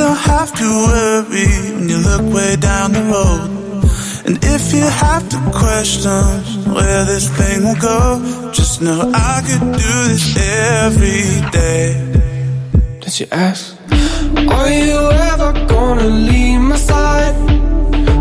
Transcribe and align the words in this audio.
you 0.00 0.06
don't 0.06 0.16
have 0.16 0.52
to 0.54 0.64
worry 0.64 1.46
when 1.74 1.88
you 1.88 1.98
look 1.98 2.34
way 2.34 2.56
down 2.56 2.92
the 2.92 3.02
road. 3.02 3.50
And 4.26 4.38
if 4.42 4.72
you 4.72 4.82
have 4.82 5.28
to 5.28 5.36
question 5.52 6.74
where 6.74 7.04
this 7.04 7.28
thing 7.36 7.64
will 7.64 7.80
go, 7.80 8.50
just 8.52 8.80
know 8.80 9.12
I 9.14 9.42
could 9.46 9.60
do 9.60 10.08
this 10.08 10.36
every 10.36 11.50
day. 11.50 11.94
Did 13.00 13.20
you 13.20 13.26
ask? 13.30 13.76
Are 14.48 14.70
you 14.70 15.10
ever 15.32 15.52
gonna 15.66 16.08
leave 16.08 16.60
my 16.60 16.76
side? 16.76 17.34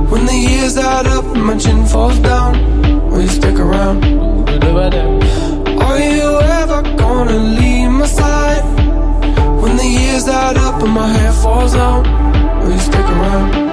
When 0.10 0.26
the 0.26 0.36
years 0.36 0.78
add 0.78 1.08
up 1.08 1.26
and 1.26 1.44
my 1.44 1.58
chin 1.58 1.86
falls 1.86 2.20
down, 2.20 2.54
will 3.10 3.22
you 3.22 3.28
stick 3.30 3.58
around? 3.58 4.04
Are 5.82 6.00
you 6.00 6.40
ever 6.40 6.82
gonna 6.98 7.38
leave 7.38 7.92
my 7.92 8.06
side? 8.06 8.43
The 10.26 10.32
up 10.32 10.82
and 10.82 10.94
my 10.94 11.08
hair 11.10 11.34
falls 11.34 11.76
out, 11.76 12.04
will 12.64 12.72
you 12.72 12.80
stick 12.80 12.96
around? 12.96 13.73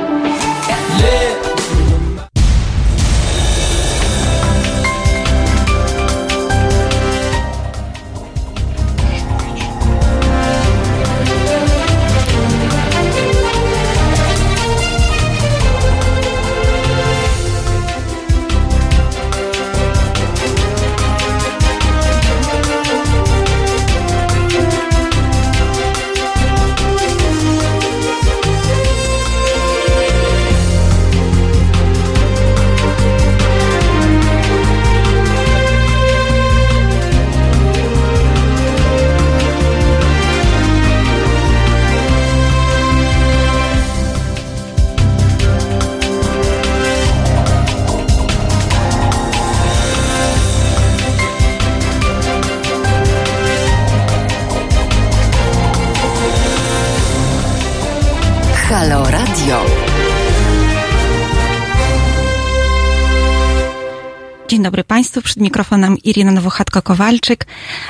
Państwu, 65.00 65.22
przed 65.22 65.37
mikrofonem 65.37 65.98
Irina 65.98 66.33
Nowochatko-Kowalczyk. 66.33 67.47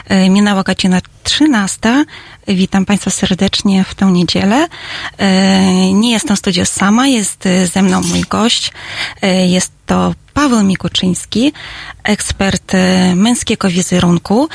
E, 0.09 0.29
Minęła 0.29 0.63
godzina 0.63 1.01
13. 1.23 2.05
Witam 2.49 2.85
Państwa 2.87 3.11
serdecznie 3.11 3.85
w 3.85 3.95
tę 3.95 4.07
niedzielę. 4.07 4.69
E, 5.19 5.93
Nie 5.95 6.11
jestem 6.13 6.37
w 6.37 6.39
studiu 6.39 6.65
sama, 6.65 7.07
jest 7.07 7.47
e, 7.47 7.67
ze 7.67 7.83
mną 7.83 8.03
mój 8.03 8.21
gość. 8.21 8.73
Jest 9.47 9.73
to 9.87 10.15
Paweł 10.35 10.63
Mikuczyński, 10.63 11.53
ekspert 12.05 12.73
męskiego 13.15 13.69
wizerunku, 13.69 14.49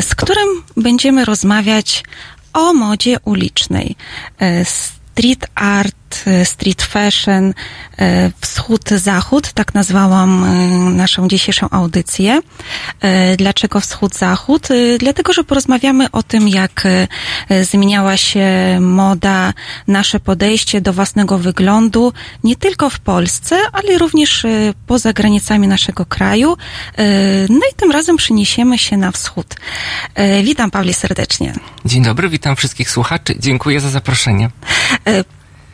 z 0.00 0.14
którym 0.14 0.48
będziemy 0.76 1.24
rozmawiać 1.24 2.04
o 2.52 2.72
modzie 2.74 3.16
ulicznej. 3.24 3.96
Street 4.64 5.46
art, 5.54 5.99
e, 6.26 6.44
street 6.44 6.82
fashion, 6.82 7.54
e, 7.98 8.30
wschód-zachód, 8.40 9.52
tak 9.52 9.74
nazwałam 9.74 10.44
e, 10.44 10.48
naszą 10.90 11.28
dzisiejszą 11.28 11.70
audycję. 11.70 12.40
Dlaczego 13.36 13.80
wschód-zachód? 13.80 14.68
Dlatego, 14.98 15.32
że 15.32 15.44
porozmawiamy 15.44 16.10
o 16.10 16.22
tym, 16.22 16.48
jak 16.48 16.84
zmieniała 17.62 18.16
się 18.16 18.46
moda, 18.80 19.52
nasze 19.86 20.20
podejście 20.20 20.80
do 20.80 20.92
własnego 20.92 21.38
wyglądu, 21.38 22.12
nie 22.44 22.56
tylko 22.56 22.90
w 22.90 23.00
Polsce, 23.00 23.56
ale 23.72 23.98
również 23.98 24.46
poza 24.86 25.12
granicami 25.12 25.68
naszego 25.68 26.06
kraju. 26.06 26.56
No 27.48 27.60
i 27.72 27.74
tym 27.76 27.90
razem 27.90 28.16
przeniesiemy 28.16 28.78
się 28.78 28.96
na 28.96 29.10
wschód. 29.12 29.54
Witam 30.44 30.70
Pawle 30.70 30.94
serdecznie. 30.94 31.52
Dzień 31.84 32.02
dobry, 32.02 32.28
witam 32.28 32.56
wszystkich 32.56 32.90
słuchaczy. 32.90 33.34
Dziękuję 33.38 33.80
za 33.80 33.90
zaproszenie. 33.90 34.50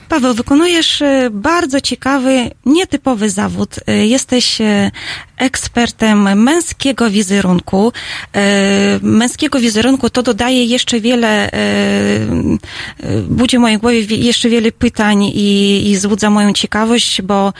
Paweł, 0.08 0.34
wykonujesz 0.34 1.02
e, 1.02 1.28
bardzo 1.32 1.80
ciekawy, 1.80 2.50
nietypowy 2.66 3.30
zawód. 3.30 3.76
E, 3.86 4.06
Jesteś 4.06 4.60
e, 4.60 4.90
ekspertem 5.36 6.42
męskiego 6.42 7.10
wizerunku. 7.10 7.92
Męskiego 9.02 9.58
wizerunku 9.60 10.10
to 10.10 10.22
dodaje 10.22 10.64
jeszcze 10.64 11.00
wiele, 11.00 11.50
budzi 13.28 13.56
w 13.56 13.60
mojej 13.60 13.78
głowie 13.78 14.02
wie- 14.02 14.16
jeszcze 14.16 14.48
wiele 14.48 14.72
pytań 14.72 15.24
i, 15.24 15.82
i 15.90 15.96
zbudza 15.96 16.30
moją 16.30 16.52
ciekawość, 16.52 17.22
bo 17.22 17.52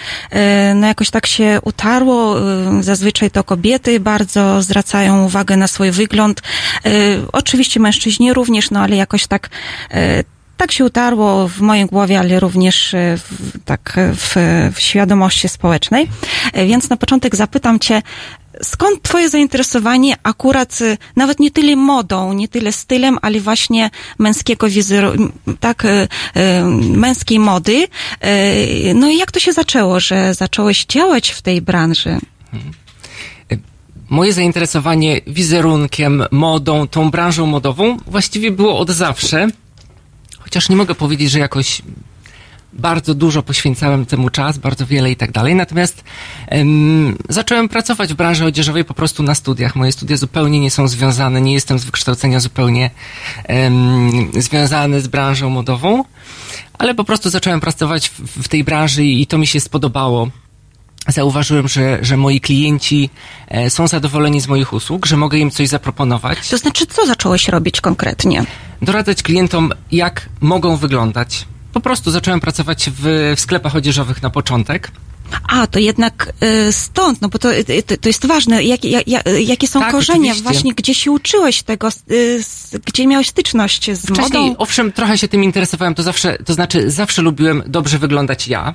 no 0.75 0.87
jakoś 0.87 1.11
tak 1.11 1.27
się 1.27 1.59
utarło. 1.65 2.37
Zazwyczaj 2.81 3.31
to 3.31 3.45
kobiety 3.45 4.01
bardzo 4.01 4.63
zwracają 4.63 5.25
uwagę 5.25 5.57
na 5.57 5.67
swój 5.69 5.91
wygląd. 5.91 6.43
Oczywiście 7.33 7.81
mężczyźni 7.81 8.33
również, 8.33 8.71
no 8.71 8.81
ale 8.81 8.97
jakoś 8.97 9.27
tak 9.27 9.49
tak 10.57 10.73
się 10.73 10.85
utarło 10.85 11.49
w 11.49 11.61
mojej 11.61 11.87
głowie, 11.87 12.19
ale 12.19 12.41
również 12.41 12.95
e, 12.95 13.17
w, 13.17 13.59
tak 13.65 13.97
w, 14.17 14.35
w 14.75 14.81
świadomości 14.81 15.49
społecznej. 15.49 16.09
E, 16.53 16.67
Więc 16.67 16.91
na 16.91 16.97
początek 16.97 17.37
zapytam 17.37 17.79
Cię, 17.79 18.03
skąd 18.63 19.03
Twoje 19.03 19.29
zainteresowanie 19.29 20.17
akurat 20.23 20.79
e, 20.83 20.97
nawet 21.17 21.41
nie 21.41 21.51
tyle 21.51 21.77
modą, 21.77 22.33
nie 22.33 22.49
tyle 22.49 22.73
stylem, 22.73 23.19
ale 23.23 23.41
właśnie 23.41 23.91
męskiego 24.19 24.69
wizeru, 24.69 25.13
tak, 25.61 25.87
męskiej 26.81 27.39
mody. 27.39 27.89
No 28.95 29.09
i 29.11 29.17
jak 29.19 29.33
to 29.33 29.41
się 29.41 29.53
zaczęło, 29.53 30.01
że 30.01 30.35
zacząłeś 30.35 30.85
działać 30.85 31.31
w 31.31 31.43
tej 31.43 31.63
branży? 31.63 32.19
Moje 34.09 34.33
zainteresowanie 34.33 35.21
wizerunkiem, 35.27 36.25
modą, 36.31 36.89
tą 36.89 37.11
branżą 37.11 37.47
modową 37.47 37.97
właściwie 38.07 38.51
było 38.51 38.79
od 38.79 38.91
zawsze. 38.91 39.49
Chociaż 40.47 40.69
nie 40.69 40.77
mogę 40.77 40.95
powiedzieć, 40.95 41.31
że 41.31 41.39
jakoś 41.39 41.83
bardzo 42.73 43.15
dużo 43.15 43.43
poświęcałem 43.43 44.07
temu 44.07 44.31
czas, 44.31 44.59
bardzo 44.59 44.87
wiele 44.87 45.11
i 45.11 45.17
tak 45.17 45.33
dalej. 45.33 45.55
Natomiast 45.55 46.05
em, 46.47 47.17
zacząłem 47.29 47.69
pracować 47.69 48.13
w 48.13 48.17
branży 48.17 48.45
odzieżowej 48.45 48.85
po 48.85 48.95
prostu 48.95 49.23
na 49.23 49.35
studiach. 49.35 49.77
Moje 49.77 49.93
studia 49.93 50.17
zupełnie 50.17 50.61
nie 50.61 50.71
są 50.71 50.89
związane, 50.89 51.41
nie 51.41 51.53
jestem 51.53 51.79
z 51.79 51.85
wykształcenia 51.85 52.41
zupełnie 52.41 52.91
związany 54.39 55.01
z 55.01 55.09
branżą 55.09 55.51
modową, 55.51 56.05
ale 56.79 56.95
po 56.95 57.05
prostu 57.05 57.31
zacząłem 57.31 57.61
pracować 57.61 58.09
w, 58.09 58.43
w 58.43 58.49
tej 58.49 58.65
branży 58.65 59.05
i, 59.05 59.23
i 59.23 59.27
to 59.27 59.39
mi 59.39 59.47
się 59.47 59.61
spodobało. 59.61 60.31
Zauważyłem, 61.09 61.69
że, 61.69 61.99
że 62.03 62.17
moi 62.17 62.41
klienci 62.41 63.11
e, 63.49 63.71
są 63.71 63.89
zadowoleni 63.89 64.41
z 64.41 64.49
moich 64.49 64.73
usług, 64.73 65.07
że 65.07 65.17
mogę 65.17 65.39
im 65.39 65.51
coś 65.51 65.69
zaproponować. 65.69 66.49
To 66.49 66.59
znaczy, 66.59 66.87
co 66.87 67.07
zacząłeś 67.07 67.49
robić 67.49 67.81
konkretnie? 67.81 68.45
doradzać 68.83 69.23
klientom, 69.23 69.73
jak 69.93 70.29
mogą 70.41 70.77
wyglądać. 70.77 71.47
Po 71.73 71.81
prostu 71.81 72.11
zacząłem 72.11 72.41
pracować 72.41 72.91
w, 72.91 73.33
w 73.37 73.41
sklepach 73.41 73.77
odzieżowych 73.77 74.23
na 74.23 74.31
początek. 74.31 74.91
A, 75.49 75.67
to 75.67 75.79
jednak 75.79 76.33
y, 76.69 76.73
stąd, 76.73 77.23
no 77.23 77.29
bo 77.29 77.39
to, 77.39 77.55
y, 77.55 77.83
to, 77.83 77.97
to 77.97 78.09
jest 78.09 78.27
ważne. 78.27 78.65
Jak, 78.65 78.85
jak, 78.85 79.09
jak, 79.09 79.25
jakie 79.41 79.69
są 79.69 79.81
Tak, 79.81 79.93
korzenie? 79.93 80.19
oczywiście. 80.19 80.43
Właśnie, 80.43 80.75
gdzie 80.75 80.95
się 80.95 81.11
uczyłeś 81.11 81.63
tego, 81.63 81.89
y, 82.11 82.41
gdzie 82.85 83.07
miałeś 83.07 83.29
styczność 83.29 83.91
z 83.93 84.03
Wcześniej, 84.07 84.43
modą? 84.49 84.57
owszem, 84.59 84.93
trochę 84.93 85.19
się 85.19 85.29
tym 85.29 85.45
interesowałem, 85.45 85.95
to 85.95 86.03
zawsze, 86.03 86.39
to 86.45 86.55
znaczy 86.55 86.91
zawsze 86.91 87.23
lubiłem 87.23 87.63
dobrze 87.67 87.99
wyglądać 87.99 88.49
ja. 88.49 88.75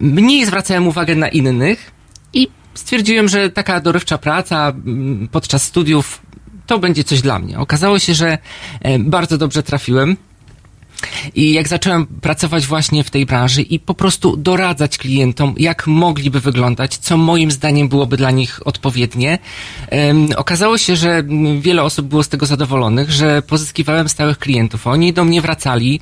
Mniej 0.00 0.46
zwracałem 0.46 0.88
uwagę 0.88 1.14
na 1.14 1.28
innych 1.28 1.90
i 2.32 2.48
stwierdziłem, 2.74 3.28
że 3.28 3.50
taka 3.50 3.80
dorywcza 3.80 4.18
praca 4.18 4.68
mm, 4.68 5.28
podczas 5.32 5.62
studiów 5.62 6.22
to 6.66 6.78
będzie 6.78 7.04
coś 7.04 7.20
dla 7.20 7.38
mnie. 7.38 7.58
Okazało 7.58 7.98
się, 7.98 8.14
że 8.14 8.38
bardzo 8.98 9.38
dobrze 9.38 9.62
trafiłem. 9.62 10.16
I 11.34 11.52
jak 11.52 11.68
zacząłem 11.68 12.06
pracować 12.06 12.66
właśnie 12.66 13.04
w 13.04 13.10
tej 13.10 13.26
branży 13.26 13.62
i 13.62 13.80
po 13.80 13.94
prostu 13.94 14.36
doradzać 14.36 14.98
klientom, 14.98 15.54
jak 15.58 15.86
mogliby 15.86 16.40
wyglądać, 16.40 16.96
co 16.96 17.16
moim 17.16 17.50
zdaniem 17.50 17.88
byłoby 17.88 18.16
dla 18.16 18.30
nich 18.30 18.66
odpowiednie, 18.66 19.38
em, 19.88 20.28
okazało 20.36 20.78
się, 20.78 20.96
że 20.96 21.22
wiele 21.60 21.82
osób 21.82 22.06
było 22.06 22.22
z 22.22 22.28
tego 22.28 22.46
zadowolonych, 22.46 23.10
że 23.10 23.42
pozyskiwałem 23.42 24.08
stałych 24.08 24.38
klientów. 24.38 24.86
Oni 24.86 25.12
do 25.12 25.24
mnie 25.24 25.40
wracali. 25.40 26.00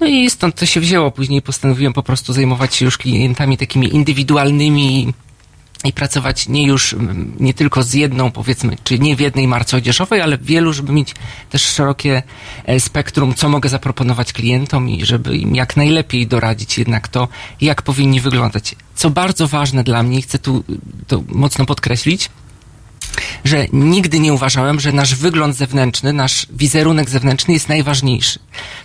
No 0.00 0.06
i 0.06 0.30
stąd 0.30 0.54
to 0.54 0.66
się 0.66 0.80
wzięło. 0.80 1.10
Później 1.10 1.42
postanowiłem 1.42 1.92
po 1.92 2.02
prostu 2.02 2.32
zajmować 2.32 2.74
się 2.74 2.84
już 2.84 2.98
klientami 2.98 3.56
takimi 3.56 3.94
indywidualnymi 3.94 5.14
i 5.84 5.92
pracować 5.92 6.48
nie 6.48 6.66
już 6.66 6.92
mm, 6.92 7.36
nie 7.40 7.54
tylko 7.54 7.82
z 7.82 7.94
jedną, 7.94 8.30
powiedzmy, 8.30 8.76
czy 8.84 8.98
nie 8.98 9.16
w 9.16 9.20
jednej 9.20 9.48
marce 9.48 9.76
odzieżowej, 9.76 10.20
ale 10.20 10.38
w 10.38 10.44
wielu, 10.44 10.72
żeby 10.72 10.92
mieć 10.92 11.14
też 11.50 11.62
szerokie 11.62 12.22
e, 12.64 12.80
spektrum, 12.80 13.34
co 13.34 13.48
mogę 13.48 13.68
zaproponować 13.68 14.32
klientom 14.32 14.88
i 14.88 15.04
żeby 15.04 15.36
im 15.36 15.54
jak 15.54 15.76
najlepiej 15.76 16.26
doradzić 16.26 16.78
jednak 16.78 17.08
to, 17.08 17.28
jak 17.60 17.82
powinni 17.82 18.20
wyglądać. 18.20 18.76
Co 18.94 19.10
bardzo 19.10 19.48
ważne 19.48 19.84
dla 19.84 20.02
mnie, 20.02 20.22
chcę 20.22 20.38
tu 20.38 20.64
to 21.06 21.22
mocno 21.28 21.66
podkreślić, 21.66 22.30
że 23.44 23.66
nigdy 23.72 24.20
nie 24.20 24.32
uważałem, 24.32 24.80
że 24.80 24.92
nasz 24.92 25.14
wygląd 25.14 25.56
zewnętrzny, 25.56 26.12
nasz 26.12 26.46
wizerunek 26.50 27.10
zewnętrzny 27.10 27.54
jest 27.54 27.68
najważniejszy. 27.68 28.38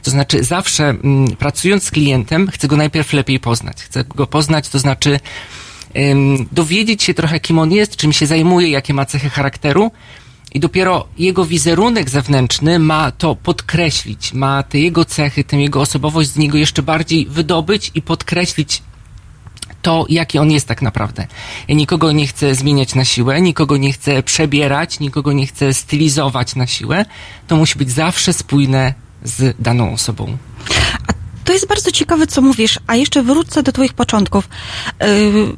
To 0.03 0.11
znaczy, 0.11 0.43
zawsze 0.43 0.89
mm, 0.89 1.35
pracując 1.35 1.83
z 1.83 1.91
klientem, 1.91 2.47
chcę 2.47 2.67
go 2.67 2.77
najpierw 2.77 3.13
lepiej 3.13 3.39
poznać. 3.39 3.83
Chcę 3.83 4.03
go 4.03 4.27
poznać, 4.27 4.69
to 4.69 4.79
znaczy 4.79 5.19
dowiedzieć 6.51 7.03
się 7.03 7.13
trochę, 7.13 7.39
kim 7.39 7.59
on 7.59 7.71
jest, 7.71 7.95
czym 7.95 8.13
się 8.13 8.27
zajmuje, 8.27 8.69
jakie 8.69 8.93
ma 8.93 9.05
cechy 9.05 9.29
charakteru. 9.29 9.91
I 10.53 10.59
dopiero 10.59 11.07
jego 11.17 11.45
wizerunek 11.45 12.09
zewnętrzny 12.09 12.79
ma 12.79 13.11
to 13.11 13.35
podkreślić, 13.35 14.33
ma 14.33 14.63
te 14.63 14.79
jego 14.79 15.05
cechy, 15.05 15.43
tę 15.43 15.57
jego 15.57 15.81
osobowość 15.81 16.29
z 16.29 16.37
niego 16.37 16.57
jeszcze 16.57 16.83
bardziej 16.83 17.25
wydobyć 17.25 17.91
i 17.95 18.01
podkreślić 18.01 18.81
to, 19.81 20.05
jaki 20.09 20.39
on 20.39 20.51
jest 20.51 20.67
tak 20.67 20.81
naprawdę. 20.81 21.27
Ja 21.67 21.75
nikogo 21.75 22.11
nie 22.11 22.27
chcę 22.27 22.55
zmieniać 22.55 22.95
na 22.95 23.05
siłę, 23.05 23.41
nikogo 23.41 23.77
nie 23.77 23.93
chcę 23.93 24.23
przebierać, 24.23 24.99
nikogo 24.99 25.33
nie 25.33 25.47
chcę 25.47 25.73
stylizować 25.73 26.55
na 26.55 26.67
siłę. 26.67 27.05
To 27.47 27.55
musi 27.55 27.77
być 27.77 27.91
zawsze 27.91 28.33
spójne 28.33 28.93
z 29.23 29.55
daną 29.59 29.93
osobą. 29.93 30.37
A 31.07 31.13
to 31.45 31.53
jest 31.53 31.67
bardzo 31.67 31.91
ciekawe, 31.91 32.27
co 32.27 32.41
mówisz, 32.41 32.79
a 32.87 32.95
jeszcze 32.95 33.23
wrócę 33.23 33.63
do 33.63 33.71
Twoich 33.71 33.93
początków. 33.93 34.49
Yy, 35.01 35.57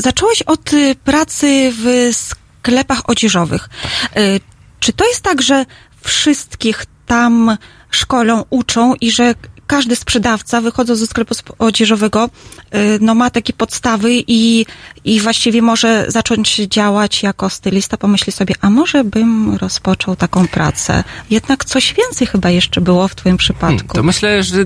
zacząłeś 0.00 0.42
od 0.42 0.72
y, 0.72 0.94
pracy 0.94 1.72
w 1.72 2.10
sklepach 2.12 3.10
odzieżowych. 3.10 3.68
Yy, 4.16 4.40
czy 4.80 4.92
to 4.92 5.08
jest 5.08 5.20
tak, 5.20 5.42
że 5.42 5.66
wszystkich 6.00 6.84
tam 7.06 7.56
szkolą, 7.90 8.44
uczą 8.50 8.94
i 8.94 9.10
że 9.10 9.34
każdy 9.66 9.96
sprzedawca 9.96 10.60
wychodząc 10.60 11.00
ze 11.00 11.06
sklepu 11.06 11.34
odzieżowego 11.58 12.30
y, 12.74 12.98
no 13.00 13.14
ma 13.14 13.30
takie 13.30 13.52
podstawy 13.52 14.10
i, 14.26 14.66
i 15.04 15.20
właściwie 15.20 15.62
może 15.62 16.04
zacząć 16.08 16.56
działać 16.56 17.22
jako 17.22 17.50
stylista, 17.50 17.96
pomyśli 17.96 18.32
sobie, 18.32 18.54
a 18.60 18.70
może 18.70 19.04
bym 19.04 19.54
rozpoczął 19.54 20.16
taką 20.16 20.48
pracę. 20.48 21.04
Jednak 21.30 21.64
coś 21.64 21.94
więcej 21.94 22.26
chyba 22.26 22.50
jeszcze 22.50 22.80
było 22.80 23.08
w 23.08 23.14
twoim 23.14 23.36
przypadku. 23.36 23.76
Hmm, 23.76 23.88
to 23.88 24.02
myślę, 24.02 24.42
że 24.42 24.64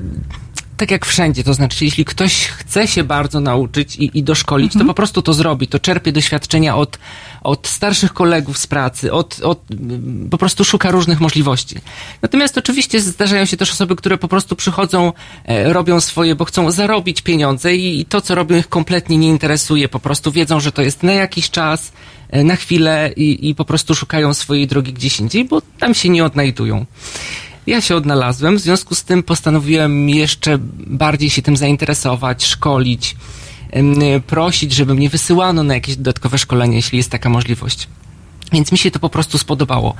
tak 0.76 0.90
jak 0.90 1.06
wszędzie, 1.06 1.44
to 1.44 1.54
znaczy, 1.54 1.84
jeśli 1.84 2.04
ktoś 2.04 2.46
chce 2.46 2.88
się 2.88 3.04
bardzo 3.04 3.40
nauczyć 3.40 3.96
i, 3.96 4.18
i 4.18 4.22
doszkolić, 4.22 4.72
to 4.72 4.84
po 4.84 4.94
prostu 4.94 5.22
to 5.22 5.34
zrobi. 5.34 5.68
To 5.68 5.78
czerpie 5.78 6.12
doświadczenia 6.12 6.76
od, 6.76 6.98
od 7.42 7.66
starszych 7.66 8.12
kolegów 8.12 8.58
z 8.58 8.66
pracy, 8.66 9.12
od, 9.12 9.40
od, 9.42 9.60
mm, 9.70 10.28
po 10.30 10.38
prostu 10.38 10.64
szuka 10.64 10.90
różnych 10.90 11.20
możliwości. 11.20 11.76
Natomiast 12.22 12.58
oczywiście 12.58 13.00
zdarzają 13.00 13.44
się 13.44 13.56
też 13.56 13.72
osoby, 13.72 13.96
które 13.96 14.18
po 14.18 14.28
prostu 14.28 14.56
przychodzą, 14.56 15.12
e, 15.44 15.72
robią 15.72 16.00
swoje, 16.00 16.34
bo 16.34 16.44
chcą 16.44 16.70
zarobić 16.70 17.22
pieniądze 17.22 17.76
i, 17.76 18.00
i 18.00 18.04
to, 18.04 18.20
co 18.20 18.34
robią, 18.34 18.56
ich 18.56 18.68
kompletnie 18.68 19.18
nie 19.18 19.28
interesuje. 19.28 19.88
Po 19.88 20.00
prostu 20.00 20.32
wiedzą, 20.32 20.60
że 20.60 20.72
to 20.72 20.82
jest 20.82 21.02
na 21.02 21.12
jakiś 21.12 21.50
czas, 21.50 21.92
e, 22.30 22.44
na 22.44 22.56
chwilę 22.56 23.10
i, 23.16 23.48
i 23.48 23.54
po 23.54 23.64
prostu 23.64 23.94
szukają 23.94 24.34
swojej 24.34 24.66
drogi 24.66 24.92
gdzieś 24.92 25.20
indziej, 25.20 25.44
bo 25.44 25.62
tam 25.78 25.94
się 25.94 26.08
nie 26.08 26.24
odnajdują. 26.24 26.86
Ja 27.66 27.80
się 27.80 27.96
odnalazłem, 27.96 28.56
w 28.56 28.60
związku 28.60 28.94
z 28.94 29.04
tym 29.04 29.22
postanowiłem 29.22 30.08
jeszcze 30.08 30.58
bardziej 30.86 31.30
się 31.30 31.42
tym 31.42 31.56
zainteresować, 31.56 32.44
szkolić, 32.44 33.16
prosić, 34.26 34.72
żeby 34.72 34.94
mnie 34.94 35.08
wysyłano 35.08 35.62
na 35.62 35.74
jakieś 35.74 35.96
dodatkowe 35.96 36.38
szkolenie, 36.38 36.76
jeśli 36.76 36.98
jest 36.98 37.10
taka 37.10 37.28
możliwość. 37.28 37.88
Więc 38.52 38.72
mi 38.72 38.78
się 38.78 38.90
to 38.90 38.98
po 38.98 39.08
prostu 39.08 39.38
spodobało. 39.38 39.94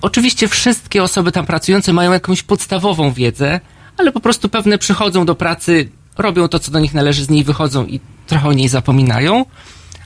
Oczywiście 0.00 0.48
wszystkie 0.48 1.02
osoby 1.02 1.32
tam 1.32 1.46
pracujące 1.46 1.92
mają 1.92 2.12
jakąś 2.12 2.42
podstawową 2.42 3.12
wiedzę, 3.12 3.60
ale 3.96 4.12
po 4.12 4.20
prostu 4.20 4.48
pewne 4.48 4.78
przychodzą 4.78 5.26
do 5.26 5.34
pracy, 5.34 5.88
robią 6.18 6.48
to, 6.48 6.58
co 6.58 6.72
do 6.72 6.80
nich 6.80 6.94
należy, 6.94 7.24
z 7.24 7.30
niej 7.30 7.44
wychodzą 7.44 7.86
i 7.86 8.00
trochę 8.26 8.48
o 8.48 8.52
niej 8.52 8.68
zapominają 8.68 9.44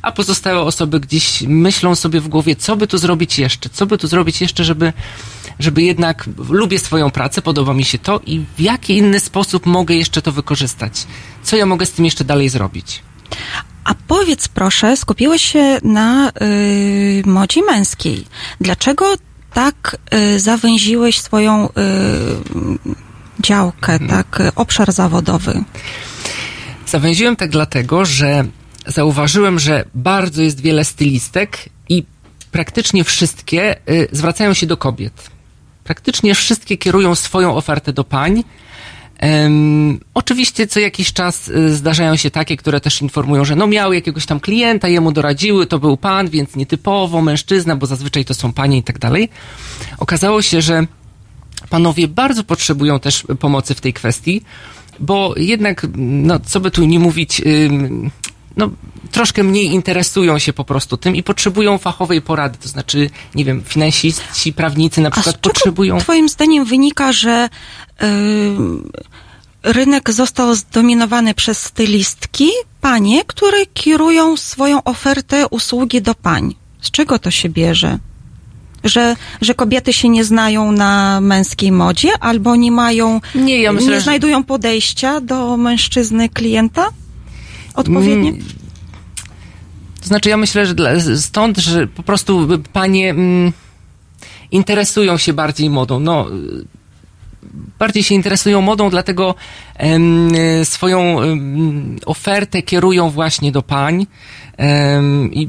a 0.06 0.12
pozostałe 0.12 0.60
osoby 0.60 1.00
gdzieś 1.00 1.43
myślą 1.43 1.94
sobie 1.94 2.20
w 2.20 2.28
głowie, 2.28 2.56
co 2.56 2.76
by 2.76 2.87
tu 2.87 2.98
zrobić 2.98 3.38
jeszcze, 3.38 3.69
co 3.69 3.87
by 3.87 3.98
tu 3.98 4.06
zrobić 4.06 4.40
jeszcze, 4.40 4.64
żeby, 4.64 4.93
żeby 5.58 5.82
jednak 5.82 6.25
lubię 6.49 6.79
swoją 6.79 7.11
pracę, 7.11 7.43
podoba 7.43 7.75
mi 7.75 7.85
się 7.85 7.99
to 7.99 8.20
i 8.26 8.44
w 8.56 8.61
jaki 8.61 8.97
inny 8.97 9.20
sposób 9.20 9.67
mogę 9.67 9.94
jeszcze 9.94 10.23
to 10.23 10.32
wykorzystać. 10.32 11.06
Co 11.43 11.56
ja 11.56 11.67
mogę 11.67 11.87
z 11.87 11.93
tym 11.93 12.05
jeszcze 12.05 12.25
dalej 12.25 12.49
zrobić? 12.49 13.03
A 13.85 13.94
powiedz 14.08 14.49
proszę, 14.49 14.97
skupiłeś 14.97 15.43
się 15.43 15.79
na 15.82 16.32
y, 16.43 17.23
modzie 17.26 17.62
męskiej. 17.62 18.25
Dlaczego 18.61 19.14
tak 19.53 19.97
y, 20.14 20.41
zawęziłeś 20.41 21.20
swoją 21.20 21.69
y, 21.69 21.73
działkę, 23.41 23.99
tak, 23.99 24.41
y, 24.41 24.55
obszar 24.55 24.93
zawodowy? 24.93 25.64
Zawęziłem 26.87 27.37
tak 27.37 27.50
dlatego, 27.50 28.05
że 28.05 28.44
zauważyłem, 28.87 29.58
że 29.58 29.85
bardzo 29.94 30.43
jest 30.43 30.61
wiele 30.61 30.85
stylistek 30.85 31.69
i 31.88 32.05
praktycznie 32.53 33.05
wszystkie 33.05 33.76
y, 33.91 34.08
zwracają 34.12 34.55
się 34.55 34.67
do 34.67 34.76
kobiet. 34.76 35.31
Praktycznie 35.86 36.34
wszystkie 36.34 36.76
kierują 36.76 37.14
swoją 37.14 37.56
ofertę 37.56 37.92
do 37.92 38.04
pań. 38.04 38.44
Em, 39.18 40.00
oczywiście 40.14 40.66
co 40.66 40.80
jakiś 40.80 41.12
czas 41.12 41.48
y, 41.48 41.74
zdarzają 41.74 42.16
się 42.16 42.30
takie, 42.30 42.56
które 42.56 42.80
też 42.80 43.02
informują, 43.02 43.44
że 43.44 43.56
no 43.56 43.66
miały 43.66 43.94
jakiegoś 43.94 44.26
tam 44.26 44.40
klienta, 44.40 44.88
jemu 44.88 45.12
doradziły, 45.12 45.66
to 45.66 45.78
był 45.78 45.96
pan, 45.96 46.28
więc 46.28 46.56
nietypowo 46.56 47.22
mężczyzna, 47.22 47.76
bo 47.76 47.86
zazwyczaj 47.86 48.24
to 48.24 48.34
są 48.34 48.52
panie 48.52 48.78
i 48.78 48.82
tak 48.82 48.98
dalej. 48.98 49.28
Okazało 49.98 50.42
się, 50.42 50.62
że 50.62 50.86
panowie 51.70 52.08
bardzo 52.08 52.44
potrzebują 52.44 53.00
też 53.00 53.24
pomocy 53.40 53.74
w 53.74 53.80
tej 53.80 53.92
kwestii, 53.92 54.42
bo 55.00 55.34
jednak, 55.36 55.86
no 55.96 56.40
co 56.40 56.60
by 56.60 56.70
tu 56.70 56.84
nie 56.84 56.98
mówić, 56.98 57.43
no, 58.56 58.70
troszkę 59.10 59.43
mniej 59.43 59.67
interesują 59.67 60.39
się 60.39 60.53
po 60.53 60.65
prostu 60.65 60.96
tym 60.96 61.17
i 61.17 61.22
potrzebują 61.22 61.79
fachowej 61.79 62.22
porady. 62.22 62.58
To 62.58 62.69
znaczy, 62.69 63.10
nie 63.34 63.44
wiem, 63.44 63.63
finansiści, 63.65 64.53
prawnicy 64.53 65.01
na 65.01 65.10
przykład 65.10 65.39
potrzebują. 65.39 65.98
twoim 65.98 66.29
zdaniem 66.29 66.65
wynika, 66.65 67.13
że 67.13 67.48
y, 68.03 68.06
rynek 69.63 70.10
został 70.10 70.55
zdominowany 70.55 71.34
przez 71.34 71.58
stylistki, 71.63 72.48
panie, 72.81 73.25
które 73.25 73.67
kierują 73.67 74.36
swoją 74.36 74.84
ofertę 74.84 75.46
usługi 75.51 76.03
do 76.03 76.15
pań? 76.15 76.55
Z 76.81 76.91
czego 76.91 77.19
to 77.19 77.31
się 77.31 77.48
bierze? 77.48 77.98
Że, 78.84 79.17
że 79.41 79.55
kobiety 79.55 79.93
się 79.93 80.08
nie 80.08 80.25
znają 80.25 80.72
na 80.72 81.20
męskiej 81.20 81.72
modzie, 81.72 82.08
albo 82.20 82.56
nie 82.56 82.72
mają, 82.72 83.20
Nie, 83.34 83.63
ja 83.63 83.72
myślę, 83.72 83.91
nie 83.91 84.01
znajdują 84.01 84.44
podejścia 84.44 85.20
do 85.20 85.56
mężczyzny 85.56 86.29
klienta 86.29 86.89
odpowiednie? 87.76 88.28
Mm, 88.30 88.44
To 90.00 90.06
znaczy, 90.06 90.28
ja 90.28 90.36
myślę, 90.36 90.66
że 90.66 90.74
dla, 90.74 90.90
stąd, 91.16 91.58
że 91.58 91.86
po 91.86 92.02
prostu 92.02 92.48
panie 92.72 93.10
mm, 93.10 93.52
interesują 94.50 95.16
się 95.18 95.32
bardziej 95.32 95.70
modą. 95.70 96.00
No, 96.00 96.26
bardziej 97.78 98.02
się 98.02 98.14
interesują 98.14 98.60
modą, 98.60 98.90
dlatego 98.90 99.34
em, 99.74 100.30
swoją 100.64 101.20
em, 101.22 101.96
ofertę 102.06 102.62
kierują 102.62 103.10
właśnie 103.10 103.52
do 103.52 103.62
pań. 103.62 104.06
Em, 104.56 105.32
I 105.32 105.48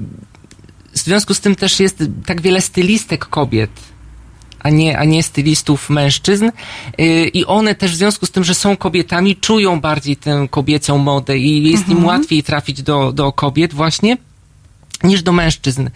w 0.93 0.97
związku 0.99 1.33
z 1.33 1.39
tym 1.39 1.55
też 1.55 1.79
jest 1.79 2.03
tak 2.25 2.41
wiele 2.41 2.61
stylistek 2.61 3.25
kobiet 3.25 3.69
a 4.67 4.69
nie, 4.69 4.99
a 4.99 5.03
nie 5.05 5.23
stylistów 5.23 5.89
mężczyzn. 5.89 6.51
Yy, 6.97 7.27
I 7.27 7.45
one 7.45 7.75
też 7.75 7.91
w 7.91 7.95
związku 7.95 8.25
z 8.25 8.31
tym, 8.31 8.43
że 8.43 8.55
są 8.55 8.77
kobietami, 8.77 9.35
czują 9.35 9.81
bardziej 9.81 10.15
tę 10.17 10.47
kobiecą 10.49 10.97
modę 10.97 11.37
i 11.37 11.71
jest 11.71 11.89
im 11.89 12.05
łatwiej 12.05 12.43
trafić 12.43 12.83
do, 12.83 13.11
do 13.11 13.31
kobiet 13.31 13.73
właśnie 13.73 14.17
niż 15.03 15.21
do 15.21 15.31
mężczyzn. 15.31 15.89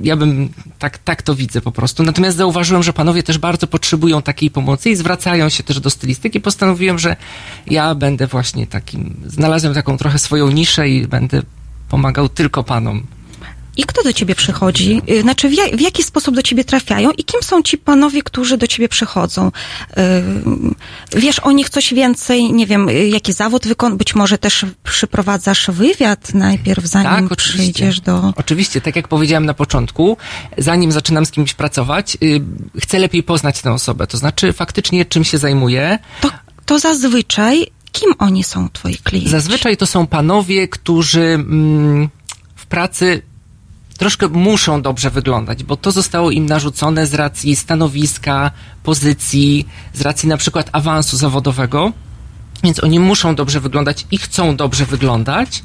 Ja 0.00 0.16
bym 0.16 0.48
tak, 0.78 0.98
tak 0.98 1.22
to 1.22 1.34
widzę 1.34 1.60
po 1.60 1.72
prostu. 1.72 2.02
Natomiast 2.02 2.36
zauważyłem, 2.36 2.82
że 2.82 2.92
panowie 2.92 3.22
też 3.22 3.38
bardzo 3.38 3.66
potrzebują 3.66 4.22
takiej 4.22 4.50
pomocy 4.50 4.90
i 4.90 4.96
zwracają 4.96 5.48
się 5.48 5.62
też 5.62 5.80
do 5.80 5.90
stylistyki. 5.90 6.40
Postanowiłem, 6.40 6.98
że 6.98 7.16
ja 7.66 7.94
będę 7.94 8.26
właśnie 8.26 8.66
takim, 8.66 9.16
znalazłem 9.26 9.74
taką 9.74 9.96
trochę 9.96 10.18
swoją 10.18 10.50
niszę 10.50 10.88
i 10.88 11.06
będę 11.06 11.42
pomagał 11.88 12.28
tylko 12.28 12.64
panom. 12.64 13.06
I 13.76 13.84
kto 13.84 14.02
do 14.02 14.12
ciebie 14.12 14.34
przychodzi? 14.34 15.02
Y, 15.10 15.22
Znaczy, 15.22 15.48
w, 15.48 15.52
ja, 15.54 15.64
w 15.76 15.80
jaki 15.80 16.02
sposób 16.02 16.34
do 16.34 16.42
ciebie 16.42 16.64
trafiają 16.64 17.10
i 17.10 17.24
kim 17.24 17.42
są 17.42 17.62
ci 17.62 17.78
panowie, 17.78 18.22
którzy 18.22 18.56
do 18.56 18.66
ciebie 18.66 18.88
przychodzą? 18.88 19.52
Y, 19.98 20.02
Wiesz 21.18 21.38
o 21.38 21.52
nich 21.52 21.70
coś 21.70 21.94
więcej? 21.94 22.52
Nie 22.52 22.66
wiem, 22.66 22.88
y, 22.88 23.08
jaki 23.08 23.32
zawód 23.32 23.66
wykon... 23.66 23.96
Być 23.96 24.14
może 24.14 24.38
też 24.38 24.66
przyprowadzasz 24.84 25.70
wywiad 25.70 26.34
najpierw, 26.34 26.84
zanim 26.86 27.28
Tak, 27.28 27.38
przyjdziesz 27.38 28.00
do... 28.00 28.32
Oczywiście, 28.36 28.80
tak 28.80 28.96
jak 28.96 29.08
powiedziałem 29.08 29.46
na 29.46 29.54
początku, 29.54 30.16
zanim 30.58 30.92
zaczynam 30.92 31.26
z 31.26 31.30
kimś 31.30 31.54
pracować, 31.54 32.18
chcę 32.82 32.98
lepiej 32.98 33.22
poznać 33.22 33.62
tę 33.62 33.72
osobę. 33.72 34.06
To 34.06 34.18
znaczy 34.18 34.52
faktycznie 34.52 35.04
czym 35.04 35.24
się 35.24 35.38
zajmuje. 35.38 35.98
To, 36.20 36.30
to 36.66 36.78
zazwyczaj, 36.78 37.66
kim 37.92 38.12
oni 38.18 38.44
są, 38.44 38.68
twoi 38.68 38.96
klienci? 38.96 39.30
Zazwyczaj 39.30 39.76
to 39.76 39.86
są 39.86 40.06
panowie, 40.06 40.68
którzy 40.68 41.22
mm, 41.22 42.08
w 42.56 42.66
pracy 42.66 43.22
troszkę 43.96 44.28
muszą 44.28 44.82
dobrze 44.82 45.10
wyglądać, 45.10 45.64
bo 45.64 45.76
to 45.76 45.92
zostało 45.92 46.30
im 46.30 46.46
narzucone 46.46 47.06
z 47.06 47.14
racji 47.14 47.56
stanowiska, 47.56 48.50
pozycji, 48.82 49.66
z 49.94 50.00
racji 50.00 50.28
na 50.28 50.36
przykład 50.36 50.68
awansu 50.72 51.16
zawodowego. 51.16 51.92
Więc 52.64 52.84
oni 52.84 53.00
muszą 53.00 53.34
dobrze 53.34 53.60
wyglądać 53.60 54.06
i 54.10 54.18
chcą 54.18 54.56
dobrze 54.56 54.86
wyglądać, 54.86 55.62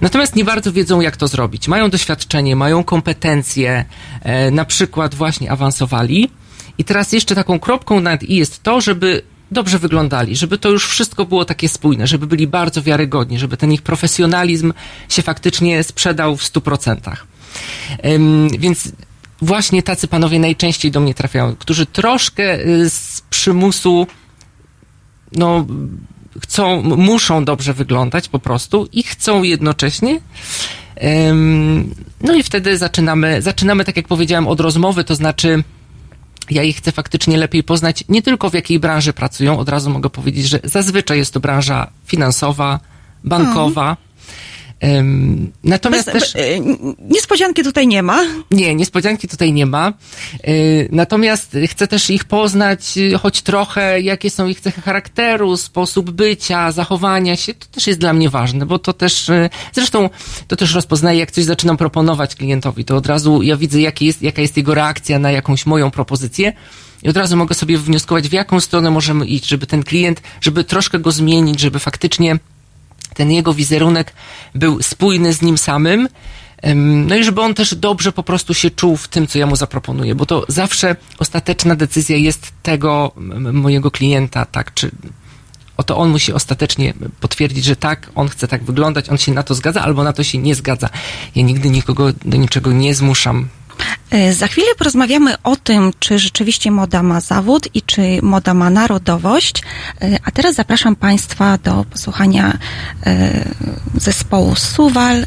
natomiast 0.00 0.36
nie 0.36 0.44
bardzo 0.44 0.72
wiedzą, 0.72 1.00
jak 1.00 1.16
to 1.16 1.28
zrobić. 1.28 1.68
Mają 1.68 1.90
doświadczenie, 1.90 2.56
mają 2.56 2.84
kompetencje, 2.84 3.84
e, 4.22 4.50
na 4.50 4.64
przykład 4.64 5.14
właśnie 5.14 5.50
awansowali. 5.50 6.30
I 6.78 6.84
teraz 6.84 7.12
jeszcze 7.12 7.34
taką 7.34 7.58
kropką 7.58 8.00
nad 8.00 8.22
i 8.22 8.36
jest 8.36 8.62
to, 8.62 8.80
żeby 8.80 9.22
dobrze 9.50 9.78
wyglądali, 9.78 10.36
żeby 10.36 10.58
to 10.58 10.70
już 10.70 10.86
wszystko 10.86 11.24
było 11.24 11.44
takie 11.44 11.68
spójne, 11.68 12.06
żeby 12.06 12.26
byli 12.26 12.46
bardzo 12.46 12.82
wiarygodni, 12.82 13.38
żeby 13.38 13.56
ten 13.56 13.72
ich 13.72 13.82
profesjonalizm 13.82 14.72
się 15.08 15.22
faktycznie 15.22 15.84
sprzedał 15.84 16.36
w 16.36 16.44
stu 16.44 16.60
procentach. 16.60 17.26
Więc 18.58 18.92
właśnie 19.42 19.82
tacy 19.82 20.08
panowie 20.08 20.38
najczęściej 20.38 20.90
do 20.90 21.00
mnie 21.00 21.14
trafiają, 21.14 21.56
którzy 21.56 21.86
troszkę 21.86 22.60
y, 22.60 22.90
z 22.90 23.22
przymusu, 23.30 24.06
no, 25.32 25.66
chcą, 26.42 26.82
muszą 26.82 27.44
dobrze 27.44 27.74
wyglądać 27.74 28.28
po 28.28 28.38
prostu 28.38 28.88
i 28.92 29.02
chcą 29.02 29.42
jednocześnie. 29.42 30.20
No 32.20 32.34
i 32.34 32.42
wtedy 32.42 32.78
zaczynamy, 32.78 33.42
zaczynamy, 33.42 33.84
tak 33.84 33.96
jak 33.96 34.08
powiedziałem, 34.08 34.48
od 34.48 34.60
rozmowy, 34.60 35.04
to 35.04 35.14
znaczy, 35.14 35.64
ja 36.50 36.62
ich 36.62 36.76
chcę 36.76 36.92
faktycznie 36.92 37.36
lepiej 37.36 37.62
poznać, 37.62 38.04
nie 38.08 38.22
tylko 38.22 38.50
w 38.50 38.54
jakiej 38.54 38.80
branży 38.80 39.12
pracują, 39.12 39.58
od 39.58 39.68
razu 39.68 39.90
mogę 39.90 40.10
powiedzieć, 40.10 40.48
że 40.48 40.60
zazwyczaj 40.64 41.18
jest 41.18 41.34
to 41.34 41.40
branża 41.40 41.90
finansowa, 42.06 42.80
bankowa. 43.24 43.86
Um, 43.86 43.96
natomiast 45.64 46.12
Bez, 46.12 46.22
też. 46.22 46.36
E, 46.36 46.60
niespodzianki 47.10 47.62
tutaj 47.62 47.86
nie 47.86 48.02
ma. 48.02 48.24
Nie, 48.50 48.74
niespodzianki 48.74 49.28
tutaj 49.28 49.52
nie 49.52 49.66
ma. 49.66 49.92
Yy, 50.44 50.88
natomiast 50.92 51.56
chcę 51.66 51.86
też 51.86 52.10
ich 52.10 52.24
poznać, 52.24 52.98
e, 52.98 53.18
choć 53.18 53.42
trochę, 53.42 54.00
jakie 54.00 54.30
są 54.30 54.46
ich 54.46 54.60
cechy 54.60 54.80
charakteru, 54.80 55.56
sposób 55.56 56.10
bycia, 56.10 56.72
zachowania 56.72 57.36
się. 57.36 57.54
To 57.54 57.66
też 57.66 57.86
jest 57.86 58.00
dla 58.00 58.12
mnie 58.12 58.30
ważne, 58.30 58.66
bo 58.66 58.78
to 58.78 58.92
też, 58.92 59.30
zresztą 59.72 60.10
to 60.48 60.56
też 60.56 60.74
rozpoznaję, 60.74 61.18
jak 61.18 61.30
coś 61.30 61.44
zaczynam 61.44 61.76
proponować 61.76 62.34
klientowi, 62.34 62.84
to 62.84 62.96
od 62.96 63.06
razu 63.06 63.42
ja 63.42 63.56
widzę, 63.56 63.80
jaki 63.80 64.06
jest, 64.06 64.22
jaka 64.22 64.42
jest 64.42 64.56
jego 64.56 64.74
reakcja 64.74 65.18
na 65.18 65.30
jakąś 65.30 65.66
moją 65.66 65.90
propozycję. 65.90 66.52
I 67.02 67.08
od 67.08 67.16
razu 67.16 67.36
mogę 67.36 67.54
sobie 67.54 67.78
wnioskować, 67.78 68.28
w 68.28 68.32
jaką 68.32 68.60
stronę 68.60 68.90
możemy 68.90 69.26
iść, 69.26 69.46
żeby 69.46 69.66
ten 69.66 69.82
klient, 69.82 70.22
żeby 70.40 70.64
troszkę 70.64 70.98
go 70.98 71.12
zmienić, 71.12 71.60
żeby 71.60 71.78
faktycznie 71.78 72.38
ten 73.16 73.30
jego 73.30 73.54
wizerunek 73.54 74.12
był 74.54 74.82
spójny 74.82 75.32
z 75.32 75.42
nim 75.42 75.58
samym. 75.58 76.08
No 77.06 77.16
i 77.16 77.24
żeby 77.24 77.40
on 77.40 77.54
też 77.54 77.74
dobrze 77.74 78.12
po 78.12 78.22
prostu 78.22 78.54
się 78.54 78.70
czuł 78.70 78.96
w 78.96 79.08
tym, 79.08 79.26
co 79.26 79.38
ja 79.38 79.46
mu 79.46 79.56
zaproponuję, 79.56 80.14
bo 80.14 80.26
to 80.26 80.44
zawsze 80.48 80.96
ostateczna 81.18 81.76
decyzja 81.76 82.16
jest 82.16 82.52
tego 82.62 83.12
mojego 83.52 83.90
klienta, 83.90 84.44
tak, 84.44 84.74
czy 84.74 84.90
oto 85.76 85.96
on 85.96 86.10
musi 86.10 86.32
ostatecznie 86.32 86.94
potwierdzić, 87.20 87.64
że 87.64 87.76
tak, 87.76 88.10
on 88.14 88.28
chce 88.28 88.48
tak 88.48 88.64
wyglądać, 88.64 89.10
on 89.10 89.18
się 89.18 89.32
na 89.32 89.42
to 89.42 89.54
zgadza, 89.54 89.82
albo 89.82 90.04
na 90.04 90.12
to 90.12 90.24
się 90.24 90.38
nie 90.38 90.54
zgadza. 90.54 90.88
Ja 91.34 91.42
nigdy 91.42 91.70
nikogo 91.70 92.12
do 92.24 92.36
niczego 92.36 92.72
nie 92.72 92.94
zmuszam. 92.94 93.48
E, 94.10 94.32
za 94.32 94.46
chwilę 94.46 94.66
porozmawiamy 94.78 95.42
o 95.42 95.56
tym, 95.56 95.92
czy 95.98 96.18
rzeczywiście 96.18 96.70
moda 96.70 97.02
ma 97.02 97.20
zawód 97.20 97.68
i 97.74 97.82
czy 97.82 98.18
moda 98.22 98.54
ma 98.54 98.70
narodowość. 98.70 99.62
E, 100.02 100.18
a 100.24 100.30
teraz 100.30 100.54
zapraszam 100.54 100.96
Państwa 100.96 101.58
do 101.58 101.84
posłuchania 101.90 102.58
e, 103.06 103.44
zespołu 103.94 104.54
Suwal, 104.56 105.26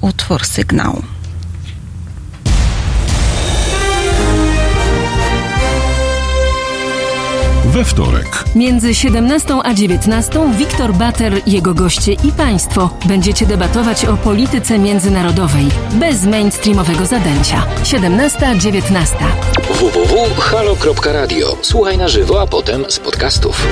utwór 0.00 0.46
Sygnał. 0.46 1.02
We 7.78 7.84
wtorek. 7.84 8.44
Między 8.54 8.94
17 8.94 9.54
a 9.64 9.74
19 9.74 10.52
Wiktor 10.58 10.94
Bater, 10.94 11.32
jego 11.46 11.74
goście 11.74 12.12
i 12.12 12.32
państwo 12.32 12.90
będziecie 13.04 13.46
debatować 13.46 14.04
o 14.04 14.16
polityce 14.16 14.78
międzynarodowej 14.78 15.66
bez 15.92 16.24
mainstreamowego 16.24 17.06
zadęcia. 17.06 17.66
17-19. 17.82 19.06
www.halo.radio. 19.70 21.56
Słuchaj 21.62 21.98
na 21.98 22.08
żywo, 22.08 22.40
a 22.40 22.46
potem 22.46 22.84
z 22.88 22.98
podcastów. 22.98 23.66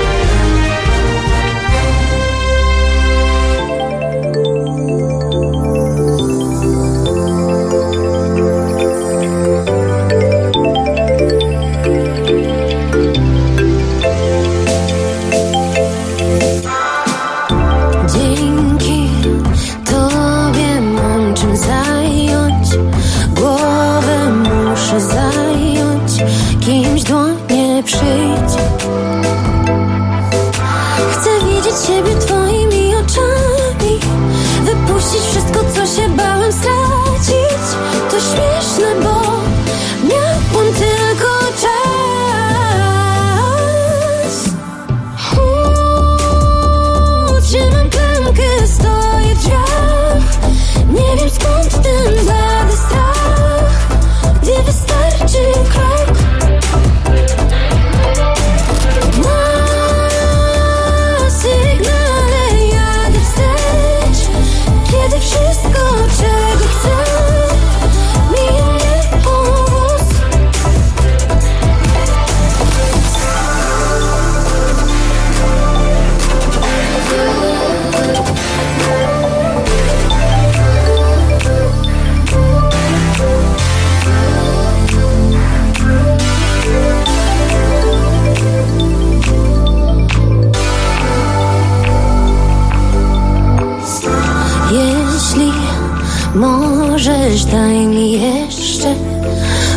Weź 97.37 97.45
daj 97.45 97.87
mi 97.87 98.13
jeszcze 98.13 98.95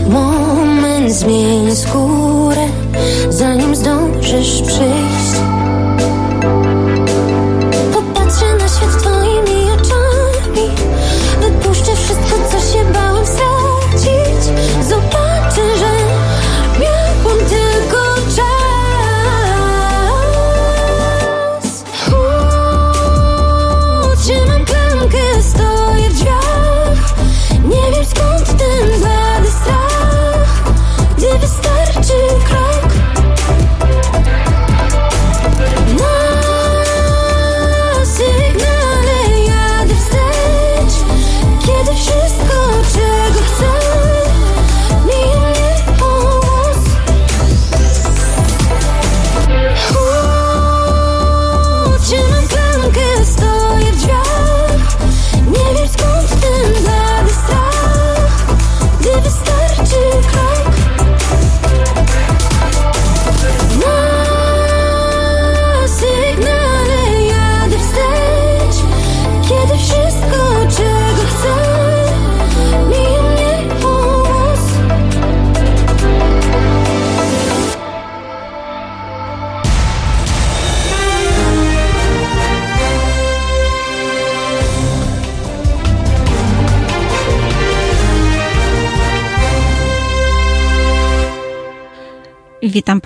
moment, 0.10 1.12
zmień 1.12 1.76
skórę, 1.76 2.68
zanim 3.30 3.76
zdążysz 3.76 4.62
przyjść. 4.62 5.09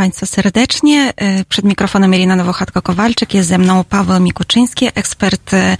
Państwa 0.03 0.25
serdecznie. 0.25 1.13
E, 1.15 1.45
przed 1.45 1.65
mikrofonem 1.65 2.13
Elina 2.13 2.35
Nowochatko-Kowalczyk. 2.35 3.33
Jest 3.33 3.49
ze 3.49 3.57
mną 3.57 3.83
Paweł 3.83 4.19
Mikuczyński, 4.19 4.87
ekspert 4.95 5.53
e, 5.53 5.77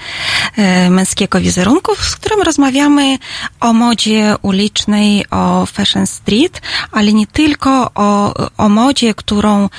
e, 0.58 0.90
męskiego 0.90 1.40
wizerunku, 1.40 1.96
z 1.96 2.16
którym 2.16 2.42
rozmawiamy 2.42 3.18
o 3.60 3.74
modzie 3.74 4.36
ulicznej, 4.42 5.26
o 5.32 5.66
fashion 5.66 6.08
street, 6.08 6.62
ale 6.92 7.14
nie 7.14 7.28
tylko 7.28 7.92
o, 7.96 8.34
o 8.58 8.70
modzie, 8.70 9.14
którą 9.14 9.70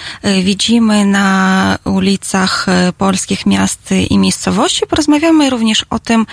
widzimy 0.42 1.04
na 1.04 1.78
ulicach 1.84 2.66
polskich 2.98 3.46
miast 3.46 3.90
i 4.10 4.18
miejscowości. 4.18 4.86
Porozmawiamy 4.86 5.50
również 5.50 5.86
o 5.90 5.98
tym, 5.98 6.26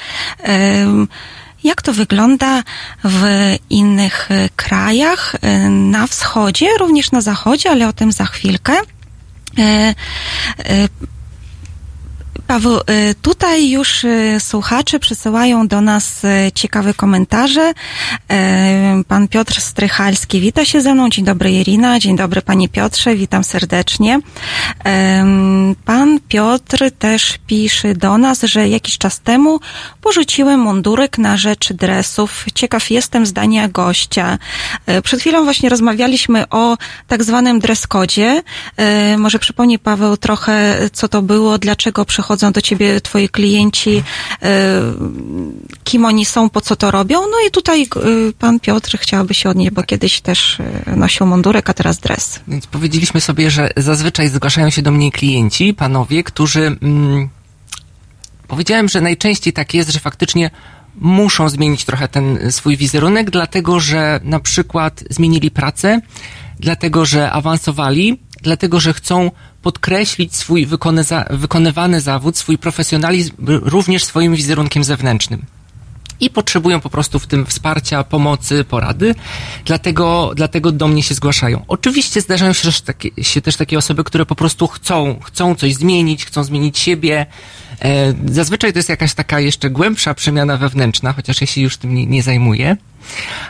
jak 1.63 1.81
to 1.81 1.93
wygląda 1.93 2.63
w 3.03 3.25
innych 3.69 4.31
e, 4.31 4.49
krajach 4.55 5.35
e, 5.41 5.69
na 5.69 6.07
wschodzie, 6.07 6.67
również 6.79 7.11
na 7.11 7.21
zachodzie, 7.21 7.71
ale 7.71 7.87
o 7.87 7.93
tym 7.93 8.11
za 8.11 8.25
chwilkę. 8.25 8.73
Paweł, 12.51 12.77
y, 12.77 13.15
tutaj 13.21 13.69
już 13.69 14.03
y, 14.03 14.37
słuchacze 14.39 14.99
przysyłają 14.99 15.67
do 15.67 15.81
nas 15.81 16.23
y, 16.23 16.51
ciekawe 16.55 16.93
komentarze. 16.93 17.73
Pan 19.07 19.27
Piotr 19.27 19.61
Strychalski 19.61 20.41
wita 20.41 20.65
się 20.65 20.81
ze 20.81 20.93
mną. 20.93 21.09
Dzień 21.09 21.25
dobry 21.25 21.51
Irina, 21.51 21.99
dzień 21.99 22.15
dobry 22.17 22.41
Panie 22.41 22.69
Piotrze, 22.69 23.15
witam 23.15 23.43
serdecznie. 23.43 24.19
Pan 25.85 26.19
Piotr 26.27 26.91
też 26.99 27.39
pisze 27.47 27.93
do 27.93 28.17
nas, 28.17 28.41
że 28.41 28.69
jakiś 28.69 28.97
czas 28.97 29.19
temu 29.19 29.59
porzuciłem 30.01 30.59
mundurek 30.59 31.17
na 31.17 31.37
rzecz 31.37 31.73
dresów. 31.73 32.45
Ciekaw 32.55 32.91
jestem 32.91 33.25
zdania 33.25 33.67
gościa. 33.67 34.37
Przed 35.03 35.19
chwilą 35.19 35.43
właśnie 35.43 35.69
rozmawialiśmy 35.69 36.49
o 36.49 36.77
tak 37.07 37.23
zwanym 37.23 37.59
dress 37.59 37.87
kodzie. 37.87 38.43
Może 39.17 39.39
przypomni 39.39 39.79
Paweł 39.79 40.17
trochę, 40.17 40.77
co 40.93 41.07
to 41.07 41.21
było, 41.21 41.57
dlaczego 41.57 42.05
przychodzą 42.05 42.40
przychodzą 42.41 42.51
do 42.51 42.61
ciebie 42.61 43.01
twoi 43.01 43.29
klienci, 43.29 44.03
e, 44.41 44.81
kim 45.83 46.05
oni 46.05 46.25
są, 46.25 46.49
po 46.49 46.61
co 46.61 46.75
to 46.75 46.91
robią. 46.91 47.21
No 47.21 47.37
i 47.47 47.51
tutaj 47.51 47.81
e, 47.81 47.87
pan 48.39 48.59
Piotr 48.59 48.97
chciałby 48.97 49.33
się 49.33 49.49
odnieść, 49.49 49.71
bo 49.71 49.83
kiedyś 49.83 50.21
też 50.21 50.59
e, 50.59 50.95
nosił 50.95 51.25
mundurek, 51.25 51.69
a 51.69 51.73
teraz 51.73 51.99
dres. 51.99 52.39
Więc 52.47 52.67
powiedzieliśmy 52.67 53.21
sobie, 53.21 53.51
że 53.51 53.69
zazwyczaj 53.77 54.29
zgłaszają 54.29 54.69
się 54.69 54.81
do 54.81 54.91
mnie 54.91 55.11
klienci, 55.11 55.73
panowie, 55.73 56.23
którzy... 56.23 56.77
Mm, 56.81 57.29
powiedziałem, 58.47 58.89
że 58.89 59.01
najczęściej 59.01 59.53
tak 59.53 59.73
jest, 59.73 59.89
że 59.89 59.99
faktycznie 59.99 60.49
muszą 60.95 61.49
zmienić 61.49 61.85
trochę 61.85 62.07
ten 62.07 62.51
swój 62.51 62.77
wizerunek, 62.77 63.29
dlatego 63.29 63.79
że 63.79 64.19
na 64.23 64.39
przykład 64.39 65.03
zmienili 65.09 65.51
pracę, 65.51 66.01
dlatego 66.59 67.05
że 67.05 67.31
awansowali, 67.31 68.19
dlatego 68.41 68.79
że 68.79 68.93
chcą 68.93 69.31
podkreślić 69.61 70.35
swój 70.35 70.67
wykonywany 71.29 72.01
zawód, 72.01 72.37
swój 72.37 72.57
profesjonalizm 72.57 73.33
również 73.47 74.03
swoim 74.03 74.35
wizerunkiem 74.35 74.83
zewnętrznym 74.83 75.45
i 76.21 76.29
potrzebują 76.29 76.79
po 76.79 76.89
prostu 76.89 77.19
w 77.19 77.27
tym 77.27 77.45
wsparcia, 77.45 78.03
pomocy, 78.03 78.63
porady, 78.63 79.15
dlatego, 79.65 80.31
dlatego 80.35 80.71
do 80.71 80.87
mnie 80.87 81.03
się 81.03 81.13
zgłaszają. 81.15 81.65
Oczywiście 81.67 82.21
zdarzają 82.21 82.53
się 82.53 82.63
też, 82.63 82.81
takie, 82.81 83.23
się 83.23 83.41
też 83.41 83.55
takie 83.55 83.77
osoby, 83.77 84.03
które 84.03 84.25
po 84.25 84.35
prostu 84.35 84.67
chcą, 84.67 85.19
chcą 85.23 85.55
coś 85.55 85.75
zmienić, 85.75 86.25
chcą 86.25 86.43
zmienić 86.43 86.79
siebie. 86.79 87.25
E, 87.81 88.13
zazwyczaj 88.25 88.73
to 88.73 88.79
jest 88.79 88.89
jakaś 88.89 89.13
taka 89.13 89.39
jeszcze 89.39 89.69
głębsza 89.69 90.13
przemiana 90.13 90.57
wewnętrzna, 90.57 91.13
chociaż 91.13 91.41
ja 91.41 91.47
się 91.47 91.61
już 91.61 91.77
tym 91.77 91.95
nie, 91.95 92.05
nie 92.05 92.23
zajmuję 92.23 92.77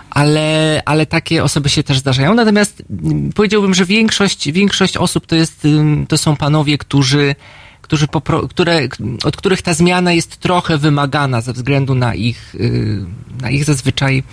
ale, 0.09 0.81
ale 0.85 1.05
takie 1.05 1.43
osoby 1.43 1.69
się 1.69 1.83
też 1.83 1.99
zdarzają. 1.99 2.33
Natomiast 2.33 2.83
mm, 3.03 3.31
powiedziałbym, 3.33 3.73
że 3.73 3.85
większość, 3.85 4.51
większość 4.51 4.97
osób 4.97 5.25
to 5.25 5.35
jest, 5.35 5.67
to 6.07 6.17
są 6.17 6.35
panowie, 6.35 6.77
którzy, 6.77 7.35
którzy 7.81 8.07
popro, 8.07 8.47
które, 8.47 8.79
od 9.23 9.37
których 9.37 9.61
ta 9.61 9.73
zmiana 9.73 10.13
jest 10.13 10.37
trochę 10.37 10.77
wymagana 10.77 11.41
ze 11.41 11.53
względu 11.53 11.95
na 11.95 12.15
ich, 12.15 12.55
y, 12.55 13.05
na 13.41 13.49
ich 13.49 13.65
zazwyczaj 13.65 14.23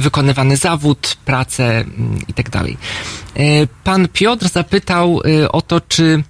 wykonywany 0.00 0.56
zawód, 0.56 1.16
pracę 1.24 1.80
mm, 1.80 2.18
i 2.28 2.34
tak. 2.34 2.56
E, 2.56 2.70
pan 3.84 4.08
Piotr 4.12 4.48
zapytał 4.48 5.20
y, 5.26 5.52
o 5.52 5.62
to, 5.62 5.80
czy 5.80 6.22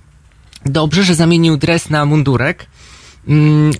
dobrze, 0.67 1.05
że 1.05 1.15
zamienił 1.15 1.57
dres 1.57 1.91
na 1.91 2.05
mundurek. 2.07 2.67
Mm, 3.29 3.73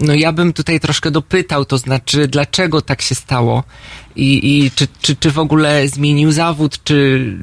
no 0.00 0.14
ja 0.14 0.32
bym 0.32 0.52
tutaj 0.52 0.80
troszkę 0.80 1.10
dopytał, 1.10 1.64
to 1.64 1.78
znaczy, 1.78 2.28
dlaczego 2.28 2.80
tak 2.80 3.02
się 3.02 3.14
stało 3.14 3.64
i, 4.16 4.58
i 4.64 4.70
czy, 4.70 4.88
czy, 5.02 5.16
czy 5.16 5.30
w 5.30 5.38
ogóle 5.38 5.88
zmienił 5.88 6.32
zawód, 6.32 6.84
czy, 6.84 7.36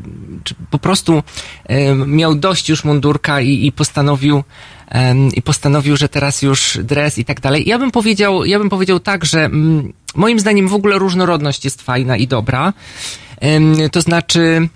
czy 0.44 0.56
po 0.72 0.80
prostu 0.80 1.24
miał 2.08 2.36
dość 2.36 2.70
już 2.70 2.84
mundurka 2.84 3.42
i, 3.42 3.66
i 3.66 3.72
postanowił 3.72 4.44
i 5.34 5.42
postanowił, 5.42 5.98
że 5.98 6.10
teraz 6.10 6.42
już 6.42 6.80
dres 6.84 7.18
i 7.18 7.26
tak 7.26 7.42
dalej. 7.42 7.64
Ja 7.68 7.80
bym 7.80 7.92
powiedział, 7.92 8.46
ja 8.46 8.60
bym 8.60 8.70
powiedział 8.70 9.00
tak, 9.00 9.26
że 9.26 9.46
mm, 9.46 9.94
moim 10.16 10.40
zdaniem 10.40 10.68
w 10.68 10.74
ogóle 10.74 11.00
różnorodność 11.00 11.66
jest 11.66 11.82
fajna 11.82 12.18
i 12.18 12.28
dobra. 12.28 12.74
To 13.92 14.02
znaczy, 14.02 14.70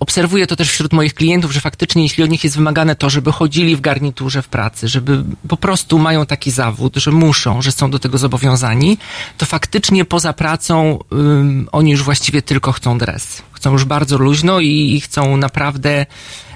obserwuję 0.00 0.46
to 0.46 0.56
też 0.56 0.70
wśród 0.70 0.92
moich 0.92 1.14
klientów, 1.14 1.52
że 1.52 1.60
faktycznie 1.60 2.02
jeśli 2.02 2.24
od 2.24 2.30
nich 2.30 2.44
jest 2.44 2.56
wymagane 2.56 2.96
to, 2.96 3.10
żeby 3.10 3.32
chodzili 3.32 3.76
w 3.76 3.80
garniturze 3.80 4.42
w 4.42 4.48
pracy, 4.48 4.88
żeby 4.88 5.24
po 5.48 5.56
prostu 5.56 5.98
mają 5.98 6.26
taki 6.26 6.50
zawód, 6.50 6.96
że 6.96 7.10
muszą, 7.10 7.62
że 7.62 7.72
są 7.72 7.90
do 7.90 7.98
tego 7.98 8.18
zobowiązani, 8.18 8.98
to 9.38 9.46
faktycznie 9.46 10.04
poza 10.04 10.32
pracą 10.32 10.98
um, 11.10 11.68
oni 11.72 11.90
już 11.90 12.02
właściwie 12.02 12.42
tylko 12.42 12.72
chcą 12.72 12.98
dres. 12.98 13.42
Chcą 13.52 13.72
już 13.72 13.84
bardzo 13.84 14.18
luźno 14.18 14.60
i, 14.60 14.94
i 14.94 15.00
chcą 15.00 15.36
naprawdę 15.36 16.06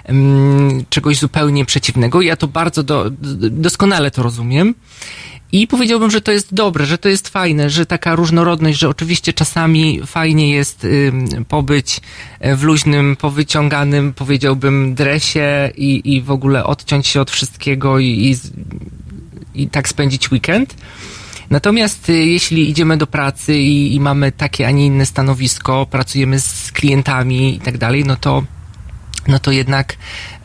um, 0.09 0.85
czegoś 0.91 1.19
zupełnie 1.19 1.65
przeciwnego. 1.65 2.23
Ja 2.23 2.37
to 2.37 2.49
bardzo 2.49 2.83
do, 2.83 3.11
doskonale 3.51 4.11
to 4.11 4.23
rozumiem. 4.23 4.75
I 5.53 5.67
powiedziałbym, 5.67 6.11
że 6.11 6.21
to 6.21 6.33
jest 6.33 6.55
dobre, 6.55 6.87
że 6.87 6.99
to 6.99 7.09
jest 7.09 7.29
fajne, 7.29 7.71
że 7.71 7.87
taka 7.87 8.15
różnorodność, 8.15 8.79
że 8.79 8.89
oczywiście 8.89 9.33
czasami 9.33 10.01
fajnie 10.07 10.51
jest 10.51 10.87
pobyć 11.49 12.01
e, 12.41 12.57
w 12.57 12.63
luźnym, 12.63 13.17
powyciąganym, 13.17 14.13
powiedziałbym, 14.13 14.95
dresie 14.95 15.71
i, 15.77 16.15
i 16.15 16.23
w 16.23 16.31
ogóle 16.31 16.65
odciąć 16.65 17.07
się 17.07 17.21
od 17.21 17.31
wszystkiego 17.31 17.99
i, 17.99 18.07
i, 18.07 18.37
i 19.63 19.69
tak 19.69 19.89
spędzić 19.89 20.33
weekend. 20.33 20.75
Natomiast 21.51 22.09
y, 22.09 22.13
jeśli 22.13 22.71
idziemy 22.71 22.97
do 22.97 23.07
pracy 23.07 23.59
i, 23.59 23.95
i 23.95 24.01
mamy 24.01 24.33
takie, 24.33 24.67
a 24.67 24.71
nie 24.71 24.87
inne 24.87 25.07
stanowisko, 25.07 25.87
pracujemy 25.91 26.41
z 26.41 26.73
klientami 26.73 27.57
i 27.57 27.61
tak 27.61 27.79
dalej, 27.79 28.05
no 28.05 28.17
to 28.17 28.43
no 29.29 29.39
to 29.39 29.51
jednak 29.51 29.97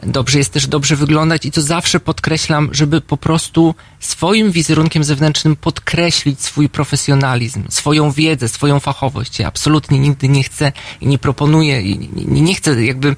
dobrze 0.03 0.37
jest 0.37 0.53
też 0.53 0.67
dobrze 0.67 0.95
wyglądać 0.95 1.45
i 1.45 1.51
to 1.51 1.61
zawsze 1.61 1.99
podkreślam, 1.99 2.69
żeby 2.71 3.01
po 3.01 3.17
prostu 3.17 3.75
swoim 3.99 4.51
wizerunkiem 4.51 5.03
zewnętrznym 5.03 5.55
podkreślić 5.55 6.41
swój 6.41 6.69
profesjonalizm, 6.69 7.63
swoją 7.69 8.11
wiedzę, 8.11 8.49
swoją 8.49 8.79
fachowość. 8.79 9.39
Ja 9.39 9.47
absolutnie 9.47 9.99
nigdy 9.99 10.29
nie 10.29 10.43
chcę 10.43 10.71
i 11.01 11.07
nie 11.07 11.17
proponuję, 11.17 11.81
i 11.81 12.09
nie, 12.15 12.55
chcę 12.55 12.85
jakby 12.85 13.15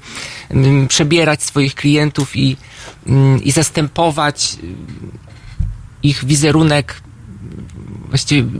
mm, 0.50 0.88
przebierać 0.88 1.42
swoich 1.42 1.74
klientów 1.74 2.36
i, 2.36 2.56
mm, 3.06 3.44
i 3.44 3.52
zastępować 3.52 4.56
ich 6.02 6.24
wizerunek 6.24 7.02
właściwie, 8.08 8.50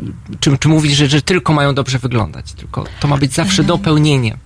czy, 0.40 0.58
czy 0.58 0.68
mówić, 0.68 0.96
że, 0.96 1.08
że 1.08 1.22
tylko 1.22 1.52
mają 1.52 1.74
dobrze 1.74 1.98
wyglądać, 1.98 2.52
tylko 2.52 2.84
to 3.00 3.08
ma 3.08 3.16
być 3.16 3.32
zawsze 3.32 3.62
mhm. 3.62 3.66
dopełnienie. 3.66 4.38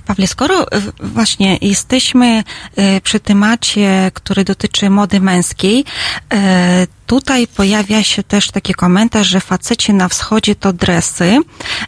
Pawle, 0.00 0.26
skoro 0.26 0.72
e, 0.72 0.80
właśnie 1.00 1.58
jesteśmy 1.60 2.44
e, 2.76 3.00
przy 3.00 3.20
temacie, 3.20 4.10
który 4.14 4.44
dotyczy 4.44 4.90
mody 4.90 5.20
męskiej, 5.20 5.84
e, 6.32 6.86
tutaj 7.06 7.46
pojawia 7.46 8.02
się 8.02 8.22
też 8.22 8.50
taki 8.50 8.74
komentarz, 8.74 9.26
że 9.26 9.40
faceci 9.40 9.92
na 9.94 10.08
wschodzie 10.08 10.54
to 10.54 10.72
dresy. 10.72 11.38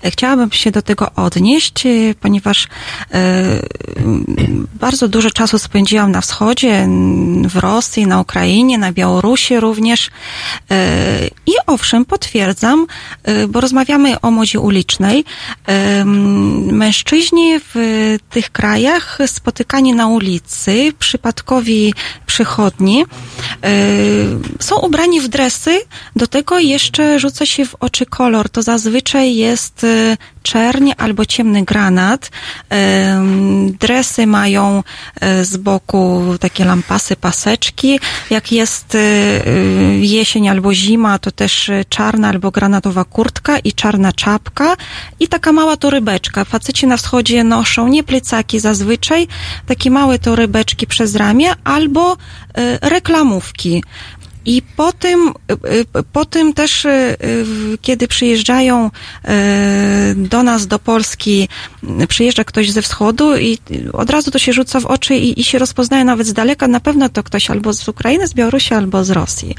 Chciałabym 0.05 0.53
się 0.53 0.71
do 0.71 0.83
tego 0.83 1.11
odnieść, 1.17 1.85
ponieważ 2.21 2.69
bardzo 4.81 5.09
dużo 5.09 5.31
czasu 5.31 5.59
spędziłam 5.59 6.11
na 6.11 6.21
wschodzie, 6.21 6.89
w 7.49 7.57
Rosji, 7.57 8.07
na 8.07 8.21
Ukrainie, 8.21 8.79
na 8.79 8.93
Białorusi 8.93 9.61
również. 9.61 10.11
I 11.47 11.53
owszem, 11.67 12.05
potwierdzam, 12.05 12.87
bo 13.49 13.61
rozmawiamy 13.61 14.21
o 14.21 14.31
modzie 14.31 14.61
ulicznej. 14.61 15.25
Mężczyźni 16.73 17.61
w 17.75 18.17
tych 18.31 18.51
krajach 18.53 19.19
spotykani 19.27 19.95
na 19.95 20.07
ulicy, 20.07 20.93
przypadkowi 20.99 21.95
przychodni, 22.27 23.05
e, 23.05 23.69
są 24.61 24.77
ubrani 24.77 25.06
ubrani 25.07 25.21
w 25.21 25.29
dresy, 25.29 25.81
do 26.17 26.27
tego 26.27 26.59
jeszcze 26.59 27.19
rzuca 27.19 27.47
się 27.47 27.67
w 27.67 27.75
oczy 27.81 28.07
kolor. 28.07 28.49
To 28.49 28.63
zazwyczaj 28.63 29.37
jest 29.37 29.85
y, 29.85 30.17
czerń 30.43 30.93
albo 30.97 31.25
ciemny 31.25 31.65
granat. 31.65 32.31
Dresy 33.81 34.27
mają 34.27 34.83
y, 35.41 35.45
z 35.45 35.57
boku 35.57 36.23
takie 36.41 36.65
lampasy, 36.65 37.17
paseczki. 37.17 38.01
Jak 38.31 38.53
jest 38.53 38.95
y, 38.95 38.99
jesień 40.01 40.49
albo 40.49 40.75
zima, 40.75 41.19
to 41.19 41.31
też 41.31 41.71
czarna 41.89 42.29
albo 42.29 42.51
granatowa 42.51 43.05
kurtka 43.05 43.59
i 43.59 43.73
czarna 43.73 44.13
czapka 44.13 44.77
i 45.21 45.29
taka 45.29 45.53
mała 45.53 45.77
torybeczka. 45.77 46.45
Faceci 46.45 46.87
na 46.87 46.97
wschodzie 46.97 47.45
noszą 47.45 47.89
nie 47.89 48.03
plecaki 48.03 48.61
zazwyczaj, 48.61 49.29
takie 49.67 49.91
małe 49.91 50.19
torybeczki 50.19 50.87
przez 50.87 51.15
ramię 51.17 51.51
albo 51.65 52.17
reklamówki. 52.83 53.83
I 54.47 54.63
po 54.77 54.93
tym, 54.93 55.29
y, 55.29 55.99
y, 55.99 56.03
po 56.13 56.25
tym 56.25 56.53
też, 56.53 56.85
y, 56.85 57.17
kiedy 57.83 58.09
przyjeżdżają 58.09 58.91
do 60.17 60.43
nas, 60.43 60.67
do 60.67 60.79
Polski, 60.79 61.49
przyjeżdża 62.09 62.45
ktoś 62.45 62.71
ze 62.71 62.83
wschodu 62.83 63.37
i 63.37 63.59
od 63.93 64.11
razu 64.11 64.31
to 64.31 64.39
się 64.39 64.53
rzuca 64.53 64.81
w 64.81 64.87
oczy 64.87 65.15
i, 65.15 65.41
i 65.41 65.45
się 65.45 65.59
rozpoznaje 65.59 66.05
nawet 66.05 66.27
z 66.27 66.33
daleka, 66.33 66.69
na 66.69 66.81
pewno 66.81 67.09
to 67.09 67.23
ktoś 67.23 67.51
albo 67.51 67.73
z 67.73 67.89
Ukrainy, 67.89 68.29
z 68.29 68.35
Białorusi, 68.35 68.75
albo 68.75 69.05
z 69.05 69.11
Rosji. 69.11 69.55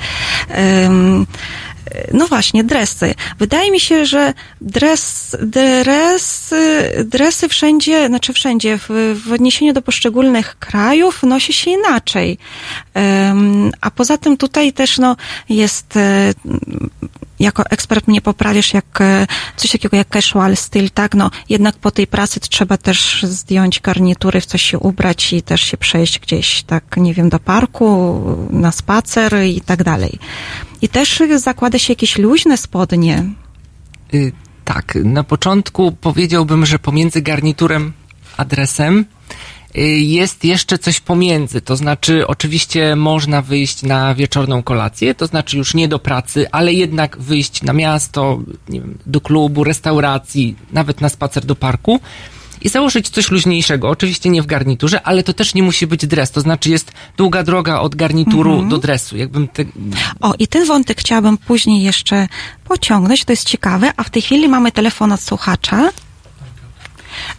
No 2.13 2.27
właśnie, 2.27 2.63
dresy. 2.63 3.13
Wydaje 3.39 3.71
mi 3.71 3.79
się, 3.79 4.05
że 4.05 4.33
dres, 4.61 5.35
dresy, 5.41 6.91
dresy 7.05 7.49
wszędzie, 7.49 8.07
znaczy 8.07 8.33
wszędzie, 8.33 8.77
w, 8.77 8.87
w 9.25 9.31
odniesieniu 9.33 9.73
do 9.73 9.81
poszczególnych 9.81 10.59
krajów 10.59 11.23
nosi 11.23 11.53
się 11.53 11.71
inaczej. 11.71 12.37
A 13.81 13.91
poza 13.91 14.17
tym 14.17 14.37
tutaj 14.37 14.73
też 14.73 14.97
no, 14.97 15.15
jest 15.49 15.97
e, 15.97 16.33
jako 17.39 17.63
ekspert 17.69 18.07
mnie 18.07 18.21
poprawisz, 18.21 18.73
jak 18.73 19.01
e, 19.01 19.27
coś 19.55 19.71
takiego 19.71 19.97
jak 19.97 20.09
casual 20.09 20.57
styl, 20.57 20.89
tak, 20.89 21.15
no 21.15 21.31
jednak 21.49 21.75
po 21.77 21.91
tej 21.91 22.07
pracy 22.07 22.39
trzeba 22.39 22.77
też 22.77 23.23
zdjąć 23.23 23.79
garnitury, 23.79 24.41
w 24.41 24.45
coś 24.45 24.61
się 24.61 24.79
ubrać 24.79 25.33
i 25.33 25.41
też 25.41 25.61
się 25.61 25.77
przejść 25.77 26.19
gdzieś, 26.19 26.63
tak, 26.63 26.97
nie 26.97 27.13
wiem, 27.13 27.29
do 27.29 27.39
parku, 27.39 28.21
na 28.49 28.71
spacer 28.71 29.43
i 29.45 29.61
tak 29.61 29.83
dalej. 29.83 30.19
I 30.81 30.89
też 30.89 31.21
zakłada 31.35 31.79
się 31.79 31.91
jakieś 31.91 32.17
luźne 32.17 32.57
spodnie. 32.57 33.23
Y, 34.13 34.31
tak, 34.65 34.97
na 35.03 35.23
początku 35.23 35.91
powiedziałbym, 35.91 36.65
że 36.65 36.79
pomiędzy 36.79 37.21
garniturem 37.21 37.93
a 38.37 38.45
dresem 38.45 39.05
y, 39.77 39.81
jest 39.99 40.43
jeszcze 40.43 40.77
coś 40.77 40.99
pomiędzy. 40.99 41.61
To 41.61 41.75
znaczy, 41.75 42.27
oczywiście 42.27 42.95
można 42.95 43.41
wyjść 43.41 43.83
na 43.83 44.15
wieczorną 44.15 44.63
kolację, 44.63 45.15
to 45.15 45.27
znaczy 45.27 45.57
już 45.57 45.73
nie 45.73 45.87
do 45.87 45.99
pracy, 45.99 46.51
ale 46.51 46.73
jednak 46.73 47.17
wyjść 47.17 47.63
na 47.63 47.73
miasto, 47.73 48.41
wiem, 48.69 48.97
do 49.05 49.21
klubu, 49.21 49.63
restauracji, 49.63 50.55
nawet 50.71 51.01
na 51.01 51.09
spacer 51.09 51.45
do 51.45 51.55
parku 51.55 51.99
i 52.61 52.69
założyć 52.69 53.09
coś 53.09 53.31
luźniejszego. 53.31 53.89
Oczywiście 53.89 54.29
nie 54.29 54.41
w 54.41 54.45
garniturze, 54.45 55.01
ale 55.03 55.23
to 55.23 55.33
też 55.33 55.53
nie 55.53 55.63
musi 55.63 55.87
być 55.87 56.07
dres. 56.07 56.31
To 56.31 56.41
znaczy 56.41 56.69
jest 56.69 56.91
długa 57.17 57.43
droga 57.43 57.79
od 57.79 57.95
garnituru 57.95 58.61
do 58.61 58.77
dresu. 58.77 59.17
Jakbym 59.17 59.47
te, 59.47 59.63
O, 60.21 60.33
i 60.39 60.47
ten 60.47 60.65
wątek 60.65 60.97
chciałabym 60.99 61.37
później 61.37 61.83
jeszcze 61.83 62.27
pociągnąć, 62.67 63.25
to 63.25 63.31
jest 63.33 63.47
ciekawe, 63.47 63.91
a 63.97 64.03
w 64.03 64.09
tej 64.09 64.21
chwili 64.21 64.47
mamy 64.47 64.71
telefon 64.71 65.11
od 65.11 65.19
słuchacza. 65.21 65.89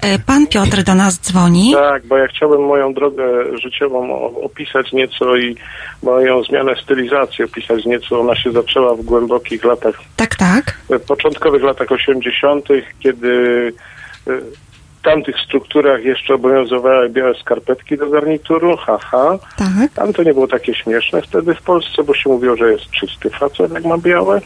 E, 0.00 0.18
Pan 0.18 0.46
Piotr 0.46 0.82
do 0.82 0.94
nas 0.94 1.20
dzwoni. 1.20 1.72
Tak, 1.74 2.06
bo 2.06 2.16
ja 2.16 2.26
chciałbym 2.26 2.66
moją 2.66 2.94
drogę 2.94 3.24
życiową 3.62 4.30
opisać 4.42 4.92
nieco 4.92 5.36
i 5.36 5.56
moją 6.02 6.42
zmianę 6.42 6.74
stylizacji 6.82 7.44
opisać 7.44 7.84
nieco. 7.84 8.20
Ona 8.20 8.36
się 8.36 8.52
zaczęła 8.52 8.94
w 8.94 9.02
głębokich 9.02 9.64
latach, 9.64 9.94
Tak, 10.16 10.36
tak. 10.36 10.78
w 10.88 11.00
początkowych 11.00 11.62
latach 11.62 11.92
80., 11.92 12.68
kiedy 13.00 13.28
e, 14.26 14.32
tamtych 15.02 15.36
strukturach 15.40 16.04
jeszcze 16.04 16.34
obowiązywały 16.34 17.08
białe 17.08 17.34
skarpetki 17.34 17.96
do 17.96 18.10
garnituru, 18.10 18.76
haha. 18.76 19.38
Tak. 19.56 19.92
Tam 19.94 20.12
to 20.12 20.22
nie 20.22 20.34
było 20.34 20.46
takie 20.46 20.74
śmieszne 20.74 21.22
wtedy 21.22 21.54
w 21.54 21.62
Polsce, 21.62 22.04
bo 22.04 22.14
się 22.14 22.30
mówiło, 22.30 22.56
że 22.56 22.72
jest 22.72 22.90
czysty 22.90 23.30
facet, 23.30 23.72
jak 23.72 23.84
ma 23.84 23.98
białe. 23.98 24.40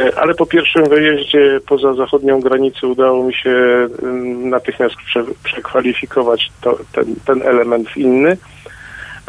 E, 0.00 0.18
Ale 0.18 0.34
po 0.34 0.46
pierwszym 0.46 0.88
wyjeździe 0.88 1.60
poza 1.66 1.94
zachodnią 1.94 2.40
granicę 2.40 2.86
udało 2.86 3.24
mi 3.24 3.34
się 3.34 3.88
mm, 4.02 4.48
natychmiast 4.48 4.96
prze, 4.96 5.24
przekwalifikować 5.44 6.50
to, 6.60 6.78
ten, 6.92 7.04
ten 7.26 7.42
element 7.42 7.88
w 7.88 7.96
inny. 7.96 8.36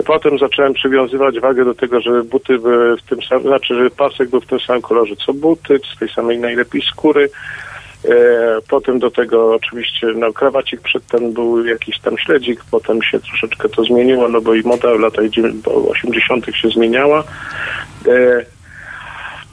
Potem 0.05 0.39
zacząłem 0.39 0.73
przywiązywać 0.73 1.39
wagę 1.39 1.65
do 1.65 1.73
tego, 1.73 2.01
żeby 2.01 2.23
buty 2.23 2.59
były 2.59 2.97
w 2.97 3.01
tym 3.01 3.23
samym, 3.23 3.43
znaczy, 3.43 3.75
żeby 3.75 3.89
pasek 3.89 4.29
był 4.29 4.41
w 4.41 4.45
tym 4.45 4.59
samym 4.59 4.81
kolorze 4.81 5.15
co 5.25 5.33
buty, 5.33 5.79
z 5.95 5.99
tej 5.99 6.09
samej 6.09 6.39
najlepiej 6.39 6.81
skóry. 6.81 7.29
E, 8.05 8.11
Potem 8.69 8.99
do 8.99 9.11
tego 9.11 9.55
oczywiście 9.55 10.07
no, 10.07 10.33
krawacik 10.33 10.81
przedtem 10.81 11.33
był 11.33 11.65
jakiś 11.65 11.99
tam 11.99 12.17
śledzik, 12.17 12.61
potem 12.71 13.01
się 13.03 13.19
troszeczkę 13.19 13.69
to 13.69 13.83
zmieniło, 13.83 14.29
no 14.29 14.41
bo 14.41 14.53
i 14.53 14.61
moda 14.63 14.95
w 14.95 14.99
latach 14.99 15.25
dziewię- 15.25 15.53
bo 15.63 15.89
80. 15.89 16.45
się 16.55 16.69
zmieniała. 16.69 17.23
E, 18.07 18.45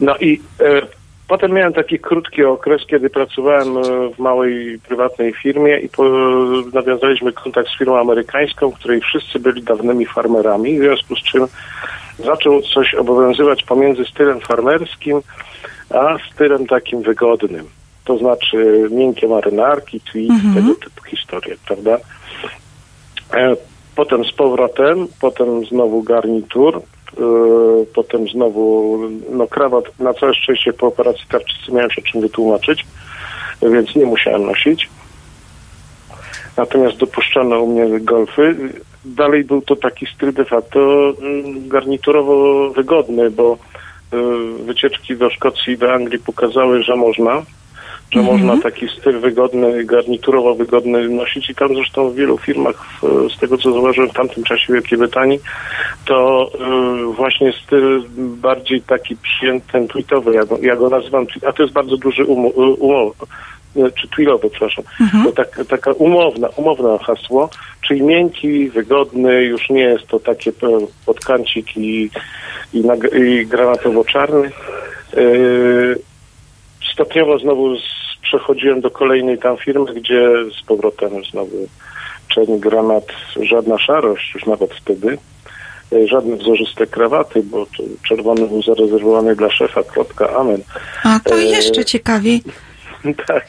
No 0.01 0.17
i 0.17 0.41
e, 0.61 0.83
potem 1.29 1.53
miałem 1.53 1.73
taki 1.73 1.99
krótki 1.99 2.45
okres, 2.45 2.83
kiedy 2.87 3.11
pracowałem 3.11 3.69
w 4.15 4.19
małej 4.19 4.79
prywatnej 4.79 5.33
firmie 5.33 5.79
i 5.81 5.89
po, 5.89 6.05
nawiązaliśmy 6.73 7.33
kontakt 7.33 7.69
z 7.69 7.79
firmą 7.79 7.99
amerykańską, 7.99 8.71
w 8.71 8.79
której 8.79 9.01
wszyscy 9.01 9.39
byli 9.39 9.63
dawnymi 9.63 10.07
farmerami, 10.07 10.79
w 10.79 10.83
związku 10.83 11.17
z 11.17 11.23
czym 11.23 11.47
zaczął 12.19 12.63
coś 12.63 12.95
obowiązywać 12.95 13.63
pomiędzy 13.63 14.05
stylem 14.05 14.41
farmerskim, 14.41 15.21
a 15.91 16.17
stylem 16.33 16.67
takim 16.67 17.03
wygodnym. 17.03 17.78
To 18.09 18.19
znaczy 18.19 18.89
miękkie 18.91 19.29
marynarki, 19.29 20.01
tweed, 20.01 20.55
tego 20.55 20.75
typu 20.75 21.05
historie, 21.05 21.57
prawda? 21.67 21.99
E, 23.35 23.57
Potem 23.99 24.25
z 24.25 24.33
powrotem, 24.33 25.07
potem 25.21 25.65
znowu 25.67 26.03
garnitur, 26.03 26.77
e, 26.77 26.83
potem 27.95 28.29
znowu 28.29 28.99
no 29.31 29.47
krawat. 29.47 29.85
Na 29.99 30.15
całe 30.15 30.35
szczęście 30.35 30.73
po 30.73 30.87
operacji 30.87 31.25
tarczycy 31.29 31.73
miałem 31.73 31.91
się 31.91 32.03
czym 32.03 32.21
wytłumaczyć, 32.21 32.87
więc 33.63 33.97
nie 33.97 34.07
musiałem 34.07 34.47
nosić. 34.47 34.89
Natomiast 36.57 36.97
dopuszczano 36.97 37.61
u 37.61 37.73
mnie 37.73 38.01
golfy. 38.01 38.57
Dalej 39.05 39.45
był 39.45 39.63
to 39.63 39.77
taki 39.77 40.07
styl 40.07 40.33
de 40.33 40.45
facto 40.45 41.13
mm, 41.23 41.69
garniturowo 41.69 42.71
wygodny, 42.71 43.31
bo 43.31 43.59
e, 44.13 44.17
wycieczki 44.65 45.17
do 45.17 45.31
Szkocji 45.31 45.73
i 45.73 45.79
do 45.79 45.93
Anglii 45.93 46.19
pokazały, 46.19 46.83
że 46.83 46.97
można 46.97 47.43
że 48.11 48.23
można 48.23 48.63
taki 48.63 48.89
styl 48.89 49.21
wygodny, 49.21 49.85
garniturowo 49.85 50.55
wygodny 50.55 51.09
nosić. 51.09 51.51
I 51.51 51.55
tam 51.55 51.75
zresztą 51.75 52.11
w 52.11 52.15
wielu 52.15 52.39
firmach, 52.39 52.87
w, 53.03 53.33
z 53.33 53.39
tego 53.39 53.59
co 53.59 53.73
zauważyłem 53.73 54.11
w 54.11 54.15
tamtym 54.15 54.45
czasie 54.45 54.67
w 54.67 54.73
Wielkiej 54.73 54.99
Brytanii, 54.99 55.41
to 56.05 56.51
y, 57.11 57.13
właśnie 57.13 57.53
styl 57.53 58.03
bardziej 58.17 58.83
taki 58.83 59.17
przyjęty, 59.17 59.87
tweetowy, 59.89 60.35
ja 60.35 60.45
go, 60.45 60.59
ja 60.63 60.77
go 60.77 60.89
nazywam, 60.89 61.27
a 61.47 61.53
to 61.53 61.63
jest 61.63 61.75
bardzo 61.75 61.97
duży 61.97 62.23
y, 62.23 62.27
umów, 62.27 63.17
y, 63.77 63.93
czy 64.01 64.09
twilowy, 64.09 64.51
przepraszam, 64.51 64.85
to 65.25 65.33
tak, 65.33 65.61
taka 65.69 65.93
umowna, 65.93 66.49
umowne 66.57 66.99
hasło, 66.99 67.51
czyli 67.89 68.03
miękki, 68.03 68.69
wygodny, 68.69 69.43
już 69.45 69.71
nie 69.71 69.83
jest 69.83 70.07
to 70.07 70.21
takie 70.21 70.53
podkancik 71.07 71.77
i, 71.77 72.11
i, 72.75 72.83
i 73.15 73.47
granatowo-czarny. 73.47 74.51
Y, 75.15 76.08
stopniowo 76.99 77.39
znowu 77.39 77.75
przechodziłem 78.23 78.81
do 78.81 78.91
kolejnej 78.91 79.39
tam 79.39 79.57
firmy, 79.57 79.95
gdzie 79.95 80.31
z 80.61 80.67
powrotem 80.67 81.25
znowu 81.31 81.69
czerń, 82.29 82.59
granat, 82.59 83.07
żadna 83.43 83.79
szarość 83.79 84.35
już 84.35 84.47
nawet 84.47 84.75
wtedy, 84.75 85.19
e, 85.93 86.07
żadne 86.07 86.37
wzorzyste 86.37 86.87
krawaty, 86.87 87.43
bo 87.43 87.67
czerwony 88.09 88.49
był 88.49 88.63
zarezerwowany 88.63 89.37
dla 89.37 89.51
szefa, 89.51 89.83
kropka, 89.83 90.37
amen. 90.37 90.63
A 91.05 91.21
to 91.25 91.35
E, 91.35 91.45
jeszcze 91.45 91.85
ciekawiej. 91.85 92.43
tak, 93.27 93.47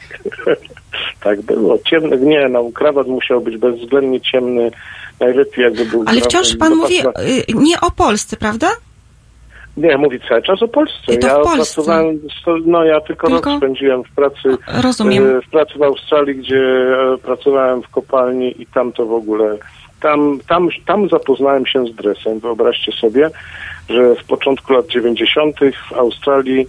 tak 1.24 1.42
było. 1.42 1.78
Ciemny, 1.78 2.16
nie, 2.16 2.48
no 2.48 2.70
krawat 2.74 3.06
musiał 3.06 3.40
być 3.40 3.56
bezwzględnie 3.56 4.20
ciemny, 4.20 4.70
najlepiej 5.20 5.64
jakby 5.64 5.84
był... 5.84 6.04
Ale 6.06 6.20
wciąż 6.20 6.56
pan 6.56 6.74
mówi 6.74 7.00
y, 7.00 7.54
nie 7.54 7.80
o 7.80 7.90
Polsce, 7.90 8.36
prawda? 8.36 8.68
Nie, 9.76 9.98
mówi 9.98 10.20
cały 10.28 10.42
czas 10.42 10.62
o 10.62 10.68
Polsce. 10.68 11.14
Ja 11.22 11.34
Polsce. 11.34 11.56
pracowałem, 11.56 12.20
no 12.66 12.84
ja 12.84 13.00
tylko, 13.00 13.28
Tylko? 13.28 13.50
rok 13.50 13.58
spędziłem 13.58 14.04
w 14.04 14.10
pracy, 14.10 14.56
Rozumiem. 14.82 15.36
e, 15.36 15.40
w 15.42 15.50
pracy 15.50 15.78
w 15.78 15.82
Australii, 15.82 16.36
gdzie 16.36 16.58
e, 17.14 17.18
pracowałem 17.18 17.82
w 17.82 17.88
kopalni 17.88 18.62
i 18.62 18.66
tam 18.66 18.92
to 18.92 19.06
w 19.06 19.12
ogóle, 19.12 19.56
tam, 20.00 20.38
tam, 20.48 20.68
tam 20.86 21.08
zapoznałem 21.08 21.66
się 21.66 21.86
z 21.86 21.94
dresem. 21.94 22.40
Wyobraźcie 22.40 22.92
sobie, 22.92 23.30
że 23.88 24.14
w 24.14 24.24
początku 24.24 24.72
lat 24.72 24.86
90. 24.86 25.56
w 25.90 25.92
Australii 25.92 26.66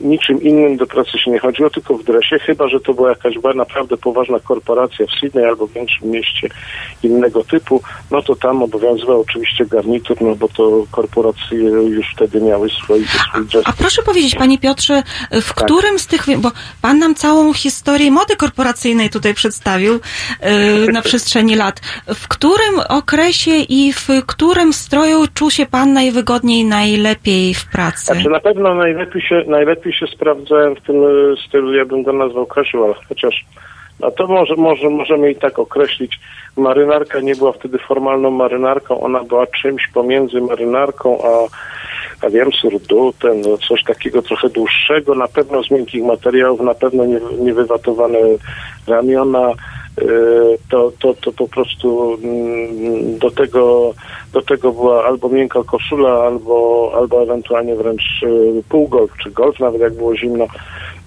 niczym 0.00 0.42
innym 0.42 0.76
do 0.76 0.86
pracy 0.86 1.18
się 1.24 1.30
nie 1.30 1.38
chodziło, 1.38 1.70
tylko 1.70 1.94
w 1.98 2.04
dresie, 2.04 2.38
chyba 2.38 2.68
że 2.68 2.80
to 2.80 2.94
była 2.94 3.08
jakaś 3.08 3.38
była 3.38 3.54
naprawdę 3.54 3.96
poważna 3.96 4.40
korporacja 4.40 5.06
w 5.06 5.20
Sydney 5.20 5.44
albo 5.44 5.66
w 5.66 5.72
większym 5.72 6.10
mieście 6.10 6.48
innego 7.02 7.44
typu, 7.44 7.82
no 8.10 8.22
to 8.22 8.36
tam 8.36 8.62
obowiązywał 8.62 9.20
oczywiście 9.20 9.66
garnitur, 9.66 10.16
no 10.20 10.34
bo 10.34 10.48
to 10.48 10.84
korporacje 10.90 11.58
już 11.58 12.06
wtedy 12.16 12.40
miały 12.40 12.68
swój, 12.68 13.04
swój 13.04 13.46
dress. 13.46 13.64
A 13.66 13.72
proszę 13.72 14.02
powiedzieć, 14.02 14.34
panie 14.34 14.58
Piotrze, 14.58 15.02
w 15.30 15.54
Tak. 15.54 15.64
którym 15.64 15.98
z 15.98 16.06
tych, 16.06 16.26
bo 16.38 16.50
pan 16.82 16.98
nam 16.98 17.14
całą 17.14 17.52
historię 17.52 18.10
mody 18.10 18.36
korporacyjnej 18.36 19.10
tutaj 19.10 19.34
przedstawił 19.34 19.92
yy, 20.82 20.92
na 20.92 21.02
przestrzeni 21.02 21.54
lat. 21.56 21.80
W 22.14 22.28
którym 22.28 22.80
okresie 22.88 23.56
i 23.56 23.92
w 23.92 24.08
którym 24.26 24.72
stroju 24.72 25.24
czuł 25.34 25.50
się 25.50 25.66
pan 25.66 25.92
najwygodniej, 25.92 26.64
najlepiej 26.64 27.54
w 27.54 27.66
pracy? 27.66 28.04
Znaczy 28.04 28.30
na 28.30 28.40
pewno 28.40 28.74
najlepiej 28.74 29.22
się, 29.22 29.39
najlepiej 29.46 29.92
się 29.92 30.06
sprawdzałem 30.06 30.76
w 30.76 30.80
tym 30.80 30.96
e, 30.96 31.36
stylu, 31.48 31.74
ja 31.74 31.84
bym 31.84 32.02
go 32.02 32.12
nazwał 32.12 32.46
casual, 32.46 32.94
chociaż 33.08 33.44
no 34.00 34.10
to 34.10 34.26
może, 34.26 34.54
może 34.56 34.88
możemy 34.88 35.30
i 35.30 35.36
tak 35.36 35.58
określić. 35.58 36.20
Marynarka 36.56 37.20
nie 37.20 37.36
była 37.36 37.52
wtedy 37.52 37.78
formalną 37.78 38.30
marynarką, 38.30 39.00
ona 39.00 39.24
była 39.24 39.46
czymś 39.46 39.88
pomiędzy 39.88 40.40
marynarką 40.40 41.18
a, 41.24 41.46
a 42.26 42.30
wiem, 42.30 42.52
surdutem, 42.52 43.40
no 43.40 43.58
coś 43.58 43.84
takiego 43.84 44.22
trochę 44.22 44.48
dłuższego, 44.48 45.14
na 45.14 45.28
pewno 45.28 45.62
z 45.62 45.70
miękkich 45.70 46.04
materiałów, 46.04 46.60
na 46.60 46.74
pewno 46.74 47.04
nie, 47.04 47.20
niewywatowane 47.38 48.18
ramiona, 48.86 49.52
to, 50.68 50.92
to, 50.98 51.14
to 51.14 51.32
po 51.32 51.48
prostu 51.48 52.18
mm, 52.22 53.18
do 53.18 53.30
tego, 53.30 53.94
do 54.32 54.42
tego 54.42 54.72
była 54.72 55.04
albo 55.04 55.28
miękka 55.28 55.60
koszula, 55.64 56.10
albo, 56.10 56.92
albo 56.96 57.22
ewentualnie 57.22 57.76
wręcz 57.76 58.02
e, 58.22 58.28
półgolf, 58.68 59.10
czy 59.22 59.30
golf, 59.30 59.60
nawet 59.60 59.80
jak 59.80 59.94
było 59.94 60.16
zimno. 60.16 60.46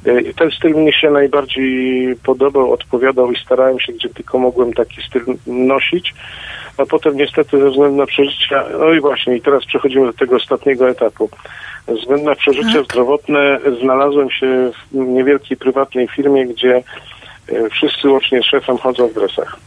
E, 0.06 0.22
i 0.22 0.34
Ten 0.34 0.52
styl 0.52 0.76
mnie 0.76 0.94
się 0.94 1.10
najbardziej 1.12 2.16
podobał, 2.16 2.74
odpowiadał 2.74 3.32
i 3.32 3.40
starałem 3.40 3.80
się, 3.80 3.94
gdzie 3.94 4.10
tylko 4.10 4.40
mogłem 4.40 4.74
taki 4.74 5.02
styl 5.02 5.22
nosić. 5.48 6.14
A 6.78 6.86
potem 6.86 7.18
niestety 7.18 7.60
ze 7.60 7.70
względu 7.70 7.98
na 7.98 8.06
przeżycia, 8.06 8.64
no 8.80 8.94
i 8.94 9.00
właśnie, 9.00 9.36
i 9.36 9.42
teraz 9.42 9.66
przechodzimy 9.66 10.06
do 10.06 10.14
tego 10.14 10.36
ostatniego 10.36 10.90
etapu. 10.90 11.30
Ze 11.88 11.94
względu 11.94 12.26
na 12.26 12.36
przeżycie 12.36 12.84
zdrowotne 12.84 13.60
znalazłem 13.82 14.32
się 14.32 14.72
w 14.92 14.96
niewielkiej 14.96 15.58
prywatnej 15.58 16.08
firmie, 16.08 16.46
gdzie 16.46 16.76
e, 16.78 16.84
wszyscy 17.72 18.10
łącznie 18.10 18.42
z 18.42 18.46
szefem 18.46 18.78
chodzą 18.78 19.08
w 19.08 19.14
dresach. 19.14 19.58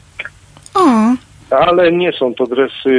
O, 0.75 0.81
Ale 1.51 1.93
nie 1.93 2.13
są 2.13 2.35
to 2.35 2.47
dresy 2.47 2.91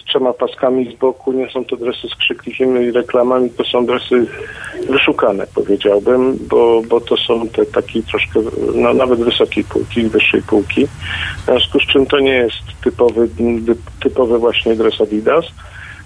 z 0.00 0.04
trzema 0.04 0.32
paskami 0.32 0.92
z 0.92 0.98
boku, 0.98 1.32
nie 1.32 1.50
są 1.50 1.64
to 1.64 1.76
dresy 1.76 2.08
z 2.08 2.14
krzykliwymi 2.14 2.90
reklamami, 2.90 3.50
to 3.50 3.64
są 3.64 3.86
dresy 3.86 4.26
wyszukane, 4.88 5.46
powiedziałbym, 5.54 6.38
bo, 6.50 6.82
bo 6.88 7.00
to 7.00 7.16
są 7.16 7.48
te 7.48 7.66
takie 7.66 8.02
troszkę, 8.02 8.40
no, 8.74 8.94
nawet 8.94 9.20
wysokiej 9.20 9.64
półki, 9.64 10.02
wyższej 10.02 10.42
półki. 10.42 10.86
W 10.86 11.44
związku 11.44 11.80
z 11.80 11.86
czym 11.86 12.06
to 12.06 12.18
nie 12.18 12.34
jest 12.34 12.82
typowy, 12.84 13.28
typowy 14.02 14.38
właśnie 14.38 14.76
dres 14.76 15.00
Adidas, 15.00 15.44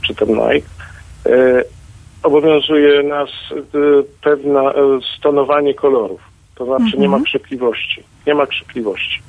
czy 0.02 0.14
ten 0.14 0.28
Nike. 0.28 0.68
E, 1.26 1.64
obowiązuje 2.22 3.02
nas 3.02 3.28
e, 3.52 3.56
pewne 4.22 4.60
e, 4.60 4.74
stonowanie 5.18 5.74
kolorów, 5.74 6.20
to 6.60 6.66
znaczy 6.66 6.98
nie 6.98 7.08
ma 7.08 7.20
krzykliwości, 7.20 8.02
nie 8.26 8.34
ma 8.34 8.46
krzykliwości. 8.46 9.20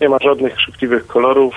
Nie 0.00 0.08
ma 0.08 0.16
żadnych 0.22 0.54
krzykliwych 0.54 1.06
kolorów. 1.06 1.54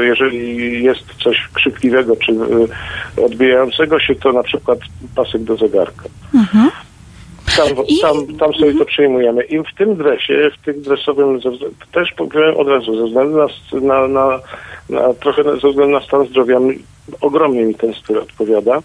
E, 0.00 0.04
Jeżeli 0.04 0.84
jest 0.84 1.14
coś 1.22 1.48
krzykliwego 1.54 2.16
czy 2.16 2.32
e, 2.32 3.24
odbijającego 3.24 4.00
się, 4.00 4.14
to 4.14 4.32
na 4.32 4.42
przykład 4.42 4.78
pasek 5.16 5.42
do 5.42 5.56
zegarka. 5.56 6.04
Tam, 7.56 7.68
I- 7.88 8.00
tam, 8.00 8.36
tam 8.38 8.54
sobie 8.54 8.74
to 8.78 8.84
przyjmujemy. 8.84 9.42
I 9.44 9.58
w 9.58 9.74
tym 9.78 9.96
dresie, 9.96 10.50
w 10.60 10.64
tym 10.64 10.82
dresowym, 10.82 11.40
też 11.92 12.12
powiem 12.12 12.56
od 12.56 12.68
razu, 12.68 12.96
ze 13.00 13.06
względu 13.06 13.38
na, 13.72 14.08
na, 14.08 14.40
na, 14.88 15.14
trochę 15.14 15.42
ze 15.42 15.56
względu 15.68 15.88
na 15.88 16.00
stan 16.00 16.26
zdrowia, 16.26 16.58
ogromnie 17.20 17.62
mi 17.64 17.74
ten 17.74 17.94
styl 17.94 18.18
odpowiada. 18.18 18.78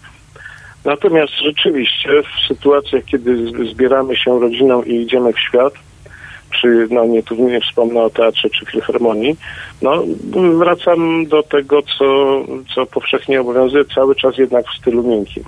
Natomiast 0.84 1.32
rzeczywiście 1.32 2.08
w 2.22 2.48
sytuacjach, 2.48 3.04
kiedy 3.04 3.46
zbieramy 3.70 4.16
się 4.16 4.40
rodziną 4.40 4.82
i 4.82 4.94
idziemy 4.94 5.32
w 5.32 5.40
świat, 5.40 5.72
czy 6.60 6.86
no 6.90 7.04
nie, 7.04 7.22
tu 7.22 7.34
nie 7.34 7.60
wspomnę 7.60 8.00
o 8.00 8.10
teatrze 8.10 8.50
czy 8.50 8.66
filharmonii, 8.66 9.36
no 9.82 10.04
wracam 10.58 11.26
do 11.26 11.42
tego, 11.42 11.82
co, 11.82 12.04
co 12.74 12.86
powszechnie 12.86 13.40
obowiązuje, 13.40 13.84
cały 13.84 14.14
czas 14.14 14.38
jednak 14.38 14.66
w 14.66 14.78
stylu 14.78 15.02
miękkim. 15.02 15.44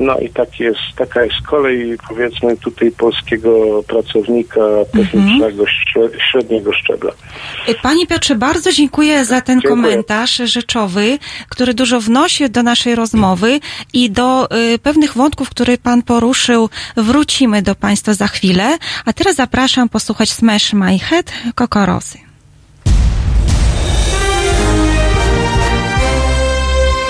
No 0.00 0.18
i 0.18 0.28
tak 0.30 0.60
jest, 0.60 0.78
taka 0.96 1.24
jest 1.24 1.40
kolej 1.46 1.98
powiedzmy 2.08 2.56
tutaj 2.56 2.90
polskiego 2.92 3.82
pracownika 3.82 4.60
technicznego 4.92 5.64
śre- 5.64 6.18
średniego 6.30 6.72
szczebla. 6.72 7.12
Panie 7.82 8.06
Piotrze, 8.06 8.34
bardzo 8.34 8.72
dziękuję 8.72 9.24
za 9.24 9.40
ten 9.40 9.60
Dziękuję. 9.60 9.82
komentarz 9.82 10.36
rzeczowy, 10.36 11.18
który 11.48 11.74
dużo 11.74 12.00
wnosi 12.00 12.50
do 12.50 12.62
naszej 12.62 12.94
rozmowy 12.94 13.60
i 13.92 14.10
do 14.10 14.48
y, 14.74 14.78
pewnych 14.78 15.14
wątków, 15.14 15.50
które 15.50 15.78
Pan 15.78 16.02
poruszył, 16.02 16.70
wrócimy 16.96 17.62
do 17.62 17.74
Państwa 17.74 18.14
za 18.14 18.26
chwilę. 18.28 18.78
A 19.04 19.12
teraz 19.12 19.36
zapraszam 19.36 19.88
posłuchać 19.88 20.30
Smash 20.30 20.72
My 20.72 20.98
Head 20.98 21.32
Kokorosy. 21.54 22.23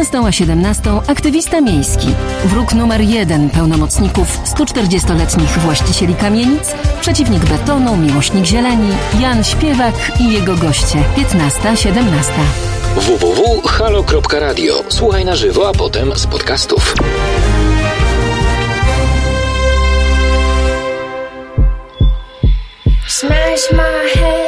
15 0.00 0.26
a 0.26 0.32
17 0.32 0.90
aktywista 1.06 1.60
miejski, 1.60 2.14
wróg 2.44 2.74
numer 2.74 3.00
jeden 3.00 3.50
pełnomocników 3.50 4.40
140-letnich 4.44 5.58
właścicieli 5.58 6.14
kamienic, 6.14 6.74
przeciwnik 7.00 7.44
betonu, 7.44 7.96
miłośnik 7.96 8.44
zieleni, 8.44 8.90
Jan 9.20 9.44
Śpiewak 9.44 9.94
i 10.20 10.32
jego 10.32 10.56
goście 10.56 10.98
15-17. 11.16 11.92
www.halo.radio. 12.96 14.84
Słuchaj 14.88 15.24
na 15.24 15.36
żywo, 15.36 15.68
a 15.68 15.72
potem 15.72 16.16
z 16.16 16.26
podcastów. 16.26 16.94
Smash 23.08 23.72
my 23.72 24.08
head 24.14 24.39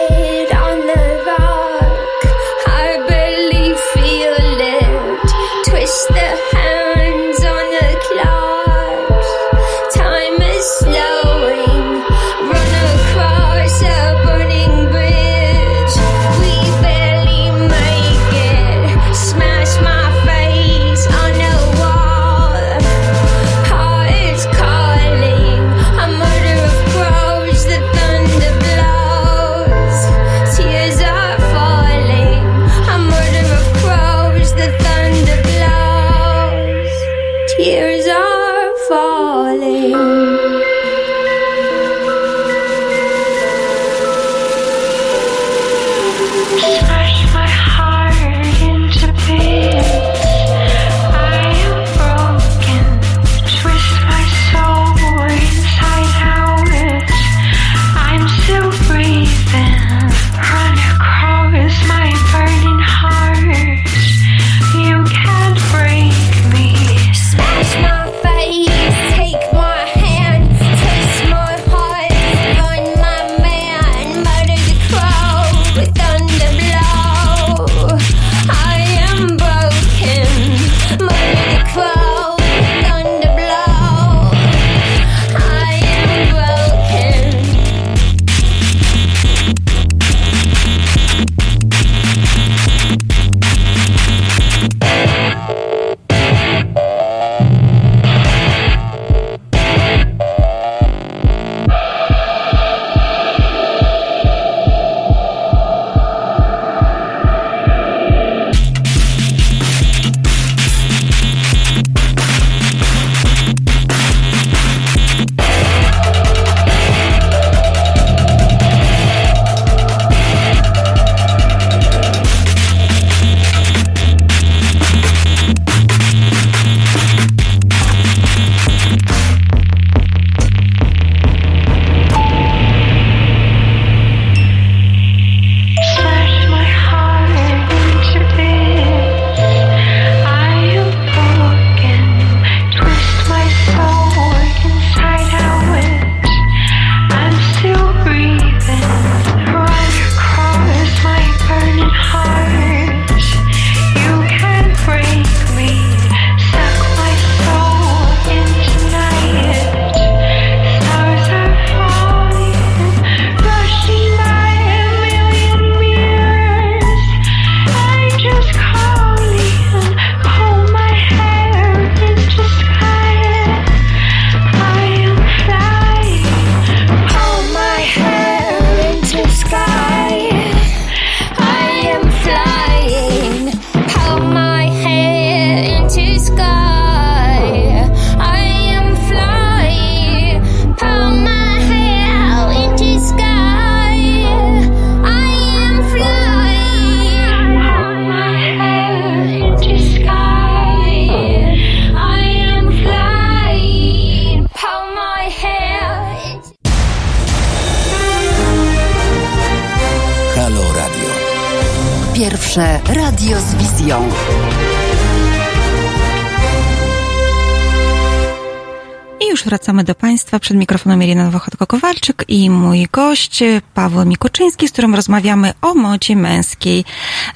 Przed 220.43 220.57
mikrofonem 220.57 221.03
Irina 221.03 221.31
Nowochodko-Kowalczyk 221.31 222.25
i 222.29 222.51
mój 222.51 222.87
gość 222.93 223.41
Paweł 223.75 224.07
Mikoczyński, 224.07 224.69
z 224.69 224.73
którym 224.73 224.95
rozmawiamy 224.95 225.53
o 225.61 225.75
modzie 225.75 226.17
męskiej. 226.17 226.85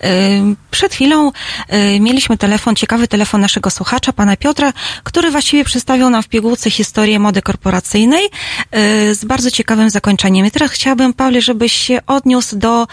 Yy, 0.03 0.09
Przed 0.71 0.95
chwilą 0.95 1.33
yy, 1.69 2.01
mieliśmy 2.01 2.37
telefon, 2.37 2.77
ciekawy 2.77 3.09
telefon 3.09 3.41
naszego 3.41 3.71
słuchacza, 3.71 4.13
pana 4.13 4.37
Piotra, 4.37 4.73
który 5.05 5.31
właściwie 5.31 5.65
przedstawił 5.65 6.11
nam 6.11 6.23
w 6.23 6.29
pigułce 6.29 6.71
historię 6.71 7.19
mody 7.19 7.43
korporacyjnej 7.43 8.29
z 9.13 9.25
bardzo 9.25 9.51
ciekawym 9.51 9.91
zakończeniem. 9.91 10.47
I 10.47 10.51
teraz 10.51 10.71
chciałabym, 10.71 11.13
Pawle, 11.13 11.43
żebyś 11.43 11.73
się 11.73 11.99
odniósł 12.07 12.57
do 12.57 12.87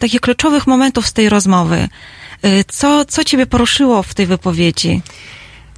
takich 0.00 0.20
kluczowych 0.20 0.66
momentów 0.66 1.06
z 1.06 1.12
tej 1.12 1.28
rozmowy. 1.28 1.88
Co, 2.68 3.04
co 3.04 3.24
ciebie 3.24 3.46
poruszyło 3.46 4.02
w 4.02 4.14
tej 4.14 4.26
wypowiedzi? 4.26 5.02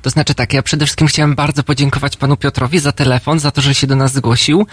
To 0.02 0.10
znaczy 0.10 0.34
tak, 0.34 0.52
ja 0.52 0.62
przede 0.62 0.86
wszystkim 0.86 1.06
chciałem 1.06 1.34
bardzo 1.34 1.62
podziękować 1.62 2.16
panu 2.16 2.36
Piotrowi 2.36 2.78
za 2.78 2.92
telefon, 2.92 3.38
za 3.38 3.50
to, 3.50 3.60
że 3.60 3.74
się 3.74 3.86
do 3.86 3.96
nas 3.96 4.12
zgłosił, 4.12 4.66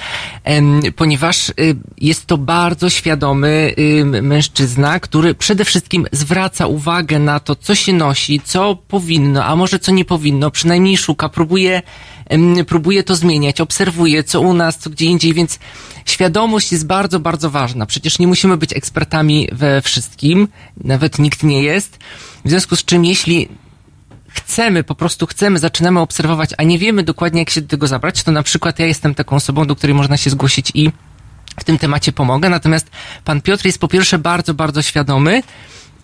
ponieważ 0.95 1.49
y, 1.49 1.53
jest 1.97 2.25
to 2.25 2.37
bardzo 2.37 2.89
świadomy 2.89 3.73
y, 3.79 4.21
mężczyzna, 4.21 4.99
który 4.99 5.35
przede 5.35 5.65
wszystkim 5.65 6.07
zwraca 6.11 6.67
uwagę 6.67 7.19
na 7.19 7.39
to, 7.39 7.55
co 7.55 7.75
się 7.75 7.93
nosi, 7.93 8.41
co 8.43 8.75
powinno, 8.75 9.45
a 9.45 9.55
może 9.55 9.79
co 9.79 9.91
nie 9.91 10.05
powinno, 10.05 10.51
przynajmniej 10.51 10.97
szuka, 10.97 11.29
próbuje, 11.29 11.81
próbuje 12.67 13.03
to 13.03 13.15
zmieniać, 13.15 13.61
obserwuje, 13.61 14.23
co 14.23 14.41
u 14.41 14.53
nas, 14.53 14.77
co 14.77 14.89
gdzie 14.89 15.05
indziej, 15.05 15.33
więc 15.33 15.60
świadomość 16.06 16.71
jest 16.71 16.85
bardzo, 16.85 17.19
bardzo 17.19 17.49
ważna. 17.49 17.85
Przecież 17.85 18.19
nie 18.19 18.27
musimy 18.27 18.58
być 18.58 18.73
ekspertami 18.73 19.47
we 19.51 19.81
wszystkim, 19.81 20.47
nawet 20.83 21.19
nikt 21.19 21.43
nie 21.43 21.63
jest. 21.63 21.99
W 22.45 22.49
związku 22.49 22.75
z 22.75 22.85
czym, 22.85 23.06
jeśli 23.06 23.49
chcemy, 24.30 24.84
po 24.84 24.96
prostu 24.96 25.27
chcemy, 25.27 25.60
zaczynamy 25.60 26.00
obserwować, 26.00 26.50
a 26.58 26.63
nie 26.63 26.80
wiemy 26.80 27.04
dokładnie, 27.04 27.40
jak 27.40 27.50
się 27.50 27.62
do 27.62 27.67
tego 27.67 27.88
zabrać, 27.88 28.23
to 28.23 28.32
na 28.32 28.44
przykład 28.44 28.80
ja 28.80 28.86
jestem 28.86 29.15
taką 29.15 29.36
osobą, 29.36 29.65
do 29.65 29.75
której 29.75 29.94
można 29.96 30.17
się 30.17 30.30
zgłosić 30.30 30.71
i 30.73 30.92
w 31.60 31.63
tym 31.63 31.77
temacie 31.77 32.12
pomogę. 32.12 32.50
Natomiast 32.50 32.90
pan 33.25 33.42
Piotr 33.42 33.65
jest 33.65 33.80
po 33.80 33.88
pierwsze 33.88 34.19
bardzo, 34.19 34.54
bardzo 34.54 34.82
świadomy. 34.82 35.42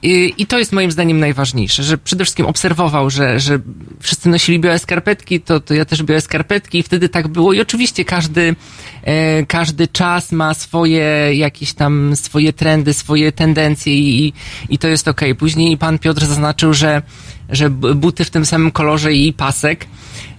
I, 0.04 0.34
I 0.38 0.46
to 0.46 0.60
jest 0.60 0.72
moim 0.72 0.92
zdaniem 0.92 1.20
najważniejsze, 1.20 1.84
że 1.84 1.98
przede 1.98 2.24
wszystkim 2.24 2.46
obserwował, 2.46 3.10
że, 3.10 3.40
że 3.40 3.60
wszyscy 4.00 4.30
nosili 4.30 4.60
białe 4.60 4.80
skarpetki, 4.80 5.42
to, 5.42 5.60
to 5.60 5.74
ja 5.74 5.86
też 5.86 6.04
białe 6.04 6.22
skarpetki 6.22 6.80
i 6.80 6.84
wtedy 6.84 7.10
tak 7.10 7.28
było. 7.28 7.54
I 7.54 7.62
oczywiście 7.62 8.06
każdy, 8.06 8.56
e, 9.04 9.46
każdy 9.46 9.88
czas 9.88 10.32
ma 10.32 10.54
swoje 10.54 11.36
jakieś 11.36 11.74
tam, 11.74 12.16
swoje 12.16 12.54
trendy, 12.54 12.94
swoje 12.94 13.32
tendencje 13.32 13.94
i, 13.94 14.34
i 14.70 14.78
to 14.78 14.88
jest 14.88 15.08
okej. 15.08 15.36
Później 15.36 15.78
pan 15.78 16.00
Piotr 16.00 16.26
zaznaczył, 16.26 16.74
że, 16.74 17.02
że 17.50 17.70
buty 17.70 18.26
w 18.26 18.30
tym 18.30 18.46
samym 18.46 18.72
kolorze 18.72 19.14
i 19.14 19.34
pasek, 19.34 19.88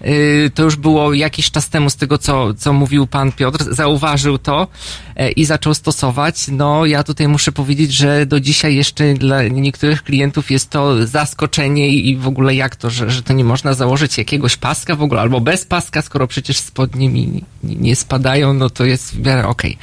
y, 0.05 0.51
to 0.55 0.63
już 0.63 0.77
było 0.77 1.15
jakiś 1.15 1.51
czas 1.51 1.69
temu 1.69 1.91
z 1.91 1.97
tego, 1.97 2.19
co, 2.19 2.55
co 2.55 2.73
mówił 2.73 3.07
pan 3.07 3.33
Piotr, 3.33 3.75
zauważył 3.75 4.39
to 4.39 4.69
e, 5.17 5.31
i 5.31 5.45
zaczął 5.45 5.75
stosować. 5.75 6.49
No, 6.49 6.87
ja 6.87 7.05
tutaj 7.05 7.29
muszę 7.29 7.53
powiedzieć, 7.53 7.93
że 7.93 8.27
do 8.27 8.41
dzisiaj 8.41 8.77
jeszcze 8.77 9.15
dla 9.15 9.43
niektórych 9.43 10.03
klientów 10.03 10.51
jest 10.51 10.71
to 10.71 11.07
zaskoczenie 11.07 11.89
i 11.89 12.17
w 12.17 12.27
ogóle 12.27 12.55
jak 12.55 12.77
to, 12.77 12.91
że, 12.91 13.11
że 13.11 13.23
to 13.23 13.33
nie 13.33 13.45
można 13.45 13.75
założyć 13.75 14.19
jakiegoś 14.19 14.57
paska 14.57 14.97
w 14.97 15.03
ogóle, 15.03 15.21
albo 15.21 15.41
bez 15.41 15.65
paska, 15.65 16.03
skoro 16.03 16.27
przecież 16.27 16.59
spodnie 16.59 17.09
mi 17.09 17.43
nie, 17.65 17.97
spadają, 17.97 18.55
no 18.55 18.71
to 18.71 18.85
jest 18.85 19.15
w 19.15 19.27
miarę 19.27 19.49
okej. 19.49 19.79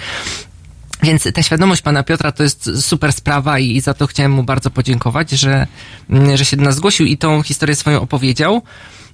Więc 1.03 1.27
ta 1.33 1.43
świadomość 1.43 1.81
pana 1.81 2.03
Piotra 2.03 2.31
to 2.31 2.43
jest 2.43 2.85
super 2.85 3.13
sprawa 3.13 3.59
i, 3.59 3.81
za 3.81 3.93
to 3.93 4.07
chciałem 4.07 4.31
mu 4.31 4.43
bardzo 4.43 4.69
podziękować, 4.69 5.31
że, 5.31 5.67
mm, 6.09 6.37
że 6.37 6.45
się 6.45 6.57
do 6.57 6.63
nas 6.63 6.75
zgłosił 6.75 7.05
i 7.05 7.17
tą 7.17 7.43
historię 7.43 7.75
swoją 7.75 8.01
opowiedział. 8.01 8.61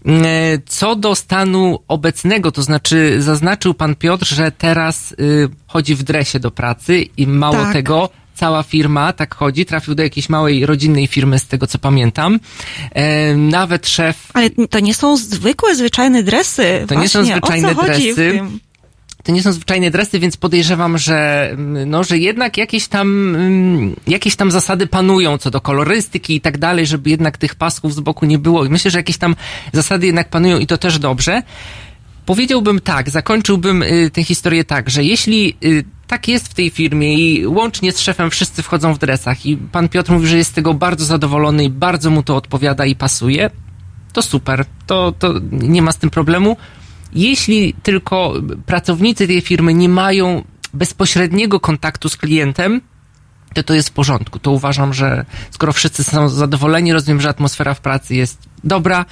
Mm, 0.06 0.24
Co 0.66 0.96
do 0.96 1.16
stanu 1.16 1.80
obecnego, 1.88 2.52
to 2.52 2.62
znaczy 2.62 3.22
zaznaczył 3.22 3.74
pan 3.74 3.96
Piotr, 3.96 4.28
że 4.28 4.52
teraz 4.52 5.12
y, 5.12 5.16
chodzi 5.68 5.96
w 5.96 6.04
dresie 6.04 6.40
do 6.40 6.52
pracy 6.52 7.02
i 7.18 7.28
mało 7.28 7.56
Tak. 7.56 7.74
tego, 7.74 8.10
cała 8.36 8.64
firma 8.64 9.14
tak 9.14 9.36
chodzi, 9.36 9.66
trafił 9.66 9.96
do 9.96 10.04
jakiejś 10.04 10.30
małej 10.30 10.66
rodzinnej 10.66 11.08
firmy 11.08 11.40
z 11.40 11.48
tego 11.48 11.68
co 11.68 11.80
pamiętam. 11.80 12.40
E, 12.92 13.36
nawet 13.36 13.88
szef 13.88 14.28
Ale 14.34 14.50
to 14.50 14.80
nie 14.80 14.94
są 14.94 15.18
zwykłe, 15.18 15.76
zwyczajne 15.76 16.24
dresy. 16.24 16.86
To 16.88 16.96
nie 16.96 17.10
są 17.10 17.20
Właśnie, 17.20 17.34
zwyczajne 17.34 17.76
dresy. 17.76 18.42
To 19.24 19.32
nie 19.32 19.44
są 19.44 19.52
zwyczajne 19.52 19.92
dresy, 19.92 20.20
więc 20.20 20.38
podejrzewam, 20.38 20.98
że, 20.98 21.52
no, 21.86 22.04
że 22.04 22.18
jednak 22.18 22.58
jakieś 22.58 22.88
tam, 22.88 23.36
mm, 23.36 23.96
jakieś 24.08 24.36
tam 24.36 24.52
zasady 24.52 24.88
panują 24.88 25.38
co 25.38 25.52
do 25.52 25.62
kolorystyki 25.62 26.36
i 26.36 26.42
tak 26.42 26.58
dalej, 26.58 26.86
żeby 26.86 27.10
jednak 27.10 27.38
tych 27.38 27.56
pasków 27.56 27.96
z 27.96 28.00
boku 28.00 28.26
nie 28.26 28.40
było. 28.40 28.66
I 28.66 28.70
myślę, 28.70 28.92
że 28.92 29.00
jakieś 29.00 29.18
tam 29.18 29.36
zasady 29.74 30.06
jednak 30.06 30.30
panują 30.30 30.60
i 30.60 30.68
to 30.68 30.78
też 30.78 31.00
dobrze. 31.00 31.42
Powiedziałbym 32.26 32.80
tak, 32.80 33.10
zakończyłbym 33.10 33.84
y, 33.84 34.10
tę 34.14 34.24
historię 34.24 34.64
tak, 34.64 34.90
że 34.90 35.04
jeśli 35.04 35.56
y, 35.64 35.84
tak 36.08 36.28
jest 36.28 36.48
w 36.48 36.54
tej 36.54 36.70
firmie 36.70 37.14
i 37.14 37.48
łącznie 37.48 37.92
z 37.92 38.00
szefem 38.00 38.30
wszyscy 38.30 38.64
wchodzą 38.64 38.94
w 38.94 39.00
dresach 39.00 39.46
i 39.46 39.58
pan 39.58 39.90
Piotr 39.90 40.12
mówi, 40.12 40.28
że 40.28 40.38
jest 40.38 40.50
z 40.50 40.54
tego 40.54 40.74
bardzo 40.74 41.06
zadowolony 41.06 41.64
i 41.64 41.70
bardzo 41.70 42.10
mu 42.10 42.24
to 42.24 42.36
odpowiada 42.36 42.86
i 42.86 42.96
pasuje, 42.96 43.50
to 44.14 44.22
super, 44.22 44.66
to, 44.88 45.14
to 45.20 45.34
nie 45.52 45.82
ma 45.82 45.92
z 45.92 45.98
tym 45.98 46.10
problemu. 46.10 46.58
Jeśli 47.14 47.74
tylko 47.74 48.34
pracownicy 48.66 49.28
tej 49.28 49.42
firmy 49.42 49.74
nie 49.74 49.90
mają 49.90 50.44
bezpośredniego 50.74 51.60
kontaktu 51.60 52.10
z 52.10 52.18
klientem, 52.18 52.82
to 53.54 53.64
to 53.64 53.74
jest 53.74 53.90
w 53.90 53.92
porządku. 53.92 54.40
To 54.40 54.52
uważam, 54.52 54.94
że 54.94 55.26
skoro 55.52 55.74
wszyscy 55.74 56.04
są 56.04 56.30
zadowoleni, 56.30 56.94
rozumiem, 56.94 57.22
że 57.22 57.30
atmosfera 57.30 57.74
w 57.74 57.82
pracy 57.82 58.16
jest 58.16 58.50
dobra, 58.64 59.06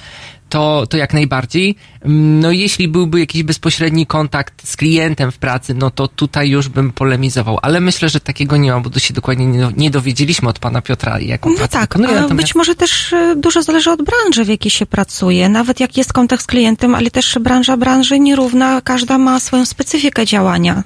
to, 0.48 0.86
to 0.86 0.96
jak 0.96 1.14
najbardziej. 1.14 1.76
Mm, 2.02 2.40
No 2.40 2.50
jeśli 2.50 2.88
byłby 2.88 3.20
jakiś 3.20 3.42
bezpośredni 3.42 4.06
kontakt 4.06 4.68
z 4.68 4.76
klientem 4.76 5.32
w 5.32 5.38
pracy, 5.38 5.74
no 5.74 5.90
to 5.90 6.08
tutaj 6.08 6.50
już 6.50 6.68
bym 6.68 6.92
polemizował. 6.92 7.58
Ale 7.62 7.80
myślę, 7.80 8.08
że 8.08 8.20
takiego 8.20 8.56
nie 8.56 8.72
ma, 8.72 8.80
bo 8.80 8.98
się 8.98 9.14
dokładnie 9.14 9.46
nie, 9.46 9.68
nie 9.76 9.90
dowiedzieliśmy 9.90 10.48
od 10.48 10.58
pana 10.58 10.82
Piotra, 10.82 11.20
jaką 11.20 11.50
No 11.50 11.68
tak, 11.68 11.80
wykonuje. 11.80 12.14
Natomiast... 12.14 12.36
być 12.36 12.54
może 12.54 12.74
też 12.74 13.12
e, 13.12 13.36
dużo 13.36 13.62
zależy 13.62 13.90
od 13.90 14.02
branży, 14.02 14.44
w 14.44 14.48
jakiej 14.48 14.70
się 14.70 14.86
pracuje. 14.86 15.48
Nawet 15.48 15.80
jak 15.80 15.96
jest 15.96 16.12
kontakt 16.12 16.42
z 16.42 16.46
klientem, 16.46 16.94
ale 16.94 17.10
też 17.10 17.38
branża 17.40 17.76
branży 17.76 18.20
nierówna, 18.20 18.80
każda 18.80 19.18
ma 19.18 19.40
swoją 19.40 19.66
specyfikę 19.66 20.26
działania. 20.26 20.82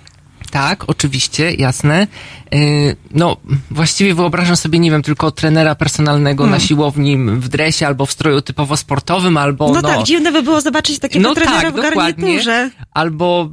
Tak, 0.53 0.84
oczywiście, 0.86 1.55
jasne. 1.55 2.07
Yy, 2.53 2.96
No, 3.11 3.36
właściwie 3.70 4.14
wyobrażam 4.14 4.57
sobie, 4.57 4.78
nie 4.78 4.90
wiem, 4.90 5.03
tylko 5.03 5.30
trenera 5.30 5.74
personalnego 5.74 6.46
na 6.46 6.61
siłowni 6.61 7.18
w 7.18 7.48
dresie 7.48 7.86
albo 7.86 8.07
w 8.07 8.12
stroju 8.12 8.40
typowo 8.40 8.76
sportowym, 8.76 9.36
albo 9.36 9.68
No, 9.68 9.80
no, 9.80 9.88
tak, 9.88 10.03
dziwne 10.03 10.32
by 10.32 10.42
było 10.42 10.61
zobaczyć 10.61 10.98
takiego 10.98 11.28
no 11.28 11.34
trenera 11.34 11.62
tak, 11.62 11.74
w 11.74 11.80
garniturze. 11.80 12.70
Albo, 12.94 13.50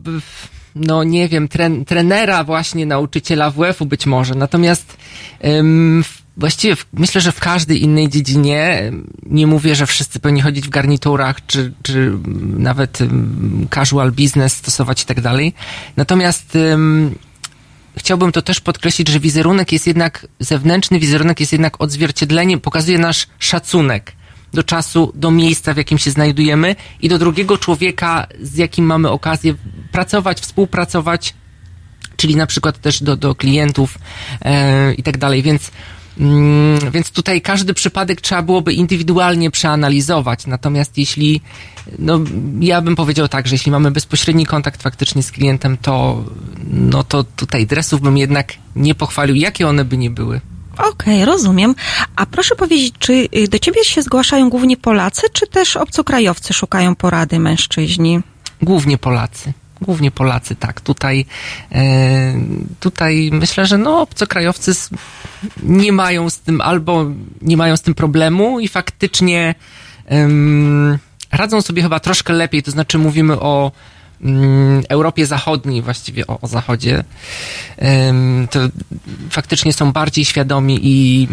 no 0.76 1.04
nie 1.04 1.28
wiem, 1.30 1.48
tren, 1.48 1.86
trenera 1.86 2.44
właśnie 2.44 2.86
nauczyciela 2.86 3.52
WF-u 3.52 3.86
być 3.86 4.06
może. 4.06 4.36
Natomiast 4.36 4.98
ym, 5.46 6.04
właściwie 6.40 6.76
w, 6.76 6.86
myślę, 6.94 7.22
że 7.22 7.32
w 7.32 7.40
każdej 7.40 7.84
innej 7.84 8.10
dziedzinie, 8.10 8.92
nie 9.26 9.48
mówię, 9.48 9.76
że 9.76 9.86
wszyscy 9.86 10.20
powinni 10.20 10.42
chodzić 10.42 10.66
w 10.66 10.70
garniturach, 10.70 11.46
czy, 11.46 11.74
czy 11.84 11.98
ym, 11.98 12.56
nawet 12.58 13.00
casual 13.76 14.12
business 14.12 14.54
stosować 14.54 15.04
i 15.04 15.06
tak 15.06 15.22
dalej. 15.22 15.54
Natomiast 15.98 16.56
ym, 16.56 17.16
chciałbym 17.98 18.32
to 18.32 18.42
też 18.42 18.60
podkreślić, 18.60 19.08
że 19.08 19.20
wizerunek 19.20 19.72
jest 19.72 19.88
jednak, 19.88 20.28
zewnętrzny 20.40 21.00
wizerunek 21.00 21.40
jest 21.40 21.52
jednak 21.52 21.82
odzwierciedleniem, 21.82 22.60
pokazuje 22.60 23.00
nasz 23.00 23.28
szacunek 23.40 24.12
do 24.54 24.64
czasu, 24.64 25.12
do 25.16 25.32
miejsca, 25.32 25.74
w 25.74 25.78
jakim 25.78 25.98
się 25.98 26.12
znajdujemy 26.12 26.76
i 27.02 27.10
do 27.10 27.20
drugiego 27.20 27.58
człowieka, 27.58 28.28
z 28.42 28.56
jakim 28.56 28.86
mamy 28.86 29.10
okazję 29.10 29.56
pracować, 29.92 30.40
współpracować, 30.40 31.34
czyli 32.18 32.36
na 32.36 32.48
przykład 32.48 32.82
też 32.82 33.04
do, 33.04 33.16
do 33.16 33.36
klientów 33.36 33.98
e, 34.42 34.94
i 34.94 35.04
tak 35.04 35.18
dalej, 35.18 35.44
więc 35.44 35.72
mm, 35.72 35.99
więc 36.92 37.12
tutaj 37.12 37.42
każdy 37.42 37.74
przypadek 37.74 38.22
trzeba 38.22 38.42
byłoby 38.42 38.74
indywidualnie 38.74 39.52
przeanalizować. 39.52 40.48
Natomiast 40.48 40.98
jeśli, 40.98 41.42
no 42.00 42.20
ja 42.60 42.82
bym 42.82 42.96
powiedział 42.96 43.28
tak, 43.28 43.48
że 43.48 43.56
jeśli 43.56 43.72
mamy 43.72 43.92
bezpośredni 43.92 44.46
kontakt 44.46 44.84
faktycznie 44.84 45.24
z 45.24 45.32
klientem, 45.32 45.78
to, 45.78 46.24
no 46.74 47.04
to 47.04 47.24
tutaj 47.24 47.68
dresów 47.68 48.02
bym 48.02 48.18
jednak 48.18 48.54
nie 48.76 48.96
pochwalił, 48.96 49.36
jakie 49.36 49.68
one 49.68 49.86
by 49.86 49.98
nie 49.98 50.10
były. 50.10 50.42
Okej, 50.78 51.26
rozumiem. 51.26 51.76
A 52.16 52.26
proszę 52.26 52.56
powiedzieć, 52.56 52.94
czy 53.00 53.14
y, 53.36 53.48
do 53.48 53.60
ciebie 53.60 53.84
się 53.84 54.02
zgłaszają 54.02 54.50
głównie 54.50 54.78
Polacy, 54.78 55.28
czy 55.34 55.48
też 55.48 55.78
obcokrajowcy 55.78 56.54
szukają 56.54 56.96
porady 56.96 57.40
mężczyźni? 57.40 58.20
Głównie 58.62 58.98
Polacy. 58.98 59.54
Głównie 59.82 60.12
Polacy, 60.12 60.56
tak. 60.56 60.82
Tutaj, 60.82 61.26
e, 61.72 62.34
tutaj 62.80 63.30
myślę, 63.34 63.66
że 63.66 63.78
no, 63.78 64.02
obcokrajowcy 64.02 64.72
nie 65.64 65.92
mają 65.92 66.30
z 66.30 66.40
tym 66.40 66.62
albo 66.62 67.06
nie 67.42 67.58
mają 67.58 67.78
z 67.78 67.82
tym 67.82 67.94
problemu 67.94 68.60
i 68.60 68.68
faktycznie 68.68 69.56
em, 70.06 70.98
radzą 71.32 71.62
sobie 71.62 71.82
chyba 71.82 72.00
troszkę 72.00 72.34
lepiej. 72.34 72.64
To 72.64 72.72
znaczy 72.72 72.98
mówimy 72.98 73.40
o 73.40 73.72
mm, 74.22 74.84
Europie 74.90 75.26
Zachodniej, 75.26 75.82
właściwie 75.82 76.28
o, 76.28 76.40
o 76.42 76.48
Zachodzie. 76.48 77.04
Em, 77.78 78.48
to 78.52 78.60
faktycznie 79.30 79.74
są 79.74 79.92
bardziej 79.92 80.26
świadomi 80.26 80.80
i 80.84 81.28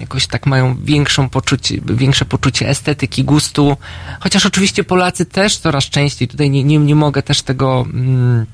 jakoś 0.00 0.26
tak 0.26 0.46
mają 0.46 0.76
większą 0.84 1.28
poczucie, 1.28 1.80
większe 1.84 2.24
poczucie 2.24 2.68
estetyki, 2.68 3.24
gustu. 3.24 3.76
Chociaż 4.20 4.46
oczywiście 4.46 4.84
Polacy 4.84 5.26
też 5.26 5.58
coraz 5.58 5.84
częściej, 5.84 6.28
tutaj 6.28 6.50
nie, 6.50 6.64
nie, 6.64 6.78
nie 6.78 6.94
mogę 6.94 7.22
też 7.22 7.42
tego 7.42 7.86
mm, 7.92 8.46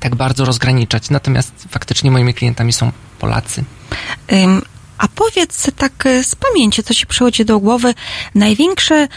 tak 0.00 0.14
bardzo 0.14 0.44
rozgraniczać. 0.44 1.10
Natomiast 1.10 1.52
faktycznie 1.70 2.10
moimi 2.10 2.34
klientami 2.34 2.72
są 2.72 2.92
Polacy. 3.18 3.64
Ym, 4.32 4.62
a 4.98 5.08
powiedz 5.08 5.70
tak 5.76 6.06
e, 6.06 6.24
z 6.24 6.34
pamięci, 6.34 6.82
co 6.82 6.94
ci 6.94 7.06
przychodzi 7.06 7.44
do 7.44 7.60
głowy, 7.60 7.94
największe 8.34 8.94
e, 8.94 9.08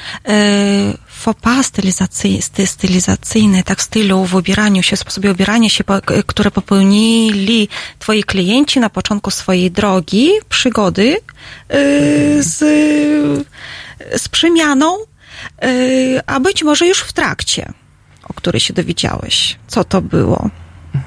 pas 1.42 1.66
stylizacyjne, 1.66 2.42
stylizacyjne, 2.66 3.64
tak 3.64 3.80
w 3.80 3.82
stylu 3.82 4.26
w 4.26 4.36
ubieraniu 4.36 4.84
się, 4.84 4.98
sposobie 4.98 5.32
ubierania 5.32 5.70
się, 5.70 5.84
które 6.28 6.52
popełnili 6.52 7.68
twoi 8.00 8.24
klienci 8.24 8.80
na 8.80 8.90
początku 8.90 9.32
swojej 9.32 9.72
drogi, 9.72 10.30
przygody 10.50 11.18
e, 11.70 11.78
z, 12.44 12.58
z 14.18 14.30
przemianą, 14.30 14.98
e, 15.62 15.68
a 16.26 16.40
być 16.40 16.64
może 16.64 16.88
już 16.88 17.00
w 17.00 17.14
trakcie, 17.14 17.74
o 18.24 18.34
której 18.34 18.60
się 18.60 18.74
dowiedziałeś. 18.74 19.60
Co 19.68 19.84
to 19.84 20.02
było? 20.02 20.50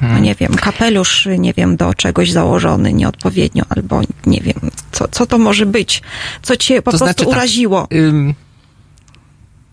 no 0.03 0.19
nie 0.19 0.35
wiem, 0.35 0.55
kapelusz, 0.55 1.29
nie 1.39 1.53
wiem, 1.53 1.77
do 1.77 1.95
czegoś 1.95 2.31
założony 2.31 2.93
nieodpowiednio, 2.93 3.65
albo 3.69 4.01
nie 4.27 4.41
wiem, 4.41 4.71
co, 4.93 5.09
co 5.09 5.27
to 5.27 5.39
może 5.39 5.67
być, 5.67 6.03
co 6.43 6.57
cię 6.57 6.83
po 6.83 6.91
To 6.93 6.99
prostu 6.99 7.05
znaczy 7.05 7.25
tak, 7.25 7.29
uraziło. 7.29 7.89
Ym, 7.93 8.35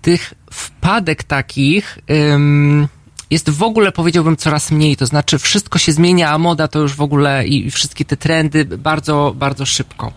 tych 0.02 0.34
wpadek 0.52 1.24
takich 1.24 2.00
ym, 2.12 2.88
jest 3.32 3.50
w 3.50 3.64
ogóle, 3.64 3.91
powiedziałbym, 3.91 4.38
coraz 4.38 4.72
mniej. 4.72 4.97
To 4.97 5.06
znaczy, 5.06 5.39
wszystko 5.39 5.80
się 5.80 5.91
zmienia, 5.91 6.32
a 6.32 6.38
moda 6.38 6.68
to 6.68 6.80
już 6.80 6.95
w 6.95 7.02
ogóle 7.02 7.47
i 7.47 7.72
wszystkie 7.72 8.06
te 8.06 8.18
trendy 8.18 8.66
bardzo, 8.66 9.36
bardzo 9.38 9.66
szybko. 9.66 10.14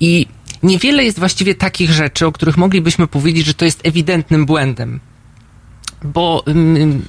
I 0.00 0.26
niewiele 0.62 1.04
jest 1.04 1.18
właściwie 1.18 1.54
takich 1.54 1.90
rzeczy, 1.90 2.26
o 2.26 2.32
których 2.32 2.56
moglibyśmy 2.56 3.06
powiedzieć, 3.06 3.46
że 3.46 3.54
to 3.54 3.64
jest 3.64 3.80
ewidentnym 3.86 4.46
błędem. 4.46 5.00
Bo 6.04 6.44
ym, 6.48 7.02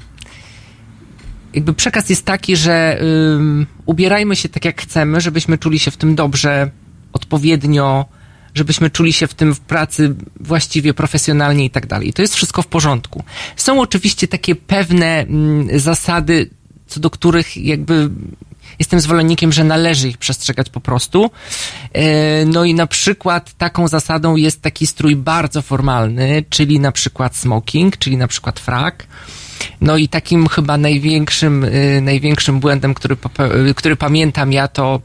jakby 1.53 1.74
przekaz 1.74 2.10
jest 2.10 2.26
taki, 2.26 2.56
że 2.56 3.01
ym, 3.01 3.68
ubierajmy 3.86 4.36
się 4.36 4.49
tak 4.49 4.66
jak 4.66 4.82
chcemy, 4.82 5.22
żebyśmy 5.22 5.58
czuli 5.58 5.80
się 5.80 5.91
w 5.91 5.97
tym 5.97 6.16
dobrze, 6.16 6.72
odpowiednio, 7.14 8.06
żebyśmy 8.56 8.89
czuli 8.89 9.14
się 9.14 9.28
w 9.28 9.34
tym 9.34 9.56
w 9.56 9.60
pracy 9.60 10.16
właściwie 10.39 10.93
profesjonalnie 10.93 11.66
i 11.66 11.70
tak 11.70 11.88
dalej. 11.88 12.14
To 12.14 12.22
jest 12.22 12.36
wszystko 12.36 12.62
w 12.62 12.68
porządku. 12.68 13.24
Są 13.56 13.82
oczywiście 13.82 14.28
takie 14.28 14.56
pewne 14.56 15.20
mm, 15.20 15.80
zasady, 15.80 16.49
co 16.88 16.99
do 16.99 17.10
których 17.10 17.58
jakby 17.58 18.10
jestem 18.80 18.99
zwolennikiem, 18.99 19.51
że 19.51 19.64
należy 19.64 20.10
ich 20.10 20.18
przestrzegać 20.18 20.70
po 20.70 20.80
prostu. 20.80 21.32
E, 21.93 22.45
No 22.45 22.64
i 22.64 22.74
na 22.74 22.88
przykład 22.88 23.53
taką 23.53 23.88
zasadą 23.88 24.36
jest 24.36 24.62
taki 24.62 24.88
strój 24.88 25.16
bardzo 25.16 25.62
formalny, 25.62 26.43
czyli 26.49 26.80
na 26.80 26.91
przykład 26.91 27.36
smoking, 27.36 27.97
czyli 27.97 28.18
na 28.18 28.28
przykład 28.28 28.60
frak. 28.60 29.08
No 29.82 29.97
i 29.97 30.08
takim 30.08 30.47
chyba 30.47 30.78
największym, 30.78 31.64
y, 31.64 32.01
największym 32.01 32.60
błędem, 32.60 32.93
który, 32.93 33.18
który 33.76 33.95
pamiętam 33.95 34.51
ja, 34.51 34.68
to 34.68 35.01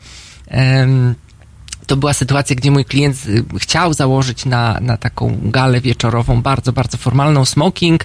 to 1.91 1.97
była 1.97 2.13
sytuacja, 2.13 2.57
gdzie 2.57 2.71
mój 2.71 2.85
klient 2.85 3.17
y, 3.27 3.45
chciał 3.59 3.95
założyć 3.95 4.45
na, 4.45 4.79
na 4.81 4.97
taką 4.97 5.39
galę 5.43 5.81
wieczorową 5.81 6.43
bardzo, 6.43 6.73
bardzo 6.73 6.99
formalną 6.99 7.45
smoking, 7.45 8.05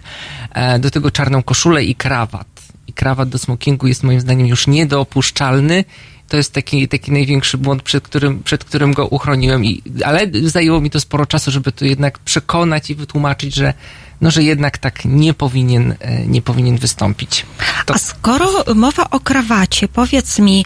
e, 0.52 0.80
do 0.80 0.92
tego 0.92 1.12
czarną 1.12 1.44
koszulę 1.44 1.84
i 1.84 1.96
krawat. 1.96 2.48
I 2.88 2.94
krawat 2.94 3.30
do 3.30 3.38
smokingu 3.38 3.88
jest 3.88 4.04
moim 4.04 4.20
zdaniem 4.20 4.48
już 4.48 4.68
niedopuszczalny. 4.68 5.86
To 6.30 6.38
jest 6.38 6.54
taki, 6.54 6.88
taki 6.88 7.12
największy 7.12 7.58
błąd, 7.58 7.84
przed 7.84 8.04
którym, 8.04 8.44
przed 8.44 8.64
którym 8.64 8.94
go 8.94 9.08
uchroniłem. 9.08 9.66
I, 9.66 9.82
ale 10.06 10.28
zajęło 10.44 10.82
mi 10.82 10.90
to 10.90 11.00
sporo 11.00 11.26
czasu, 11.26 11.52
żeby 11.52 11.72
to 11.72 11.86
jednak 11.86 12.20
przekonać 12.20 12.90
i 12.90 12.96
wytłumaczyć, 12.96 13.56
że, 13.56 13.74
no, 14.22 14.32
że 14.32 14.44
jednak 14.44 14.78
tak 14.78 15.06
nie 15.06 15.34
powinien, 15.34 15.96
e, 16.00 16.26
nie 16.28 16.42
powinien 16.42 16.78
wystąpić. 16.78 17.46
To, 17.86 17.94
A 17.94 17.98
skoro 17.98 18.50
mowa 18.76 19.10
o 19.10 19.20
krawacie, 19.20 19.88
powiedz 19.88 20.40
mi, 20.40 20.66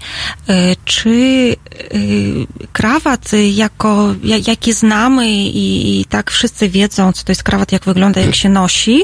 y, 0.49 0.53
czy 0.85 1.09
y, 1.09 2.47
krawat 2.73 3.31
jako, 3.53 4.15
ja- 4.23 4.37
jaki 4.47 4.73
znamy 4.73 5.25
i, 5.31 6.05
tak 6.09 6.31
wszyscy 6.31 6.69
wiedzą, 6.69 7.13
co 7.13 7.23
to 7.23 7.31
jest 7.31 7.43
krawat, 7.43 7.71
jak 7.71 7.85
wygląda, 7.85 8.21
jak 8.21 8.35
się 8.35 8.49
nosi, 8.49 9.03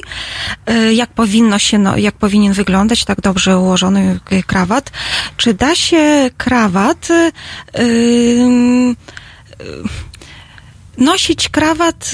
jak 0.93 1.09
powinno 1.13 1.59
się, 1.59 1.77
no, 1.77 1.97
jak 1.97 2.15
powinien 2.15 2.53
wyglądać 2.53 3.05
tak 3.05 3.21
dobrze 3.21 3.57
ułożony 3.57 4.19
krawat, 4.47 4.91
czy 5.37 5.53
da 5.53 5.75
się 5.75 6.29
krawat 6.37 7.07
y, 7.11 7.31
y, 7.79 8.45
nosić 10.97 11.49
krawat 11.49 12.11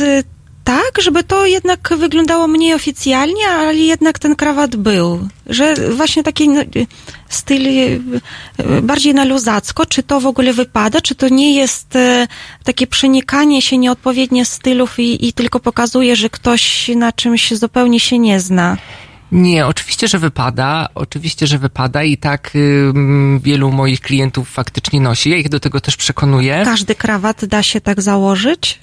tak, 0.71 1.03
żeby 1.03 1.23
to 1.23 1.45
jednak 1.45 1.89
wyglądało 1.97 2.47
mniej 2.47 2.73
oficjalnie, 2.73 3.47
ale 3.49 3.77
jednak 3.77 4.19
ten 4.19 4.35
krawat 4.35 4.75
był. 4.75 5.27
Że 5.47 5.75
właśnie 5.89 6.23
taki 6.23 6.49
no, 6.49 6.61
y, 6.61 6.87
styl 7.29 7.67
y, 7.67 8.01
y, 8.59 8.81
bardziej 8.81 9.13
na 9.13 9.25
luzacko, 9.25 9.85
czy 9.85 10.03
to 10.03 10.19
w 10.19 10.25
ogóle 10.25 10.53
wypada, 10.53 11.01
czy 11.01 11.15
to 11.15 11.29
nie 11.29 11.55
jest 11.55 11.95
e, 11.95 12.27
takie 12.63 12.87
przenikanie 12.87 13.61
się 13.61 13.77
nieodpowiednie 13.77 14.45
stylów 14.45 14.99
i, 14.99 15.27
i 15.27 15.33
tylko 15.33 15.59
pokazuje, 15.59 16.15
że 16.15 16.29
ktoś 16.29 16.91
na 16.95 17.11
czymś 17.11 17.53
zupełnie 17.53 17.99
się 17.99 18.19
nie 18.19 18.39
zna. 18.39 18.77
Nie, 19.31 19.67
oczywiście, 19.67 20.07
że 20.07 20.19
wypada, 20.19 20.87
oczywiście, 20.95 21.47
że 21.47 21.57
wypada 21.57 22.03
i 22.03 22.17
tak 22.17 22.51
ym, 22.55 23.39
wielu 23.43 23.71
moich 23.71 24.01
klientów 24.01 24.49
faktycznie 24.49 25.01
nosi. 25.01 25.29
Ja 25.29 25.37
ich 25.37 25.49
do 25.49 25.59
tego 25.59 25.79
też 25.81 25.97
przekonuję. 25.97 26.61
Każdy 26.65 26.95
krawat 26.95 27.45
da 27.45 27.63
się 27.63 27.81
tak 27.81 28.01
założyć? 28.01 28.79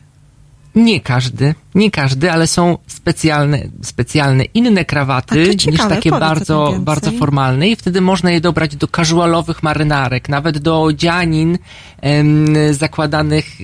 Nie 0.75 1.01
każdy, 1.01 1.55
nie 1.75 1.91
każdy, 1.91 2.33
ale 2.33 2.47
są 2.47 2.79
specjalne, 2.87 3.59
specjalne 3.83 4.45
inne 4.45 4.85
krawaty 4.85 5.47
to 5.47 5.53
niż 5.53 5.62
ciekawe, 5.62 5.95
takie 5.95 6.11
bardzo, 6.11 6.75
bardzo 6.79 7.11
formalne 7.11 7.69
i 7.69 7.77
wtedy 7.77 8.01
można 8.01 8.31
je 8.31 8.41
dobrać 8.41 8.77
do 8.77 8.89
casualowych 8.89 9.62
marynarek, 9.62 10.29
nawet 10.29 10.59
do 10.59 10.89
dzianin 10.95 11.59
em, 12.01 12.55
zakładanych 12.71 13.61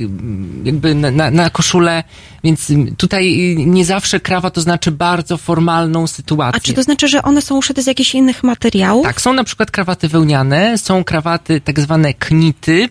jakby 0.64 0.94
na, 0.94 1.10
na, 1.10 1.30
na 1.30 1.50
koszulę, 1.50 2.04
więc 2.44 2.72
tutaj 2.96 3.54
nie 3.58 3.84
zawsze 3.84 4.20
krawat 4.20 4.54
to 4.54 4.60
znaczy 4.60 4.92
bardzo 4.92 5.36
formalną 5.36 6.06
sytuację. 6.06 6.60
A 6.62 6.66
czy 6.66 6.72
to 6.72 6.82
znaczy, 6.82 7.08
że 7.08 7.22
one 7.22 7.42
są 7.42 7.56
uszyte 7.56 7.82
z 7.82 7.86
jakichś 7.86 8.14
innych 8.14 8.42
materiałów? 8.42 9.06
Tak, 9.06 9.20
są 9.20 9.32
na 9.32 9.44
przykład 9.44 9.70
krawaty 9.70 10.08
wełniane, 10.08 10.78
są 10.78 11.04
krawaty 11.04 11.60
tak 11.60 11.80
zwane 11.80 12.14
knity, 12.14 12.88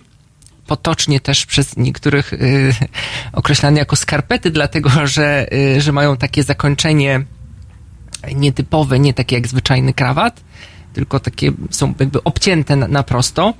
potocznie 0.68 1.20
też 1.20 1.46
przez 1.46 1.78
niektórych 1.78 2.34
y, 2.34 2.76
określane 3.34 3.80
jako 3.80 3.96
skarpety, 3.96 4.52
dlatego 4.52 5.08
że, 5.08 5.54
y, 5.54 5.82
że 5.82 5.92
mają 5.92 6.18
takie 6.18 6.44
zakończenie 6.44 7.26
nietypowe, 8.36 9.00
nie 9.00 9.14
takie 9.14 9.36
jak 9.36 9.48
zwyczajny 9.48 9.94
krawat, 9.94 10.42
tylko 10.94 11.20
takie 11.20 11.52
są 11.70 11.94
jakby 12.00 12.24
obcięte 12.24 12.76
na, 12.76 12.88
na 12.88 13.04
prosto. 13.04 13.54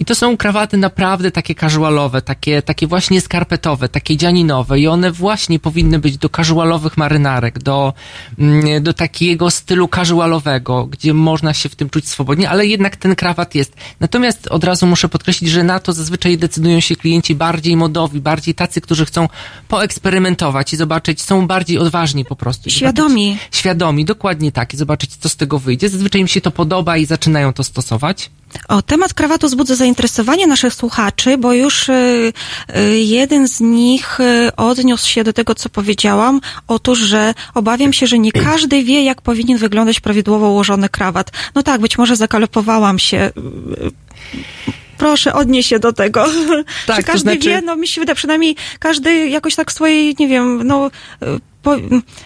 I 0.00 0.04
to 0.04 0.14
są 0.14 0.36
krawaty 0.36 0.76
naprawdę 0.76 1.30
takie 1.30 1.54
casualowe, 1.54 2.22
takie, 2.22 2.62
takie 2.62 2.86
właśnie 2.86 3.20
skarpetowe, 3.20 3.88
takie 3.88 4.16
dzianinowe 4.16 4.80
i 4.80 4.88
one 4.88 5.12
właśnie 5.12 5.58
powinny 5.58 5.98
być 5.98 6.18
do 6.18 6.28
casualowych 6.28 6.96
marynarek, 6.96 7.58
do, 7.58 7.92
mm, 8.38 8.82
do 8.82 8.92
takiego 8.94 9.50
stylu 9.50 9.88
casualowego, 9.88 10.86
gdzie 10.86 11.14
można 11.14 11.54
się 11.54 11.68
w 11.68 11.76
tym 11.76 11.90
czuć 11.90 12.08
swobodnie, 12.08 12.50
ale 12.50 12.66
jednak 12.66 12.96
ten 12.96 13.14
krawat 13.14 13.54
jest. 13.54 13.76
Natomiast 14.00 14.46
od 14.46 14.64
razu 14.64 14.86
muszę 14.86 15.08
podkreślić, 15.08 15.50
że 15.50 15.62
na 15.62 15.80
to 15.80 15.92
zazwyczaj 15.92 16.38
decydują 16.38 16.80
się 16.80 16.96
klienci 16.96 17.34
bardziej 17.34 17.76
modowi, 17.76 18.20
bardziej 18.20 18.54
tacy, 18.54 18.80
którzy 18.80 19.06
chcą 19.06 19.28
poeksperymentować 19.68 20.72
i 20.72 20.76
zobaczyć, 20.76 21.22
są 21.22 21.46
bardziej 21.46 21.78
odważni 21.78 22.24
po 22.24 22.36
prostu. 22.36 22.70
Świadomi. 22.70 23.32
Zobaczyć, 23.32 23.56
świadomi, 23.56 24.04
dokładnie 24.04 24.52
tak 24.52 24.74
i 24.74 24.76
zobaczyć, 24.76 25.16
co 25.16 25.28
z 25.28 25.36
tego 25.36 25.58
wyjdzie. 25.58 25.88
Zazwyczaj 25.88 26.20
im 26.20 26.28
się 26.28 26.40
to 26.40 26.50
podoba 26.50 26.73
i 26.98 27.06
zaczynają 27.06 27.52
to 27.52 27.64
stosować. 27.64 28.30
O, 28.68 28.82
temat 28.82 29.14
krawatu 29.14 29.46
wzbudza 29.46 29.74
zainteresowanie 29.74 30.46
naszych 30.46 30.74
słuchaczy, 30.74 31.38
bo 31.38 31.52
już 31.52 31.88
y, 31.88 32.32
y, 32.76 32.98
jeden 32.98 33.48
z 33.48 33.60
nich 33.60 34.20
y, 34.20 34.56
odniósł 34.56 35.08
się 35.08 35.24
do 35.24 35.32
tego, 35.32 35.54
co 35.54 35.68
powiedziałam. 35.68 36.40
Otóż, 36.68 36.98
że 36.98 37.34
obawiam 37.54 37.92
się, 37.92 38.06
że 38.06 38.18
nie 38.18 38.32
każdy 38.32 38.82
wie, 38.82 39.04
jak 39.04 39.22
powinien 39.22 39.58
wyglądać 39.58 40.00
prawidłowo 40.00 40.50
ułożony 40.50 40.88
krawat. 40.88 41.30
No 41.54 41.62
tak, 41.62 41.80
być 41.80 41.98
może 41.98 42.16
zakalopowałam 42.16 42.98
się. 42.98 43.30
Proszę, 44.98 45.34
odnieś 45.34 45.66
się 45.66 45.78
do 45.78 45.92
tego. 45.92 46.26
Tak, 46.86 46.96
Czy 46.96 47.02
to 47.02 47.12
każdy 47.12 47.30
znaczy- 47.32 47.48
wie, 47.48 47.60
no 47.60 47.76
mi 47.76 47.88
się 47.88 48.00
wydaje, 48.00 48.16
przynajmniej 48.16 48.56
każdy 48.78 49.28
jakoś 49.28 49.54
tak 49.54 49.72
swojej, 49.72 50.16
nie 50.18 50.28
wiem, 50.28 50.66
no, 50.66 50.90
y, 51.22 51.26
po, 51.64 51.76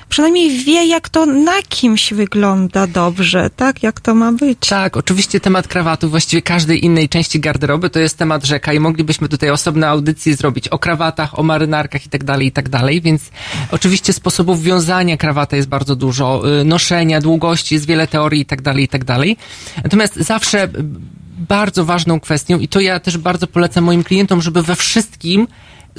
przynajmniej 0.09 0.64
wie, 0.64 0.86
jak 0.86 1.09
to 1.09 1.26
na 1.26 1.62
kimś 1.68 2.12
wygląda 2.14 2.86
dobrze, 2.86 3.51
tak? 3.57 3.82
Jak 3.82 4.01
to 4.01 4.14
ma 4.14 4.32
być. 4.32 4.59
Tak, 4.68 4.97
oczywiście 4.97 5.41
temat 5.41 5.68
krawatu, 5.68 6.11
właściwie 6.11 6.43
każdej 6.43 6.84
innej 6.84 7.09
części 7.09 7.41
garderoby 7.41 7.91
to 7.91 7.99
jest 7.99 8.18
temat 8.18 8.45
rzeka 8.45 8.72
i 8.72 8.80
moglibyśmy 8.80 9.28
tutaj 9.28 9.51
osobne 9.51 9.89
audycje 9.89 10.36
zrobić 10.36 10.68
o 10.68 10.78
krawatach, 10.78 11.39
o 11.39 11.43
marynarkach 11.43 12.07
i 12.07 12.09
tak 12.09 12.24
dalej, 12.24 12.47
i 12.47 12.53
tak 12.53 12.68
dalej, 12.68 13.01
więc 13.01 13.30
oczywiście 13.70 14.12
sposobów 14.12 14.62
wiązania 14.62 15.16
krawata 15.16 15.57
jest 15.57 15.68
bardzo 15.68 15.97
dużo, 15.97 16.61
y, 16.61 16.64
noszenia, 16.64 17.20
długości, 17.20 17.74
jest 17.74 17.86
wiele 17.86 18.07
teorii 18.07 18.41
i 18.41 18.47
tak 18.47 18.62
dalej, 18.62 18.84
i 18.84 18.89
tak 18.89 19.05
dalej. 19.05 19.36
Natomiast 19.84 20.16
zawsze 20.16 20.68
bardzo 21.49 21.84
ważną 21.84 22.20
kwestią 22.20 22.59
i 22.59 22.68
to 22.68 22.80
ja 22.80 23.01
też 23.01 23.18
bardzo 23.18 23.47
polecam 23.47 23.84
moim 23.84 24.05
klientom, 24.05 24.43
żeby 24.43 24.62
we 24.62 24.76
wszystkim 24.76 25.49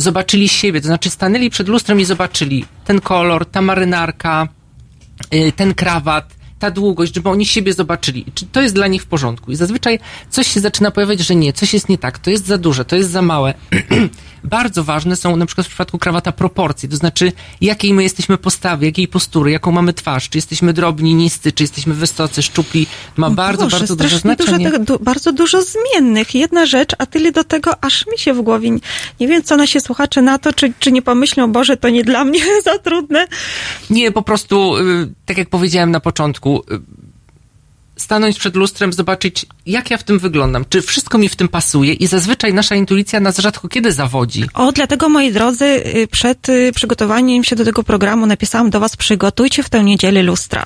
zobaczyli 0.02 0.50
siebie, 0.50 0.82
to 0.82 0.88
znaczy 0.88 1.10
stanęli 1.10 1.50
przed 1.50 1.68
lustrem 1.68 2.00
i 2.00 2.06
zobaczyli 2.06 2.66
ten 2.86 3.02
kolor, 3.02 3.46
ta 3.46 3.62
marynarka, 3.62 4.48
y, 5.34 5.52
ten 5.52 5.74
krawat, 5.74 6.36
ta 6.60 6.72
długość, 6.72 7.16
żeby 7.16 7.30
oni 7.30 7.46
siebie 7.46 7.74
zobaczyli. 7.74 8.26
Czy 8.34 8.46
to 8.46 8.62
jest 8.62 8.76
dla 8.76 8.88
nich 8.88 9.04
w 9.04 9.06
porządku? 9.06 9.52
I 9.52 9.56
zazwyczaj 9.56 10.00
coś 10.30 10.48
się 10.48 10.60
zaczyna 10.60 10.92
pojawiać, 10.92 11.20
że 11.20 11.36
nie, 11.36 11.54
coś 11.54 11.74
jest 11.74 11.90
nie 11.90 11.98
tak, 11.98 12.20
to 12.20 12.30
jest 12.30 12.46
za 12.46 12.58
duże, 12.58 12.86
to 12.86 12.96
jest 12.96 13.12
za 13.12 13.22
małe. 13.22 13.54
Bardzo 14.44 14.84
ważne 14.84 15.16
są 15.16 15.36
na 15.36 15.46
przykład 15.46 15.68
w 15.68 15.70
przypadku 15.70 15.98
krawata 15.98 16.32
proporcje, 16.32 16.90
to 16.90 16.96
znaczy 16.96 17.32
jakiej 17.62 17.94
my 17.94 18.04
jesteśmy 18.04 18.38
postawy, 18.38 18.86
jakiej 18.86 19.08
postury, 19.08 19.52
jaką 19.52 19.72
mamy 19.72 19.94
twarz, 19.94 20.30
czy 20.30 20.38
jesteśmy 20.38 20.74
drobni, 20.74 21.16
niscy, 21.16 21.52
czy 21.52 21.64
jesteśmy 21.64 21.94
wysocy, 21.94 22.42
szczupli. 22.42 22.88
Ma 23.18 23.30
bardzo, 23.30 23.64
Boże, 23.64 23.78
bardzo 23.78 23.96
duże 23.96 24.20
znaczenie. 24.20 24.72
Dużo, 24.72 24.80
du, 24.84 25.00
bardzo 25.00 25.32
dużo 25.32 25.62
zmiennych. 25.62 26.36
Jedna 26.36 26.66
rzecz, 26.66 26.92
a 26.98 27.06
tyle 27.06 27.32
do 27.32 27.44
tego, 27.44 27.84
aż 27.84 28.08
mi 28.08 28.18
się 28.18 28.34
w 28.34 28.42
głowie. 28.42 28.70
Nie, 28.70 28.80
nie 29.20 29.28
wiem, 29.28 29.44
co 29.44 29.58
nasi 29.58 29.82
słuchacze 29.82 30.22
na 30.22 30.40
to, 30.40 30.54
czy, 30.54 30.74
czy 30.80 30.92
nie 30.92 31.02
pomyślą, 31.02 31.52
Boże, 31.52 31.78
to 31.78 31.90
nie 31.90 32.04
dla 32.04 32.26
mnie 32.30 32.42
za 32.64 32.78
trudne. 32.78 33.28
Nie, 33.90 34.12
po 34.12 34.22
prostu, 34.22 34.78
y, 34.78 35.14
tak 35.30 35.38
jak 35.38 35.50
powiedziałem 35.50 35.92
na 35.92 36.00
początku, 36.00 36.64
y, 36.72 36.80
stanąć 37.96 38.40
przed 38.40 38.56
lustrem, 38.56 38.94
zobaczyć, 38.94 39.46
jak 39.66 39.92
ja 39.92 39.98
w 39.98 40.04
tym 40.04 40.20
wyglądam, 40.20 40.66
czy 40.70 40.82
wszystko 40.82 41.18
mi 41.18 41.30
w 41.30 41.36
tym 41.36 41.48
pasuje 41.48 41.94
i 41.94 42.08
zazwyczaj 42.08 42.54
nasza 42.54 42.76
intuicja 42.76 43.20
nas 43.20 43.38
rzadko 43.38 43.68
kiedy 43.68 43.92
zawodzi. 43.92 44.44
O, 44.54 44.72
dlatego, 44.72 45.10
moi 45.10 45.32
drodzy, 45.32 45.66
y, 45.66 46.08
przed 46.08 46.50
y, 46.50 46.72
przygotowaniem 46.76 47.44
się 47.44 47.56
do 47.56 47.66
tego 47.66 47.84
programu 47.84 48.26
napisałam 48.26 48.70
do 48.70 48.80
Was, 48.80 48.98
przygotujcie 48.98 49.64
w 49.64 49.70
tę 49.70 49.84
niedzielę 49.84 50.24
lustra. 50.24 50.66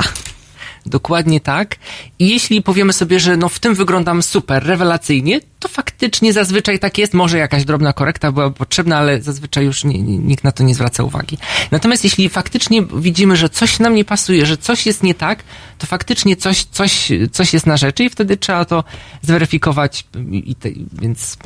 Dokładnie 0.86 1.42
tak. 1.42 1.76
I 2.20 2.30
jeśli 2.30 2.62
powiemy 2.62 2.94
sobie, 2.94 3.20
że 3.20 3.38
no 3.38 3.50
w 3.50 3.60
tym 3.60 3.76
wyglądam 3.76 4.24
super, 4.24 4.66
rewelacyjnie, 4.66 5.40
to 5.60 5.68
faktycznie 5.68 6.34
zazwyczaj 6.34 6.80
tak 6.80 6.98
jest. 6.98 7.14
Może 7.14 7.38
jakaś 7.38 7.66
drobna 7.66 7.94
korekta 7.94 8.32
była 8.32 8.50
potrzebna, 8.50 8.98
ale 8.98 9.22
zazwyczaj 9.22 9.66
już 9.66 9.84
nie, 9.84 10.02
nikt 10.02 10.44
na 10.44 10.52
to 10.52 10.64
nie 10.64 10.76
zwraca 10.76 11.04
uwagi. 11.04 11.38
Natomiast 11.72 12.04
jeśli 12.04 12.30
faktycznie 12.30 12.84
widzimy, 12.98 13.36
że 13.36 13.50
coś 13.50 13.80
nam 13.80 13.96
nie 13.96 14.06
pasuje, 14.06 14.46
że 14.46 14.58
coś 14.58 14.86
jest 14.86 15.04
nie 15.04 15.16
tak, 15.16 15.44
to 15.78 15.88
faktycznie 15.88 16.36
coś, 16.36 16.64
coś, 16.64 17.12
coś 17.32 17.54
jest 17.54 17.66
na 17.66 17.78
rzeczy 17.78 18.04
i 18.04 18.10
wtedy 18.10 18.38
trzeba 18.38 18.66
to 18.66 18.84
zweryfikować. 19.22 20.08
I 20.32 20.56
te, 20.56 20.70
więc, 21.02 21.38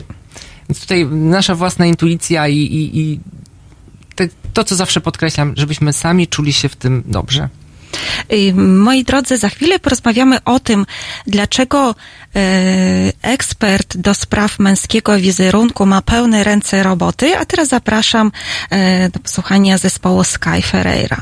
więc 0.69 0.79
tutaj 0.81 1.05
nasza 1.05 1.55
własna 1.55 1.85
intuicja 1.85 2.47
i, 2.47 2.57
i, 2.57 2.99
i 2.99 3.19
te, 4.15 4.27
to, 4.53 4.63
co 4.63 4.75
zawsze 4.75 5.01
podkreślam, 5.01 5.53
żebyśmy 5.57 5.93
sami 5.93 6.27
czuli 6.27 6.53
się 6.53 6.69
w 6.69 6.75
tym 6.75 7.03
dobrze. 7.05 7.49
Y, 8.33 8.53
Moi 8.55 9.03
drodzy, 9.03 9.37
za 9.37 9.49
chwilę 9.49 9.79
porozmawiamy 9.79 10.43
o 10.43 10.59
tym, 10.59 10.85
dlaczego 11.27 11.95
e, 12.35 12.41
ekspert 13.21 13.97
do 13.97 14.13
spraw 14.13 14.59
męskiego 14.59 15.17
wizerunku 15.17 15.85
ma 15.85 16.01
pełne 16.01 16.43
ręce 16.43 16.83
roboty, 16.83 17.37
a 17.37 17.45
teraz 17.45 17.67
zapraszam 17.67 18.31
e, 18.69 19.09
do 19.09 19.19
posłuchania 19.19 19.77
zespołu 19.77 20.23
Sky 20.23 20.61
Ferreira. 20.61 21.21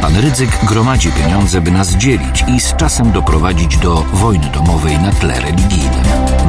Pan 0.00 0.16
Rydzyk 0.16 0.64
gromadzi 0.64 1.12
pieniądze, 1.12 1.60
by 1.60 1.70
nas 1.70 1.88
dzielić 1.88 2.44
i 2.48 2.60
z 2.60 2.76
czasem 2.76 3.12
doprowadzić 3.12 3.76
do 3.76 3.94
wojny 4.12 4.46
domowej 4.54 4.98
na 4.98 5.12
tle 5.12 5.40
religijnym. 5.40 6.04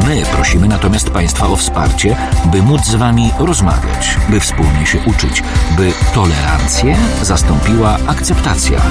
My 0.08 0.24
prosimy 0.32 0.68
natomiast 0.68 1.10
Państwa 1.10 1.47
o 1.47 1.56
wsparcie, 1.56 2.16
by 2.45 2.62
móc 2.62 2.86
z 2.86 2.95
Wami 2.95 3.32
rozmawiać, 3.39 4.18
by 4.30 4.39
wspólnie 4.39 4.86
się 4.86 4.99
uczyć, 4.99 5.43
by 5.78 5.91
tolerancję 6.14 6.95
zastąpiła 7.22 7.97
akceptacja. 8.08 8.82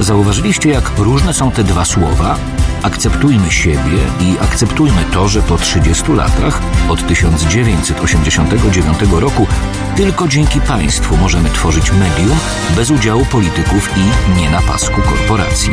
Zauważyliście, 0.00 0.70
jak 0.70 0.98
różne 0.98 1.34
są 1.34 1.50
te 1.50 1.64
dwa 1.64 1.84
słowa? 1.84 2.36
Akceptujmy 2.82 3.50
siebie 3.50 3.98
i 4.20 4.36
akceptujmy 4.40 5.04
to, 5.12 5.28
że 5.28 5.42
po 5.42 5.56
30 5.56 6.12
latach, 6.12 6.60
od 6.88 7.06
1989 7.06 8.98
roku, 9.12 9.46
tylko 9.98 10.28
dzięki 10.28 10.60
państwu 10.60 11.16
możemy 11.16 11.50
tworzyć 11.50 11.92
medium 11.92 12.38
bez 12.76 12.90
udziału 12.90 13.24
polityków 13.24 13.90
i 13.96 14.36
nie 14.40 14.50
na 14.50 14.62
pasku 14.62 15.02
korporacji. 15.02 15.70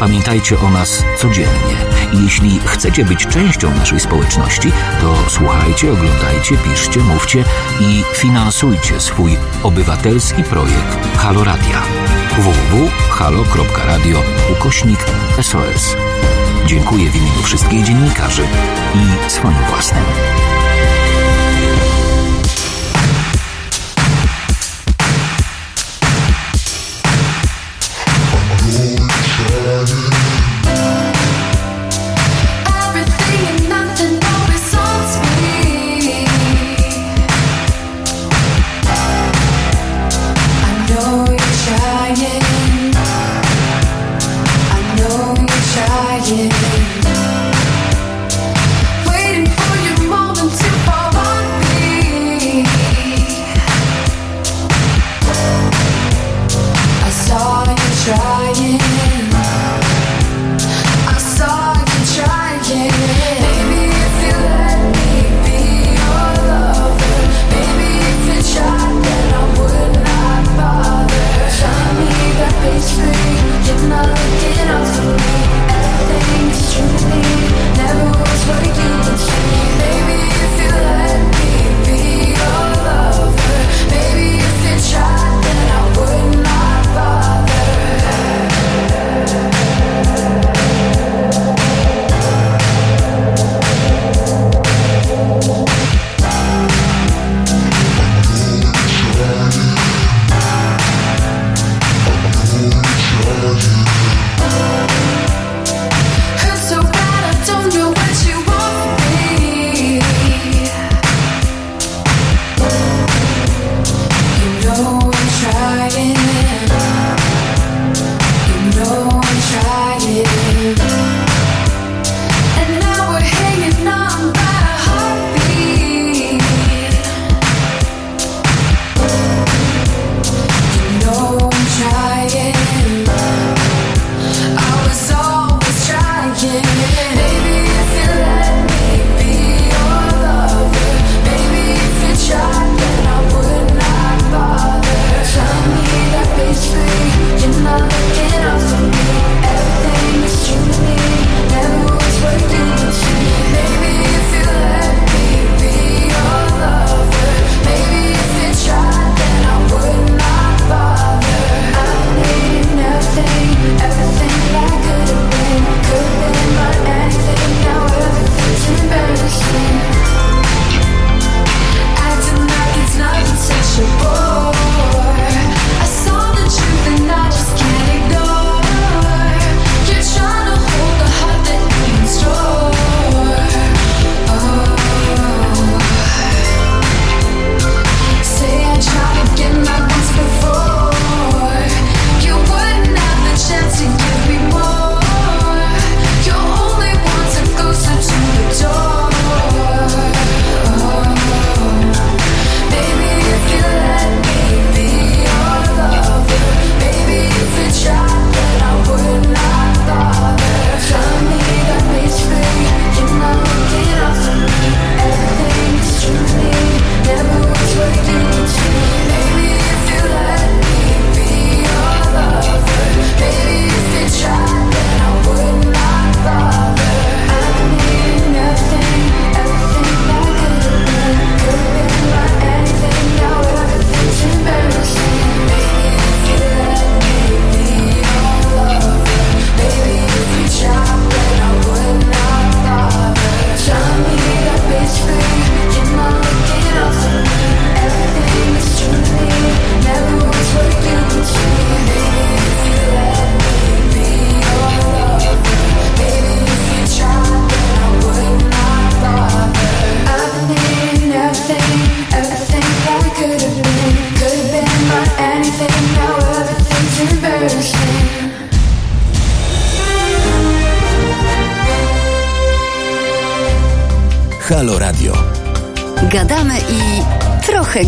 Pamiętajcie 0.00 0.60
o 0.60 0.70
nas 0.70 1.04
codziennie 1.18 1.76
i 2.12 2.24
jeśli 2.24 2.60
chcecie 2.66 3.04
być 3.04 3.26
częścią 3.26 3.74
naszej 3.74 4.00
społeczności, 4.00 4.72
to 5.00 5.14
słuchajcie, 5.28 5.92
oglądajcie, 5.92 6.56
piszcie, 6.56 7.00
mówcie 7.00 7.44
i 7.80 8.02
finansujcie 8.14 9.00
swój 9.00 9.36
obywatelski 9.62 10.44
projekt 10.44 11.16
Halo 11.16 11.44
Radia 11.44 11.82
www.halo.radio 12.38 14.22
ukośnik 14.52 15.00
SOS. 15.42 15.96
Dziękuję 16.66 17.10
w 17.10 17.16
imieniu 17.16 17.42
wszystkich 17.42 17.84
dziennikarzy 17.84 18.42
i 18.94 19.30
swoim 19.30 19.58
własnym. 19.70 20.04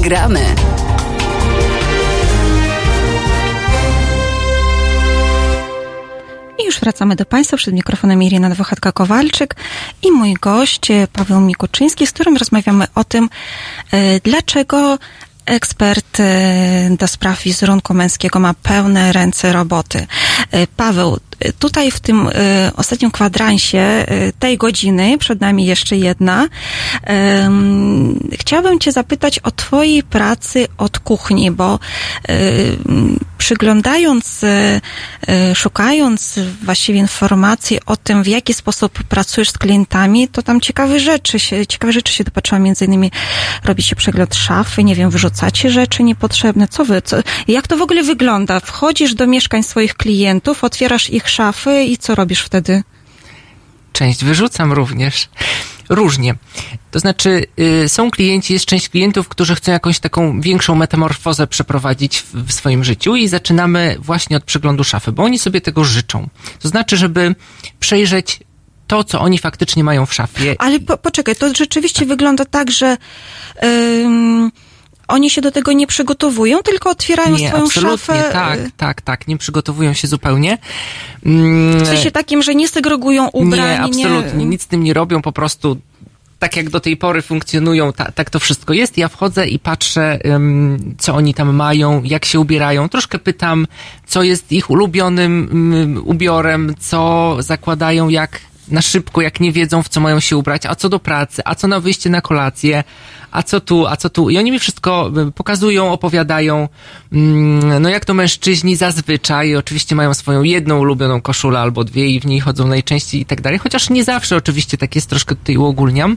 Gramy. 0.04 0.40
I 6.58 6.64
już 6.64 6.80
wracamy 6.80 7.16
do 7.16 7.24
Państwa. 7.24 7.56
Przed 7.56 7.74
mikrofonem 7.74 8.22
Irina 8.22 8.50
Dwochatka-Kowalczyk 8.50 9.54
i 10.02 10.10
mój 10.10 10.34
gość 10.34 10.90
e, 10.90 11.08
Paweł 11.12 11.40
Mikuczyński, 11.40 12.06
z 12.06 12.12
którym 12.12 12.36
rozmawiamy 12.36 12.86
o 12.94 13.04
tym, 13.04 13.30
e, 13.92 14.20
dlaczego 14.20 14.98
ekspert 15.46 16.20
e, 16.20 16.90
do 16.98 17.08
spraw 17.08 17.42
wizerunku 17.42 17.94
męskiego 17.94 18.40
ma 18.40 18.54
pełne 18.54 19.12
ręce 19.12 19.52
roboty. 19.52 20.06
Paweł, 20.76 21.18
tutaj 21.52 21.90
w 21.90 22.00
tym 22.00 22.28
e, 22.34 22.70
ostatnim 22.76 23.10
kwadransie 23.10 23.78
e, 23.78 24.32
tej 24.32 24.58
godziny, 24.58 25.18
przed 25.18 25.40
nami 25.40 25.66
jeszcze 25.66 25.96
jedna, 25.96 26.48
chciałabym 28.32 28.78
Cię 28.78 28.92
zapytać 28.92 29.38
o 29.38 29.50
Twojej 29.50 30.02
pracy 30.02 30.66
od 30.78 30.98
kuchni, 30.98 31.50
bo 31.50 31.78
e, 32.28 32.34
przyglądając, 33.44 34.44
e, 34.44 34.80
e, 35.28 35.54
szukając 35.54 36.40
właściwie 36.62 36.98
informacji 36.98 37.78
o 37.86 37.96
tym, 37.96 38.22
w 38.22 38.26
jaki 38.26 38.54
sposób 38.54 38.92
pracujesz 38.92 39.50
z 39.50 39.58
klientami, 39.58 40.28
to 40.28 40.42
tam 40.42 40.60
ciekawe 40.60 41.00
rzeczy 41.00 41.38
się, 41.38 41.66
ciekawe 41.66 41.92
rzeczy 41.92 42.12
się 42.12 42.24
dopatrzyłam, 42.24 42.62
między 42.62 42.84
innymi 42.84 43.10
robicie 43.64 43.96
przegląd 43.96 44.34
szafy, 44.34 44.84
nie 44.84 44.94
wiem, 44.94 45.10
wyrzucacie 45.10 45.70
rzeczy 45.70 46.02
niepotrzebne, 46.02 46.68
co 46.68 46.84
wy, 46.84 47.02
co, 47.02 47.16
jak 47.48 47.68
to 47.68 47.76
w 47.76 47.82
ogóle 47.82 48.02
wygląda? 48.02 48.60
Wchodzisz 48.60 49.14
do 49.14 49.26
mieszkań 49.26 49.62
swoich 49.62 49.94
klientów, 49.94 50.64
otwierasz 50.64 51.10
ich 51.10 51.28
szafy 51.28 51.84
i 51.84 51.98
co 51.98 52.14
robisz 52.14 52.40
wtedy? 52.40 52.82
Część 53.92 54.24
wyrzucam 54.24 54.72
również. 54.72 55.28
Różnie. 55.88 56.34
To 56.90 56.98
znaczy, 56.98 57.44
y, 57.84 57.88
są 57.88 58.10
klienci, 58.10 58.52
jest 58.52 58.66
część 58.66 58.88
klientów, 58.88 59.28
którzy 59.28 59.54
chcą 59.54 59.72
jakąś 59.72 59.98
taką 59.98 60.40
większą 60.40 60.74
metamorfozę 60.74 61.46
przeprowadzić 61.46 62.20
w, 62.20 62.34
w 62.34 62.52
swoim 62.52 62.84
życiu 62.84 63.16
i 63.16 63.28
zaczynamy 63.28 63.96
właśnie 63.98 64.36
od 64.36 64.44
przeglądu 64.44 64.84
szafy, 64.84 65.12
bo 65.12 65.22
oni 65.22 65.38
sobie 65.38 65.60
tego 65.60 65.84
życzą. 65.84 66.28
To 66.60 66.68
znaczy, 66.68 66.96
żeby 66.96 67.34
przejrzeć 67.80 68.40
to, 68.86 69.04
co 69.04 69.20
oni 69.20 69.38
faktycznie 69.38 69.84
mają 69.84 70.06
w 70.06 70.14
szafie. 70.14 70.56
Ale 70.58 70.80
po, 70.80 70.96
poczekaj, 70.96 71.36
to 71.36 71.54
rzeczywiście 71.54 72.06
wygląda 72.06 72.44
tak, 72.44 72.70
że 72.70 72.96
ym, 73.64 74.50
oni 75.08 75.30
się 75.30 75.40
do 75.40 75.50
tego 75.50 75.72
nie 75.72 75.86
przygotowują, 75.86 76.62
tylko 76.62 76.90
otwierają 76.90 77.36
Nie, 77.36 77.48
swoją 77.48 77.64
absolutnie, 77.64 77.98
szafę. 78.14 78.30
tak, 78.32 78.58
tak, 78.76 79.00
tak, 79.02 79.28
nie 79.28 79.36
przygotowują 79.36 79.92
się 79.92 80.08
zupełnie. 80.08 80.58
Mm, 81.26 81.84
W 81.84 81.86
sensie 81.86 82.10
takim, 82.10 82.42
że 82.42 82.54
nie 82.54 82.68
segregują 82.68 83.28
ubrań. 83.28 83.90
Nie, 83.96 84.04
absolutnie, 84.06 84.44
nic 84.44 84.62
z 84.62 84.66
tym 84.66 84.84
nie 84.84 84.94
robią, 84.94 85.22
po 85.22 85.32
prostu 85.32 85.76
tak 86.38 86.56
jak 86.56 86.70
do 86.70 86.80
tej 86.80 86.96
pory 86.96 87.22
funkcjonują, 87.22 87.92
ta, 87.92 88.12
tak 88.12 88.30
to 88.30 88.40
wszystko 88.40 88.72
jest. 88.72 88.98
Ja 88.98 89.08
wchodzę 89.08 89.46
i 89.48 89.58
patrzę, 89.58 90.18
ym, 90.26 90.94
co 90.98 91.14
oni 91.14 91.34
tam 91.34 91.54
mają, 91.54 92.02
jak 92.02 92.24
się 92.24 92.40
ubierają. 92.40 92.88
Troszkę 92.88 93.18
pytam, 93.18 93.66
co 94.06 94.22
jest 94.22 94.52
ich 94.52 94.70
ulubionym 94.70 95.48
ym, 95.74 96.02
ubiorem, 96.04 96.74
co 96.80 97.36
zakładają, 97.38 98.08
jak 98.08 98.40
na 98.68 98.82
szybko, 98.82 99.20
jak 99.20 99.40
nie 99.40 99.52
wiedzą, 99.52 99.82
w 99.82 99.88
co 99.88 100.00
mają 100.00 100.20
się 100.20 100.36
ubrać, 100.36 100.66
a 100.66 100.74
co 100.74 100.88
do 100.88 100.98
pracy, 100.98 101.42
a 101.44 101.54
co 101.54 101.68
na 101.68 101.80
wyjście 101.80 102.10
na 102.10 102.20
kolację, 102.20 102.84
a 103.34 103.42
co 103.42 103.60
tu, 103.60 103.86
a 103.86 103.96
co 103.96 104.10
tu. 104.10 104.30
I 104.30 104.38
oni 104.38 104.52
mi 104.52 104.58
wszystko 104.58 105.12
y, 105.28 105.32
pokazują, 105.32 105.92
opowiadają. 105.92 106.68
Mm, 107.12 107.82
No 107.82 107.88
jak 107.88 108.04
to 108.04 108.14
mężczyźni 108.14 108.76
zazwyczaj, 108.76 109.56
oczywiście 109.56 109.94
mają 109.94 110.14
swoją 110.14 110.42
jedną 110.42 110.78
ulubioną 110.78 111.20
koszulę 111.20 111.58
albo 111.58 111.84
dwie 111.84 112.06
i 112.06 112.20
w 112.20 112.26
niej 112.26 112.40
chodzą 112.40 112.68
najczęściej 112.68 113.20
i 113.20 113.24
tak 113.24 113.40
dalej, 113.40 113.58
chociaż 113.58 113.90
nie 113.90 114.04
zawsze 114.04 114.36
oczywiście 114.36 114.78
tak 114.78 114.94
jest, 114.94 115.10
troszkę 115.10 115.36
tutaj 115.36 115.56
uogólniam. 115.56 116.16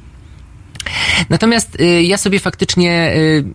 Natomiast 1.30 1.82
y, 1.82 2.04
ja 2.04 2.18
sobie 2.18 2.40
faktycznie 2.40 3.14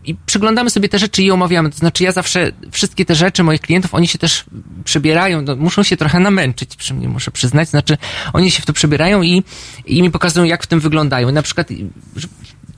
y, 0.08 0.16
przyglądamy 0.26 0.70
sobie 0.70 0.88
te 0.88 0.98
rzeczy 0.98 1.22
i 1.22 1.30
omawiamy. 1.30 1.70
To 1.70 1.76
znaczy 1.76 2.04
ja 2.04 2.12
zawsze 2.12 2.52
wszystkie 2.70 3.04
te 3.04 3.14
rzeczy 3.14 3.42
moich 3.42 3.60
klientów, 3.60 3.94
oni 3.94 4.08
się 4.08 4.18
też 4.18 4.44
przebierają, 4.84 5.42
no, 5.42 5.56
muszą 5.56 5.82
się 5.82 5.96
trochę 5.96 6.20
namęczyć 6.20 6.76
przy 6.76 6.94
mnie, 6.94 7.08
muszę 7.08 7.30
przyznać. 7.30 7.68
Znaczy 7.68 7.98
oni 8.32 8.50
się 8.50 8.62
w 8.62 8.66
to 8.66 8.72
przebierają 8.72 9.22
i, 9.22 9.42
i 9.86 10.02
mi 10.02 10.10
pokazują, 10.10 10.46
jak 10.46 10.62
w 10.62 10.66
tym 10.66 10.80
wyglądają. 10.80 11.32
Na 11.32 11.42
przykład 11.42 11.70
y, 11.70 11.76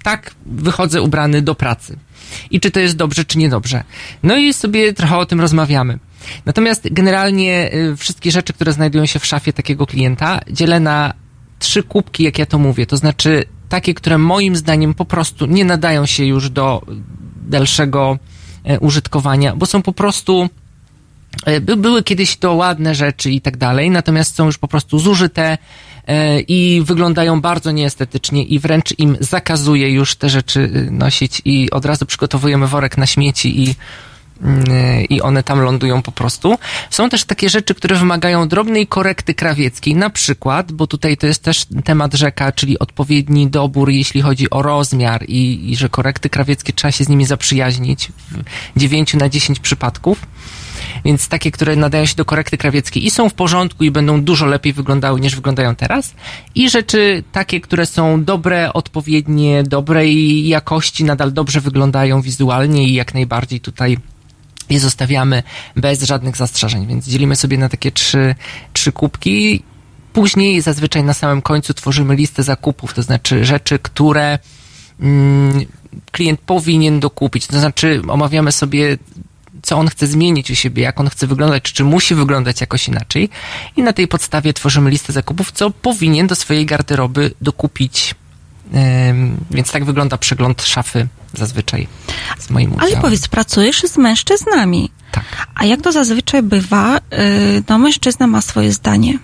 tak 0.05 0.35
wychodzę 0.47 1.03
ubrany 1.03 1.43
do 1.43 1.55
pracy. 1.55 1.99
I 2.51 2.61
czy 2.61 2.71
to 2.71 2.81
jest 2.81 2.97
dobrze, 2.97 3.25
czy 3.25 3.39
niedobrze. 3.39 3.85
No 4.23 4.37
i 4.37 4.53
sobie 4.53 4.93
trochę 4.93 5.17
o 5.17 5.27
tym 5.27 5.41
rozmawiamy. 5.41 5.99
Natomiast 6.45 6.89
generalnie 6.91 7.75
y, 7.75 7.97
wszystkie 7.97 8.31
rzeczy, 8.31 8.53
które 8.53 8.73
znajdują 8.73 9.07
się 9.07 9.19
w 9.19 9.27
szafie 9.27 9.53
takiego 9.53 9.87
klienta, 9.87 10.41
dzielę 10.51 10.81
na 10.81 11.15
trzy 11.59 11.83
kubki, 11.83 12.25
jak 12.25 12.39
ja 12.39 12.47
to 12.47 12.59
mówię. 12.59 12.87
To 12.87 12.97
znaczy 12.97 13.45
takie, 13.69 13.95
które 13.95 14.19
moim 14.19 14.57
zdaniem 14.57 14.95
po 14.95 15.05
prostu 15.05 15.47
nie 15.47 15.65
nadają 15.65 16.07
się 16.07 16.25
już 16.25 16.51
do 16.51 16.83
dalszego 17.49 18.19
e, 18.65 18.81
użytkowania, 18.81 19.57
bo 19.57 19.67
są 19.67 19.83
po 19.83 19.93
prostu 19.93 20.49
e, 21.47 21.61
by, 21.61 21.77
były 21.77 22.03
kiedyś 22.03 22.37
to 22.37 22.55
ładne 22.55 22.95
rzeczy 22.95 23.31
i 23.31 23.41
tak 23.41 23.57
dalej, 23.57 23.91
natomiast 23.91 24.35
są 24.35 24.47
już 24.47 24.59
po 24.59 24.69
prostu 24.69 24.99
zużyte 24.99 25.59
i 26.49 26.83
wyglądają 26.85 27.41
bardzo 27.41 27.71
nieestetycznie 27.71 28.43
i 28.43 28.59
wręcz 28.59 28.99
im 28.99 29.17
zakazuje 29.21 29.91
już 29.91 30.17
te 30.17 30.29
rzeczy 30.29 30.61
y, 30.61 30.91
nosić 30.91 31.43
i 31.45 31.71
od 31.71 31.85
razu 31.85 32.07
przygotowujemy 32.07 32.67
worek 32.67 32.97
na 32.99 33.07
śmieci 33.07 33.63
i 33.63 33.75
mm, 34.43 34.65
i 35.09 35.21
one 35.21 35.43
tam 35.43 35.61
lądują 35.61 36.03
po 36.03 36.13
prostu. 36.13 36.59
Są 36.91 37.09
też 37.09 37.25
takie 37.25 37.49
rzeczy, 37.49 37.75
które 37.75 37.97
wymagają 37.97 38.49
drobnej 38.49 38.87
korekty 38.87 39.35
krawieckiej, 39.35 39.95
na 39.95 40.11
przykład, 40.11 40.73
bo 40.73 40.87
tutaj 40.87 41.17
to 41.17 41.27
jest 41.27 41.43
też 41.43 41.67
temat 41.85 42.15
rzeka, 42.15 42.53
czyli 42.53 42.79
odpowiedni 42.79 43.51
dobór, 43.51 43.91
jeśli 43.91 44.23
chodzi 44.23 44.51
o 44.51 44.63
rozmiar 44.63 45.25
i, 45.29 45.73
i 45.73 45.77
że 45.77 45.89
korekty 45.89 46.31
krawieckie 46.31 46.73
trzeba 46.73 46.93
się 46.93 47.05
z 47.05 47.09
nimi 47.09 47.25
zaprzyjaźnić 47.25 48.13
w 48.77 48.81
9 48.81 49.15
na 49.15 49.29
10 49.29 49.61
przypadków. 49.61 50.27
Więc 51.05 51.29
takie, 51.29 51.51
które 51.51 51.77
nadają 51.77 52.07
się 52.07 52.15
do 52.15 52.25
korekty 52.25 52.59
krawieckiej 52.59 53.07
i 53.07 53.11
są 53.11 53.29
w 53.29 53.35
porządku 53.35 53.85
i 53.85 53.91
będą 53.91 54.23
dużo 54.23 54.47
lepiej 54.47 54.73
wyglądały 54.73 55.21
niż 55.21 55.35
wyglądają 55.35 55.75
teraz. 55.77 56.15
I 56.55 56.71
rzeczy 56.71 57.25
takie, 57.33 57.61
które 57.61 57.87
są 57.87 58.25
dobre, 58.25 58.73
odpowiednie, 58.73 59.63
dobrej 59.63 60.49
jakości, 60.49 61.05
nadal 61.05 61.33
dobrze 61.33 61.61
wyglądają 61.61 62.23
wizualnie 62.23 62.89
i 62.89 62.95
jak 62.95 63.15
najbardziej 63.15 63.61
tutaj 63.61 63.99
je 64.71 64.81
zostawiamy 64.81 65.43
bez 65.77 66.03
żadnych 66.03 66.37
zastrzeżeń, 66.37 66.87
więc 66.87 67.07
dzielimy 67.09 67.37
sobie 67.37 67.59
na 67.59 67.69
takie 67.69 67.93
trzy, 67.93 68.35
trzy 68.73 68.93
kubki. 68.93 69.63
Później 70.13 70.61
zazwyczaj 70.61 71.05
na 71.05 71.15
samym 71.15 71.43
końcu 71.43 71.75
tworzymy 71.75 72.17
listę 72.17 72.43
zakupów, 72.43 72.95
to 72.95 73.03
znaczy 73.03 73.45
rzeczy, 73.45 73.79
które 73.79 74.39
mm, 75.01 75.65
klient 76.13 76.41
powinien 76.41 77.01
dokupić. 77.01 77.47
To 77.47 77.61
znaczy 77.61 78.03
omawiamy 78.09 78.53
sobie, 78.53 78.99
co 79.65 79.79
on 79.79 79.89
chce 79.89 80.07
zmienić 80.07 80.51
u 80.51 80.55
siebie, 80.55 80.83
jak 80.83 81.01
on 81.01 81.11
chce 81.11 81.27
wyglądać, 81.27 81.63
czy, 81.63 81.73
czy 81.73 81.85
musi 81.85 82.15
wyglądać 82.15 82.61
jakoś 82.61 82.89
inaczej. 82.89 83.31
I 83.77 83.83
na 83.83 83.93
tej 83.93 84.09
podstawie 84.09 84.53
tworzymy 84.53 84.91
listę 84.91 85.13
zakupów, 85.13 85.53
co 85.53 85.71
powinien 85.71 86.27
do 86.27 86.35
swojej 86.35 86.67
garderoby 86.67 87.35
dokupić. 87.41 88.15
Ym, 89.11 89.37
więc 89.51 89.73
tak 89.73 89.85
wygląda 89.85 90.19
przegląd 90.19 90.63
szafy 90.63 91.07
zazwyczaj 91.33 91.89
z 92.39 92.51
moim 92.51 92.73
udziałem. 92.73 92.93
Ale 92.93 93.03
powiedz, 93.03 93.29
pracujesz 93.29 93.83
z 93.83 93.97
mężczyznami. 93.97 94.91
Tak. 95.13 95.25
A 95.55 95.65
jak 95.65 95.81
to 95.81 95.93
zazwyczaj 95.93 96.43
bywa, 96.43 96.99
y, 96.99 97.01
no 97.69 97.79
mężczyzna 97.79 98.27
ma 98.27 98.41
swoje 98.41 98.73
zdanie. 98.73 99.19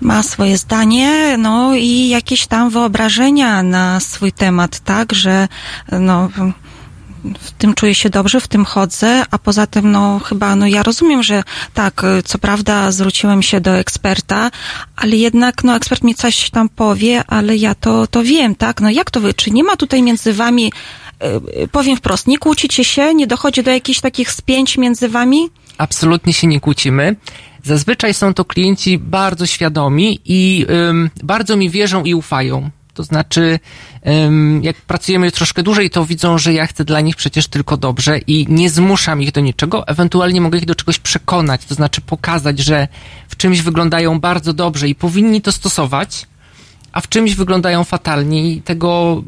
Ma 0.00 0.22
swoje 0.22 0.58
zdanie, 0.58 1.36
no 1.38 1.74
i 1.74 2.08
jakieś 2.08 2.46
tam 2.46 2.70
wyobrażenia 2.70 3.62
na 3.62 4.00
swój 4.00 4.32
temat, 4.32 4.80
tak, 4.80 5.12
że 5.12 5.48
no 5.92 6.28
w 7.40 7.50
tym 7.50 7.74
czuję 7.74 7.94
się 7.94 8.10
dobrze, 8.10 8.40
w 8.40 8.48
tym 8.48 8.64
chodzę, 8.64 9.22
a 9.30 9.38
poza 9.38 9.66
tym, 9.66 9.92
no 9.92 10.18
chyba, 10.18 10.56
no 10.56 10.66
ja 10.66 10.82
rozumiem, 10.82 11.22
że 11.22 11.42
tak, 11.74 12.04
y, 12.04 12.22
co 12.22 12.38
prawda 12.38 12.92
zwróciłem 12.92 13.42
się 13.42 13.60
do 13.60 13.70
eksperta, 13.70 14.50
ale 14.96 15.16
jednak, 15.16 15.64
no 15.64 15.76
ekspert 15.76 16.04
mi 16.04 16.14
coś 16.14 16.50
tam 16.50 16.68
powie, 16.68 17.24
ale 17.26 17.56
ja 17.56 17.74
to, 17.74 18.06
to 18.06 18.22
wiem, 18.22 18.54
tak, 18.54 18.80
no 18.80 18.90
jak 18.90 19.10
to 19.10 19.20
wy, 19.20 19.34
czy 19.34 19.50
nie 19.50 19.64
ma 19.64 19.76
tutaj 19.76 20.02
między 20.02 20.32
wami, 20.32 20.72
y, 21.22 21.62
y, 21.62 21.68
powiem 21.68 21.96
wprost, 21.96 22.26
nie 22.26 22.38
kłócicie 22.38 22.84
się, 22.84 23.14
nie 23.14 23.26
dochodzi 23.26 23.62
do 23.62 23.70
jakichś 23.70 24.00
takich 24.00 24.32
spięć 24.32 24.78
między 24.78 25.08
wami? 25.08 25.50
absolutnie 25.78 26.32
się 26.32 26.46
nie 26.46 26.60
kłócimy. 26.60 27.16
Zazwyczaj 27.62 28.14
są 28.14 28.34
to 28.34 28.44
klienci 28.44 28.98
bardzo 28.98 29.46
świadomi 29.46 30.20
i 30.24 30.66
ym, 30.88 31.10
bardzo 31.22 31.56
mi 31.56 31.70
wierzą 31.70 32.04
i 32.04 32.14
ufają. 32.14 32.70
To 32.96 33.02
znaczy, 33.02 33.58
jak 34.62 34.76
pracujemy 34.76 35.32
troszkę 35.32 35.62
dłużej, 35.62 35.90
to 35.90 36.06
widzą, 36.06 36.38
że 36.38 36.52
ja 36.52 36.66
chcę 36.66 36.84
dla 36.84 37.00
nich 37.00 37.16
przecież 37.16 37.48
tylko 37.48 37.76
dobrze 37.76 38.18
i 38.18 38.46
nie 38.48 38.70
zmuszam 38.70 39.22
ich 39.22 39.32
do 39.32 39.40
niczego. 39.40 39.88
Ewentualnie 39.88 40.40
mogę 40.40 40.58
ich 40.58 40.66
do 40.66 40.74
czegoś 40.74 40.98
przekonać, 40.98 41.64
to 41.64 41.74
znaczy 41.74 42.00
pokazać, 42.00 42.58
że 42.58 42.88
w 43.28 43.36
czymś 43.36 43.62
wyglądają 43.62 44.20
bardzo 44.20 44.52
dobrze 44.52 44.88
i 44.88 44.94
powinni 44.94 45.42
to 45.42 45.52
stosować, 45.52 46.26
a 46.92 47.00
w 47.00 47.08
czymś 47.08 47.34
wyglądają 47.34 47.84
fatalnie 47.84 48.50
i 48.52 48.62
tego 48.62 49.22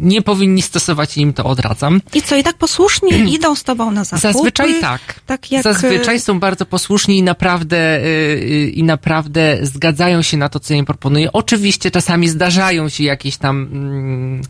nie 0.00 0.22
powinni 0.22 0.62
stosować 0.62 1.16
i 1.16 1.20
im 1.20 1.32
to 1.32 1.44
odradzam. 1.44 2.00
I 2.14 2.22
co, 2.22 2.36
i 2.36 2.42
tak 2.42 2.56
posłusznie 2.56 3.18
idą 3.36 3.54
z 3.54 3.64
tobą 3.64 3.90
na 3.90 4.04
zakupy? 4.04 4.32
Zazwyczaj 4.32 4.80
tak. 4.80 5.00
Tak 5.26 5.52
jak... 5.52 5.62
Zazwyczaj 5.62 6.20
są 6.20 6.40
bardzo 6.40 6.66
posłuszni 6.66 7.18
i 7.18 7.22
naprawdę, 7.22 7.98
y, 7.98 8.04
y, 8.04 8.70
i 8.70 8.82
naprawdę 8.82 9.58
zgadzają 9.62 10.22
się 10.22 10.36
na 10.36 10.48
to, 10.48 10.60
co 10.60 10.74
im 10.74 10.84
proponuję. 10.84 11.32
Oczywiście 11.32 11.90
czasami 11.90 12.28
zdarzają 12.28 12.88
się 12.88 13.04
jakieś 13.04 13.36
tam 13.36 13.68
mm, 13.72 14.42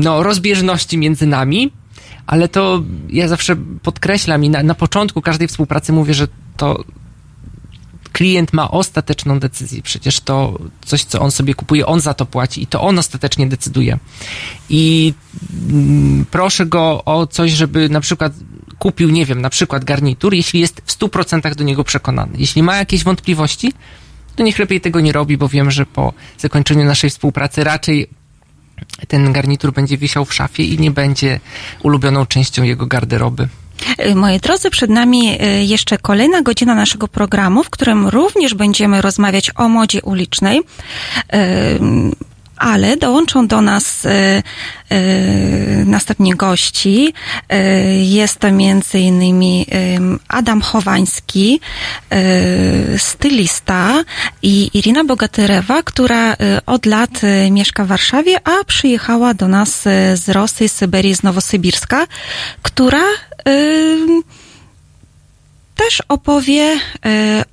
no, 0.00 0.22
rozbieżności 0.22 0.98
między 0.98 1.26
nami, 1.26 1.72
ale 2.26 2.48
to 2.48 2.82
ja 3.08 3.28
zawsze 3.28 3.56
podkreślam 3.82 4.44
i 4.44 4.50
na, 4.50 4.62
na 4.62 4.74
początku 4.74 5.22
każdej 5.22 5.48
współpracy 5.48 5.92
mówię, 5.92 6.14
że 6.14 6.28
to 6.56 6.84
klient 8.12 8.52
ma 8.52 8.70
ostateczną 8.70 9.38
decyzję. 9.40 9.82
Przecież 9.82 10.20
to 10.20 10.58
coś, 10.84 11.04
co 11.04 11.20
on 11.20 11.30
sobie 11.30 11.54
kupuje, 11.54 11.86
on 11.86 12.00
za 12.00 12.14
to 12.14 12.26
płaci 12.26 12.62
i 12.62 12.66
to 12.66 12.80
on 12.80 12.98
ostatecznie 12.98 13.46
decyduje. 13.46 13.98
I 14.68 15.14
mm, 15.70 16.26
proszę 16.30 16.66
go 16.66 17.04
o 17.04 17.26
coś, 17.26 17.50
żeby 17.50 17.88
na 17.88 18.00
przykład 18.00 18.32
kupił, 18.78 19.10
nie 19.10 19.26
wiem, 19.26 19.40
na 19.40 19.50
przykład 19.50 19.84
garnitur, 19.84 20.34
jeśli 20.34 20.60
jest 20.60 20.82
w 20.84 20.98
100% 20.98 21.54
do 21.54 21.64
niego 21.64 21.84
przekonany. 21.84 22.32
Jeśli 22.38 22.62
ma 22.62 22.76
jakieś 22.76 23.04
wątpliwości, 23.04 23.72
to 24.36 24.42
niech 24.42 24.58
lepiej 24.58 24.80
tego 24.80 25.00
nie 25.00 25.12
robi, 25.12 25.36
bo 25.36 25.48
wiem, 25.48 25.70
że 25.70 25.86
po 25.86 26.12
zakończeniu 26.38 26.84
naszej 26.84 27.10
współpracy 27.10 27.64
raczej 27.64 28.08
ten 29.08 29.32
garnitur 29.32 29.72
będzie 29.72 29.98
wisiał 29.98 30.24
w 30.24 30.34
szafie 30.34 30.64
i 30.64 30.78
nie 30.78 30.90
będzie 30.90 31.40
ulubioną 31.82 32.26
częścią 32.26 32.62
jego 32.62 32.86
garderoby. 32.86 33.48
Y, 34.06 34.14
Moi 34.14 34.40
drodzy, 34.40 34.70
przed 34.70 34.90
nami 34.90 35.38
y, 35.42 35.64
jeszcze 35.64 35.98
kolejna 35.98 36.42
godzina 36.42 36.74
naszego 36.74 37.08
programu, 37.08 37.64
w 37.64 37.70
którym 37.70 38.08
również 38.08 38.54
będziemy 38.54 39.02
rozmawiać 39.02 39.50
o 39.56 39.68
modzie 39.68 40.02
ulicznej. 40.02 40.60
Ale 42.62 42.96
dołączą 42.96 43.46
do 43.46 43.60
nas 43.60 44.04
y, 44.04 44.08
y, 44.92 45.84
następnie 45.86 46.34
gości. 46.34 47.14
Y, 47.52 47.56
Jest 48.02 48.38
to 48.38 48.52
między 48.52 48.98
innymi 48.98 49.66
ym, 49.96 50.20
Adam 50.28 50.60
Chowański, 50.60 51.60
stylista 52.96 54.04
i 54.42 54.70
Irina 54.74 55.04
Bogatyrewa, 55.04 55.82
która 55.82 56.36
od 56.66 56.86
lat 56.86 57.10
mieszka 57.50 57.84
w 57.84 57.86
Warszawie, 57.88 58.48
a 58.48 58.64
przyjechała 58.64 59.34
do 59.34 59.48
nas 59.48 59.82
z 60.14 60.28
Rosji, 60.28 60.68
z 60.68 60.72
Syberii, 60.72 61.14
z 61.14 61.22
Nowosybirska, 61.22 62.06
która 62.62 63.04
też 65.76 66.02
opowie 66.08 66.78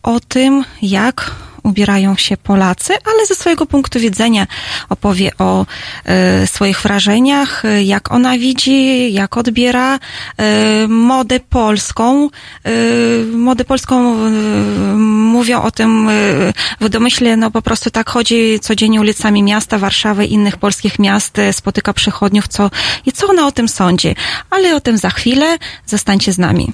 o 0.04 0.20
tym, 0.20 0.64
jak 0.82 1.32
ubierają 1.70 2.16
się 2.16 2.38
Polacy, 2.38 2.94
ale 3.06 3.26
ze 3.26 3.36
swojego 3.36 3.66
punktu 3.66 4.00
widzenia 4.00 4.48
opowie 4.90 5.32
o 5.38 5.66
y, 6.44 6.48
swoich 6.48 6.82
wrażeniach, 6.82 7.66
y, 7.66 7.84
jak 7.84 8.12
ona 8.12 8.38
widzi, 8.38 9.14
jak 9.14 9.38
odbiera 9.38 9.96
y, 9.96 10.88
modę 10.88 11.40
polską. 11.40 12.30
Y, 12.68 13.26
modę 13.34 13.66
polską 13.66 14.16
y, 14.28 14.30
mówią 15.36 15.62
o 15.62 15.72
tym 15.72 16.10
y, 16.10 16.54
w 16.82 16.90
domyśle, 16.90 17.38
no 17.38 17.52
po 17.52 17.62
prostu 17.62 17.90
tak 17.90 18.10
chodzi 18.10 18.60
codziennie 18.60 19.02
ulicami 19.02 19.44
miasta, 19.44 19.78
Warszawy, 19.78 20.26
innych 20.26 20.58
polskich 20.58 21.00
miast, 21.00 21.38
spotyka 21.52 21.94
przechodniów, 21.94 22.48
co, 22.48 22.72
i 23.06 23.12
co 23.12 23.28
ona 23.28 23.48
o 23.48 23.52
tym 23.52 23.68
sądzi. 23.68 24.16
Ale 24.50 24.76
o 24.76 24.80
tym 24.82 24.98
za 24.98 25.10
chwilę, 25.10 25.58
zostańcie 25.86 26.34
z 26.34 26.38
nami. 26.38 26.74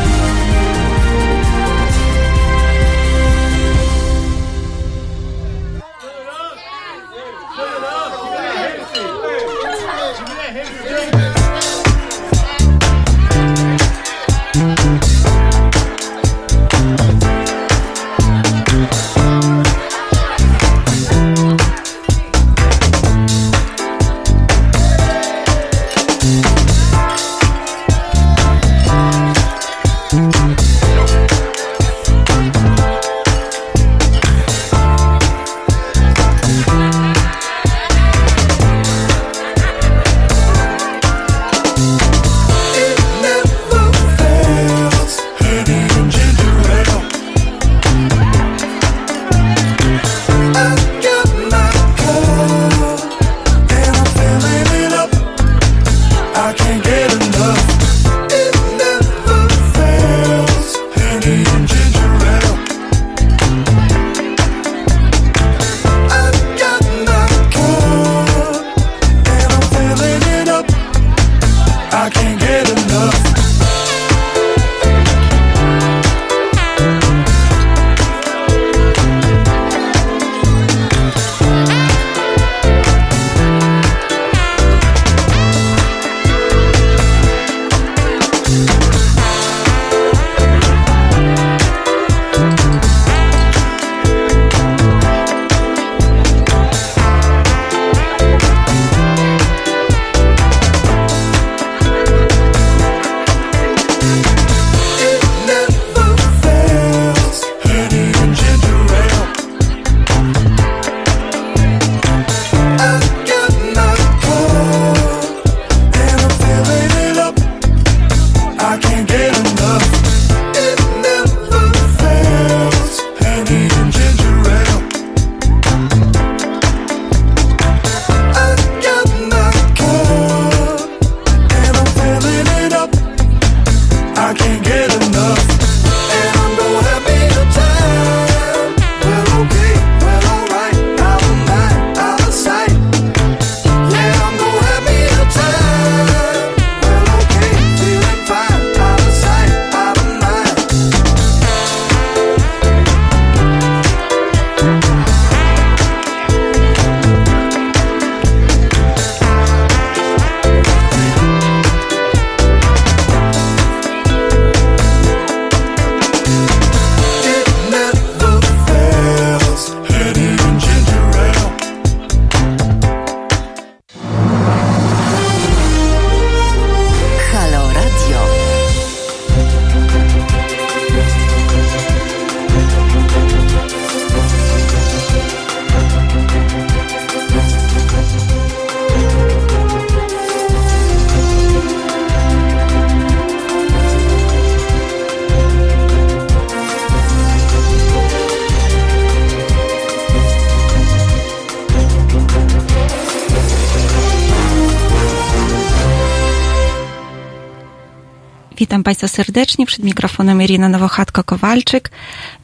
Państwa 208.91 209.07
serdecznie. 209.07 209.65
Przed 209.65 209.83
mikrofonem 209.83 210.41
Irina 210.41 210.69
Nowochatko-Kowalczyk. 210.69 211.89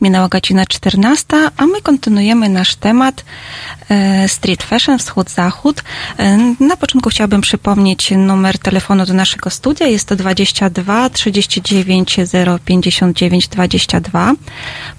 Minęła 0.02 0.28
godzina 0.28 0.66
14, 0.66 1.26
a 1.58 1.66
my 1.66 1.82
kontynuujemy 1.82 2.50
nasz 2.50 2.76
temat 2.76 3.26
street 4.28 4.64
fashion, 4.64 4.98
wschód-zachód. 4.98 5.84
E, 6.20 6.38
na 6.60 6.78
początku 6.78 7.10
chciałabym 7.10 7.42
przypomnieć 7.42 8.12
numer 8.12 8.60
telefonu 8.60 9.06
do 9.06 9.14
naszego 9.14 9.50
studia. 9.50 9.88
Jest 9.88 10.08
to 10.08 10.16
22 10.16 11.10
39 11.10 12.18
059 12.66 13.48
22. 13.48 14.34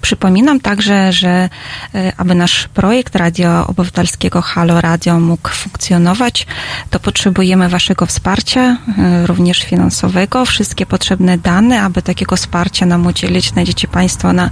Przypominam 0.01 0.59
także, 0.59 1.13
że 1.13 1.49
e, 1.95 2.13
aby 2.17 2.35
nasz 2.35 2.67
projekt 2.67 3.15
Radio 3.15 3.67
Obywatelskiego 3.67 4.41
Halo 4.41 4.81
Radio 4.81 5.19
mógł 5.19 5.49
funkcjonować, 5.49 6.47
to 6.89 6.99
potrzebujemy 6.99 7.69
Waszego 7.69 8.05
wsparcia, 8.05 8.77
e, 8.97 9.27
również 9.27 9.63
finansowego. 9.63 10.45
Wszystkie 10.45 10.85
potrzebne 10.85 11.37
dane, 11.37 11.81
aby 11.81 12.01
takiego 12.01 12.35
wsparcia 12.35 12.85
nam 12.85 13.05
udzielić, 13.05 13.49
znajdziecie 13.49 13.87
Państwo 13.87 14.33
na 14.33 14.49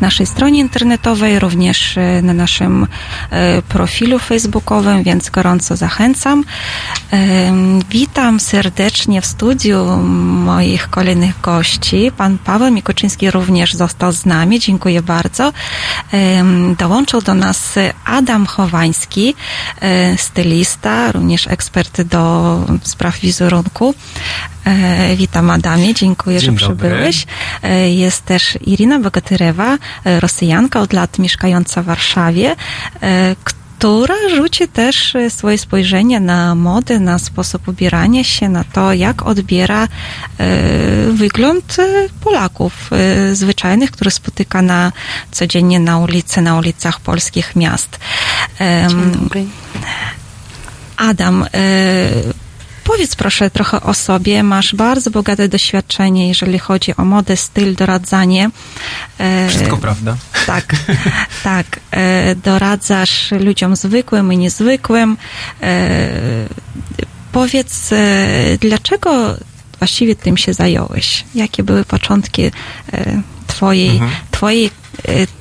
naszej 0.00 0.26
stronie 0.26 0.60
internetowej, 0.60 1.38
również 1.38 1.98
e, 1.98 2.22
na 2.22 2.32
naszym 2.32 2.86
e, 3.30 3.62
profilu 3.72 4.18
facebookowym, 4.18 5.02
więc 5.02 5.30
gorąco 5.30 5.76
zachęcam. 5.76 6.44
Witam 7.90 8.40
serdecznie 8.40 9.20
w 9.20 9.26
studiu 9.26 9.86
moich 10.44 10.90
kolejnych 10.90 11.40
gości. 11.40 12.10
Pan 12.16 12.38
Paweł 12.38 12.70
Mikoczyński 12.72 13.30
również 13.30 13.74
został 13.74 14.12
z 14.12 14.26
nami. 14.26 14.60
Dziękuję 14.60 15.02
bardzo. 15.02 15.52
Dołączył 16.78 17.20
do 17.22 17.34
nas 17.34 17.74
Adam 18.04 18.46
Chowański, 18.46 19.34
e, 19.80 20.18
stylista, 20.18 21.12
również 21.12 21.46
ekspert 21.48 22.02
do 22.02 22.22
spraw 22.82 23.18
wizerunku. 23.18 23.94
E, 24.66 25.16
Witam 25.16 25.50
Adamie, 25.50 25.94
dziękuję, 25.94 26.38
Dzień 26.38 26.58
że 26.58 26.68
dobry. 26.68 26.88
przybyłeś. 26.88 27.26
E, 27.62 27.90
Jest 27.90 28.24
też 28.24 28.58
Irina 28.66 28.98
Bogatyrewa, 29.00 29.78
Rosjanka, 30.04 30.80
od 30.80 30.92
lat 30.92 31.18
mieszkająca 31.18 31.82
w 31.82 31.84
Warszawie, 31.84 32.56
e, 33.02 33.36
która 33.82 34.14
rzuci 34.36 34.68
też 34.68 35.14
e, 35.14 35.30
swoje 35.30 35.58
spojrzenie 35.58 36.20
na 36.20 36.54
modę, 36.54 37.00
na 37.00 37.18
sposób 37.18 37.68
ubierania 37.68 38.24
się, 38.24 38.48
na 38.48 38.64
to, 38.64 38.92
jak 38.92 39.26
odbiera 39.26 39.84
e, 39.84 39.88
wygląd 41.12 41.76
e, 41.78 42.08
Polaków 42.20 42.90
zwyczajnych, 43.32 43.90
które 43.90 44.10
spotyka 44.10 44.62
na 44.62 44.92
codziennie 45.30 45.80
na 45.80 45.98
ulicy, 45.98 46.42
na 46.42 46.58
ulicach 46.58 47.00
polskich 47.00 47.56
miast. 47.56 47.98
Em, 48.58 49.28
Adam, 50.96 51.42
e, 51.42 51.48
powiedz 52.84 53.16
proszę 53.16 53.50
trochę 53.50 53.80
o 53.82 53.94
sobie. 53.94 54.42
Masz 54.42 54.74
bardzo 54.74 55.10
bogate 55.10 55.48
doświadczenie, 55.48 56.28
jeżeli 56.28 56.58
chodzi 56.58 56.96
o 56.96 57.04
modę, 57.04 57.36
styl, 57.36 57.74
doradzanie. 57.74 58.50
E, 59.18 59.48
Wszystko 59.48 59.76
prawda. 59.76 60.16
Tak, 60.46 60.76
tak. 61.44 61.80
E, 61.90 62.34
doradzasz 62.34 63.30
ludziom 63.30 63.76
zwykłym 63.76 64.32
i 64.32 64.36
niezwykłym. 64.38 65.16
E, 65.62 66.08
powiedz, 67.32 67.90
dlaczego 68.60 69.36
właściwie 69.78 70.16
tym 70.16 70.36
się 70.36 70.54
zająłeś? 70.54 71.24
Jakie 71.34 71.62
były 71.62 71.84
początki 71.84 72.50
twojej, 73.46 73.90
Mhm. 73.90 74.10
twojej 74.30 74.70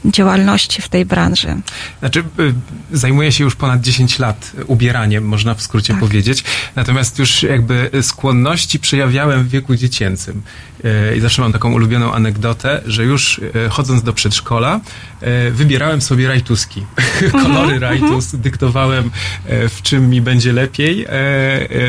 działalności 0.06 0.82
w 0.82 0.90
tej 0.90 1.06
branży? 1.06 1.56
Znaczy, 2.00 2.20
y, 2.40 2.54
zajmuję 2.92 3.32
się 3.32 3.44
już 3.44 3.56
ponad 3.56 3.82
10 3.82 4.20
lat 4.20 4.52
ubieraniem, 4.68 5.24
można 5.28 5.54
w 5.56 5.62
skrócie 5.62 5.94
powiedzieć. 5.94 6.44
Natomiast 6.76 7.20
już 7.20 7.44
jakby 7.44 7.90
skłonności 8.02 8.80
przejawiałem 8.80 9.44
w 9.44 9.50
wieku 9.50 9.76
dziecięcym. 9.76 10.42
Y, 10.86 11.18
I 11.18 11.20
zawsze 11.20 11.42
mam 11.42 11.54
taką 11.54 11.74
ulubioną 11.74 12.14
anegdotę, 12.14 12.82
że 12.86 13.04
już 13.04 13.38
y, 13.40 13.54
chodząc 13.70 14.04
do 14.04 14.14
przedszkola, 14.14 14.80
y, 15.48 15.52
wybierałem 15.52 16.02
sobie 16.02 16.28
rajtuski. 16.28 16.86
Kolory 17.44 17.80
rajtus, 17.80 18.36
dyktowałem, 18.36 19.06
y, 19.06 19.70
w 19.70 19.82
czym 19.82 20.10
mi 20.10 20.22
będzie 20.22 20.54
lepiej, 20.54 21.06
y, 21.06 21.08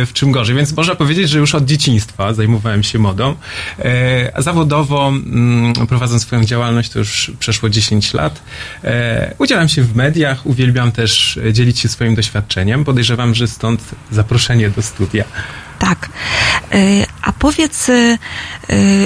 y, 0.02 0.06
w 0.06 0.12
czym 0.12 0.32
gorzej. 0.32 0.56
Więc 0.56 0.76
można 0.76 0.94
powiedzieć, 0.94 1.28
że 1.28 1.38
już 1.38 1.54
od 1.54 1.64
dzieciństwa 1.64 2.34
zajmowałem 2.34 2.82
się 2.82 2.98
modą. 2.98 3.34
Y, 3.78 4.34
A 4.34 4.42
zawodowo, 4.42 5.08
mm, 5.08 5.86
prowadząc 5.86 6.22
swoją 6.22 6.44
działalność, 6.44 6.90
to 6.90 6.98
już 6.98 7.32
przeszło 7.52 7.68
10 7.68 8.14
lat. 8.14 8.42
E, 8.84 9.34
Udzielam 9.38 9.68
się 9.68 9.82
w 9.82 9.96
mediach, 9.96 10.46
uwielbiam 10.46 10.92
też 10.92 11.36
e, 11.48 11.52
dzielić 11.52 11.78
się 11.78 11.88
swoim 11.88 12.14
doświadczeniem. 12.14 12.84
Podejrzewam, 12.84 13.34
że 13.34 13.48
stąd 13.48 13.80
zaproszenie 14.10 14.70
do 14.70 14.82
studia. 14.82 15.24
Tak. 15.78 16.08
Y, 16.74 17.06
A 17.22 17.32
powiedz, 17.32 17.88
y, 17.88 18.18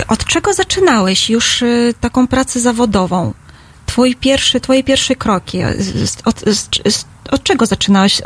od 0.09 0.24
czego 0.24 0.55
zaczynałeś 0.55 1.30
już 1.30 1.64
taką 2.01 2.26
pracę 2.26 2.61
zawodową? 2.61 3.34
Twój 3.86 4.16
pierwszy, 4.16 4.61
twoje 4.61 4.84
pierwsze 4.84 5.16
kroki. 5.16 5.59
Z- 5.78 6.22
z- 6.47 6.94
z- 6.94 7.05
od 7.31 7.43
czego 7.43 7.66
zaczynałeś? 7.66 8.22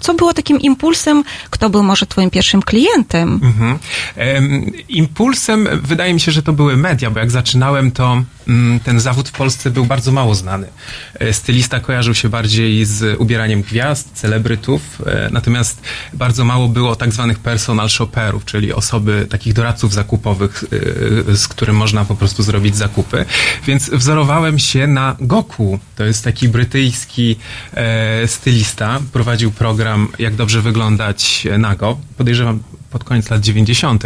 Co 0.00 0.14
było 0.14 0.32
takim 0.34 0.60
impulsem? 0.60 1.24
Kto 1.50 1.70
był 1.70 1.82
może 1.82 2.06
twoim 2.06 2.30
pierwszym 2.30 2.62
klientem? 2.62 3.40
Mhm. 3.42 3.78
Em, 4.16 4.70
Impulsem 4.88 5.68
wydaje 5.82 6.14
mi 6.14 6.20
się, 6.20 6.32
że 6.32 6.42
to 6.42 6.52
były 6.52 6.76
media, 6.76 7.10
bo 7.10 7.20
jak 7.20 7.30
zaczynałem, 7.30 7.90
to 7.90 8.22
mm, 8.48 8.80
ten 8.80 9.00
zawód 9.00 9.28
w 9.28 9.32
Polsce 9.32 9.70
był 9.70 9.84
bardzo 9.86 10.12
mało 10.12 10.34
znany. 10.34 10.66
E, 11.14 11.32
Stylista 11.32 11.80
kojarzył 11.80 12.14
się 12.14 12.28
bardziej 12.28 12.84
z 12.84 13.20
ubieraniem 13.20 13.62
gwiazd, 13.62 14.10
celebrytów, 14.14 14.82
e, 15.06 15.28
natomiast 15.32 15.82
bardzo 16.12 16.44
mało 16.44 16.68
było 16.68 16.96
tak 16.96 17.12
zwanych 17.12 17.38
personal 17.38 17.88
shopperów, 17.88 18.44
czyli 18.44 18.72
osoby, 18.72 19.26
takich 19.30 19.52
doradców 19.52 19.92
zakupowych, 19.92 20.64
e, 21.30 21.36
z 21.36 21.48
którym 21.48 21.76
można 21.76 22.04
po 22.04 22.14
prostu 22.14 22.42
zrobić 22.42 22.76
zakupy. 22.76 23.24
Więc 23.66 23.90
wzorowałem 23.90 24.58
się 24.58 24.86
na 24.86 25.16
Goku. 25.20 25.78
To 25.96 26.04
jest 26.04 26.24
taki 26.24 26.48
brytyjski 26.48 27.36
e, 27.74 28.13
stylista. 28.26 29.00
Prowadził 29.12 29.50
program 29.50 30.08
Jak 30.18 30.34
dobrze 30.34 30.62
wyglądać 30.62 31.46
nago. 31.58 31.98
Podejrzewam 32.16 32.60
pod 32.94 33.04
koniec 33.04 33.30
lat 33.30 33.40
90. 33.40 34.04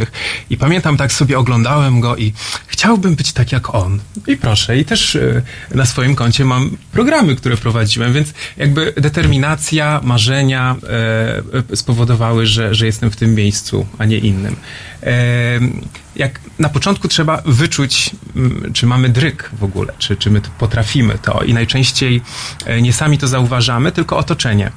I 0.50 0.56
pamiętam, 0.56 0.96
tak 0.96 1.12
sobie 1.12 1.38
oglądałem 1.38 2.00
go 2.00 2.16
i 2.16 2.32
chciałbym 2.66 3.14
być 3.14 3.32
tak 3.32 3.52
jak 3.52 3.74
on. 3.74 4.00
I 4.26 4.36
proszę, 4.36 4.78
i 4.78 4.84
też 4.84 5.16
e, 5.16 5.42
na 5.74 5.86
swoim 5.86 6.14
koncie 6.14 6.44
mam 6.44 6.76
programy, 6.92 7.36
które 7.36 7.56
prowadziłem, 7.56 8.12
więc 8.12 8.28
jakby 8.56 8.92
determinacja, 8.96 10.00
marzenia 10.04 10.76
e, 11.70 11.76
spowodowały, 11.76 12.46
że, 12.46 12.74
że 12.74 12.86
jestem 12.86 13.10
w 13.10 13.16
tym 13.16 13.34
miejscu, 13.34 13.86
a 13.98 14.04
nie 14.04 14.18
innym. 14.18 14.56
Jak 16.16 16.40
na 16.58 16.68
początku 16.68 17.08
trzeba 17.08 17.42
wyczuć, 17.46 18.10
czy 18.72 18.86
mamy 18.86 19.08
dryk 19.08 19.50
w 19.58 19.64
ogóle, 19.64 19.92
czy, 19.98 20.16
czy 20.16 20.30
my 20.30 20.40
to 20.40 20.48
potrafimy 20.58 21.18
to 21.22 21.42
i 21.42 21.54
najczęściej 21.54 22.20
e, 22.66 22.82
nie 22.82 22.92
sami 22.92 23.18
to 23.18 23.28
zauważamy, 23.28 23.92
tylko 23.92 24.16
otoczenie. 24.16 24.70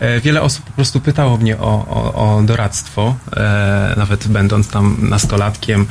E, 0.00 0.20
Wiele 0.20 0.42
osób 0.42 0.64
po 0.64 0.72
prostu 0.72 1.00
pytało 1.00 1.36
mnie 1.36 1.58
o, 1.58 1.86
o, 1.88 2.36
o 2.36 2.42
doradztwo, 2.42 3.16
e, 3.36 3.94
nawet 3.96 4.28
będąc 4.28 4.68
tam 4.68 4.96
nastolatkiem. 5.00 5.86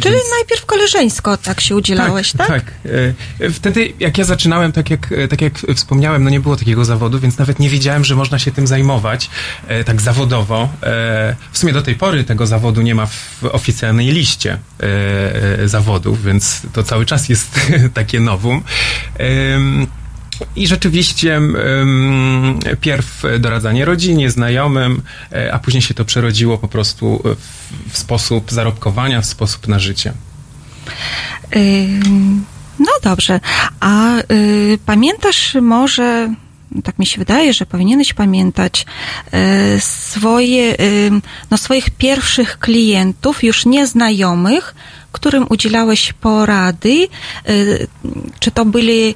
Czyli 0.00 0.14
więc- 0.14 0.30
najpierw 0.38 0.66
koleżeńsko 0.66 1.36
tak 1.36 1.60
się 1.60 1.76
udzielałeś, 1.76 2.32
tak? 2.32 2.48
tak. 2.48 2.72
E, 3.40 3.50
Wtedy, 3.50 3.92
jak 4.00 4.18
ja 4.18 4.24
zaczynałem, 4.24 4.72
tak 4.72 4.90
jak, 4.90 5.14
tak 5.30 5.40
jak 5.40 5.58
wspomniałem, 5.74 6.24
no 6.24 6.30
nie 6.30 6.40
było 6.40 6.56
takiego 6.56 6.84
zawodu, 6.84 7.20
więc 7.20 7.38
nawet 7.38 7.58
nie 7.58 7.70
wiedziałem, 7.70 8.04
że 8.04 8.14
można 8.16 8.38
się 8.38 8.50
tym 8.52 8.66
zajmować 8.66 9.30
tak 9.86 10.00
zawodowo. 10.00 10.68
W 11.52 11.58
sumie 11.58 11.72
do 11.72 11.82
tej 11.82 11.94
pory 11.94 12.24
tego 12.24 12.46
zawodu 12.46 12.57
nie 12.82 12.94
ma 12.94 13.06
w 13.06 13.44
oficjalnej 13.44 14.06
liście 14.06 14.58
e, 14.80 15.58
e, 15.62 15.68
zawodów, 15.68 16.24
więc 16.24 16.62
to 16.72 16.82
cały 16.82 17.06
czas 17.06 17.28
jest 17.28 17.60
takie 17.94 18.20
nowum. 18.20 18.62
I 20.56 20.66
rzeczywiście 20.66 21.40
pierw 22.80 23.22
doradzanie 23.38 23.84
rodzinie, 23.84 24.30
znajomym, 24.30 25.02
e, 25.32 25.54
a 25.54 25.58
później 25.58 25.82
się 25.82 25.94
to 25.94 26.04
przerodziło 26.04 26.58
po 26.58 26.68
prostu 26.68 27.22
w, 27.88 27.98
sposób 27.98 28.52
zarobkowania, 28.52 29.20
w 29.20 29.26
sposób 29.26 29.68
na 29.68 29.78
życie. 29.78 30.12
No 32.78 32.92
dobrze. 33.02 33.40
A 33.80 34.18
y, 34.32 34.78
pamiętasz 34.86 35.56
może, 35.62 36.34
tak 36.84 36.98
mi 36.98 37.06
się 37.06 37.18
wydaje, 37.18 37.52
że 37.52 37.66
powinieneś 37.66 38.14
pamiętać 38.14 38.86
y, 39.76 39.80
swoje, 39.80 40.80
y, 40.80 41.10
no 41.50 41.56
swoich 41.56 41.90
pierwszych 41.90 42.58
klientów, 42.58 43.44
już 43.44 43.66
nieznajomych, 43.66 44.74
którym 45.12 45.46
udzielałeś 45.50 46.12
porady, 46.12 47.08
y, 47.48 47.86
czy 48.40 48.50
to 48.50 48.64
byli 48.64 49.14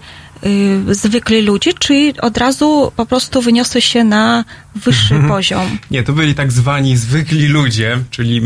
zwykli 0.91 1.43
ludzie, 1.43 1.75
czy 1.75 2.13
od 2.21 2.39
razu 2.39 2.93
po 2.97 3.07
prostu 3.07 3.43
wyniosłeś 3.43 3.85
się 3.85 4.05
na 4.05 4.45
wyższy 4.75 5.15
poziom? 5.29 5.79
Nie, 5.91 6.03
to 6.03 6.13
byli 6.13 6.35
tak 6.35 6.53
zwani 6.53 6.97
zwykli 6.97 7.47
ludzie, 7.49 7.99
czyli 8.11 8.41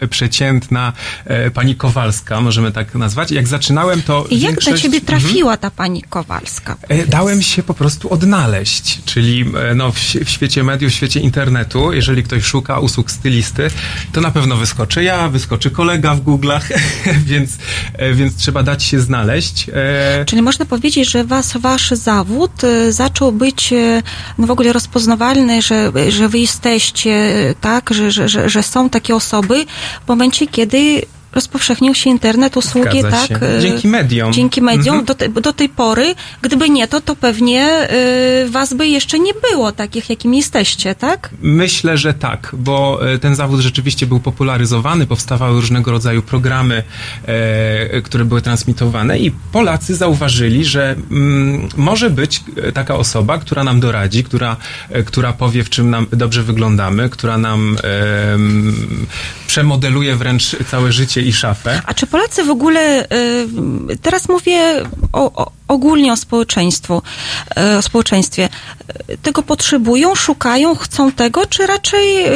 e, 0.00 0.08
przeciętna 0.08 0.92
e, 1.24 1.50
pani 1.50 1.76
Kowalska, 1.76 2.40
możemy 2.40 2.72
tak 2.72 2.94
nazwać. 2.94 3.30
Jak 3.30 3.48
zaczynałem, 3.48 4.02
to 4.02 4.26
I 4.30 4.40
jak 4.40 4.50
większość... 4.52 4.76
do 4.76 4.82
ciebie 4.82 4.98
Mhm. 5.00 5.20
trafiła 5.22 5.56
ta 5.56 5.70
pani 5.70 6.02
Kowalska? 6.02 6.76
E, 6.88 7.06
Dałem 7.06 7.42
się 7.42 7.62
po 7.62 7.74
prostu 7.74 8.12
odnaleźć, 8.12 9.00
czyli 9.04 9.44
e, 9.70 9.74
no, 9.74 9.92
w, 9.92 9.98
w 9.98 10.28
świecie 10.30 10.64
mediów, 10.64 10.92
w 10.92 10.94
świecie 10.94 11.20
internetu, 11.20 11.92
jeżeli 11.92 12.22
ktoś 12.22 12.44
szuka 12.44 12.78
usług 12.78 13.10
stylisty, 13.10 13.70
to 14.12 14.20
na 14.20 14.30
pewno 14.30 14.56
wyskoczy 14.56 15.02
ja, 15.02 15.28
wyskoczy 15.28 15.70
kolega 15.70 16.14
w 16.14 16.20
Google'ach, 16.24 16.60
więc, 17.30 17.58
e, 17.92 18.14
więc 18.14 18.36
trzeba 18.36 18.62
dać 18.62 18.82
się 18.84 19.00
znaleźć. 19.00 19.66
E, 19.74 20.24
Czyli 20.26 20.42
można 20.42 20.64
powiedzieć, 20.64 21.10
że 21.10 21.24
was, 21.24 21.56
wasz 21.56 21.90
zawód 21.90 22.64
e, 22.64 22.92
zaczął 22.92 23.32
być 23.32 23.72
e, 23.72 24.02
no 24.38 24.46
w 24.46 24.50
ogóle 24.50 24.72
rozpoznawalny, 24.72 25.62
że, 25.70 25.92
że 26.12 26.28
wy 26.28 26.38
jesteście, 26.38 27.14
tak, 27.60 27.90
że, 27.90 28.10
że, 28.10 28.28
że, 28.28 28.48
że 28.48 28.62
są 28.62 28.90
takie 28.90 29.14
osoby 29.14 29.66
w 30.04 30.08
momencie, 30.08 30.46
kiedy 30.46 31.02
rozpowszechnił 31.32 31.94
się 31.94 32.10
internet, 32.10 32.56
usługi, 32.56 33.00
Zgadza 33.00 33.16
tak? 33.16 33.28
się. 33.28 33.46
e, 33.46 33.60
Dzięki 33.60 33.88
mediom. 33.88 34.32
Dzięki 34.32 34.62
mediom. 34.62 34.98
Mhm. 34.98 35.04
Do, 35.04 35.14
te, 35.14 35.28
do 35.28 35.52
tej 35.52 35.68
pory, 35.68 36.14
gdyby 36.42 36.70
nie 36.70 36.88
to, 36.88 37.00
to 37.00 37.16
pewnie 37.16 37.62
e, 37.62 38.48
was 38.48 38.74
by 38.74 38.88
jeszcze 38.88 39.18
nie 39.18 39.32
było 39.50 39.72
takich, 39.72 40.10
jakimi 40.10 40.36
jesteście, 40.36 40.94
tak? 40.94 41.30
Myślę, 41.42 41.98
że 41.98 42.14
tak, 42.14 42.50
bo 42.58 43.00
e, 43.12 43.18
ten 43.18 43.34
zawód 43.34 43.60
rzeczywiście 43.60 44.06
był 44.06 44.20
popularyzowany, 44.20 45.06
powstawały 45.06 45.60
różnego 45.60 45.90
rodzaju 45.90 46.22
programy, 46.22 46.82
które 48.04 48.24
były 48.24 48.42
transmitowane 48.42 49.18
i 49.18 49.30
Polacy 49.52 49.94
zauważyli, 49.94 50.64
że 50.64 50.96
mm, 51.10 51.68
może 51.76 52.10
być 52.10 52.44
taka 52.74 52.94
osoba, 52.94 53.38
która 53.38 53.64
nam 53.64 53.80
doradzi, 53.80 54.24
która, 54.24 54.56
która 55.06 55.32
powie, 55.32 55.64
w 55.64 55.70
czym 55.70 55.90
nam 55.90 56.06
dobrze 56.12 56.42
wyglądamy, 56.42 57.08
która 57.08 57.38
nam 57.38 57.76
przemodeluje 59.46 60.16
wręcz 60.16 60.56
całe 60.70 60.92
życie 60.92 61.19
i 61.22 61.32
szafę. 61.32 61.82
A 61.86 61.94
czy 61.94 62.06
Polacy 62.06 62.44
w 62.44 62.50
ogóle, 62.50 63.04
y, 63.04 63.96
teraz 64.02 64.28
mówię 64.28 64.60
o, 65.12 65.32
o, 65.32 65.50
ogólnie 65.70 66.12
o 66.12 66.16
społeczeństwu, 66.16 67.02
y, 67.74 67.78
o 67.78 67.82
społeczeństwie, 67.82 68.48
y, 69.10 69.18
tego 69.18 69.42
potrzebują, 69.42 70.14
szukają, 70.14 70.74
chcą 70.74 71.12
tego, 71.12 71.46
czy 71.46 71.66
raczej 71.66 72.26
y, 72.26 72.32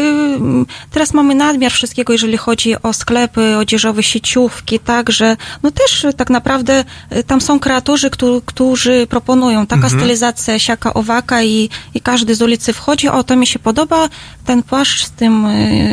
teraz 0.91 1.15
mamy 1.15 1.35
nadmiar 1.35 1.73
wszystkiego, 1.73 2.13
jeżeli 2.13 2.37
chodzi 2.37 2.83
o 2.83 2.93
sklepy 2.93 3.57
odzieżowe, 3.57 4.03
sieciówki, 4.03 4.79
tak, 4.79 5.11
że 5.11 5.37
no 5.63 5.71
też 5.71 6.07
tak 6.17 6.31
naprawdę 6.31 6.85
tam 7.27 7.41
są 7.41 7.61
kreatorzy, 7.61 8.11
którzy, 8.11 8.41
którzy 8.47 9.07
proponują 9.11 9.67
taka 9.67 9.85
Mhm. 9.85 10.01
stylizacja 10.01 10.59
siaka 10.59 10.95
owaka 10.95 11.43
i, 11.43 11.69
i 11.95 12.01
każdy 12.01 12.35
z 12.35 12.43
ulicy 12.43 12.73
wchodzi, 12.73 13.09
o 13.09 13.25
to 13.25 13.37
mi 13.37 13.47
się 13.47 13.59
podoba, 13.59 14.09
ten 14.47 14.63
płaszcz 14.63 15.05
z 15.07 15.11
tym 15.11 15.47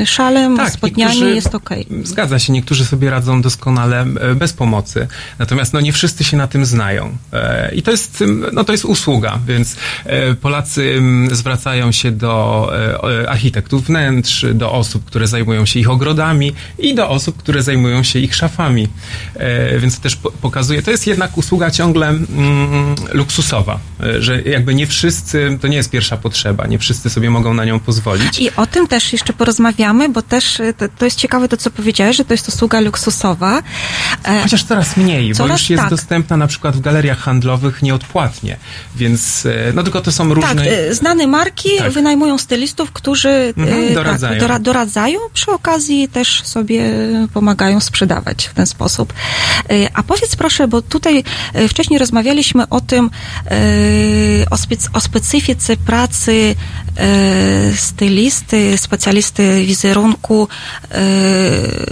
szalem, 0.06 0.58
Tak, 0.58 0.70
spodniami 0.74 1.36
jest 1.36 1.56
okej. 1.56 1.88
Zgadza 2.04 2.40
się, 2.40 2.54
niektórzy 2.54 2.86
sobie 2.86 3.10
radzą 3.10 3.42
doskonale 3.42 4.02
e, 4.02 4.36
bez 4.36 4.54
pomocy. 4.54 5.08
Natomiast 5.40 5.74
no, 5.74 5.82
nie 5.82 5.94
wszyscy 5.94 6.24
się 6.24 6.38
na 6.38 6.48
tym 6.48 6.66
znają. 6.66 7.18
E, 7.34 7.72
I 7.76 7.82
to 7.82 7.92
jest, 7.92 8.24
no, 8.54 8.64
to 8.64 8.72
jest 8.72 8.86
usługa, 8.86 9.40
więc 9.48 9.76
e, 10.06 10.36
Polacy 10.36 11.02
zwracają 11.32 11.92
się 11.92 12.12
do 12.12 12.72
e, 13.24 13.30
architektów 13.30 13.86
wnętrz, 13.88 14.46
do 14.54 14.72
osób, 14.72 15.06
które 15.06 15.28
zajmują 15.28 15.66
się 15.66 15.80
ich 15.80 15.90
ogrodami 15.90 16.54
i 16.80 16.96
do 16.96 17.10
osób, 17.10 17.38
które 17.38 17.64
zajmują 17.64 18.04
się 18.04 18.20
ich 18.20 18.36
szafami. 18.36 18.88
Więc 19.80 19.96
to 19.96 20.02
też 20.02 20.16
po- 20.16 20.32
pokazuje, 20.32 20.82
to 20.82 20.92
jest 20.92 21.08
jednak 21.08 21.38
usługa 21.38 21.72
ciągle 21.72 22.08
mm, 22.08 22.96
luksusowa, 23.14 23.80
że 24.20 24.42
jakby 24.42 24.76
nie 24.76 24.88
wszyscy, 24.88 25.58
to 25.62 25.68
nie 25.68 25.78
jest 25.78 25.90
pierwsza 25.90 26.18
potrzeba, 26.18 26.68
nie 26.68 26.80
wszyscy 26.80 27.10
sobie 27.10 27.30
mogą 27.30 27.54
na 27.54 27.66
nią 27.66 27.80
pozwolić. 27.80 28.40
I 28.40 28.56
o 28.56 28.66
tym 28.68 28.88
też 28.88 29.14
jeszcze 29.14 29.34
porozmawiamy, 29.34 30.10
bo 30.10 30.22
też 30.22 30.62
to, 30.78 30.86
to 30.98 31.06
jest 31.06 31.18
ciekawe 31.18 31.48
to, 31.48 31.58
co 31.58 31.72
powiedziałeś, 31.72 32.18
że 32.18 32.26
to 32.26 32.34
jest 32.34 32.48
usługa 32.48 32.80
luksusowa. 32.80 33.64
Chociaż 34.44 34.64
coraz 34.64 34.98
mniej, 34.98 35.30
bo 35.30 35.36
Coraz 35.36 35.62
już 35.62 35.70
jest 35.70 35.82
tak. 35.84 35.90
dostępna 35.90 36.38
na 36.38 36.48
przykład 36.48 36.76
w 36.76 36.82
galeriach 36.82 37.21
handlowych 37.22 37.82
nieodpłatnie, 37.82 38.58
więc 38.96 39.46
e, 39.46 39.74
no 39.74 39.84
tylko 39.84 40.02
to 40.02 40.12
są 40.12 40.34
różne... 40.34 40.56
Tak, 40.56 40.74
y, 40.74 40.96
znane 40.96 41.28
marki 41.28 41.70
Tak. 41.78 41.92
wynajmują 41.92 42.38
stylistów, 42.38 42.92
którzy 42.92 43.54
Mhm, 43.58 43.84
y, 43.84 43.94
doradzają. 43.94 44.34
Tak, 44.34 44.42
dora, 44.42 44.60
doradzają, 44.60 45.20
przy 45.34 45.52
okazji 45.52 46.08
też 46.08 46.42
sobie 46.44 46.84
pomagają 47.34 47.80
sprzedawać 47.80 48.46
w 48.48 48.54
ten 48.54 48.66
sposób. 48.66 49.14
A 49.94 50.04
powiedz 50.04 50.36
proszę, 50.36 50.68
bo 50.68 50.82
tutaj 50.82 51.24
wcześniej 51.70 52.00
rozmawialiśmy 52.00 52.70
o 52.70 52.82
tym, 52.82 53.10
o, 54.52 54.58
o 54.98 55.00
specyfice 55.00 55.78
pracy 55.78 56.56
stylisty, 57.76 58.78
specjalisty 58.78 59.66
wizerunku 59.66 60.48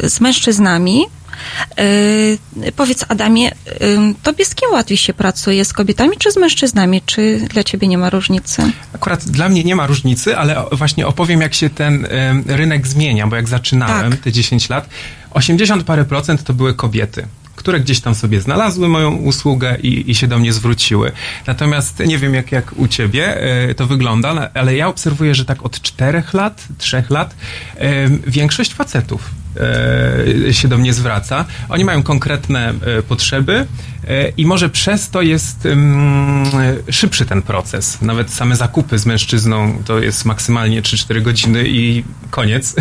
z 0.03 0.21
mężczyznami. 0.21 1.05
Y, 1.79 2.37
powiedz 2.75 3.05
Adamie, 3.07 3.51
y, 3.51 3.55
tobie 4.23 4.45
z 4.45 4.55
kim 4.55 4.69
łatwiej 4.71 4.97
się 4.97 5.13
pracuje? 5.13 5.65
Z 5.65 5.73
kobietami 5.73 6.17
czy 6.17 6.31
z 6.31 6.37
mężczyznami? 6.37 7.01
Czy 7.05 7.47
dla 7.53 7.63
ciebie 7.63 7.87
nie 7.87 7.97
ma 7.97 8.09
różnicy? 8.09 8.71
Akurat 8.93 9.23
dla 9.23 9.49
mnie 9.49 9.63
nie 9.63 9.75
ma 9.75 9.87
różnicy, 9.87 10.37
ale 10.37 10.65
właśnie 10.71 11.07
opowiem, 11.07 11.41
jak 11.41 11.53
się 11.53 11.69
ten 11.69 12.07
em, 12.09 12.43
rynek 12.47 12.87
zmienia, 12.87 13.27
bo 13.27 13.35
jak 13.35 13.47
zaczynałem 13.47 14.11
Tak. 14.11 14.21
te 14.21 14.31
10 14.31 14.69
lat, 14.69 14.89
80 15.31 15.83
parę 15.83 16.05
procent 16.05 16.43
to 16.43 16.53
były 16.53 16.73
kobiety 16.73 17.27
które 17.59 17.79
gdzieś 17.79 17.99
tam 17.99 18.15
sobie 18.15 18.41
znalazły 18.41 18.87
moją 18.87 19.15
usługę 19.15 19.77
i, 19.83 20.11
i 20.11 20.15
się 20.15 20.27
do 20.27 20.39
mnie 20.39 20.53
zwróciły. 20.53 21.11
Natomiast 21.47 21.99
nie 21.99 22.17
wiem, 22.17 22.33
jak, 22.33 22.51
jak 22.51 22.73
u 22.77 22.87
ciebie 22.87 23.41
e, 23.69 23.75
to 23.75 23.87
wygląda, 23.87 24.49
ale 24.53 24.75
ja 24.75 24.87
obserwuję, 24.87 25.35
że 25.35 25.45
tak 25.45 25.65
od 25.65 25.81
czterech 25.81 26.33
lat, 26.33 26.67
trzech 26.77 27.09
lat 27.09 27.35
em, 27.75 28.21
większość 28.27 28.73
facetów 28.73 29.31
się 30.51 30.67
do 30.67 30.77
mnie 30.77 30.93
zwraca. 30.93 31.45
Oni 31.69 31.85
mają 31.85 32.03
konkretne 32.03 32.69
e, 32.69 33.01
potrzeby 33.03 33.53
e, 33.53 33.98
i 34.37 34.45
może 34.45 34.69
przez 34.69 35.09
to 35.09 35.21
jest 35.21 35.65
mm, 35.65 36.45
szybszy 36.91 37.25
ten 37.25 37.41
proces. 37.41 38.01
Nawet 38.01 38.31
same 38.33 38.55
zakupy 38.55 38.97
z 38.99 39.05
mężczyzną 39.05 39.83
to 39.85 39.99
jest 39.99 40.25
maksymalnie 40.25 40.81
3-4 40.81 41.21
godziny 41.21 41.63
i 41.67 42.03
koniec. 42.29 42.75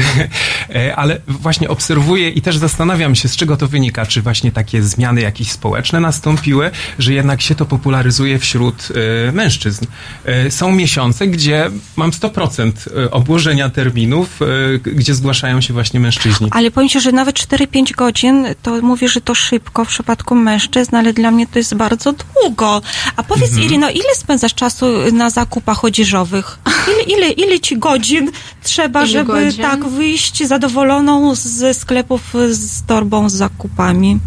E, 0.74 0.96
Ale 0.96 1.20
właśnie 1.28 1.68
obserwuję 1.68 2.28
i 2.30 2.42
też 2.42 2.56
zastanawiam 2.56 3.14
się, 3.14 3.28
z 3.28 3.36
czego 3.36 3.56
to 3.56 3.68
wynika. 3.68 4.06
Czy 4.06 4.22
właśnie 4.22 4.52
takie 4.52 4.82
zmiany 4.82 5.20
jakieś 5.20 5.50
społeczne 5.52 6.00
nastąpiły, 6.00 6.70
że 6.98 7.12
jednak 7.12 7.40
się 7.42 7.54
to 7.54 7.64
popularyzuje 7.66 8.38
wśród 8.38 8.88
e, 9.28 9.32
mężczyzn. 9.32 9.86
E, 10.24 10.50
Są 10.50 10.72
miesiące, 10.72 11.26
gdzie 11.26 11.70
mam 11.96 12.10
100% 12.10 12.72
obłożenia 13.10 13.70
terminów, 13.70 14.38
g- 14.84 14.92
gdzie 14.94 15.14
zgłaszają 15.14 15.60
się 15.60 15.74
właśnie 15.74 16.00
mężczyźni. 16.00 16.48
Ale 16.50 16.70
powiem 16.70 16.88
ci, 16.88 17.00
że 17.00 17.12
nawet 17.12 17.36
4-5 17.36 17.92
godzin, 17.94 18.46
to 18.62 18.82
mówię, 18.82 19.08
że 19.08 19.20
to 19.20 19.34
szybko 19.34 19.84
w 19.84 19.88
przypadku 19.88 20.34
mężczyzn, 20.34 20.96
ale 20.96 21.12
dla 21.18 21.30
mnie 21.30 21.46
to 21.46 21.58
jest 21.58 21.74
bardzo 21.74 22.12
długo. 22.12 22.82
A 23.16 23.22
powiedz, 23.22 23.48
Mhm. 23.50 23.66
Irino, 23.66 23.90
ile 23.90 24.14
spędzasz 24.16 24.54
czasu 24.54 24.86
na 25.12 25.30
zakupach 25.30 25.84
odzieżowych? 25.84 26.58
Ile, 27.06 27.16
ile, 27.18 27.30
ile 27.30 27.60
ci 27.60 27.78
godzin 27.78 28.30
trzeba, 28.62 29.00
Ile 29.00 29.08
żeby 29.08 29.32
godzin? 29.44 29.62
tak 29.62 29.88
wyjść 29.88 30.46
zadowoloną 30.46 31.34
ze 31.34 31.74
sklepów 31.74 32.22
z 32.50 32.82
torbą 32.86 33.28
z 33.28 33.34
zakupami? 33.34 34.18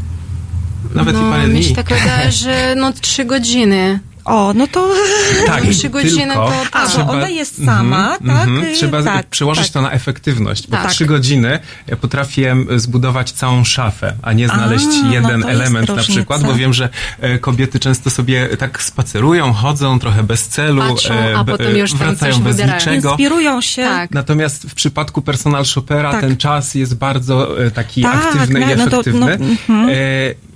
Nawet 0.95 1.15
no, 1.15 1.27
i 1.27 1.31
parę 1.31 1.47
mi 1.47 1.53
dni. 1.53 1.63
się 1.63 1.75
tak 1.75 1.89
wydaje, 1.89 2.31
że 2.31 2.73
no 2.77 2.93
trzy 2.93 3.25
godziny. 3.25 3.99
O, 4.25 4.53
no 4.53 4.67
to... 4.67 4.89
Tak, 5.45 5.63
Trzy 5.65 5.89
godziny 5.89 6.21
tylko 6.33 6.33
to 6.51 6.53
A, 6.71 6.87
tak. 6.87 7.05
bo 7.05 7.11
ona 7.11 7.29
jest 7.29 7.65
sama, 7.65 8.15
Mhm, 8.21 8.37
tak? 8.39 8.47
mhm. 8.47 8.75
Trzeba 8.75 9.03
tak, 9.03 9.27
przełożyć 9.27 9.63
tak. 9.65 9.73
to 9.73 9.81
na 9.81 9.91
efektywność, 9.91 10.67
bo 10.67 10.77
Tak. 10.77 10.91
trzy 10.91 11.05
godziny 11.05 11.59
ja 11.87 11.95
potrafię 11.95 12.55
zbudować 12.75 13.31
całą 13.31 13.63
szafę, 13.63 14.13
a 14.21 14.33
nie 14.33 14.47
znaleźć 14.47 14.85
A, 15.01 15.05
no 15.05 15.13
jeden 15.13 15.37
jest 15.39 15.49
element 15.49 15.89
na 15.89 15.95
różnica. 15.95 16.13
przykład, 16.19 16.43
bo 16.43 16.53
wiem, 16.53 16.73
że 16.73 16.89
e, 17.19 17.39
kobiety 17.39 17.79
często 17.79 18.09
sobie 18.09 18.47
tak 18.57 18.83
spacerują, 18.83 19.53
chodzą 19.53 19.99
trochę 19.99 20.23
bez 20.23 20.47
celu, 20.47 20.81
Patrzą, 20.81 21.13
e, 21.13 21.37
a 21.37 21.43
potem 21.43 21.77
już 21.77 21.93
wracają 21.95 22.39
bez 22.39 22.55
wybierają. 22.57 22.79
niczego. 22.79 23.09
Inspirują 23.09 23.61
się. 23.61 23.83
Tak. 23.83 24.11
Natomiast 24.11 24.63
w 24.69 24.73
przypadku 24.73 25.21
personal 25.21 25.65
shoppera 25.65 26.11
Tak. 26.11 26.21
ten 26.21 26.37
czas 26.37 26.75
jest 26.75 26.95
bardzo 26.97 27.65
e, 27.65 27.71
taki 27.71 28.01
Tak, 28.01 28.15
aktywny 28.25 28.59
i 28.61 28.63
no, 28.65 28.75
no 28.75 28.83
to- 28.91 28.99
efektywny. 28.99 29.19
no, 29.39 29.45
mhm. 29.45 29.89
E, 29.89 29.93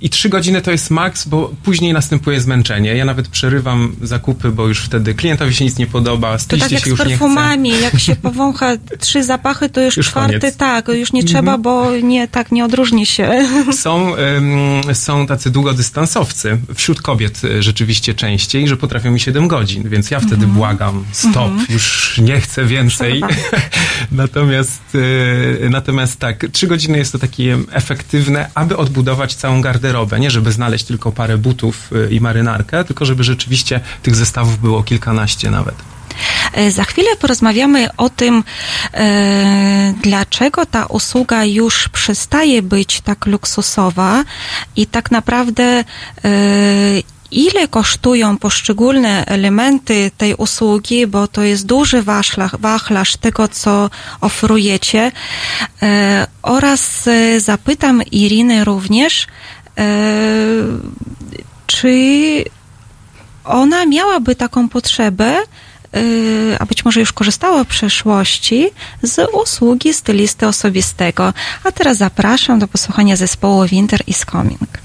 I 0.05 0.09
trzy 0.09 0.29
godziny 0.29 0.61
to 0.61 0.71
jest 0.71 0.91
maks, 0.91 1.27
bo 1.27 1.51
później 1.63 1.93
następuje 1.93 2.41
zmęczenie. 2.41 2.95
Ja 2.95 3.05
nawet 3.05 3.27
przerywam 3.27 3.95
zakupy, 4.01 4.49
bo 4.49 4.67
już 4.67 4.79
wtedy 4.79 5.13
klientowi 5.13 5.53
się 5.53 5.65
nic 5.65 5.77
nie 5.77 5.87
podoba, 5.87 6.37
To 6.37 6.57
tak 6.57 6.71
jak 6.71 6.85
się 6.85 6.95
z 6.95 6.97
perfumami, 6.97 7.81
jak 7.81 7.99
się 7.99 8.15
powącha 8.27 8.71
trzy 8.99 9.23
zapachy, 9.23 9.69
to 9.69 9.81
już, 9.81 9.97
Już 9.97 10.07
czwarty 10.07 10.39
koniec. 10.39 10.53
Mhm. 10.53 10.83
tak, 10.83 10.95
już 10.95 11.13
nie 11.13 11.23
trzeba, 11.23 11.57
bo 11.57 11.91
nie 11.97 12.27
tak 12.27 12.51
nie 12.51 12.65
odróżni 12.65 13.05
się. 13.05 13.47
Są, 13.71 14.15
ym, 14.15 14.81
są 14.93 15.27
tacy 15.27 15.51
długodystansowcy, 15.51 16.57
wśród 16.75 17.01
kobiet 17.01 17.43
y, 17.43 17.63
rzeczywiście 17.63 18.13
częściej, 18.13 18.67
że 18.67 18.77
potrafią 18.77 19.11
mi 19.11 19.19
7 19.19 19.47
godzin, 19.47 19.89
więc 19.89 20.11
ja 20.11 20.19
wtedy 20.19 20.47
błagam, 20.47 21.05
stop, 21.11 21.51
już 21.69 22.15
nie 22.17 22.41
chcę 22.41 22.65
więcej. 22.65 23.21
natomiast, 24.11 24.95
y, 24.95 25.67
natomiast 25.69 26.19
tak, 26.19 26.45
3 26.51 26.67
godziny 26.67 26.97
jest 26.97 27.11
to 27.11 27.19
takie 27.19 27.57
efektywne, 27.71 28.49
aby 28.55 28.77
odbudować 28.77 29.35
całą 29.35 29.61
garderobę, 29.61 29.94
nie 30.19 30.31
żeby 30.31 30.51
znaleźć 30.51 30.85
tylko 30.85 31.11
parę 31.11 31.37
butów 31.37 31.91
y, 31.91 32.13
i 32.13 32.21
marynarkę, 32.21 32.83
tylko 32.83 33.05
żeby 33.05 33.23
rzeczywiście 33.23 33.79
tych 34.03 34.15
zestawów 34.15 34.61
było 34.61 34.83
kilkanaście 34.83 35.51
nawet. 35.51 35.75
E, 36.53 36.71
Za 36.71 36.83
chwilę 36.83 37.15
porozmawiamy 37.19 37.95
o 37.97 38.09
tym, 38.09 38.43
e, 38.93 39.93
dlaczego 40.03 40.65
ta 40.65 40.85
usługa 40.85 41.45
już 41.45 41.89
przestaje 41.89 42.61
być 42.61 43.01
tak 43.01 43.25
luksusowa 43.25 44.23
i 44.75 44.87
tak 44.87 45.11
naprawdę 45.11 45.63
e, 45.63 45.83
ile 47.31 47.67
kosztują 47.67 48.37
poszczególne 48.37 49.25
elementy 49.25 50.11
tej 50.17 50.35
usługi, 50.35 51.07
bo 51.07 51.27
to 51.27 51.43
jest 51.43 51.65
duży 51.65 52.01
wachlarz, 52.01 52.51
wachlarz 52.59 53.17
tego, 53.17 53.47
co 53.47 53.89
oferujecie. 54.21 55.11
E, 55.81 56.27
oraz 56.41 57.07
e, 57.07 57.39
zapytam 57.39 58.03
Irinę 58.03 58.63
również, 58.63 59.27
czy 61.67 62.43
ona 63.45 63.85
miałaby 63.85 64.35
taką 64.35 64.69
potrzebę, 64.69 65.37
y, 65.95 66.57
a 66.59 66.65
być 66.65 66.85
może 66.85 66.99
już 66.99 67.13
korzystała 67.13 67.63
w 67.63 67.67
przeszłości 67.67 68.69
z 69.01 69.29
usługi 69.33 69.93
stylisty 69.93 70.47
osobistego. 70.47 71.33
A 71.63 71.71
teraz 71.71 71.97
zapraszam 71.97 72.59
do 72.59 72.67
posłuchania 72.67 73.15
zespołu 73.15 73.65
Winter 73.65 74.01
is 74.07 74.25
Coming. 74.31 74.84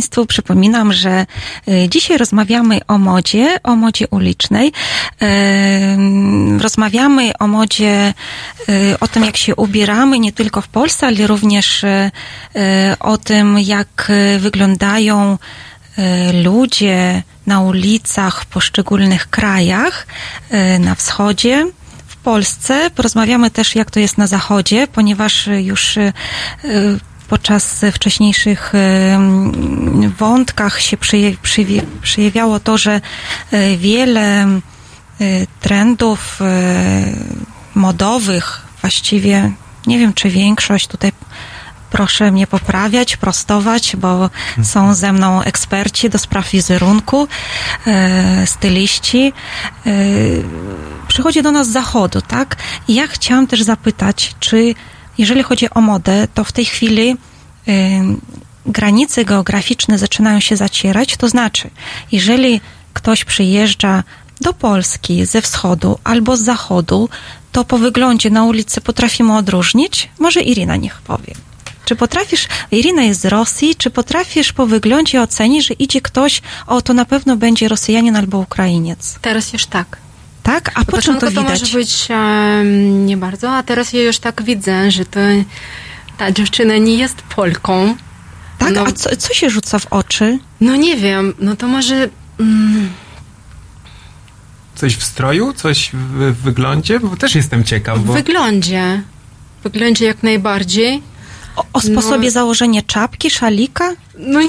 Państwu. 0.00 0.26
Przypominam, 0.26 0.92
że 0.92 1.26
e, 1.68 1.88
dzisiaj 1.88 2.18
rozmawiamy 2.18 2.80
o 2.88 2.98
modzie, 2.98 3.56
o 3.62 3.76
modzie 3.76 4.08
ulicznej. 4.08 4.72
E, 5.22 5.96
Rozmawiamy 6.58 7.32
o 7.38 7.46
modzie, 7.46 8.14
e, 8.68 9.00
o 9.00 9.08
tym, 9.08 9.24
jak 9.24 9.36
się 9.36 9.56
ubieramy, 9.56 10.18
nie 10.18 10.32
tylko 10.32 10.60
w 10.60 10.68
Polsce, 10.68 11.06
ale 11.06 11.26
również 11.26 11.84
o 13.00 13.18
tym, 13.18 13.58
jak 13.58 14.12
wyglądają 14.38 15.38
ludzie 16.44 17.22
na 17.46 17.60
ulicach 17.60 18.42
w 18.42 18.46
poszczególnych 18.46 19.30
krajach 19.30 20.06
na 20.78 20.94
wschodzie. 20.94 21.66
W 22.06 22.16
Polsce 22.16 22.90
porozmawiamy 22.90 23.50
też, 23.50 23.74
jak 23.74 23.90
to 23.90 24.00
jest 24.00 24.18
na 24.18 24.26
zachodzie, 24.26 24.86
ponieważ 24.86 25.46
już 25.46 25.98
podczas 27.30 27.84
wcześniejszych 27.92 28.72
wątkach 30.18 30.80
się 30.80 30.96
przejawiało 32.02 32.60
to, 32.60 32.78
że 32.78 33.00
e, 33.50 33.76
wiele 33.76 34.42
e, 34.42 34.48
trendów 35.60 36.38
e, 36.42 36.44
modowych, 37.74 38.66
właściwie 38.80 39.52
nie 39.86 39.98
wiem, 39.98 40.12
czy 40.14 40.28
większość 40.28 40.86
tutaj 40.86 41.12
proszę 41.90 42.30
mnie 42.30 42.46
poprawiać, 42.46 43.16
prostować, 43.16 43.96
bo 43.96 44.30
są 44.62 44.94
ze 44.94 45.12
mną 45.12 45.42
eksperci 45.42 46.10
do 46.10 46.18
spraw 46.18 46.50
wizerunku, 46.50 47.28
e, 47.86 48.46
styliści. 48.46 49.32
E, 49.86 49.90
przychodzi 51.08 51.42
do 51.42 51.52
nas 51.52 51.68
z 51.68 51.72
zachodu, 51.72 52.20
tak? 52.20 52.56
I 52.88 52.94
ja 52.94 53.06
chciałam 53.06 53.46
też 53.46 53.62
zapytać, 53.62 54.34
czy 54.40 54.74
jeżeli 55.20 55.42
chodzi 55.42 55.70
o 55.70 55.80
modę, 55.80 56.28
to 56.34 56.44
w 56.44 56.52
tej 56.52 56.64
chwili 56.64 57.10
y, 57.10 57.16
granice 58.66 59.24
geograficzne 59.24 59.98
zaczynają 59.98 60.40
się 60.40 60.56
zacierać, 60.56 61.16
to 61.16 61.28
znaczy, 61.28 61.70
jeżeli 62.12 62.60
ktoś 62.92 63.24
przyjeżdża 63.24 64.04
do 64.40 64.52
Polski 64.52 65.26
ze 65.26 65.42
wschodu 65.42 65.98
albo 66.04 66.36
z 66.36 66.40
zachodu, 66.40 67.08
to 67.52 67.64
po 67.64 67.78
wyglądzie 67.78 68.30
na 68.30 68.44
ulicy 68.44 68.80
potrafimy 68.80 69.36
odróżnić? 69.36 70.10
Może 70.18 70.40
Irina 70.40 70.76
niech 70.76 71.00
powie. 71.00 71.34
Czy 71.84 71.96
potrafisz, 71.96 72.48
Irina 72.70 73.02
jest 73.02 73.20
z 73.20 73.24
Rosji, 73.24 73.76
czy 73.76 73.90
potrafisz 73.90 74.52
po 74.52 74.66
wyglądzie 74.66 75.22
ocenić, 75.22 75.66
że 75.66 75.74
idzie 75.74 76.00
ktoś, 76.00 76.42
o 76.66 76.82
to 76.82 76.94
na 76.94 77.04
pewno 77.04 77.36
będzie 77.36 77.68
Rosjanin 77.68 78.16
albo 78.16 78.38
Ukrainiec? 78.38 79.18
Teraz 79.22 79.52
już 79.52 79.66
tak. 79.66 79.99
Tak? 80.42 80.70
A 80.74 80.84
po 80.84 80.92
czym 81.02 81.14
początku 81.14 81.26
to 81.26 81.32
to 81.32 81.42
może 81.42 81.66
być 81.78 82.08
nie 82.82 83.16
bardzo, 83.16 83.50
a 83.50 83.62
teraz 83.62 83.92
ja 83.92 84.02
już 84.02 84.18
tak 84.18 84.42
widzę, 84.42 84.90
że 84.90 85.04
to 85.04 85.20
ta 86.18 86.32
dziewczyna 86.32 86.76
nie 86.76 86.96
jest 86.96 87.22
Polką. 87.22 87.96
Tak, 88.58 88.74
no, 88.74 88.80
a 88.86 88.92
co, 88.92 89.16
co 89.16 89.34
się 89.34 89.50
rzuca 89.50 89.78
w 89.78 89.86
oczy? 89.90 90.38
no 90.60 90.76
nie 90.76 90.96
wiem, 90.96 91.34
no 91.38 91.56
to 91.56 91.68
może 91.68 92.08
mm, 92.40 92.90
Coś 94.74 94.96
w 94.96 95.04
stroju, 95.04 95.52
coś 95.52 95.90
w 95.92 96.32
w 96.32 96.36
wyglądzie? 96.42 97.00
Bo 97.00 97.16
też 97.16 97.34
jestem 97.34 97.64
ciekaw, 97.64 97.98
w 97.98 98.04
bo 98.04 98.12
wyglądzie. 98.12 99.02
W 99.60 99.62
wyglądzie 99.62 100.04
jak 100.06 100.22
najbardziej. 100.22 101.02
O, 101.56 101.64
o 101.72 101.80
sposobie 101.80 102.24
No. 102.24 102.30
założenia 102.30 102.82
czapki, 102.82 103.30
szalika? 103.30 103.92
No 104.18 104.42
nie. 104.42 104.48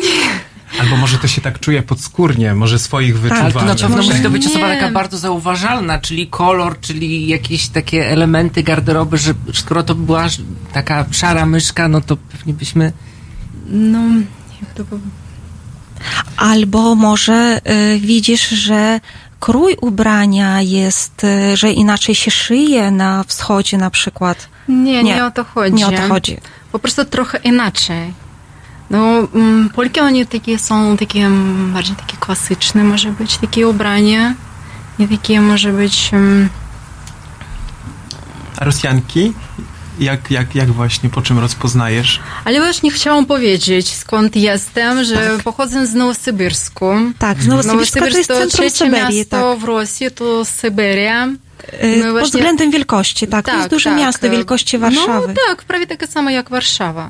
Albo 0.80 0.98
może 0.98 1.18
to 1.18 1.28
się 1.28 1.42
tak 1.42 1.60
czuje 1.60 1.82
podskórnie, 1.82 2.56
może 2.56 2.80
swoich 2.80 3.20
wyczuwa. 3.20 3.42
Ale 3.42 3.52
to 3.54 3.66
na 3.66 3.76
pewno 3.76 3.96
Może 3.98 4.10
musi 4.10 4.24
to 4.24 4.30
być 4.30 4.48
osoba 4.48 4.68
taka 4.68 4.92
bardzo 4.92 5.18
zauważalna, 5.18 6.00
czyli 6.00 6.28
kolor, 6.28 6.80
czyli 6.80 7.28
jakieś 7.28 7.68
takie 7.68 8.10
elementy 8.10 8.64
garderoby, 8.64 9.18
że 9.18 9.34
skoro 9.54 9.84
to 9.84 9.96
była 9.96 10.28
taka 10.74 11.06
szara 11.12 11.46
myszka, 11.46 11.88
no 11.88 12.02
to 12.02 12.18
pewnie 12.18 12.54
byśmy... 12.54 12.94
No, 13.68 14.00
jak 14.62 14.74
to 14.74 14.86
powiedzieć? 14.86 15.12
Albo 16.38 16.96
może 16.96 17.62
y, 17.96 18.00
widzisz, 18.00 18.50
że 18.50 19.00
krój 19.40 19.76
ubrania 19.82 20.62
jest, 20.62 21.24
y, 21.24 21.58
że 21.58 21.72
inaczej 21.72 22.16
się 22.16 22.32
szyje 22.32 22.92
na 22.92 23.24
wschodzie 23.24 23.78
na 23.78 23.90
przykład. 23.90 24.50
Nie, 24.68 25.04
nie, 25.04 25.04
Nie, 25.04 25.26
o 25.26 25.32
to 25.32 25.44
chodzi. 25.44 25.74
Nie 25.74 25.88
o 25.88 25.92
to 25.92 26.02
chodzi. 26.08 26.38
Po 26.72 26.80
prostu 26.80 27.06
trochę 27.06 27.38
inaczej. 27.38 28.14
No, 28.92 29.28
mm, 29.36 29.70
Polki, 29.70 30.00
oni 30.00 30.26
takie 30.28 30.60
są 30.60 30.98
takie 30.98 31.20
mm, 31.26 31.74
bardziej 31.74 31.96
takie 31.96 32.18
klasyczne, 32.18 32.84
może 32.84 33.12
być 33.12 33.38
takie 33.38 33.68
ubrania. 33.68 34.34
Nie 35.00 35.08
takie, 35.08 35.42
może 35.42 35.74
być... 35.74 36.10
mm, 36.14 36.50
A 38.58 38.66
Rosjanki? 38.66 39.34
Jak, 40.00 40.32
jak, 40.32 40.56
jak 40.56 40.72
właśnie, 40.72 41.10
po 41.10 41.22
czym 41.22 41.40
rozpoznajesz? 41.40 42.20
Ale 42.46 42.60
właśnie 42.60 42.92
chciałam 42.92 43.26
powiedzieć, 43.26 43.96
skąd 43.96 44.36
jestem, 44.36 45.04
że 45.04 45.38
pochodzę 45.44 45.88
z 45.88 45.94
Nowosybirsku. 45.94 46.86
Tak, 47.20 47.44
z 47.44 47.48
Nowosybirska 47.48 48.00
to 48.00 48.06
jest 48.08 48.28
centrum 48.28 48.50
trzecie 48.50 48.72
Syberii, 48.86 49.20
miasto 49.20 49.52
tak. 49.52 49.60
w 49.60 49.64
Rosji, 49.64 50.12
to 50.12 50.46
Syberia. 50.46 51.28
Y, 51.28 51.98
No 51.98 52.04
Pod 52.04 52.12
właśnie- 52.12 52.26
względem 52.26 52.72
wielkości, 52.72 53.28
tak. 53.28 53.46
to 53.46 53.56
jest 53.58 53.70
duże 53.70 53.90
tak. 53.90 54.00
miasto 54.00 54.30
wielkości 54.30 54.78
Warszawy. 54.78 55.28
No 55.28 55.34
tak, 55.48 55.64
prawie 55.64 55.88
takie 55.88 56.08
samo 56.08 56.30
jak 56.30 56.50
Warszawa. 56.50 57.10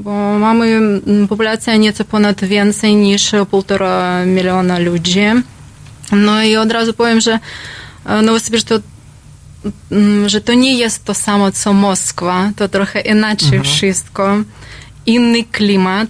Bo 0.00 0.38
mamy 0.38 0.66
mm, 0.66 1.28
populację 1.28 1.78
nieco 1.78 2.04
ponad 2.04 2.44
więcej 2.44 2.96
niż 2.96 3.32
półtora 3.50 4.24
miliona 4.26 4.78
ludzi. 4.78 5.20
No 6.12 6.42
i 6.42 6.56
od 6.56 6.72
razu 6.72 6.92
powiem, 6.92 7.20
że 7.20 7.38
e, 8.06 8.22
Nowosybirsk 8.22 8.68
to 8.68 8.80
mm, 9.92 10.28
że 10.28 10.40
to 10.40 10.54
nie 10.54 10.74
jest 10.74 11.04
to 11.04 11.14
samo 11.14 11.52
co 11.52 11.72
Moskwa, 11.72 12.50
to 12.56 12.68
trochę 12.68 13.00
inaczej 13.00 13.60
wszystko. 13.60 14.36
Inny 15.06 15.44
klimat, 15.44 16.08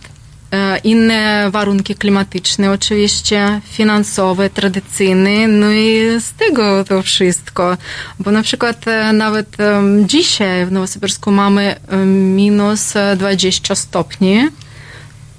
inne 0.85 1.51
warunki 1.51 1.95
klimatyczne, 1.95 2.71
oczywiście 2.71 3.61
finansowe, 3.65 4.51
tradycyjne, 4.51 5.49
no 5.49 5.73
i 5.73 6.21
z 6.21 6.33
tego 6.33 6.85
to 6.85 7.03
wszystko. 7.03 7.77
Bo 8.19 8.31
na 8.31 8.43
przykład 8.43 8.89
e, 8.89 9.13
nawet 9.13 9.57
dzisiaj 10.05 10.67
w 10.67 10.73
Nowosybirsku 10.73 11.31
mamy 11.31 11.77
minus 12.07 12.97
e, 12.97 13.17
20 13.17 13.75
stopni. 13.75 14.49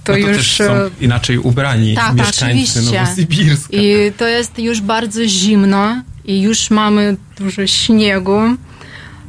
To 0.04 0.12
no 0.12 0.18
to 0.18 0.28
już 0.28 0.38
też 0.38 0.58
są 0.58 0.74
e, 0.74 0.90
inaczej 1.02 1.38
ubrani 1.38 1.96
tak, 1.96 2.16
mieszkańcy 2.16 2.80
oczywiście. 2.80 3.58
I 3.72 4.12
to 4.18 4.28
jest 4.28 4.60
już 4.60 4.82
bardzo 4.82 5.28
zimno 5.28 6.02
i 6.26 6.42
już 6.42 6.70
mamy 6.70 7.18
dużo 7.38 7.68
śniegu. 7.68 8.40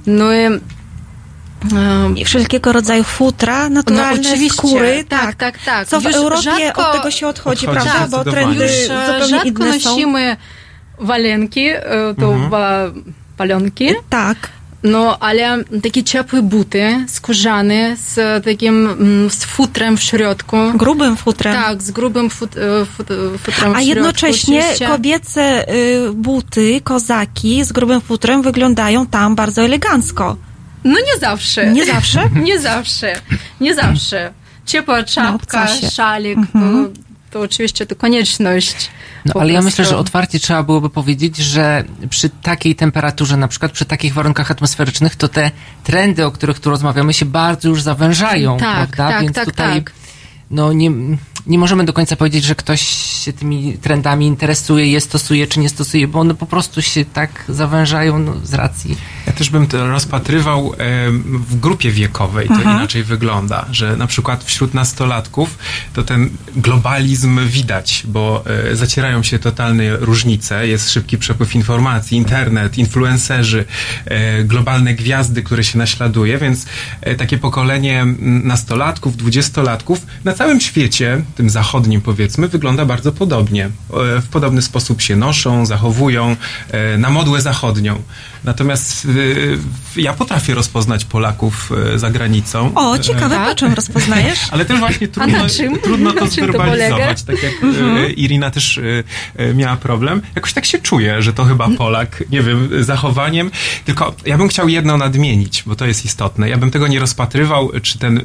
No 0.07 0.35
I 0.35 0.61
wszelkiego 2.24 2.72
rodzaju 2.72 3.05
futra, 3.05 3.68
naturalne 3.68 4.16
no, 4.22 4.28
oczywiście. 4.30 4.56
skóry. 4.56 5.05
tak, 5.09 5.34
tak, 5.34 5.59
tak. 5.64 5.89
Co 5.89 6.01
w 6.01 6.05
Już 6.05 6.14
Europie 6.14 6.43
rzadko- 6.43 6.86
od 6.90 6.97
tego 6.97 7.10
się 7.10 7.26
odchodzi, 7.26 7.66
Odchodzi, 7.66 7.86
prawda? 7.89 8.16
Bo 8.24 8.30
trendy 8.30 8.62
już 8.64 8.72
e, 8.72 8.82
zupełnie 8.86 9.26
rzadko 9.28 9.48
inne 9.48 9.80
są. 9.80 9.90
nosimy 9.90 10.36
walenki, 10.98 11.66
e, 11.68 11.82
to 12.20 12.32
wa- 12.48 12.90
palionki. 13.36 13.89
Tak. 14.10 14.36
No, 14.84 15.18
ale 15.20 15.64
takie 15.82 16.02
ciepłe 16.05 16.43
buty, 16.43 17.05
skórzane, 17.09 17.97
z 17.97 18.44
takim, 18.44 18.86
mm, 18.90 19.30
z 19.30 19.44
futrem 19.44 19.97
w 19.97 20.02
środku. 20.02 20.56
Grubym 20.74 21.16
futrem. 21.16 21.55
Tak, 21.55 21.82
z 21.82 21.90
grubym 21.90 22.30
fut, 22.30 22.56
e, 22.56 22.86
fut, 22.86 23.10
e, 23.10 23.14
futrem 23.39 23.72
w 23.72 23.76
A 23.76 23.80
środku. 23.80 23.80
jednocześnie 23.89 24.59
oczywiście. 24.60 24.86
kobiece 24.86 25.74
y, 25.74 26.12
buty, 26.12 26.80
kozaki 26.84 27.64
z 27.64 27.72
grubym 27.72 28.01
futrem 28.01 28.43
wyglądają 28.43 29.06
tam 29.06 29.34
bardzo 29.34 29.62
elegancko. 29.62 30.36
No 30.85 30.99
nie 31.01 31.21
zawsze. 31.21 31.73
Nie 31.73 31.87
zawsze? 31.87 32.31
nie 32.49 32.61
zawsze. 32.61 33.13
Nie 33.61 33.75
zawsze. 33.75 34.33
Ciepła 34.67 35.03
czapka, 35.03 35.69
szalik, 35.91 36.39
Mhm. 36.39 36.85
to, 36.95 37.01
to 37.31 37.41
oczywiście 37.41 37.87
to 37.87 37.97
konieczność. 37.97 38.91
No 39.25 39.41
ale 39.41 39.53
ja 39.53 39.63
myślę, 39.63 39.85
że 39.85 39.97
otwarcie 39.97 40.39
trzeba 40.41 40.63
byłoby 40.63 40.91
powiedzieć, 40.91 41.37
że 41.37 41.85
przy 42.11 42.29
takiej 42.31 42.75
temperaturze, 42.77 43.37
na 43.37 43.49
przykład 43.49 43.73
przy 43.73 43.85
takich 43.85 44.15
warunkach 44.15 44.51
atmosferycznych, 44.51 45.17
to 45.17 45.29
te 45.29 45.51
trendy, 45.85 46.27
o 46.27 46.31
których 46.31 46.61
tu 46.61 46.71
rozmawiamy, 46.71 47.13
się 47.13 47.25
bardzo 47.25 47.69
już 47.69 47.83
zawężają, 47.83 48.57
Tak, 48.59 48.75
prawda? 48.89 49.09
tak, 49.09 49.23
Więc 49.23 49.35
tak, 49.37 49.45
tutaj 49.45 49.83
tak. 49.83 49.93
no 50.51 50.73
nie, 50.73 50.91
nie 51.47 51.59
możemy 51.59 51.85
do 51.85 51.93
końca 51.93 52.16
powiedzieć, 52.16 52.44
że 52.44 52.55
ktoś 52.55 52.81
się 53.24 53.32
tymi 53.32 53.78
trendami 53.78 54.27
interesuje, 54.27 54.86
je 54.86 55.01
stosuje 55.01 55.47
czy 55.47 55.60
nie 55.60 55.69
stosuje, 55.69 56.09
bo 56.09 56.20
one 56.20 56.35
po 56.35 56.47
prostu 56.47 56.82
się 56.82 57.05
tak 57.05 57.44
zawężają 57.48 58.19
no, 58.19 58.35
z 58.44 58.55
racji. 58.55 58.97
Ja 59.27 59.32
też 59.32 59.51
bym 59.51 59.66
to 59.66 59.86
rozpatrywał 59.86 60.73
w 61.48 61.60
grupie 61.60 61.90
wiekowej, 61.90 62.48
to 62.48 62.55
Aha. 62.55 62.74
inaczej 62.74 63.05
wygląda, 63.05 63.66
że 63.70 63.97
na 63.97 64.06
przykład 64.06 64.44
wśród 64.44 64.74
nastolatków 64.74 65.59
to 65.93 66.02
ten 66.02 66.31
globalizm 66.56 67.48
widać, 67.48 68.02
bo 68.09 68.44
e, 68.70 68.77
zacierają 68.77 69.23
się 69.23 69.39
totalne 69.39 69.97
różnice, 69.97 70.69
jest 70.69 70.90
szybki 70.90 71.19
przepływ 71.19 71.55
informacji, 71.55 72.19
internet, 72.19 72.78
influencerzy, 72.78 73.64
e, 74.05 74.44
globalne 74.44 74.94
gwiazdy, 74.94 75.43
które 75.43 75.64
się 75.64 75.78
naśladuje, 75.78 76.39
więc 76.39 76.66
e, 77.01 77.14
takie 77.14 77.39
pokolenie 77.39 78.06
nastolatków, 78.20 79.16
dwudziestolatków 79.16 80.06
na 80.24 80.32
całym 80.32 80.60
świecie 80.60 81.23
tym 81.35 81.51
zachodnim 81.51 82.01
powiedzmy, 82.01 82.49
wygląda 82.49 82.85
bardzo 82.85 83.13
podobnie. 83.13 83.65
E, 83.65 83.71
W 84.21 84.29
podobny 84.31 84.63
sposób 84.63 85.01
się 85.01 85.17
noszą, 85.17 85.67
zachowują, 85.67 86.37
e, 86.71 86.99
na 86.99 87.11
modłę 87.11 87.41
zachodnią. 87.41 88.03
Natomiast 88.44 89.05
e, 89.97 90.01
ja 90.01 90.12
potrafię 90.12 90.55
rozpoznać 90.55 91.05
Polaków 91.05 91.73
e, 91.94 91.98
za 91.98 92.10
granicą. 92.10 92.73
O, 92.74 92.98
ciekawe, 92.98 93.36
E, 93.43 93.48
po 93.48 93.55
czym 93.55 93.74
rozpoznajesz? 93.74 94.39
ale 94.51 94.64
też 94.64 94.78
właśnie 94.78 95.09
trudno, 95.09 95.39
na 95.39 95.48
czym? 95.48 95.78
trudno 95.78 96.12
to 96.12 96.27
zwerbalizować. 96.27 97.23
tak 97.23 97.43
jak 97.43 97.52
Mhm. 97.62 97.97
e, 97.97 98.10
Irina 98.10 98.51
też 98.51 98.81
miała 99.55 99.77
problem. 99.77 100.23
Jakoś 100.35 100.52
tak 100.52 100.64
się 100.64 100.78
czuję, 100.78 101.23
że 101.23 101.32
to 101.32 101.44
chyba 101.44 101.69
Polak, 101.78 102.24
nie 102.31 102.43
wiem, 102.43 102.69
zachowaniem. 102.81 103.51
Tylko 103.85 104.14
ja 104.27 104.39
bym 104.39 104.48
chciał 104.48 104.69
jedno 104.69 104.97
nadmienić, 104.97 105.62
bo 105.66 105.77
to 105.77 105.86
jest 105.86 106.05
istotne. 106.05 106.48
Ja 106.48 106.56
bym 106.56 106.70
tego 106.70 106.89
nie 106.89 106.98
rozpatrywał, 107.01 107.70
czy 107.82 107.98
ten 107.98 108.20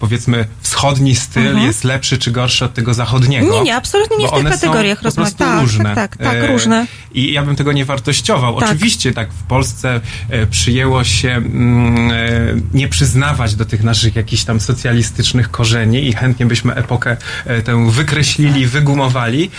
powiedzmy 0.00 0.46
wschodni 0.60 1.16
styl 1.16 1.46
Mhm. 1.46 1.66
jest 1.66 1.84
lepszy 1.84 2.18
czy 2.18 2.30
gorszy 2.30 2.64
od 2.64 2.74
tego 2.74 2.94
zachodniego. 2.94 3.52
Nie, 3.52 3.60
nie, 3.62 3.76
absolutnie 3.76 4.16
nie 4.16 4.28
w 4.28 4.32
tych 4.32 4.44
kategoriach 4.48 5.02
rozmawiam. 5.02 5.32
Tak, 5.34 5.60
różne. 5.60 5.84
tak, 5.94 6.16
tak, 6.16 6.16
tak, 6.26 6.36
E, 6.36 6.46
różne. 6.46 6.86
I 7.14 7.32
ja 7.32 7.42
bym 7.42 7.56
tego 7.56 7.72
nie 7.72 7.84
wartościował. 7.84 8.60
Tak. 8.60 8.68
Oczywiście 8.70 9.12
tak 9.12 9.32
w 9.32 9.42
Polsce 9.42 9.55
e, 10.30 10.46
przyjęło 10.46 11.04
się 11.04 11.28
mm, 11.30 12.10
e, 12.10 12.16
nie 12.74 12.88
przyznawać 12.88 13.54
do 13.54 13.64
tych 13.64 13.82
naszych 13.82 14.16
jakichś 14.16 14.44
tam 14.44 14.60
socjalistycznych 14.60 15.50
korzeni 15.50 16.08
i 16.08 16.12
chętnie 16.12 16.46
byśmy 16.46 16.74
epokę 16.74 17.16
e, 17.46 17.62
tę 17.62 17.90
wykreślili, 17.90 18.66
wygumowali. 18.66 19.50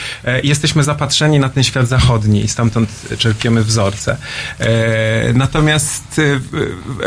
Jesteśmy 0.44 0.84
zapatrzeni 0.84 1.40
na 1.40 1.50
ten 1.50 1.64
świat 1.64 1.88
zachodni 1.88 2.44
i 2.44 2.48
stamtąd 2.48 2.90
czerpiemy 3.18 3.64
wzorce. 3.64 4.18
Natomiast 5.34 6.22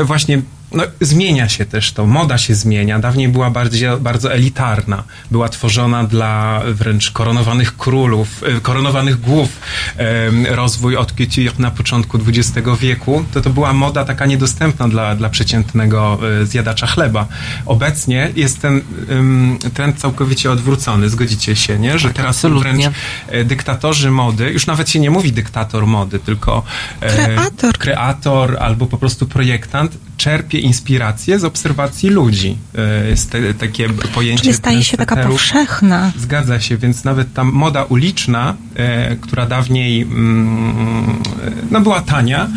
właśnie 0.03 0.43
no, 0.73 0.85
zmienia 1.01 1.49
się 1.49 1.65
też 1.65 1.93
to, 1.93 2.07
moda 2.07 2.39
się 2.39 2.55
zmienia. 2.55 2.99
Dawniej 2.99 3.29
była 3.29 3.51
bardziej, 3.51 3.89
bardzo 4.01 4.33
elitarna. 4.33 5.05
Była 5.31 5.49
tworzona 5.49 6.05
dla 6.05 6.63
wręcz 6.67 7.11
koronowanych 7.11 7.77
królów, 7.77 8.43
e, 8.57 8.61
koronowanych 8.61 9.21
głów. 9.21 9.49
Rozwój 10.49 10.97
od 10.97 11.13
couture 11.13 11.59
na 11.59 11.71
początku 11.71 12.19
XX 12.27 12.69
wieku, 12.81 13.25
to 13.33 13.41
to 13.41 13.51
była 13.51 13.73
moda 13.73 14.05
taka 14.05 14.27
niedostępna 14.27 14.89
dla, 14.89 15.17
dla 15.17 15.29
przeciętnego 15.29 16.19
e, 16.43 16.47
zjadacza 16.47 16.87
chleba. 16.87 17.27
Obecnie 17.67 18.31
jest 18.37 18.61
ten 18.61 18.83
trend 19.75 19.99
całkowicie 19.99 20.51
odwrócony, 20.51 21.09
zgodzicie 21.09 21.57
się, 21.57 21.79
nie? 21.79 21.99
Że 21.99 22.11
teraz 22.11 22.37
absolutnie. 22.37 22.73
wręcz 22.73 22.95
e, 23.29 23.45
dyktatorzy 23.45 24.11
mody, 24.11 24.51
już 24.51 24.67
nawet 24.67 24.91
się 24.91 25.01
nie 25.01 25.11
mówi 25.11 25.33
dyktator 25.33 25.87
mody, 25.87 26.19
tylko 26.19 26.63
e, 27.01 27.25
Kreator. 27.25 27.79
kreator 27.79 28.57
albo 28.61 28.87
po 28.87 28.99
prostu 28.99 29.27
projektant 29.27 29.99
czerpie 30.17 30.60
inspirację 30.61 31.39
z 31.39 31.45
obserwacji 31.45 32.11
ludzi. 32.11 32.57
E, 32.75 33.09
Jest 33.09 33.31
te, 33.31 33.55
takie 33.55 33.89
pojęcie 33.89 34.43
Czyli 34.43 34.55
staje 34.55 34.85
się 34.85 34.97
taka 34.97 35.17
powszechna. 35.17 36.13
Zgadza 36.19 36.61
się, 36.61 36.77
więc 36.77 37.05
nawet 37.05 37.35
ta 37.35 37.45
moda 37.45 37.85
uliczna, 37.85 38.55
e, 38.75 39.17
która 39.17 39.47
dawniej 39.47 40.03
mm, 40.03 41.23
no 41.71 41.81
była 41.81 42.01
tania, 42.01 42.49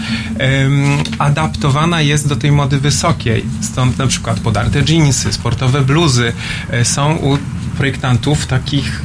adaptowana 1.20 2.02
jest 2.02 2.28
do 2.28 2.36
tej 2.36 2.52
mody 2.52 2.80
wysokiej. 2.80 3.44
Stąd 3.62 3.98
na 3.98 4.08
przykład 4.08 4.40
podarte 4.40 4.84
dżinsy, 4.84 5.34
sportowe 5.34 5.82
bluzy 5.82 6.34
e, 6.70 6.86
są 6.86 7.16
u 7.16 7.38
projektantów 7.78 8.48
takich 8.48 9.02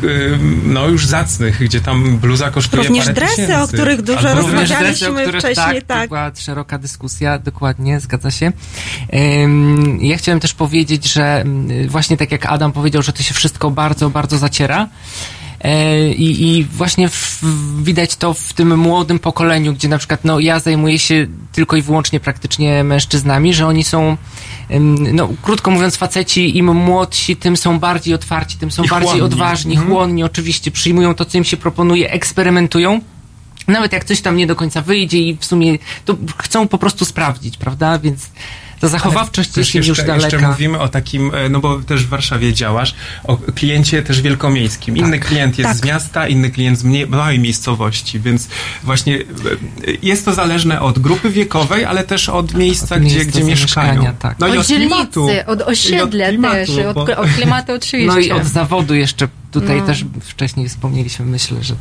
no 0.65 0.89
już 0.89 1.07
zacnych, 1.07 1.59
gdzie 1.65 1.81
tam 1.81 2.19
bluza 2.19 2.51
kosztuje 2.51 2.83
Również 2.83 3.05
parę 3.05 3.15
dresy, 3.15 3.37
tysięcy. 3.37 3.63
o 3.63 3.69
których 3.69 4.03
dużo 4.03 4.29
Albo 4.29 4.43
rozmawialiśmy. 4.43 4.79
Dresy, 4.79 5.11
o 5.11 5.15
których, 5.15 5.41
wcześniej, 5.41 5.83
tak, 5.83 5.87
tak. 5.87 6.03
To 6.03 6.09
była 6.09 6.31
szeroka 6.37 6.79
dyskusja, 6.79 7.39
dokładnie, 7.39 8.01
zgadza 8.01 8.31
się. 8.31 8.53
Ja 10.01 10.17
chciałem 10.17 10.41
też 10.41 10.55
powiedzieć, 10.55 11.13
że 11.13 11.45
właśnie 11.89 12.17
tak 12.17 12.33
jak 12.33 12.47
Adam 12.47 12.73
powiedział, 12.73 13.03
że 13.03 13.13
to 13.13 13.23
się 13.23 13.35
wszystko 13.35 13.71
bardzo, 13.71 14.11
bardzo 14.11 14.39
zaciera. 14.39 14.89
E, 15.61 16.09
I, 16.09 16.57
I 16.59 16.65
właśnie 16.65 17.09
w, 17.09 17.41
widać 17.83 18.17
to 18.17 18.35
w 18.35 18.53
tym 18.53 18.79
młodym 18.79 19.19
pokoleniu, 19.19 19.75
gdzie 19.75 19.89
na 19.89 19.99
przykład 19.99 20.25
no, 20.25 20.41
ja 20.41 20.61
zajmuję 20.61 20.99
się 20.99 21.27
tylko 21.53 21.77
i 21.77 21.83
wyłącznie 21.83 22.21
praktycznie 22.21 22.85
mężczyznami, 22.85 23.55
że 23.55 23.67
oni 23.67 23.85
są, 23.85 24.17
no 25.13 25.29
krótko 25.43 25.71
mówiąc, 25.71 25.97
faceci 25.97 26.59
im 26.59 26.75
młodsi, 26.75 27.37
tym 27.37 27.57
są 27.57 27.79
bardziej 27.79 28.15
otwarci, 28.15 28.59
tym 28.59 28.71
są 28.71 28.83
I 28.85 28.89
bardziej 28.89 29.09
chłonni. 29.09 29.25
odważni, 29.25 29.73
Mhm. 29.75 29.91
chłonni 29.93 30.25
oczywiście, 30.25 30.71
przyjmują 30.71 31.15
to, 31.15 31.25
co 31.25 31.39
im 31.39 31.45
się 31.45 31.57
proponuje, 31.57 32.11
eksperymentują. 32.11 33.01
Nawet 33.69 33.93
jak 33.93 34.05
coś 34.05 34.21
tam 34.21 34.37
nie 34.37 34.47
do 34.47 34.57
końca 34.57 34.83
wyjdzie 34.83 35.19
i 35.19 35.37
w 35.41 35.45
sumie 35.45 35.79
to 36.05 36.17
chcą 36.37 36.69
po 36.69 36.79
prostu 36.79 37.05
sprawdzić, 37.05 37.57
prawda? 37.57 37.99
Więc 37.99 38.31
ta 38.81 38.89
zachowawczość 38.89 39.49
Też 39.51 39.75
jest 39.75 39.89
już 39.89 39.99
jeszcze, 39.99 40.13
jeszcze 40.15 40.31
daleka. 40.31 40.49
mówimy 40.49 40.79
o 40.81 40.89
takim, 40.89 41.35
e, 41.35 41.49
no 41.49 41.61
bo 41.61 41.79
też 41.81 42.05
w 42.05 42.09
Warszawie 42.09 42.53
działasz, 42.55 42.95
o 43.25 43.37
kliencie 43.37 44.03
też 44.03 44.21
wielkomiejskim. 44.23 44.97
Inny 44.97 45.19
klient 45.19 45.59
jest 45.59 45.71
Tak. 45.71 45.77
z 45.79 45.85
miasta, 45.85 46.29
inny 46.29 46.51
klient 46.51 46.79
z 46.79 46.85
mniej, 46.85 47.07
małej 47.07 47.39
miejscowości, 47.39 48.21
więc 48.21 48.49
właśnie 48.83 49.17
e, 49.17 49.21
jest 50.03 50.25
to 50.25 50.33
zależne 50.35 50.81
od 50.81 50.99
grupy 50.99 51.31
wiekowej, 51.31 51.85
ale 51.85 52.05
też 52.05 52.29
od 52.29 52.55
miejsca, 52.55 52.95
Od 52.95 53.03
gdzie, 53.03 53.25
gdzie 53.25 53.45
mieszkają. 53.45 54.13
tak. 54.19 54.39
No 54.39 54.47
i 54.49 54.51
od 54.53 54.59
od 54.59 54.67
klimatu. 54.67 55.27
dzielnicy, 55.27 55.47
od 55.47 55.61
osiedla 55.63 56.05
od 56.05 56.31
klimatu, 56.31 56.55
też, 56.55 56.87
od, 56.87 56.95
bo- 56.95 57.17
od 57.17 57.29
klimatu 57.29 57.73
oczywiście. 57.73 58.07
No 58.15 58.19
i 58.19 58.33
od 58.33 58.45
zawodu 58.45 58.95
jeszcze 58.95 59.29
tutaj 59.53 59.81
No. 59.81 59.87
też 59.87 60.05
wcześniej 60.21 60.69
wspomnieliśmy, 60.69 61.27
myślę, 61.27 61.63
że 61.65 61.75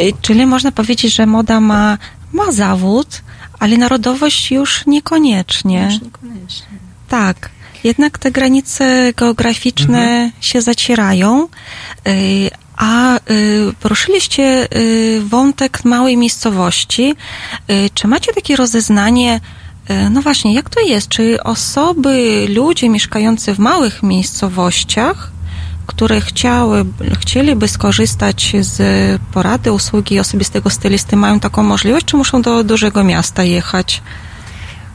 Y, 0.00 0.12
Czyli 0.22 0.46
można 0.46 0.72
powiedzieć, 0.72 1.14
że 1.14 1.26
moda 1.26 1.60
ma, 1.60 1.98
ma 2.32 2.52
zawód, 2.52 3.22
ale 3.60 3.76
narodowość 3.76 4.50
już 4.50 4.86
niekoniecznie. 4.86 5.88
Już 5.92 6.02
niekoniecznie. 6.02 6.78
Tak. 7.08 7.50
Jednak 7.84 8.18
te 8.18 8.30
granice 8.30 9.12
geograficzne 9.16 10.30
się 10.40 10.62
zacierają. 10.62 11.48
Y, 12.08 12.50
A 12.76 13.16
y, 13.16 13.20
poruszyliście 13.80 14.68
y, 14.76 15.20
wątek 15.24 15.84
małej 15.84 16.16
miejscowości. 16.16 17.14
Czy 17.94 18.08
macie 18.08 18.32
takie 18.32 18.56
rozeznanie, 18.56 19.40
no 20.10 20.22
właśnie, 20.22 20.54
jak 20.54 20.70
to 20.70 20.80
jest? 20.80 21.08
Czy 21.08 21.42
osoby, 21.42 22.46
ludzie 22.48 22.88
mieszkający 22.88 23.54
w 23.54 23.58
małych 23.58 24.02
miejscowościach, 24.02 25.32
które 25.90 26.20
chciały, 26.20 26.84
chcieliby 27.20 27.68
skorzystać 27.68 28.52
z 28.60 28.76
porady, 29.32 29.72
usługi 29.72 30.20
osobistego 30.20 30.70
stylisty, 30.70 31.16
mają 31.16 31.40
taką 31.40 31.62
możliwość, 31.62 32.06
czy 32.06 32.16
muszą 32.16 32.42
do 32.42 32.64
dużego 32.64 33.04
miasta 33.04 33.42
jechać? 33.42 34.02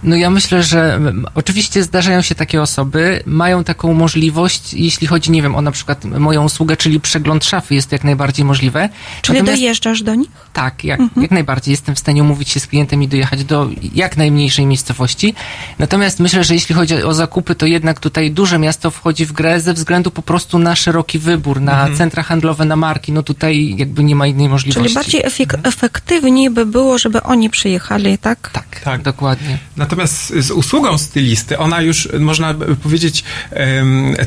No 0.06 0.16
ja 0.16 0.30
myślę, 0.30 0.64
że 0.64 0.96
mm, 0.96 1.26
oczywiście 1.36 1.84
zdarzają 1.84 2.22
się 2.22 2.36
takie 2.36 2.62
osoby, 2.62 3.24
mają 3.26 3.64
taką 3.64 3.94
możliwość, 3.94 4.74
jeśli 4.74 5.08
chodzi, 5.08 5.32
nie 5.32 5.42
wiem, 5.42 5.56
o 5.56 5.62
na 5.62 5.72
przykład 5.72 6.06
moją 6.06 6.44
usługę, 6.44 6.78
czyli 6.78 7.00
przegląd 7.00 7.46
szafy, 7.46 7.76
jest 7.76 7.90
to 7.90 7.96
jak 7.96 8.04
najbardziej 8.04 8.46
możliwe. 8.46 8.90
Czyli 9.22 9.40
Natomiast- 9.40 9.62
dojeżdżasz 9.62 10.02
do 10.02 10.16
nich? 10.16 10.30
Tak, 10.54 10.84
jak, 10.84 11.00
Mhm. 11.00 11.22
jak 11.22 11.32
najbardziej. 11.32 11.72
Jestem 11.72 11.96
w 11.96 12.00
stanie 12.00 12.22
umówić 12.24 12.50
się 12.50 12.60
z 12.60 12.68
klientem 12.68 13.04
i 13.04 13.08
dojechać 13.08 13.44
do 13.44 13.70
jak 13.96 14.18
najmniejszej 14.18 14.66
miejscowości. 14.66 15.34
Natomiast 15.80 16.20
myślę, 16.20 16.44
że 16.44 16.54
jeśli 16.54 16.76
chodzi 16.76 17.04
o 17.04 17.14
zakupy, 17.14 17.56
to 17.56 17.66
jednak 17.66 18.00
tutaj 18.00 18.32
duże 18.32 18.60
miasto 18.60 18.92
wchodzi 18.92 19.26
w 19.26 19.32
grę 19.32 19.62
ze 19.62 19.74
względu 19.74 20.12
po 20.12 20.22
prostu 20.22 20.60
na 20.60 20.76
szeroki 20.76 21.20
wybór, 21.20 21.62
na 21.62 21.72
Mhm. 21.72 21.98
centra 21.98 22.24
handlowe, 22.24 22.66
na 22.66 22.76
marki. 22.76 23.12
No 23.12 23.24
tutaj 23.24 23.76
jakby 23.78 24.04
nie 24.04 24.16
ma 24.16 24.28
innej 24.28 24.50
możliwości. 24.50 24.84
Czyli 24.84 24.96
bardziej 24.96 25.24
efek- 25.24 25.60
efektywniej 25.64 26.50
by 26.50 26.66
było, 26.66 26.98
żeby 26.98 27.24
oni 27.24 27.50
przyjechali, 27.50 28.18
tak? 28.18 28.50
Tak, 28.54 28.80
Tak. 28.84 29.02
dokładnie. 29.02 29.58
Natomiast 29.78 29.95
z 30.40 30.52
usługą 30.52 30.98
stylisty, 30.98 31.58
ona 31.58 31.82
już, 31.82 32.10
można 32.20 32.54
by 32.54 32.76
powiedzieć, 32.76 33.24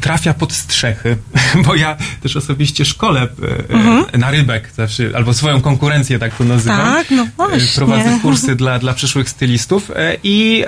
trafia 0.01 0.35
pod 0.35 0.53
strzechy, 0.53 1.17
bo 1.67 1.75
ja 1.75 1.97
też 2.23 2.37
osobiście 2.37 2.85
szkole 2.85 3.23
e, 3.23 3.75
Mhm. 3.75 4.21
na 4.21 4.31
rybek 4.31 4.71
zawsze, 4.77 5.11
albo 5.15 5.35
swoją 5.35 5.61
konkurencję, 5.61 6.19
tak 6.19 6.35
to 6.37 6.45
nazywam. 6.45 6.79
Tak, 6.95 7.11
no 7.11 7.23
E, 7.23 7.29
właśnie. 7.37 7.69
Prowadzę 7.77 8.19
kursy 8.23 8.57
dla, 8.57 8.79
dla 8.79 8.95
przyszłych 8.95 9.29
stylistów 9.29 9.91
e, 9.91 10.17
i 10.23 10.65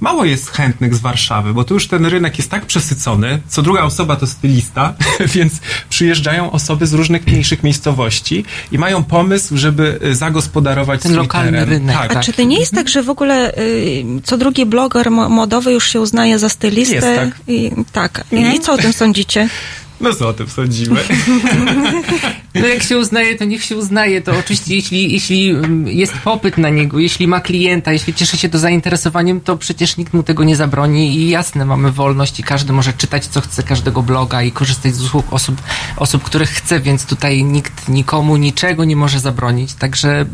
mało 0.00 0.24
jest 0.24 0.50
chętnych 0.50 0.94
z 0.94 1.00
Warszawy, 1.00 1.54
bo 1.54 1.64
tu 1.64 1.74
już 1.74 1.88
ten 1.88 2.06
rynek 2.06 2.38
jest 2.38 2.50
tak 2.50 2.66
przesycony, 2.66 3.40
co 3.48 3.62
druga 3.62 3.82
osoba 3.82 4.16
to 4.16 4.26
stylista, 4.26 4.94
więc 5.34 5.52
przyjeżdżają 5.88 6.50
osoby 6.50 6.86
z 6.86 6.92
różnych 6.92 7.26
mniejszych 7.26 7.62
miejscowości 7.62 8.44
i 8.72 8.78
mają 8.78 9.04
pomysł, 9.04 9.56
żeby 9.56 9.98
e, 10.02 10.14
zagospodarować 10.14 11.02
Ten 11.02 11.12
swój 11.12 11.22
lokalny 11.22 11.52
teren. 11.52 11.68
rynek, 11.68 11.96
Tak, 11.96 12.16
A 12.16 12.20
czy 12.20 12.32
to 12.32 12.42
nie 12.42 12.58
jest 12.60 12.72
tak, 12.74 12.88
że 12.88 13.02
w 13.02 13.10
ogóle 13.10 13.58
y, 13.58 13.93
co 14.24 14.36
drugi 14.38 14.66
bloger 14.66 15.10
mo- 15.10 15.28
modowy 15.28 15.72
już 15.72 15.88
się 15.88 16.00
uznaje 16.00 16.38
za 16.38 16.48
stylistę? 16.48 16.94
Jest 16.94 17.06
tak. 17.06 17.28
I, 17.48 17.70
tak. 17.92 18.24
I 18.32 18.60
co 18.60 18.72
o 18.72 18.78
tym 18.78 18.92
sądzicie? 18.92 19.48
No 20.00 20.14
co 20.14 20.28
o 20.28 20.32
tym 20.32 20.48
sądzimy? 20.48 21.00
No 22.54 22.66
jak 22.66 22.82
się 22.82 22.98
uznaje, 22.98 23.38
to 23.38 23.44
niech 23.44 23.64
się 23.64 23.76
uznaje. 23.76 24.22
To 24.22 24.32
oczywiście, 24.38 24.74
jeśli, 24.74 25.12
jeśli 25.12 25.50
mm, 25.50 25.88
jest 25.88 26.12
popyt 26.12 26.58
na 26.58 26.68
niego, 26.68 26.98
jeśli 26.98 27.28
ma 27.28 27.40
klienta, 27.40 27.92
jeśli 27.92 28.14
cieszy 28.14 28.36
się 28.36 28.48
to 28.48 28.58
zainteresowaniem, 28.58 29.40
to 29.40 29.56
przecież 29.56 29.96
nikt 29.96 30.14
mu 30.14 30.22
tego 30.22 30.44
nie 30.44 30.56
zabroni 30.56 31.16
i 31.16 31.28
jasne, 31.28 31.64
mamy 31.64 31.92
wolność 31.92 32.40
i 32.40 32.42
każdy 32.42 32.72
może 32.72 32.92
czytać 32.92 33.26
co 33.26 33.40
chce, 33.40 33.62
każdego 33.62 34.02
bloga 34.02 34.42
i 34.42 34.52
korzystać 34.52 34.94
z 34.94 35.02
usług 35.02 35.32
osób, 35.32 35.62
osób, 35.96 36.22
których 36.22 36.50
chce, 36.50 36.80
więc 36.80 37.06
tutaj 37.06 37.44
nikt 37.44 37.88
nikomu 37.88 38.36
niczego 38.36 38.84
nie 38.84 38.96
może 38.96 39.20
zabronić. 39.20 39.74
Także 39.74 40.26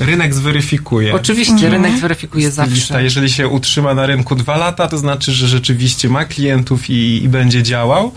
Rynek 0.00 0.34
zweryfikuje. 0.34 1.14
oczywiście 1.14 1.70
rynek 1.70 1.98
zweryfikuje 1.98 2.50
Stylista, 2.50 2.86
zawsze. 2.86 3.04
jeżeli 3.04 3.30
się 3.30 3.48
utrzyma 3.48 3.94
na 3.94 4.06
rynku 4.06 4.34
dwa 4.34 4.56
lata, 4.56 4.88
to 4.88 4.98
znaczy, 4.98 5.32
że 5.32 5.48
rzeczywiście 5.48 6.08
ma 6.08 6.24
klientów 6.24 6.90
i, 6.90 7.24
i 7.24 7.28
będzie 7.28 7.62
działał. 7.62 8.12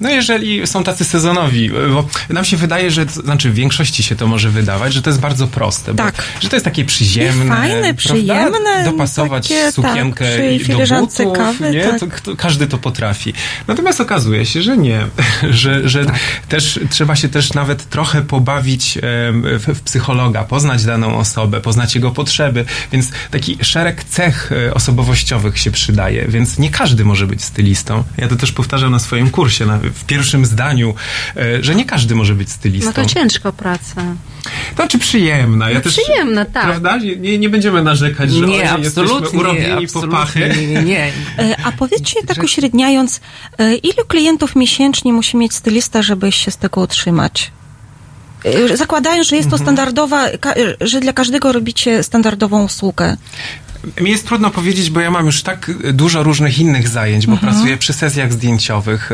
No 0.00 0.10
jeżeli 0.10 0.66
są 0.66 0.84
tacy 0.84 1.04
sezonowi, 1.04 1.70
bo 1.70 2.08
nam 2.28 2.44
się 2.44 2.56
wydaje, 2.56 2.90
że, 2.90 3.06
to 3.06 3.12
znaczy 3.12 3.50
w 3.50 3.54
większości 3.54 4.02
się 4.02 4.16
to 4.16 4.26
może 4.26 4.50
wydawać, 4.50 4.94
że 4.94 5.02
to 5.02 5.10
jest 5.10 5.20
bardzo 5.20 5.46
proste, 5.46 5.94
bo, 5.94 6.02
Tak. 6.02 6.14
że 6.40 6.48
to 6.48 6.56
jest 6.56 6.64
takie 6.64 6.84
przyziemne, 6.84 7.44
I 7.44 7.48
fajne, 7.48 7.80
prawda? 7.80 7.94
przyjemne, 7.98 8.84
dopasować 8.84 9.48
takie, 9.48 9.72
sukienkę 9.72 10.24
tak, 10.24 10.34
przy 10.34 10.72
i 10.72 10.88
do 10.88 11.00
butów, 11.00 11.36
kawy, 11.36 11.70
nie? 11.70 11.84
tak. 11.84 12.00
To, 12.00 12.06
kto, 12.06 12.36
każdy 12.36 12.66
to 12.66 12.78
potrafi. 12.78 13.32
Natomiast 13.68 14.00
okazuje 14.00 14.46
się, 14.46 14.62
że 14.62 14.76
nie, 14.76 15.06
że, 15.50 15.88
że 15.88 16.04
Tak. 16.04 16.16
też 16.48 16.80
trzeba 16.90 17.16
się 17.16 17.28
też 17.28 17.52
nawet 17.52 17.88
trochę 17.88 18.22
pobawić 18.22 18.98
w, 19.02 19.74
w 19.74 19.80
psychologa, 19.80 20.44
poznać 20.44 20.84
daną 20.84 21.18
osobę, 21.18 21.60
poznać 21.60 21.94
jego 21.94 22.10
potrzeby, 22.10 22.64
więc 22.92 23.10
taki 23.30 23.58
szereg 23.62 24.04
cech 24.04 24.52
e, 24.52 24.74
osobowościowych 24.74 25.58
się 25.58 25.70
przydaje, 25.70 26.24
więc 26.28 26.58
nie 26.58 26.70
każdy 26.70 27.04
może 27.04 27.26
być 27.26 27.44
stylistą. 27.44 28.04
Ja 28.16 28.28
to 28.28 28.36
też 28.36 28.52
powtarzam 28.52 28.92
na 28.92 28.98
swoim 28.98 29.30
kursie, 29.30 29.66
na, 29.66 29.78
w 29.94 30.04
pierwszym 30.04 30.46
zdaniu, 30.46 30.94
e, 31.36 31.64
że 31.64 31.74
nie 31.74 31.84
każdy 31.84 32.14
może 32.14 32.34
być 32.34 32.50
stylistą. 32.50 32.86
No 32.86 32.92
to 32.92 33.04
ciężka 33.14 33.52
praca. 33.52 34.02
To 34.76 34.88
czy 34.88 34.98
przyjemna? 34.98 35.68
Ja 35.70 35.74
No 35.74 35.80
też, 35.80 35.92
przyjemna, 36.00 36.44
tak. 36.44 36.64
Prawda? 36.64 36.96
Nie, 37.18 37.38
nie 37.38 37.48
będziemy 37.48 37.82
narzekać, 37.82 38.30
że 38.32 38.46
Nie, 38.46 38.54
oj, 38.74 38.82
jesteśmy 38.82 39.02
absolutnie, 39.02 39.38
urobieni 39.40 39.88
po 39.88 40.08
pachy. 40.08 40.54
nie, 40.58 40.66
nie, 40.66 40.82
nie. 40.82 41.12
E, 41.38 41.56
A 41.64 41.72
powiedzcie 41.72 42.22
tak 42.26 42.42
uśredniając, 42.44 43.20
e, 43.58 43.74
ilu 43.74 44.04
klientów 44.08 44.56
miesięcznie 44.56 45.12
musi 45.12 45.36
mieć 45.36 45.54
stylista, 45.54 46.02
żeby 46.02 46.32
się 46.32 46.50
z 46.50 46.56
tego 46.56 46.80
utrzymać? 46.80 47.50
Zakładając, 48.74 49.28
że 49.28 49.36
jest 49.36 49.50
to 49.50 49.58
standardowa, 49.58 50.26
ka- 50.40 50.54
e, 50.54 50.56
że 50.80 51.00
dla 51.00 51.12
każdego 51.12 51.52
robicie 51.52 52.02
standardową 52.02 52.64
usługę. 52.64 53.16
Mi 54.00 54.10
jest 54.10 54.26
trudno 54.26 54.50
powiedzieć, 54.50 54.90
bo 54.90 55.00
ja 55.00 55.10
mam 55.10 55.26
już 55.26 55.42
tak 55.42 55.70
dużo 55.92 56.22
różnych 56.22 56.58
innych 56.58 56.88
zajęć, 56.88 57.26
bo 57.26 57.32
Mhm. 57.32 57.52
pracuję 57.52 57.76
przy 57.76 57.92
sesjach 57.92 58.32
zdjęciowych, 58.32 59.12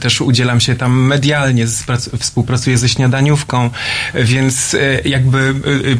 też 0.00 0.20
udzielam 0.20 0.60
się 0.60 0.74
tam 0.74 1.00
medialnie, 1.00 1.66
współpracuję 2.18 2.78
ze 2.78 2.88
śniadaniówką, 2.88 3.70
więc 4.14 4.74
e, 4.74 5.08
jakby 5.08 5.38
e, 5.38 5.92
e, 5.92 5.96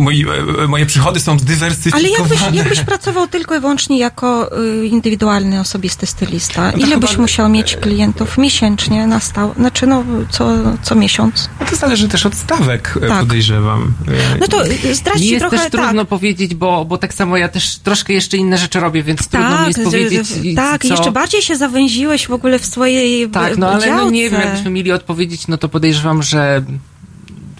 moi, 0.00 0.24
e, 0.64 0.66
moje 0.66 0.86
przychody 0.86 1.20
są 1.20 1.32
Ale 1.32 1.40
zdywersyfikowane. 1.40 2.08
jakbyś, 2.18 2.40
jakbyś 2.52 2.80
pracował 2.80 3.26
tylko 3.28 3.56
i 3.56 3.60
wyłącznie 3.60 3.98
jako 3.98 4.58
y, 4.82 4.86
indywidualny, 4.86 5.60
osobisty 5.60 6.06
stylista, 6.06 6.70
No 6.72 6.78
ile 6.78 6.86
chyba- 6.94 7.06
byś 7.06 7.16
musiał 7.16 7.48
mieć 7.48 7.76
klientów 7.76 8.38
miesięcznie 8.38 9.06
na 9.06 9.20
stałe? 9.20 9.54
Znaczy, 9.54 9.86
no, 9.86 10.04
co, 10.30 10.50
co 10.82 10.94
miesiąc? 10.94 11.50
No 11.60 11.66
to 11.66 11.76
zależy 11.76 12.08
też 12.08 12.26
od 12.26 12.34
stawek, 12.34 12.98
e, 13.02 13.08
Tak. 13.08 13.20
podejrzewam. 13.20 13.94
E, 14.08 14.38
No 14.40 14.48
to 14.48 14.66
y, 14.66 14.68
Mi 14.88 14.94
zdradźcie 14.94 15.24
jest 15.26 15.40
trochę, 15.40 15.56
też 15.58 15.70
tak. 15.70 15.82
trudno 15.82 16.04
powiedzieć, 16.04 16.54
bo, 16.54 16.84
bo 16.84 16.98
tak 16.98 17.14
samo 17.14 17.36
ja 17.36 17.48
też 17.48 17.76
troszkę 17.78 18.12
jeszcze 18.12 18.36
inne 18.36 18.58
rzeczy 18.58 18.80
robię, 18.80 19.02
więc 19.02 19.28
trudno 19.28 19.50
mi 19.50 19.56
Tak, 19.56 19.66
jest 19.66 19.82
powiedzieć. 19.84 20.28
tak, 20.56 20.82
co... 20.82 20.88
jeszcze 20.88 21.12
bardziej 21.12 21.42
się 21.42 21.56
zawęziłeś 21.56 22.26
w 22.26 22.32
ogóle 22.32 22.58
w 22.58 22.66
swojej 22.66 23.30
Tak, 23.30 23.56
no 23.56 23.70
ale 23.70 23.86
no 23.96 24.10
nie 24.10 24.30
wiem, 24.30 24.40
jakbyśmy 24.40 24.70
mieli 24.70 24.92
odpowiedzieć, 24.92 25.48
no 25.48 25.58
to 25.58 25.68
podejrzewam, 25.68 26.22
że 26.22 26.62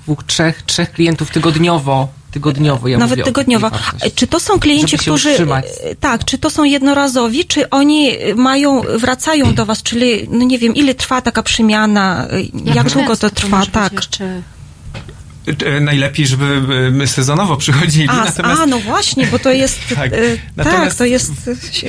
dwóch, 0.03 0.25
trzech, 0.25 0.63
trzech 0.63 0.93
klientów 0.93 1.31
tygodniowo, 1.31 2.09
tygodniowo, 2.31 2.89
ja 2.89 2.99
Nawet 2.99 3.25
tygodniowo. 3.25 3.71
Czy 4.15 4.27
to 4.27 4.41
są 4.41 4.61
klienci, 4.61 4.99
którzy. 4.99 5.31
utrzymać. 5.31 5.65
Tak, 6.01 6.25
czy 6.25 6.39
to 6.39 6.51
są 6.51 6.65
jednorazowi, 6.65 7.45
czy 7.45 7.71
oni 7.71 8.11
mają, 8.37 8.83
wracają 8.99 9.55
do 9.55 9.67
was, 9.67 9.83
czyli, 9.83 10.29
no 10.31 10.45
nie 10.45 10.59
wiem, 10.59 10.75
ile 10.75 10.95
trwa 10.95 11.23
taka 11.23 11.43
przemiana, 11.43 12.27
jak 12.65 12.91
długo 12.91 13.17
to 13.17 13.31
trwa, 13.31 13.61
być 13.61 13.71
tak. 13.71 13.93
Jeszcze... 13.93 14.43
e, 15.67 15.81
Najlepiej, 15.81 16.27
żeby 16.27 16.45
e, 16.87 16.91
my 16.91 17.07
sezonowo 17.07 17.57
przychodzili, 17.57 18.09
A, 18.09 18.25
natomiast 18.25 18.63
a, 18.63 18.67
no 18.67 18.79
właśnie, 18.79 19.27
bo 19.27 19.39
to 19.39 19.51
jest, 19.51 19.81
Tak. 19.95 20.11
tak, 20.57 20.65
tak 20.67 20.95
to 20.95 21.05
jest 21.05 21.33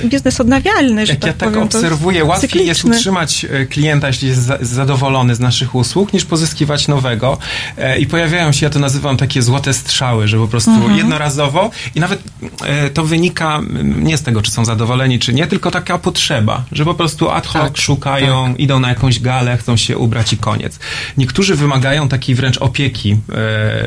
biznes 0.06 0.40
odnawialny, 0.42 1.06
że 1.06 1.14
Jak 1.14 1.22
tak 1.22 1.28
ja 1.28 1.34
tak 1.34 1.50
powiem. 1.50 1.68
to 1.70 1.78
obserwuję, 1.78 2.26
łatwiej 2.26 2.68
jest 2.68 2.80
cykliczny. 2.82 2.98
utrzymać 2.98 3.46
e, 3.50 3.66
klienta, 3.66 4.08
jeśli 4.08 4.28
jest 4.28 4.42
za, 4.42 4.58
zadowolony 4.62 5.36
z 5.36 5.40
naszych 5.40 5.76
usług, 5.76 6.14
niż 6.14 6.26
pozyskiwać 6.26 6.88
nowego. 6.88 7.38
E, 7.78 8.00
I 8.00 8.06
pojawiają 8.08 8.52
się, 8.52 8.66
ja 8.66 8.70
to 8.70 8.80
nazywam 8.80 9.18
takie 9.18 9.42
złote 9.42 9.74
strzały, 9.74 10.28
że 10.28 10.38
po 10.38 10.48
prostu 10.48 10.72
Mhm. 10.72 10.98
jednorazowo 10.98 11.70
i 11.96 12.00
nawet 12.00 12.22
e, 12.66 12.90
to 12.90 13.04
wynika 13.04 13.56
mm, 13.58 14.04
nie 14.04 14.18
z 14.18 14.24
tego, 14.24 14.42
czy 14.42 14.52
są 14.52 14.66
zadowoleni, 14.66 15.20
czy 15.20 15.34
nie, 15.34 15.48
tylko 15.48 15.72
taka 15.72 15.98
potrzeba, 15.98 16.64
że 16.72 16.86
po 16.86 16.94
prostu 16.94 17.30
ad 17.30 17.48
hoc 17.48 17.62
Tak, 17.64 17.78
szukają, 17.78 18.56
idą 18.56 18.80
na 18.80 18.90
jakąś 18.90 19.20
galę, 19.20 19.58
chcą 19.58 19.78
się 19.78 19.98
ubrać 19.98 20.34
i 20.34 20.38
koniec. 20.38 20.80
Niektórzy 21.18 21.56
wymagają 21.56 22.10
takiej 22.10 22.36
wręcz 22.36 22.58
opieki, 22.58 23.12
e, 23.12 23.41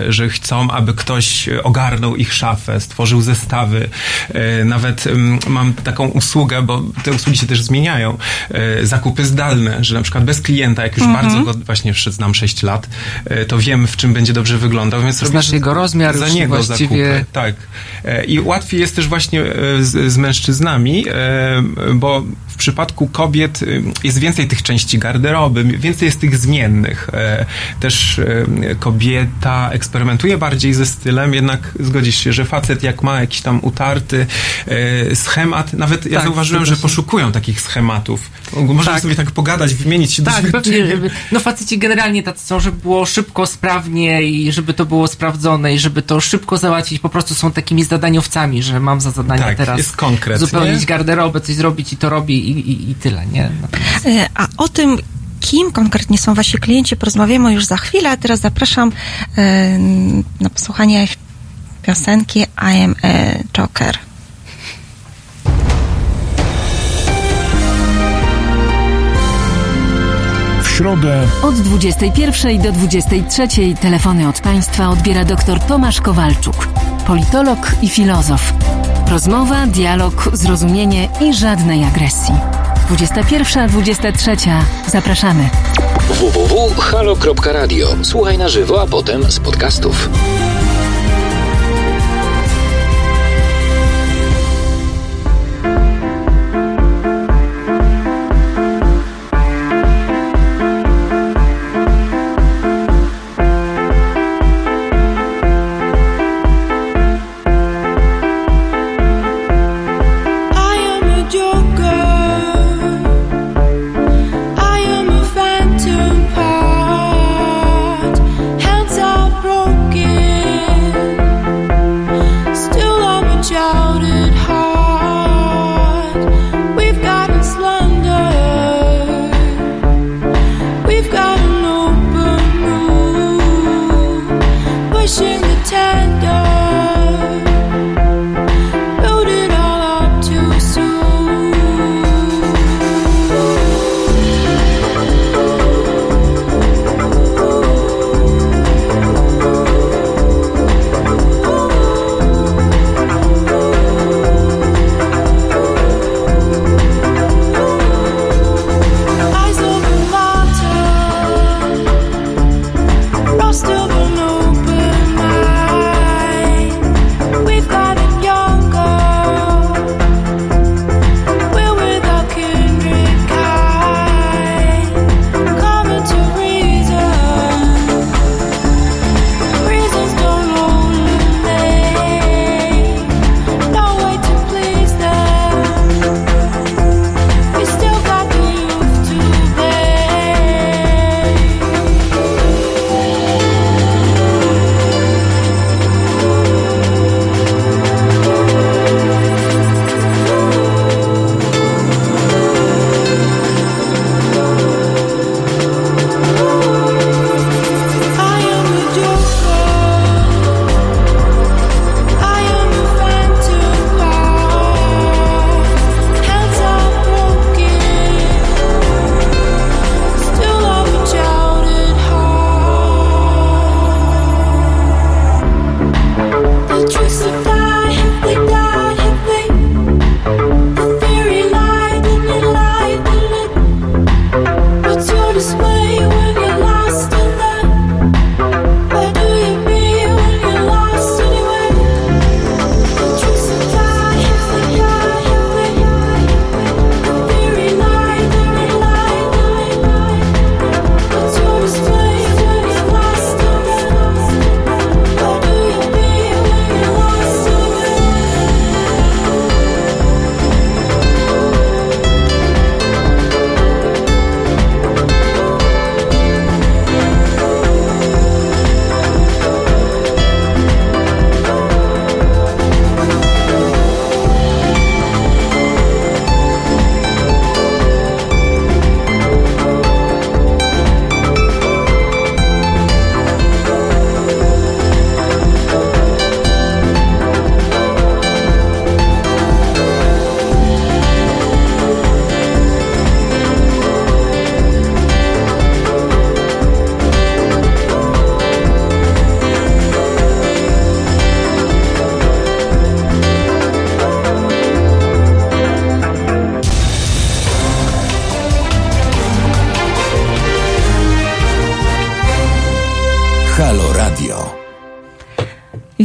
że 0.08 0.28
chcą, 0.28 0.70
aby 0.70 0.94
ktoś 0.94 1.48
ogarnął 1.62 2.16
ich 2.16 2.32
szafę, 2.34 2.80
stworzył 2.80 3.20
zestawy. 3.20 3.88
E, 4.34 4.64
Nawet 4.64 5.04
mam 5.48 5.72
taką 5.74 6.06
usługę, 6.06 6.62
bo 6.62 6.82
te 7.04 7.12
usługi 7.12 7.38
się 7.38 7.46
też 7.46 7.62
zmieniają. 7.62 8.18
E, 8.50 8.86
Zakupy 8.86 9.24
zdalne, 9.24 9.84
że 9.84 9.94
na 9.94 10.02
przykład 10.02 10.24
bez 10.24 10.40
klienta, 10.40 10.82
jak 10.82 10.96
już 10.96 11.06
Mhm. 11.06 11.24
bardzo 11.26 11.44
go 11.44 11.58
właśnie 11.66 11.94
znam 12.10 12.34
6 12.34 12.62
lat, 12.62 12.88
e, 13.24 13.44
to 13.44 13.58
wiem, 13.58 13.86
w 13.86 13.96
czym 13.96 14.12
będzie 14.12 14.32
dobrze 14.32 14.58
wyglądał, 14.58 15.02
więc 15.02 15.22
robię 15.22 15.30
Znasz 15.30 15.50
jego 15.52 15.74
rozmiar 15.74 16.18
za 16.18 16.28
niego 16.28 16.56
właściwie. 16.56 17.06
zakupy. 17.08 17.24
Tak. 17.32 17.54
E, 18.04 18.24
I 18.24 18.40
łatwiej 18.40 18.80
jest 18.80 18.96
też 18.96 19.08
właśnie 19.08 19.42
e, 19.42 19.46
z, 19.84 20.12
z 20.12 20.16
mężczyznami, 20.16 21.04
e, 21.08 21.62
bo 21.94 22.22
w 22.54 22.56
przypadku 22.56 23.06
kobiet 23.06 23.60
e, 23.62 23.66
jest 24.04 24.18
więcej 24.18 24.48
tych 24.48 24.62
części 24.62 24.98
garderoby, 24.98 25.64
więcej 25.64 26.06
jest 26.06 26.20
tych 26.20 26.36
zmiennych. 26.36 27.10
E, 27.12 27.46
Też 27.80 28.18
e, 28.18 28.46
kobieta 28.74 29.70
eksperymentuje 29.72 30.38
bardziej 30.38 30.74
ze 30.74 30.86
stylem, 30.86 31.34
jednak 31.34 31.74
zgodzisz 31.80 32.18
się, 32.18 32.32
że 32.32 32.44
facet 32.44 32.82
jak 32.82 33.02
ma 33.02 33.20
jakiś 33.20 33.40
tam 33.40 33.58
utarty 33.62 34.26
e, 34.66 35.16
schemat, 35.16 35.72
nawet 35.72 36.06
ja 36.06 36.18
Tak, 36.18 36.24
zauważyłem, 36.24 36.66
że 36.66 36.76
poszukują 36.76 37.32
takich 37.32 37.60
schematów. 37.60 38.30
Możemy 38.52 38.84
Tak. 38.84 39.02
sobie 39.02 39.14
tak 39.14 39.30
pogadać, 39.30 39.74
wymienić 39.74 40.12
się 40.12 40.22
Tak, 40.22 40.50
pewnie. 40.50 40.86
No 41.32 41.40
faceci 41.40 41.78
generalnie 41.78 42.22
tacy 42.22 42.46
są, 42.46 42.60
żeby 42.60 42.76
było 42.80 43.06
szybko, 43.06 43.46
sprawnie 43.46 44.22
i 44.22 44.52
żeby 44.52 44.74
to 44.74 44.86
było 44.86 45.06
sprawdzone 45.06 45.74
i 45.74 45.78
żeby 45.78 46.02
to 46.02 46.20
szybko 46.20 46.56
załatwić. 46.56 46.98
Po 46.98 47.08
prostu 47.08 47.34
są 47.34 47.52
takimi 47.52 47.84
zadaniowcami, 47.84 48.62
że 48.62 48.80
mam 48.80 49.00
za 49.00 49.10
zadanie 49.10 49.42
Tak, 49.42 49.56
teraz 49.56 49.80
zupełnić 50.36 50.86
garderobę, 50.86 51.40
coś 51.40 51.54
zrobić 51.54 51.92
i 51.92 51.96
to 51.96 52.10
robi 52.10 52.43
i, 52.50 52.70
i, 52.70 52.90
i 52.90 52.94
tyle, 52.94 53.26
nie? 53.26 53.50
E, 54.06 54.28
A 54.34 54.48
o 54.56 54.68
tym, 54.68 54.98
kim 55.40 55.72
konkretnie 55.72 56.18
są 56.18 56.34
wasi 56.34 56.58
klienci, 56.58 56.96
porozmawiamy 56.96 57.52
już 57.52 57.64
za 57.64 57.76
chwilę, 57.76 58.10
a 58.10 58.16
teraz 58.16 58.40
zapraszam 58.40 58.92
e, 59.38 59.78
na 60.40 60.50
posłuchanie 60.50 61.06
piosenki 61.82 62.40
I 62.40 62.82
am 62.84 62.94
a 63.02 63.08
Joker. 63.52 63.98
Środę 70.76 71.26
Od 71.42 71.54
21 71.54 72.62
do 72.62 72.72
23 72.72 73.48
telefony 73.80 74.28
od 74.28 74.40
Państwa 74.40 74.90
odbiera 74.90 75.24
dr 75.24 75.60
Tomasz 75.60 76.00
Kowalczuk, 76.00 76.68
politolog 77.06 77.58
i 77.82 77.88
filozof. 77.88 78.52
Rozmowa, 79.10 79.66
dialog, 79.66 80.30
zrozumienie 80.32 81.08
i 81.20 81.34
żadnej 81.34 81.84
agresji. 81.84 82.34
21-23. 82.90 84.50
Zapraszamy. 84.86 85.48
www.halo.radio. 86.08 87.88
Słuchaj 88.02 88.38
na 88.38 88.48
żywo, 88.48 88.82
a 88.82 88.86
potem 88.86 89.30
z 89.30 89.40
podcastów. 89.40 90.08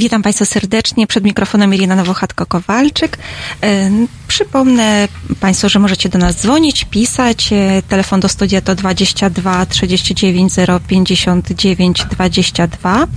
Witam 0.09 0.21
Państwa 0.21 0.45
serdecznie. 0.45 1.07
Przed 1.07 1.23
mikrofonem 1.23 1.73
Irina 1.73 1.95
Nowochatko-Kowalczyk. 1.95 3.17
E, 3.63 3.89
Przypomnę 4.27 5.07
Państwu, 5.39 5.69
że 5.69 5.79
możecie 5.79 6.09
do 6.09 6.19
nas 6.19 6.35
dzwonić, 6.35 6.85
pisać. 6.85 7.53
E, 7.53 7.81
Telefon 7.81 8.19
do 8.19 8.29
studia 8.29 8.61
to 8.61 8.75
22 8.75 9.65
39 9.65 10.53
059 10.87 12.05
22. 12.11 13.07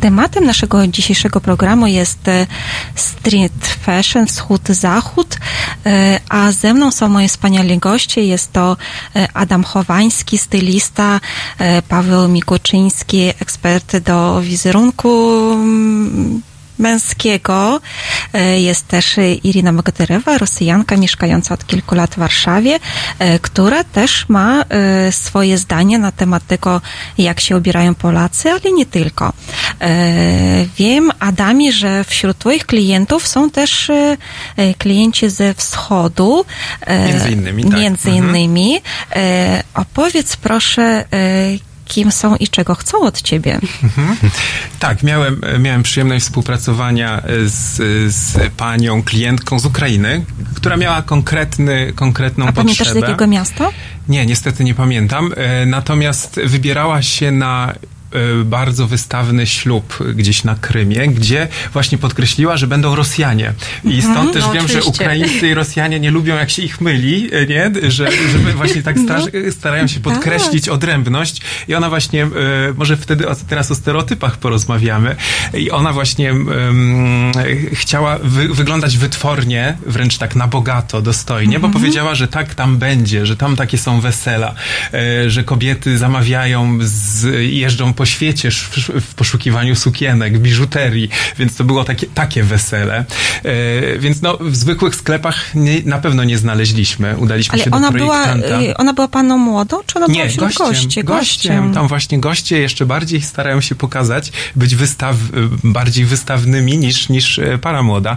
Tematem 0.00 0.44
naszego 0.44 0.86
dzisiejszego 0.86 1.40
programu 1.40 1.86
jest 1.86 2.28
e, 2.28 2.46
street 2.94 3.66
fashion, 3.82 4.26
wschód-zachód, 4.26 5.38
a 6.28 6.52
ze 6.52 6.74
mną 6.74 6.90
są 6.90 7.08
moi 7.08 7.28
wspaniali 7.28 7.78
goście. 7.78 8.24
Jest 8.24 8.52
to 8.52 8.76
Adam 9.34 9.64
Chowański, 9.64 10.38
stylista, 10.38 11.20
Paweł 11.88 12.28
Mikuczyński, 12.28 13.22
ekspert 13.40 13.96
do 13.96 14.40
wizerunku 14.40 15.27
męskiego. 16.78 17.80
E, 18.34 18.60
Jest 18.60 18.88
też 18.88 19.16
Irina 19.44 19.72
Mogoderewa, 19.72 20.38
Rosjanka 20.38 20.96
mieszkająca 20.96 21.54
od 21.54 21.66
kilku 21.66 21.94
lat 21.94 22.14
w 22.14 22.18
Warszawie, 22.18 22.78
e, 23.18 23.38
która 23.38 23.84
też 23.84 24.28
ma 24.28 24.62
e, 24.62 25.12
swoje 25.12 25.58
zdanie 25.58 25.98
na 25.98 26.12
temat 26.12 26.46
tego, 26.46 26.80
jak 27.18 27.40
się 27.40 27.56
ubierają 27.56 27.94
Polacy, 27.94 28.50
ale 28.50 28.72
nie 28.72 28.86
tylko. 28.86 29.32
Wiem, 30.78 31.10
Adami, 31.18 31.72
że 31.72 32.04
wśród 32.04 32.38
Twoich 32.38 32.66
klientów 32.66 33.26
są 33.26 33.50
też 33.50 33.90
klienci 34.78 35.30
ze 35.30 35.54
wschodu. 35.54 36.44
Między 37.08 37.30
innymi, 37.30 37.64
tak. 37.64 37.72
Między 37.80 38.08
Mhm. 38.10 38.26
innymi. 38.36 38.80
E, 39.16 39.62
Opowiedz 39.74 40.36
proszę, 40.36 41.04
kim 41.88 42.12
są 42.12 42.36
i 42.36 42.48
czego 42.48 42.74
chcą 42.74 43.00
od 43.00 43.22
Ciebie. 43.22 43.58
Mhm. 43.82 44.16
Tak, 44.78 45.02
miałem, 45.02 45.40
miałem 45.58 45.82
przyjemność 45.82 46.24
współpracowania 46.24 47.22
z, 47.46 47.76
z 48.14 48.52
panią 48.56 49.02
klientką 49.02 49.58
z 49.58 49.64
Ukrainy, 49.66 50.24
która 50.54 50.76
miała 50.76 51.02
konkretny, 51.02 51.92
konkretną 51.96 52.46
A 52.46 52.52
pamiętasz 52.52 52.76
z 52.76 52.78
potrzebę. 52.78 53.00
jakiego 53.00 53.26
miasta? 53.26 53.68
Nie, 54.08 54.26
niestety 54.26 54.64
nie 54.64 54.74
pamiętam. 54.74 55.32
E, 55.36 55.66
Natomiast 55.66 56.40
wybierała 56.44 57.02
się 57.02 57.30
na 57.32 57.74
bardzo 58.44 58.86
wystawny 58.86 59.46
ślub 59.46 59.98
gdzieś 60.14 60.44
na 60.44 60.54
Krymie, 60.54 61.08
gdzie 61.08 61.48
właśnie 61.72 61.98
podkreśliła, 61.98 62.56
że 62.56 62.66
będą 62.66 62.94
Rosjanie. 62.94 63.52
I 63.84 63.94
Mhm. 63.98 64.14
stąd 64.14 64.32
też 64.32 64.42
No, 64.42 64.52
wiem, 64.52 64.68
że 64.68 64.78
oczywiście. 64.78 65.04
Ukraińcy 65.04 65.48
i 65.48 65.54
Rosjanie 65.54 66.00
nie 66.00 66.10
lubią, 66.10 66.36
jak 66.36 66.50
się 66.50 66.62
ich 66.62 66.80
myli, 66.80 67.28
e, 67.34 67.46
nie? 67.46 67.90
Że, 67.90 68.08
żeby 68.32 68.52
właśnie 68.52 68.82
tak 68.82 68.98
straż, 68.98 69.22
starają 69.50 69.86
się 69.86 70.00
podkreślić 70.00 70.68
odrębność. 70.68 71.40
I 71.68 71.74
ona 71.74 71.88
właśnie, 71.88 72.22
e, 72.24 72.28
może 72.76 72.96
wtedy 72.96 73.28
o, 73.28 73.34
teraz 73.48 73.70
o 73.70 73.74
stereotypach 73.74 74.36
porozmawiamy. 74.36 75.16
I 75.54 75.70
ona 75.70 75.92
właśnie 75.92 76.30
em, 76.30 77.32
chciała 77.72 78.18
wy, 78.22 78.48
wyglądać 78.48 78.96
wytwornie, 78.96 79.76
wręcz 79.86 80.18
tak 80.18 80.36
na 80.36 80.46
bogato, 80.46 81.02
dostojnie, 81.02 81.60
bo 81.60 81.68
powiedziała, 81.68 82.14
że 82.14 82.28
tak 82.28 82.54
tam 82.54 82.76
będzie, 82.78 83.26
że 83.26 83.36
tam 83.36 83.56
takie 83.56 83.78
są 83.78 84.00
wesela, 84.00 84.54
że 85.26 85.44
kobiety 85.44 85.98
zamawiają, 85.98 86.78
z, 86.80 87.26
jeżdżą 87.52 87.94
po 87.98 88.06
świecie 88.06 88.50
w 89.00 89.14
poszukiwaniu 89.14 89.74
sukienek, 89.76 90.38
biżuterii, 90.38 91.08
więc 91.38 91.56
to 91.56 91.64
było 91.64 91.84
takie, 91.84 92.06
takie 92.06 92.42
wesele. 92.42 93.04
E, 93.44 93.98
więc 93.98 94.22
no, 94.22 94.38
w 94.40 94.56
zwykłych 94.56 94.94
sklepach 94.94 95.54
nie, 95.54 95.82
na 95.84 95.98
pewno 95.98 96.24
nie 96.24 96.38
znaleźliśmy. 96.38 97.16
Udaliśmy 97.16 97.52
Ale 97.54 97.64
się 97.64 97.70
ona 97.70 97.90
do 97.90 97.98
była, 97.98 98.22
projektanta. 98.24 98.62
y, 98.62 98.76
ona 98.76 98.92
była 98.94 99.08
paną 99.08 99.38
młodą, 99.38 99.76
czy 99.86 99.98
ona 99.98 100.06
była 100.06 100.18
Nie, 100.24 100.28
wśród 100.30 100.44
gościem, 100.54 100.66
goście? 100.68 101.04
gościem. 101.04 101.74
Tam 101.74 101.88
właśnie 101.88 102.18
goście 102.20 102.58
jeszcze 102.58 102.86
bardziej 102.86 103.20
starają 103.22 103.60
się 103.60 103.74
pokazać, 103.74 104.32
być 104.56 104.74
wystaw, 104.76 105.16
bardziej 105.64 106.04
wystawnymi 106.04 106.78
niż, 106.78 107.08
niż 107.08 107.38
e, 107.38 107.58
para 107.58 107.82
młoda. 107.82 108.16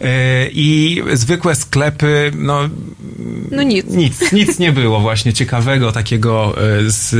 E, 0.00 0.48
I 0.52 1.02
zwykłe 1.12 1.54
sklepy, 1.54 2.32
no 2.34 2.60
No 3.50 3.62
nic. 3.62 3.86
nic, 3.86 4.32
nic 4.32 4.58
nie 4.58 4.72
było 4.72 5.00
właśnie 5.00 5.32
ciekawego, 5.32 5.92
takiego 5.92 6.54
e, 6.56 6.90
z, 6.90 7.10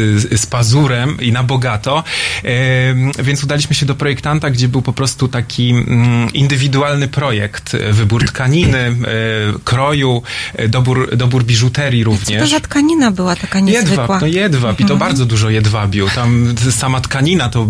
z 0.41 0.47
pazurem 0.47 1.17
i 1.21 1.33
na 1.33 1.43
bogato. 1.43 2.02
Więc 3.23 3.45
udaliśmy 3.45 3.74
się 3.77 3.87
do 3.87 3.95
projektanta, 3.95 4.51
gdzie 4.51 4.69
był 4.69 4.83
po 4.83 4.93
prostu 4.93 5.29
taki 5.29 5.70
mm, 5.70 6.33
indywidualny 6.33 7.09
projekt. 7.09 7.74
E, 7.74 7.93
Wybór 7.93 8.24
tkaniny, 8.27 8.79
e, 8.79 8.93
kroju, 9.65 10.23
e, 10.55 10.69
dobór, 10.69 11.16
dobór 11.16 11.45
biżuterii 11.45 12.05
Co 12.05 12.11
również. 12.11 12.43
to 12.43 12.47
za 12.57 12.61
tkanina 12.61 13.11
była 13.11 13.37
taka 13.37 13.61
niezwykła? 13.61 14.03
Jedwab, 14.03 14.20
no 14.20 14.27
jedwab 14.27 14.81
i 14.81 14.85
to 14.85 14.97
bardzo 14.97 15.27
dużo 15.27 15.51
jedwabiu. 15.51 16.09
Tam 16.15 16.55
sama 16.70 17.01
tkanina 17.01 17.49
to, 17.49 17.66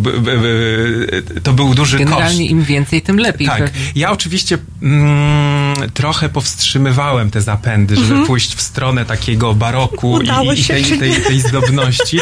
to 1.43 1.53
był 1.53 1.75
duży 1.75 1.99
Generalnie 1.99 2.39
koszt. 2.39 2.51
im 2.51 2.63
więcej, 2.65 3.03
tym 3.03 3.19
lepiej. 3.19 3.47
Tak. 3.47 3.71
Ja 3.95 4.13
oczywiście 4.13 4.59
mm, 4.83 5.91
trochę 5.95 6.29
powstrzymywałem 6.29 7.31
te 7.31 7.41
zapędy, 7.41 7.97
żeby 7.97 8.27
pójść 8.27 8.55
w 8.55 8.61
stronę 8.63 9.05
takiego 9.05 9.55
baroku 9.55 9.93
Mhm. 10.03 10.23
Udało 10.25 10.53
i, 10.53 10.61
i 10.61 10.65
tej, 10.65 10.85
tej, 10.85 11.11
nie? 11.11 11.17
tej 11.21 11.41
zdobności. 11.41 12.19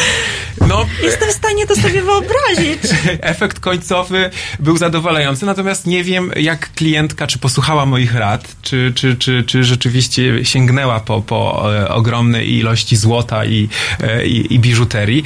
No, 0.69 0.87
Jestem 1.03 1.28
w 1.28 1.32
stanie 1.32 1.66
to 1.66 1.77
sobie 1.77 1.99
wyobrazić. 2.02 2.82
efekt 3.20 3.60
końcowy 3.60 4.31
był 4.59 4.77
zadowalający, 4.77 5.47
natomiast 5.47 5.86
nie 5.86 6.05
wiem, 6.05 6.31
jak 6.36 6.72
klientka, 6.72 7.27
czy 7.27 7.39
posłuchała 7.39 7.86
moich 7.86 8.14
rad, 8.14 8.56
czy, 8.62 8.93
czy, 8.94 9.16
czy, 9.16 9.44
czy 9.44 9.64
rzeczywiście 9.64 10.44
sięgnęła 10.44 11.01
po, 11.01 11.22
po 11.22 11.70
e, 11.74 11.89
ogromnej 11.89 12.55
ilości 12.55 12.97
złota 12.97 13.44
i, 13.44 13.68
e, 14.01 14.27
i, 14.27 14.55
i 14.55 14.59
biżuterii. 14.59 15.22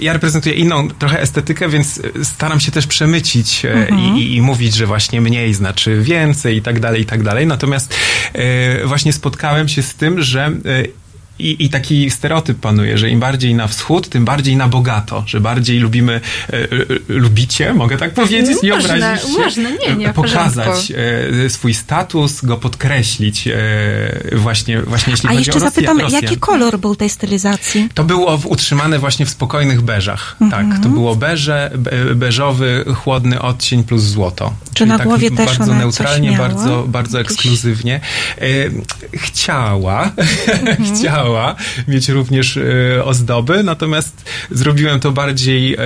Ja 0.00 0.12
reprezentuję 0.12 0.54
inną 0.54 0.88
trochę 0.88 1.20
estetykę, 1.20 1.68
więc 1.68 2.02
staram 2.22 2.60
się 2.60 2.72
też 2.72 2.86
przemycić 2.86 3.64
e, 3.64 3.88
i, 3.96 4.20
i, 4.20 4.36
i 4.36 4.42
mówić, 4.42 4.74
że 4.74 4.86
właśnie 4.86 5.20
mniej 5.20 5.54
znaczy 5.54 6.00
więcej 6.02 6.56
i 6.56 6.62
tak 6.62 6.80
dalej, 6.80 7.02
i 7.02 7.06
tak 7.06 7.22
dalej. 7.22 7.46
Natomiast 7.46 7.94
właśnie 8.84 9.12
spotkałem 9.12 9.68
się 9.68 9.82
z 9.82 9.94
tym, 9.94 10.22
że 10.22 10.52
i, 11.50 11.64
I 11.64 11.68
taki 11.68 12.10
stereotyp 12.10 12.58
panuje, 12.58 12.98
że 12.98 13.10
im 13.10 13.20
bardziej 13.20 13.54
na 13.54 13.66
wschód, 13.66 14.08
tym 14.08 14.24
bardziej 14.24 14.56
na 14.56 14.68
bogato, 14.68 15.24
że 15.26 15.40
bardziej 15.40 15.78
lubimy, 15.78 16.20
e, 16.52 16.54
e, 16.62 16.68
lubicie, 17.08 17.74
mogę 17.74 17.96
tak 17.96 18.14
powiedzieć, 18.14 18.56
Można, 18.62 18.94
obrazisz 18.94 19.32
się? 19.32 19.38
można, 19.38 19.70
nie, 19.70 19.96
nie, 19.96 20.08
w 20.08 20.14
Pokazać 20.14 20.92
e, 21.44 21.50
swój 21.50 21.74
status, 21.74 22.44
go 22.44 22.56
podkreślić 22.56 23.48
e, 23.48 23.52
właśnie, 24.32 24.82
właśnie 24.82 25.10
jeśli 25.10 25.28
A 25.28 25.32
chodzi 25.32 25.38
jeszcze 25.40 25.52
o 25.52 25.54
Rosję, 25.54 25.70
zapytam, 25.70 26.00
Rosjan. 26.00 26.22
jaki 26.22 26.36
kolor 26.36 26.78
był 26.78 26.96
tej 26.96 27.08
stylizacji? 27.08 27.88
To 27.94 28.04
było 28.04 28.40
utrzymane 28.44 28.98
właśnie 28.98 29.26
w 29.26 29.30
spokojnych 29.30 29.82
beżach. 29.82 30.36
Mhm. 30.40 30.70
Tak, 30.70 30.82
to 30.82 30.88
było 30.88 31.16
beże, 31.16 31.70
be, 31.78 32.14
beżowy, 32.14 32.84
chłodny 32.94 33.42
odcień 33.42 33.84
plus 33.84 34.02
złoto. 34.02 34.52
Czy 34.74 34.86
na 34.86 34.98
tak 34.98 35.06
głowie 35.06 35.30
też 35.30 35.58
bardzo 35.58 35.74
neutralnie, 35.74 36.32
bardzo, 36.38 36.84
bardzo 36.88 37.20
ekskluzywnie. 37.20 38.00
E, 38.38 38.44
chciała, 39.16 40.02
Mhm. 40.62 40.94
chciała 40.96 41.31
mieć 41.88 42.08
również 42.08 42.56
e, 42.56 43.04
ozdoby, 43.04 43.62
natomiast 43.62 44.30
zrobiłem 44.50 45.00
to 45.00 45.12
bardziej 45.12 45.76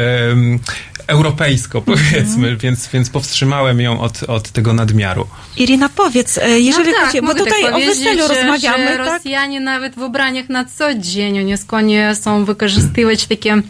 europejsko, 1.07 1.79
Mhm. 1.87 1.99
powiedzmy, 1.99 2.57
więc, 2.57 2.89
więc 2.89 3.11
powstrzymałem 3.11 3.81
ją 3.81 4.01
od, 4.01 4.23
od 4.23 4.51
tego 4.51 4.73
nadmiaru. 4.73 5.27
Irina, 5.57 5.89
powiedz, 5.89 6.39
e, 6.39 6.61
jeżeli 6.61 6.91
no 6.91 6.95
tak, 6.95 7.07
chodzi, 7.07 7.21
bo 7.21 7.27
mogę 7.27 7.39
tutaj 7.39 7.63
tak 7.63 7.75
o 7.75 7.79
weselu 7.79 8.29
że, 8.29 8.35
rozmawiamy, 8.35 8.89
że 8.89 8.97
tak? 8.97 9.07
Rosjanie 9.07 9.61
nawet 9.61 9.95
w 9.95 9.99
ubraniach 9.99 10.49
na 10.49 10.65
co 10.65 10.95
dzień, 10.95 11.39
oni 11.41 11.59
skłonni 11.59 11.97
są 12.23 12.45
wykorzystywać 12.45 13.27
takie 13.27 13.63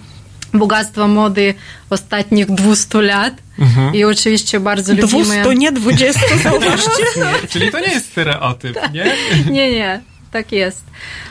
bogactwo 0.55 1.09
mody 1.09 1.55
ostatnich 1.90 2.47
200 2.47 3.03
lat. 3.03 3.35
Mhm. 3.59 3.94
I 3.94 4.05
oczywiście 4.05 4.61
bardzo 4.61 4.93
lubimy... 4.94 5.24
200, 5.24 5.55
nie 5.55 5.73
20, 5.73 6.20
zauważcie. 6.44 7.05
Czyli 7.48 7.70
to 7.70 7.81
nie 7.81 7.89
jest 7.89 8.07
stereotyp, 8.07 8.78
nie? 8.93 9.12
Nie, 9.51 9.73
nie, 9.73 10.01
tak 10.37 10.53
jest. 10.53 10.85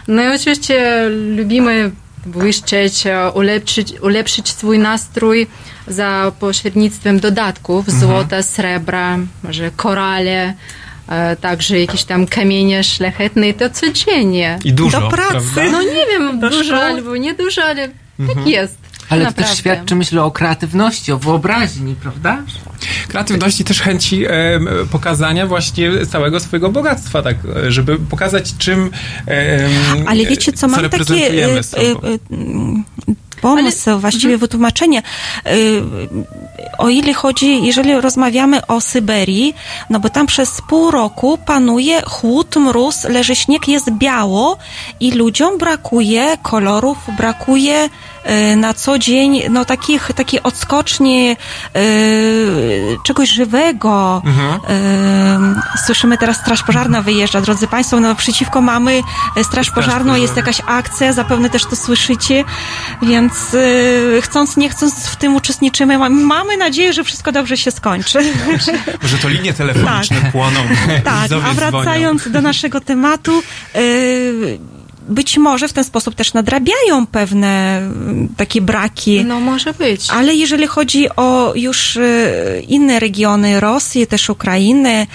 No 0.08 0.24
i 0.24 0.28
oczywiście 0.36 1.10
lubimy 1.38 1.92
błyszczeć, 2.26 3.08
e, 3.08 3.32
ulepszyć, 3.32 3.94
ulepszyć 4.02 4.50
swój 4.50 4.80
nastrój 4.80 5.48
za 5.88 6.32
pośrednictwem 6.40 7.20
dodatków 7.20 7.90
Mhm. 7.90 8.00
złota, 8.00 8.44
srebra, 8.44 9.18
może 9.44 9.72
korale, 9.76 10.54
e, 11.10 11.36
także 11.36 11.80
jakieś 11.80 12.04
tam 12.04 12.26
kamienie 12.28 12.84
szlachetne 12.84 13.50
i 13.50 13.54
to 13.54 13.70
codziennie. 13.70 14.60
I 14.64 14.74
dużo, 14.74 15.02
Do 15.02 15.10
pracy. 15.10 15.32
prawda? 15.56 15.72
No 15.72 15.82
nie 15.82 16.06
wiem, 16.12 16.40
dużo 16.40 16.84
albo 16.84 17.18
nie 17.18 17.34
dużo, 17.34 17.64
ale 17.64 17.90
Mhm. 18.20 18.38
tak 18.38 18.48
jest. 18.48 18.78
Ale 19.10 19.22
to 19.22 19.28
Naprawdę. 19.28 19.50
też 19.50 19.60
świadczy, 19.60 19.96
myślę, 19.96 20.24
o 20.24 20.32
kreatywności, 20.32 21.12
o 21.12 21.18
wyobraźni, 21.18 21.96
prawda? 21.96 22.38
kreatywności 23.08 23.64
też 23.64 23.82
chęci 23.82 24.26
em, 24.26 24.68
pokazania 24.92 25.48
właśnie 25.48 26.06
całego 26.06 26.40
swojego 26.40 26.70
bogactwa, 26.70 27.22
tak, 27.22 27.36
e, 27.66 27.72
żeby 27.72 28.00
pokazać 28.00 28.54
czym 28.58 28.92
em, 29.26 29.72
Ale 30.08 30.26
wiecie 30.26 30.54
co, 30.54 30.68
mam 30.68 30.76
takie 30.76 30.90
reprezentujemy 30.90 31.60
e, 31.60 31.64
sobą. 31.64 31.84
e, 31.84 32.14
e, 32.14 32.18
pomysł, 33.42 34.00
właściwie 34.00 34.38
wytłumaczenie. 34.38 35.02
O 36.78 36.90
ile 36.90 37.14
chodzi, 37.14 37.66
jeżeli 37.66 38.02
rozmawiamy 38.02 38.68
o 38.68 38.82
Syberii, 38.82 39.56
no 39.90 40.00
bo 40.00 40.10
tam 40.10 40.26
przez 40.28 40.62
pół 40.70 40.92
roku 40.92 41.38
panuje 41.46 42.02
chłód, 42.02 42.56
mróz, 42.56 43.04
leży 43.04 43.36
śnieg, 43.36 43.68
jest 43.68 43.92
biało 43.92 44.58
i 45.00 45.12
ludziom 45.12 45.58
brakuje 45.58 46.38
kolorów, 46.42 46.98
brakuje 47.18 47.90
e, 48.24 48.56
na 48.56 48.74
co 48.74 49.00
dzień 49.00 49.42
no 49.50 49.66
takich, 49.66 50.12
takiej 50.16 50.44
odskoczni 50.44 51.30
e, 51.32 51.36
czegoś 53.04 53.30
żywego. 53.30 54.22
E, 54.70 55.78
słyszymy 55.86 56.18
teraz 56.18 56.38
Straż 56.38 56.64
Pożarna 56.64 57.02
wyjeżdża, 57.02 57.42
drodzy 57.42 57.68
Państwo, 57.68 58.00
no 58.00 58.16
przeciwko 58.16 58.62
mamy 58.62 59.02
Straż 59.44 59.72
Pożarną, 59.72 60.16
jest 60.16 60.38
jakaś 60.38 60.62
akcja, 60.66 61.14
zapewne 61.14 61.50
też 61.50 61.66
to 61.66 61.76
słyszycie, 61.76 62.44
więc 63.02 63.34
chcąc, 64.22 64.58
nie 64.58 64.70
chcąc 64.70 65.08
w 65.08 65.16
tym 65.16 65.36
uczestniczymy. 65.36 65.98
Ma- 65.98 66.10
Mamy 66.46 66.58
nadzieję, 66.58 66.94
że 66.94 67.04
wszystko 67.04 67.32
dobrze 67.32 67.58
się 67.58 67.72
skończy. 67.72 68.20
Może 69.02 69.18
to 69.22 69.30
linie 69.30 69.54
telefoniczne 69.54 70.32
płoną. 70.32 70.60
Tak, 71.04 71.24
a 71.24 71.28
dzwonią. 71.28 71.54
wracając 71.54 72.32
do 72.32 72.42
naszego 72.42 72.82
tematu, 72.82 73.44
y, 73.76 74.60
być 75.10 75.38
może 75.38 75.68
w 75.68 75.74
ten 75.74 75.84
sposób 75.84 76.16
też 76.16 76.34
nadrabiają 76.34 77.08
pewne 77.12 77.82
y, 77.82 78.38
takie 78.38 78.62
braki. 78.62 79.26
No 79.26 79.40
może 79.40 79.74
być. 79.74 80.10
Ale 80.12 80.36
jeżeli 80.36 80.68
chodzi 80.68 81.10
o 81.16 81.54
już 81.56 81.96
y, 81.96 82.64
inne 82.68 83.00
regiony 83.00 83.60
Rosji, 83.60 84.08
też 84.08 84.30
Ukrainy, 84.30 85.08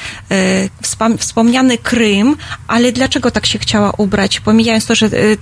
wspom- 0.83 1.19
wspomniany 1.19 1.79
Krym, 1.79 2.37
ale 2.69 2.93
dlaczego 2.93 3.31
tak 3.31 3.47
się 3.47 3.59
chciała 3.59 3.93
ubrać? 3.99 4.41
Pomijając 4.41 4.87
to, 4.87 4.95
że 4.95 5.07
y, 5.07 5.39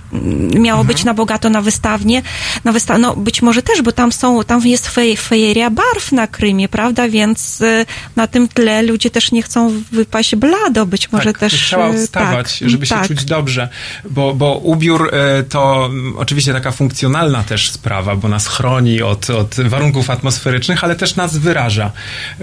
miało 0.59 0.83
być 0.83 1.03
na 1.03 1.13
bogato 1.13 1.49
na 1.49 1.61
wystawnie, 1.61 2.21
na 2.63 2.71
wysta- 2.73 2.99
no 2.99 3.15
być 3.15 3.41
może 3.41 3.61
też, 3.61 3.81
bo 3.81 3.91
tam 3.91 4.11
są, 4.11 4.43
tam 4.43 4.67
jest 4.67 4.87
fej- 4.87 5.17
fejeria 5.17 5.69
barw 5.69 6.11
na 6.11 6.27
Krymie, 6.27 6.69
prawda? 6.69 7.09
Więc 7.09 7.61
y, 7.61 7.85
na 8.15 8.27
tym 8.27 8.47
tle 8.47 8.81
ludzie 8.81 9.09
też 9.09 9.31
nie 9.31 9.41
chcą 9.41 9.83
wypaść 9.91 10.35
blado, 10.35 10.85
być 10.85 11.11
może 11.11 11.25
tak, 11.33 11.37
też... 11.39 11.53
Chciała 11.53 11.87
odstawać, 11.87 12.59
tak, 12.59 12.69
żeby 12.69 12.85
się 12.85 12.95
tak. 12.95 13.07
czuć 13.07 13.25
dobrze, 13.25 13.69
bo, 14.09 14.33
bo 14.39 14.57
ubiór 14.57 15.09
e, 15.15 15.43
to 15.43 15.85
mm, 15.85 16.17
oczywiście 16.17 16.53
taka 16.53 16.71
funkcjonalna 16.71 17.43
też 17.43 17.71
sprawa, 17.71 18.15
bo 18.15 18.27
nas 18.27 18.47
chroni 18.47 19.01
od, 19.01 19.29
od 19.29 19.55
warunków 19.55 20.09
atmosferycznych, 20.09 20.83
ale 20.83 20.95
też 20.95 21.15
nas 21.15 21.37
wyraża. 21.37 21.91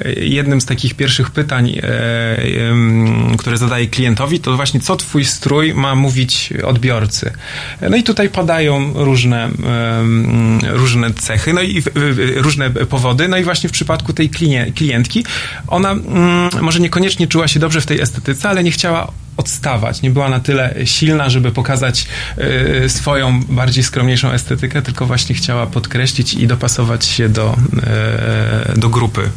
E, 0.05 0.13
Jednym 0.13 0.61
z 0.61 0.67
takich 0.67 0.95
pierwszych 0.95 1.31
pytań, 1.31 1.71
e, 1.71 3.37
które 3.39 3.57
zadaję 3.57 3.87
klientowi, 3.87 4.41
to 4.41 4.57
właśnie 4.57 4.81
co 4.81 4.97
twój 4.97 5.25
strój 5.25 5.75
ma 5.75 5.95
mówić 5.95 6.53
odbiorcy. 6.65 7.33
No 7.91 7.97
i 7.97 8.03
tutaj 8.03 8.29
padają 8.29 8.93
różne, 8.95 9.51
różne 10.63 11.11
cechy, 11.11 11.53
no 11.53 11.63
i 11.63 11.83
różne 12.37 12.71
powody, 12.71 13.29
no 13.29 13.37
i 13.37 13.45
właśnie 13.45 13.69
w 13.69 13.73
przypadku 13.73 14.13
tej 14.13 14.31
klientki, 14.75 15.25
ona 15.69 15.91
mm, 15.91 16.51
może 16.61 16.81
niekoniecznie 16.81 17.27
czuła 17.27 17.49
się 17.49 17.61
dobrze 17.61 17.81
w 17.81 17.87
tej 17.87 18.01
estetyce, 18.01 18.49
ale 18.49 18.65
nie 18.65 18.71
chciała 18.71 19.13
odstawać. 19.37 20.03
Nie 20.03 20.11
była 20.11 20.29
na 20.29 20.41
tyle 20.41 20.75
silna, 20.85 21.29
żeby 21.29 21.53
pokazać 21.53 22.07
y, 22.85 22.89
swoją 22.89 23.43
bardziej 23.45 23.85
skromniejszą 23.85 24.31
estetykę, 24.31 24.83
tylko 24.83 25.07
właśnie 25.07 25.35
chciała 25.35 25.67
podkreślić 25.67 26.35
i 26.35 26.47
dopasować 26.47 27.07
się 27.07 27.29
do, 27.29 27.57
y, 28.77 28.79
do 28.79 28.89
grupy. 28.89 29.31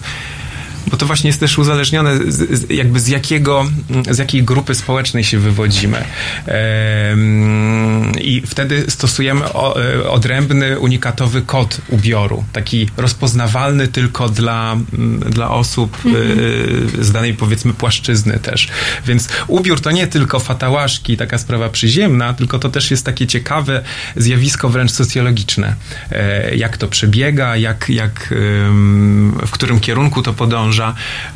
Bo 0.88 0.97
to 0.97 1.06
właśnie 1.06 1.27
jest 1.27 1.39
też 1.39 1.57
uzależnione 1.57 2.18
z, 2.18 2.60
z, 2.60 2.69
jakby 2.69 2.99
z 2.99 3.07
jakiego, 3.07 3.65
z 4.10 4.18
jakiej 4.18 4.43
grupy 4.43 4.76
społecznej 4.76 5.23
się 5.23 5.39
wywodzimy. 5.39 6.03
Em, 6.45 8.11
I 8.22 8.41
wtedy 8.45 8.85
stosujemy 8.88 9.53
o, 9.53 9.84
e, 9.84 10.10
odrębny, 10.10 10.80
unikatowy 10.80 11.41
kod 11.41 11.81
ubioru, 11.88 12.43
taki 12.53 12.89
rozpoznawalny 12.97 13.88
tylko 13.88 14.30
dla, 14.30 14.77
dla 15.30 15.51
osób 15.51 15.97
e, 16.99 17.03
z 17.03 17.11
danej 17.11 17.34
powiedzmy 17.34 17.73
płaszczyzny 17.73 18.39
też. 18.39 18.68
Więc 19.06 19.30
ubiór 19.47 19.81
to 19.81 19.91
nie 19.91 20.07
tylko 20.07 20.39
fatałaszki, 20.39 21.18
taka 21.18 21.38
sprawa 21.38 21.69
przyziemna, 21.69 22.34
tylko 22.34 22.60
to 22.60 22.69
też 22.69 22.91
jest 22.91 23.06
takie 23.06 23.27
ciekawe 23.27 23.84
zjawisko 24.15 24.69
wręcz 24.69 24.91
socjologiczne. 24.91 25.76
E, 26.11 26.56
Jak 26.56 26.77
to 26.77 26.88
przebiega, 26.88 27.56
jak, 27.56 27.89
jak, 27.89 28.34
w 29.47 29.51
którym 29.51 29.80
kierunku 29.80 30.22
to 30.22 30.34
podąża. 30.34 30.78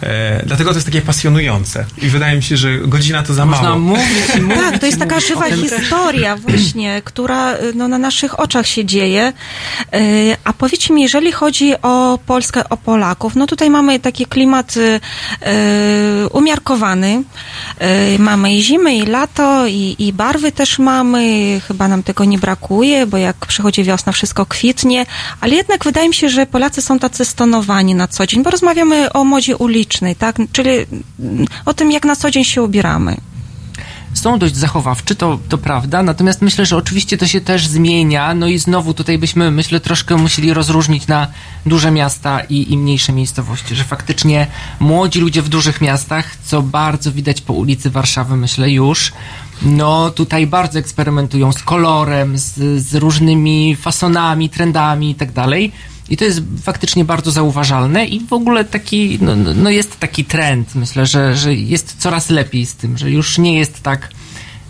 E, 0.04 0.44
Dlatego 0.46 0.70
to 0.70 0.76
jest 0.76 0.88
takie 0.88 1.02
pasjonujące. 1.02 1.86
I 2.02 2.08
wydaje 2.08 2.36
mi 2.36 2.44
się, 2.44 2.58
że 2.58 2.78
godzina 2.78 3.24
to 3.24 3.34
za 3.34 3.46
Można 3.46 3.64
mało. 3.70 3.80
mówić 3.80 4.42
mówić 4.42 4.58
Tak, 4.72 4.80
to 4.80 4.86
jest 4.86 5.00
taka 5.00 5.20
żywa 5.20 5.46
historia 5.52 6.36
właśnie, 6.38 7.02
która 7.06 7.54
no, 7.76 7.88
na 7.88 7.98
naszych 7.98 8.40
oczach 8.40 8.68
się 8.68 8.86
dzieje. 8.86 9.34
Y, 9.96 10.36
A 10.44 10.54
powiedzcie 10.54 10.94
mi, 10.94 11.02
jeżeli 11.02 11.32
chodzi 11.32 11.74
o 11.82 12.20
Polskę, 12.26 12.70
o 12.70 12.78
Polaków, 12.78 13.36
no 13.36 13.48
tutaj 13.48 13.70
mamy 13.70 14.00
taki 14.00 14.26
klimat 14.26 14.78
y, 14.78 15.00
y, 16.22 16.30
umiarkowany. 16.30 17.24
Y, 18.16 18.20
Mamy 18.20 18.56
i 18.56 18.64
zimę, 18.64 18.96
i 18.96 19.06
lato, 19.06 19.68
i, 19.68 19.96
i 20.00 20.14
barwy 20.14 20.52
też 20.52 20.80
mamy. 20.80 21.62
Chyba 21.68 21.88
nam 21.88 22.04
tego 22.04 22.26
nie 22.26 22.38
brakuje, 22.38 23.06
bo 23.08 23.18
jak 23.18 23.46
przychodzi 23.46 23.84
wiosna, 23.84 24.12
wszystko 24.12 24.46
kwitnie. 24.46 25.06
Ale 25.42 25.56
jednak 25.56 25.84
wydaje 25.84 26.08
mi 26.08 26.14
się, 26.16 26.30
że 26.30 26.46
Polacy 26.46 26.82
są 26.82 27.00
tacy 27.00 27.26
stonowani 27.26 27.96
na 27.96 28.08
co 28.08 28.28
dzień, 28.28 28.44
bo 28.44 28.50
rozmawiamy 28.50 29.14
o 29.14 29.23
modzie 29.24 29.58
ulicznej, 29.58 30.16
tak? 30.16 30.36
Czyli 30.52 30.70
mm, 31.20 31.46
o 31.66 31.74
tym, 31.74 31.92
jak 31.92 32.06
na 32.06 32.16
co 32.16 32.32
dzień 32.32 32.44
się 32.44 32.62
ubieramy. 32.62 33.18
są 34.14 34.40
dość 34.40 34.56
zachowawczy, 34.56 35.16
to, 35.16 35.40
to 35.50 35.58
prawda, 35.58 36.04
natomiast 36.04 36.42
myślę, 36.42 36.66
że 36.66 36.78
oczywiście 36.78 37.18
to 37.18 37.28
się 37.28 37.42
też 37.42 37.68
zmienia, 37.68 38.34
no 38.34 38.48
i 38.48 38.60
znowu 38.60 38.94
tutaj 38.94 39.18
byśmy, 39.18 39.52
myślę, 39.52 39.80
troszkę 39.80 40.18
musieli 40.18 40.54
rozróżnić 40.54 41.08
na 41.08 41.28
duże 41.66 41.92
miasta 41.92 42.40
i, 42.40 42.74
i 42.74 42.78
mniejsze 42.78 43.14
miejscowości, 43.14 43.76
że 43.76 43.84
faktycznie 43.84 44.48
młodzi 44.80 45.20
ludzie 45.20 45.42
w 45.42 45.50
dużych 45.50 45.82
miastach, 45.82 46.36
co 46.46 46.62
bardzo 46.62 47.12
widać 47.12 47.42
po 47.42 47.54
ulicy 47.54 47.90
Warszawy, 47.90 48.36
myślę 48.36 48.72
już, 48.72 49.14
no 49.62 50.10
tutaj 50.10 50.48
bardzo 50.48 50.80
eksperymentują 50.80 51.52
z 51.52 51.64
kolorem, 51.64 52.38
z, 52.38 52.82
z 52.84 52.96
różnymi 52.96 53.76
fasonami, 53.76 54.50
trendami 54.50 55.10
i 55.10 55.16
tak 55.16 55.32
dalej. 55.32 55.72
I 56.10 56.18
to 56.18 56.26
jest 56.26 56.42
faktycznie 56.64 57.06
bardzo 57.06 57.32
zauważalne 57.32 58.06
i 58.06 58.20
w 58.20 58.34
ogóle 58.34 58.66
taki, 58.66 59.18
no, 59.22 59.36
no 59.36 59.54
no 59.54 59.70
jest 59.70 60.00
taki 60.00 60.26
trend, 60.26 60.76
myślę, 60.76 61.06
że, 61.06 61.36
że 61.36 61.54
jest 61.54 61.96
coraz 61.98 62.30
lepiej 62.30 62.66
z 62.66 62.76
tym, 62.76 62.98
że 62.98 63.12
już 63.12 63.38
nie 63.38 63.58
jest 63.58 63.84
tak 63.84 64.10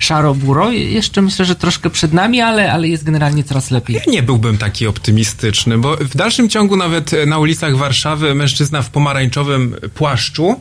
szaro-buro. 0.04 0.72
Jeszcze 0.72 1.22
myślę, 1.22 1.46
że 1.46 1.56
troszkę 1.56 1.90
przed 1.90 2.14
nami, 2.14 2.42
ale, 2.42 2.72
ale 2.74 2.88
jest 2.88 3.04
generalnie 3.04 3.44
coraz 3.44 3.72
lepiej. 3.72 3.96
Ja 3.96 4.12
nie 4.12 4.24
byłbym 4.24 4.58
taki 4.58 4.88
optymistyczny, 4.88 5.78
bo 5.78 5.98
w 5.98 6.16
dalszym 6.16 6.50
ciągu 6.50 6.78
nawet 6.78 7.12
na 7.28 7.38
ulicach 7.40 7.76
Warszawy 7.78 8.36
mężczyzna 8.36 8.82
w 8.82 8.90
pomarańczowym 8.90 9.76
płaszczu 9.96 10.56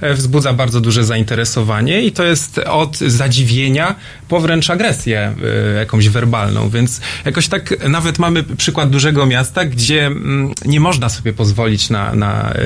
e, 0.00 0.14
wzbudza 0.14 0.52
bardzo 0.52 0.80
duże 0.80 1.04
zainteresowanie 1.04 2.02
i 2.02 2.12
to 2.12 2.24
jest 2.24 2.58
od 2.58 2.98
zadziwienia 2.98 3.94
po 4.28 4.40
wręcz 4.40 4.70
agresję 4.70 5.34
e, 5.74 5.78
jakąś 5.78 6.08
werbalną, 6.08 6.68
więc 6.68 7.00
jakoś 7.24 7.48
tak 7.48 7.88
nawet 7.88 8.18
mamy 8.18 8.42
przykład 8.42 8.90
dużego 8.90 9.26
miasta, 9.26 9.64
gdzie 9.64 10.06
mm, 10.06 10.52
nie 10.64 10.80
można 10.80 11.08
sobie 11.08 11.32
pozwolić 11.32 11.90
na, 11.90 12.14
na 12.14 12.52
e, 12.52 12.56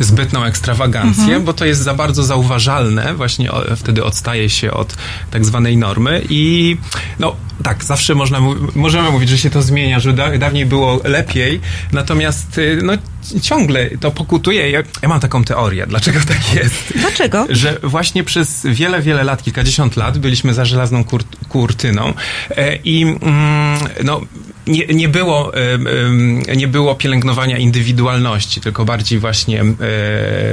zbytną 0.00 0.44
ekstrawagancję, 0.44 1.22
Mhm. 1.22 1.44
bo 1.44 1.52
to 1.52 1.64
jest 1.64 1.80
za 1.82 1.94
bardzo 1.94 2.22
zauważalne, 2.22 3.14
właśnie 3.14 3.50
wtedy 3.76 4.04
odstaje 4.04 4.50
się 4.50 4.70
od 4.70 4.94
tak 5.30 5.44
zwanej 5.44 5.76
normy 5.76 6.22
i 6.28 6.76
no 7.18 7.36
tak, 7.62 7.84
zawsze 7.84 8.14
można, 8.14 8.38
możemy 8.74 9.10
mówić, 9.10 9.28
że 9.28 9.38
się 9.38 9.50
to 9.50 9.62
zmienia, 9.62 10.00
że 10.00 10.12
da, 10.12 10.38
dawniej 10.38 10.66
było 10.66 11.00
lepiej, 11.04 11.60
natomiast 11.92 12.58
y, 12.58 12.78
no 12.82 12.92
ciągle 13.42 13.90
to 14.00 14.10
pokutuje. 14.10 14.70
Ja, 14.70 14.82
ja 15.02 15.08
mam 15.08 15.20
taką 15.20 15.44
teorię, 15.44 15.86
dlaczego 15.86 16.20
tak 16.28 16.54
jest. 16.54 16.92
Dlaczego? 16.96 17.46
Że 17.50 17.78
właśnie 17.82 18.24
przez 18.24 18.66
wiele, 18.66 19.02
wiele 19.02 19.24
lat, 19.24 19.42
kilkadziesiąt 19.42 19.96
lat 19.96 20.18
byliśmy 20.18 20.54
za 20.54 20.64
żelazną 20.64 21.04
kur, 21.04 21.24
kurtyną 21.48 22.14
e, 22.50 22.76
i 22.76 23.02
mm, 23.02 23.78
no 24.04 24.20
nie, 24.66 24.86
nie, 24.86 25.08
było, 25.08 25.52
nie 26.56 26.68
było 26.68 26.94
pielęgnowania 26.94 27.58
indywidualności, 27.58 28.60
tylko 28.60 28.84
bardziej 28.84 29.18
właśnie 29.18 29.60
e, 29.60 29.64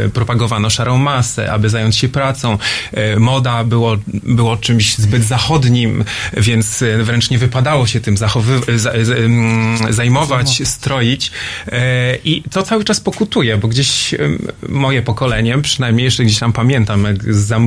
propagowano 0.10 0.69
szarą 0.69 0.98
masę, 0.98 1.52
aby 1.52 1.69
zająć 1.69 1.98
się 1.98 2.10
pracą. 2.10 2.57
E, 2.94 3.19
moda 3.19 3.64
było, 3.64 3.98
było 4.07 4.57
czymś 4.57 4.98
zbyt 4.98 5.23
zachodnim, 5.23 6.03
więc 6.38 6.81
e, 6.81 7.03
wręcz 7.03 7.30
nie 7.30 7.38
wypadało 7.38 7.88
się 7.88 7.99
tym 7.99 8.15
zajmować, 9.90 10.61
stroić. 10.68 11.31
I 12.23 12.44
to 12.52 12.64
cały 12.64 12.84
czas 12.84 12.99
pokutuje, 12.99 13.57
bo 13.57 13.68
gdzieś 13.68 14.15
moje 14.69 15.02
pokolenie, 15.02 15.57
przynajmniej 15.57 16.03
jeszcze 16.06 16.23
gdzieś 16.23 16.40
tam 16.40 16.53
pamiętam, 16.53 17.03
jak 17.03 17.34
za, 17.34 17.60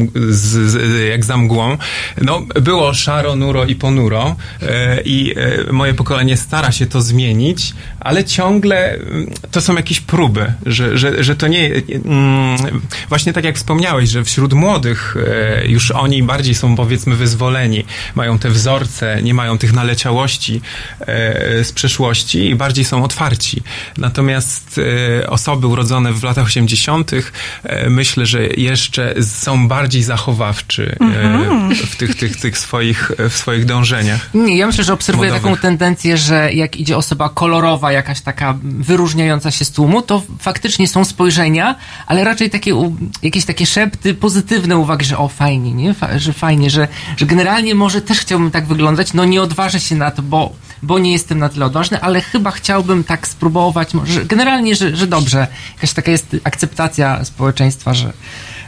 jak 1.11 1.25
za 1.25 1.37
mgłą, 1.37 1.79
no, 2.23 2.41
było 2.41 2.95
szaro, 2.95 3.37
nuro 3.37 3.65
i 3.65 3.75
ponuro 3.75 4.37
i 5.05 5.35
moje 5.73 5.95
pokolenie 5.95 6.32
generalnie 6.33 6.37
stara 6.37 6.73
się 6.73 6.87
to 6.87 7.03
zmienić, 7.03 7.75
ale 8.01 8.25
ciągle 8.25 8.93
mm, 8.95 9.27
to 9.51 9.61
są 9.61 9.75
jakieś 9.77 10.01
próby, 10.01 10.53
że, 10.67 10.99
że, 10.99 11.25
że 11.25 11.37
to 11.37 11.49
nie. 11.49 11.71
mm, 12.05 12.81
Właśnie 13.09 13.33
tak 13.33 13.45
jak 13.45 13.57
wspomniałeś, 13.57 14.09
że 14.11 14.25
wśród 14.25 14.53
młodych 14.53 15.17
e, 15.17 15.67
już 15.69 15.91
oni 15.91 16.23
bardziej 16.23 16.55
są 16.55 16.77
powiedzmy 16.77 17.17
wyzwoleni, 17.17 17.85
mają 18.15 18.39
te 18.39 18.51
wzorce, 18.51 19.23
nie 19.23 19.35
mają 19.35 19.59
tych 19.59 19.73
naleciałości 19.73 20.61
e, 21.01 21.65
z 21.65 21.73
przeszłości 21.73 22.51
i 22.51 22.55
bardziej 22.55 22.85
są 22.85 23.05
otwarci. 23.05 23.63
Natomiast 23.99 24.81
e, 25.23 25.31
osoby 25.31 25.67
urodzone 25.67 26.13
w 26.13 26.23
latach 26.23 26.47
80., 26.47 27.11
e, 27.65 27.91
myślę, 27.91 28.27
że 28.27 28.47
jeszcze 28.47 29.15
są 29.23 29.69
bardziej 29.69 30.03
zachowawczy 30.03 30.97
Mhm. 31.01 31.75
w 31.75 31.97
tych, 31.97 32.15
tych, 32.17 32.37
tych 32.37 32.59
swoich, 32.59 33.11
w 33.31 33.37
swoich 33.37 33.65
dążeniach. 33.65 34.31
Nie, 34.35 34.57
ja 34.57 34.67
myślę, 34.67 34.85
że 34.85 34.93
obserwuję 34.93 35.31
Modowych. 35.31 35.51
taką 35.53 35.63
tendencję, 35.63 36.17
że 36.23 36.53
jak 36.53 36.77
idzie 36.77 36.97
osoba 36.97 37.29
kolorowa, 37.29 37.93
jakaś 37.93 38.21
taka 38.21 38.55
wyróżniająca 38.63 39.51
się 39.51 39.65
z 39.65 39.71
tłumu, 39.71 40.03
to 40.03 40.23
faktycznie 40.39 40.89
są 40.89 41.05
spojrzenia, 41.05 41.75
ale 42.07 42.25
raczej 42.25 42.51
takie, 42.51 42.75
jakieś 43.23 43.45
takie 43.45 43.67
szepty, 43.67 44.15
pozytywne 44.15 44.77
uwagi, 44.77 45.05
że 45.05 45.19
o, 45.19 45.29
fajnie, 45.29 45.73
nie? 45.73 45.95
Fa- 45.95 46.19
że 46.19 46.33
fajnie, 46.33 46.71
że, 46.71 46.89
że 47.17 47.27
generalnie 47.27 47.75
może 47.75 48.01
też 48.01 48.21
chciałbym 48.21 48.51
tak 48.51 48.67
wyglądać, 48.67 49.13
no 49.13 49.25
nie 49.25 49.43
odważę 49.43 49.81
się 49.81 49.95
na 49.97 50.11
to, 50.11 50.23
bo, 50.23 50.53
bo 50.83 50.99
nie 50.99 51.13
jestem 51.13 51.39
na 51.39 51.49
tyle 51.49 51.67
odważny, 51.67 52.01
ale 52.01 52.21
chyba 52.21 52.51
chciałbym 52.51 53.05
tak 53.05 53.29
spróbować, 53.29 53.95
może 53.95 54.25
generalnie, 54.25 54.77
że, 54.77 54.97
że 54.97 55.07
dobrze. 55.07 55.47
Jakaś 55.75 55.93
taka 55.93 56.11
jest 56.11 56.37
akceptacja 56.45 57.25
społeczeństwa, 57.25 57.95
że 57.95 58.13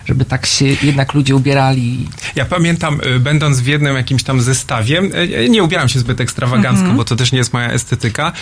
żeby 0.07 0.25
tak 0.25 0.47
się 0.47 0.65
jednak 0.83 1.15
ludzie 1.15 1.37
ubierali. 1.37 2.09
Ja 2.37 2.45
pamiętam, 2.45 3.01
y, 3.17 3.21
będąc 3.21 3.61
w 3.61 3.67
jednym 3.67 3.97
jakimś 3.97 4.23
tam 4.23 4.41
zestawie, 4.41 5.03
y, 5.45 5.49
nie 5.49 5.63
ubieram 5.63 5.89
się 5.89 5.99
zbyt 5.99 6.21
ekstrawagancko, 6.21 6.81
Mhm. 6.81 6.97
bo 6.97 7.05
to 7.05 7.17
też 7.17 7.33
nie 7.33 7.39
jest 7.39 7.53
moja 7.53 7.71
estetyka. 7.71 8.33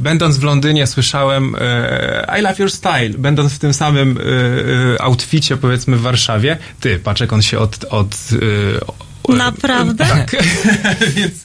Będąc 0.00 0.36
w 0.38 0.42
Londynie 0.42 0.86
słyszałem 0.86 1.56
I 2.38 2.42
love 2.42 2.54
your 2.58 2.70
style. 2.70 3.08
Będąc 3.18 3.52
w 3.52 3.58
tym 3.58 3.74
samym 3.74 4.18
outficie, 5.00 5.56
powiedzmy 5.56 5.96
w 5.96 6.00
Warszawie, 6.00 6.56
ty, 6.80 6.98
patrz 6.98 7.20
jak 7.20 7.32
on 7.32 7.42
się 7.42 7.58
od... 7.58 7.84
od 7.84 8.16
Naprawdę? 9.28 10.06
Tak. 10.14 10.36
więc, 11.16 11.44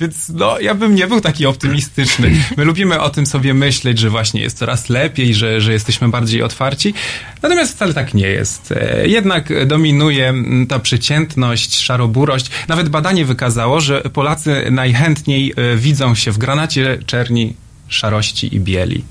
więc 0.00 0.28
no, 0.28 0.60
ja 0.60 0.74
bym 0.74 0.94
nie 0.94 1.06
był 1.06 1.20
taki 1.20 1.46
optymistyczny. 1.46 2.30
My 2.56 2.64
lubimy 2.64 3.00
o 3.00 3.10
tym 3.10 3.26
sobie 3.26 3.54
myśleć, 3.54 3.98
że 3.98 4.10
właśnie 4.10 4.40
jest 4.40 4.58
coraz 4.58 4.88
lepiej, 4.88 5.34
że, 5.34 5.60
że 5.60 5.72
jesteśmy 5.72 6.08
bardziej 6.08 6.42
otwarci. 6.42 6.94
Natomiast 7.42 7.74
wcale 7.74 7.94
tak 7.94 8.14
nie 8.14 8.26
jest. 8.26 8.72
E, 8.72 9.08
Jednak 9.08 9.66
dominuje 9.66 10.34
ta 10.68 10.78
przeciętność, 10.78 11.78
szaroburość. 11.78 12.50
Nawet 12.68 12.88
badanie 12.88 13.24
wykazało, 13.24 13.80
że 13.80 14.00
Polacy 14.00 14.68
najchętniej 14.70 15.52
e, 15.56 15.76
widzą 15.76 16.14
się 16.14 16.30
w 16.32 16.38
granacie, 16.38 16.98
czerni, 17.06 17.54
szarości 17.88 18.54
i 18.54 18.60
bieli. 18.60 19.04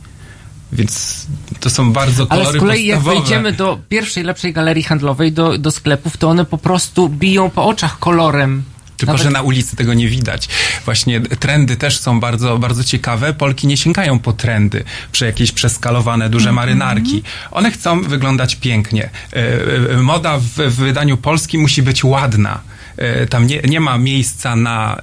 Więc 0.74 1.26
to 1.60 1.70
są 1.70 1.94
bardzo 1.94 2.28
Ale 2.30 2.40
kolory 2.42 2.60
z 2.60 2.62
kolei 2.62 2.86
jak 2.86 2.98
podstawowe. 2.98 3.22
wejdziemy 3.22 3.54
do 3.54 3.80
pierwszej, 3.90 4.24
lepszej 4.24 4.54
galerii 4.54 4.84
handlowej, 4.84 5.32
do, 5.32 5.58
do 5.58 5.72
sklepów, 5.72 6.18
to 6.18 6.30
one 6.30 6.46
po 6.46 6.58
prostu 6.58 7.10
biją 7.10 7.50
po 7.50 7.66
oczach 7.66 8.00
kolorem. 8.00 8.64
Tylko, 9.00 9.14
Nawet- 9.14 9.24
że 9.24 9.32
na 9.32 9.42
ulicy 9.42 9.76
tego 9.76 9.94
nie 9.94 10.08
widać. 10.08 10.50
Właśnie 10.86 11.22
trendy 11.22 11.76
też 11.76 12.00
są 12.00 12.20
bardzo, 12.20 12.58
bardzo 12.58 12.84
ciekawe. 12.84 13.34
Polki 13.34 13.68
nie 13.68 13.78
sięgają 13.78 14.20
po 14.20 14.34
trendy, 14.34 14.84
przy 15.12 15.26
jakieś 15.26 15.52
przeskalowane 15.52 16.30
duże 16.30 16.52
marynarki. 16.52 17.24
One 17.52 17.72
chcą 17.72 18.02
wyglądać 18.02 18.56
pięknie. 18.56 19.10
E, 19.34 19.94
e, 19.94 19.98
Moda 19.98 20.38
w, 20.38 20.46
w 20.46 20.76
wydaniu 20.76 21.18
polskim 21.18 21.62
musi 21.62 21.82
być 21.84 22.04
ładna. 22.04 22.60
E, 23.00 23.28
Tam 23.28 23.48
nie, 23.48 23.62
nie 23.62 23.80
ma 23.80 23.98
miejsca 23.98 24.56
na, 24.56 25.02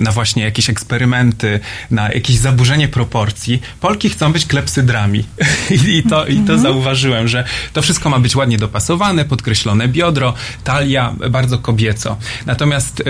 na 0.00 0.12
właśnie 0.12 0.42
jakieś 0.42 0.70
eksperymenty, 0.70 1.60
na 1.90 2.12
jakieś 2.12 2.36
zaburzenie 2.36 2.88
proporcji. 2.88 3.60
Polki 3.80 4.10
chcą 4.10 4.32
być 4.32 4.46
klepsydrami. 4.46 5.24
I, 5.88 6.02
to, 6.02 6.26
I 6.26 6.40
to 6.40 6.58
zauważyłem, 6.58 7.28
że 7.28 7.44
to 7.72 7.82
wszystko 7.82 8.10
ma 8.10 8.18
być 8.18 8.36
ładnie 8.36 8.58
dopasowane, 8.58 9.24
podkreślone 9.24 9.88
biodro, 9.88 10.34
talia, 10.64 11.14
bardzo 11.30 11.58
kobieco. 11.58 12.16
Natomiast 12.46 13.02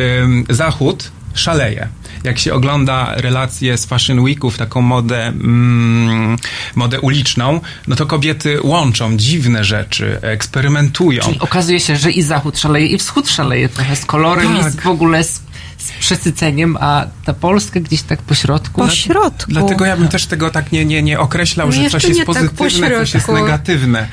Zachód 0.49 1.11
szaleje. 1.35 1.89
Jak 2.24 2.39
się 2.39 2.55
ogląda 2.55 3.15
relacje 3.16 3.78
z 3.78 3.86
Fashion 3.86 4.20
Weeków, 4.20 4.59
taką 4.59 4.81
modę, 4.81 5.27
mm, 5.27 6.36
modę 6.74 7.01
uliczną, 7.01 7.61
no 7.89 7.97
to 7.97 8.07
kobiety 8.07 8.59
łączą 8.62 9.16
dziwne 9.16 9.65
rzeczy, 9.65 10.19
eksperymentują. 10.23 11.23
Czyli 11.23 11.39
okazuje 11.40 11.81
się, 11.81 11.97
że 11.97 12.11
i 12.11 12.23
zachód 12.23 12.59
szaleje, 12.59 12.86
i 12.86 12.98
wschód 12.98 13.28
szaleje 13.31 13.69
trochę 13.69 13.97
z 13.97 14.05
kolorem 14.05 14.57
i 14.57 14.61
Tak. 14.61 14.73
z, 14.73 14.77
w 14.77 14.86
ogóle 14.86 15.24
z, 15.24 15.43
z 15.78 15.90
przesyceniem, 16.01 16.77
a 16.81 17.07
ta 17.24 17.35
Polska 17.35 17.81
gdzieś 17.81 18.02
tak 18.02 18.23
po 18.23 18.35
środku. 18.35 18.81
Po 18.81 18.90
środku. 18.90 19.44
Dlatego 19.52 19.85
ja 19.85 19.97
bym 19.97 20.09
też 20.09 20.27
tego 20.27 20.51
tak 20.51 20.73
nie, 20.73 20.85
nie, 20.85 21.02
nie 21.02 21.20
określał, 21.20 21.66
No 21.66 21.73
że 21.73 21.82
jeszcze 21.82 22.01
coś 22.01 22.09
jest 22.09 22.20
nie 22.20 22.27
tak 22.27 22.35
pozytywne, 22.51 22.90
coś 22.90 23.15
jest 23.15 23.27
pośrodku. 23.27 23.44
negatywne. 23.47 24.09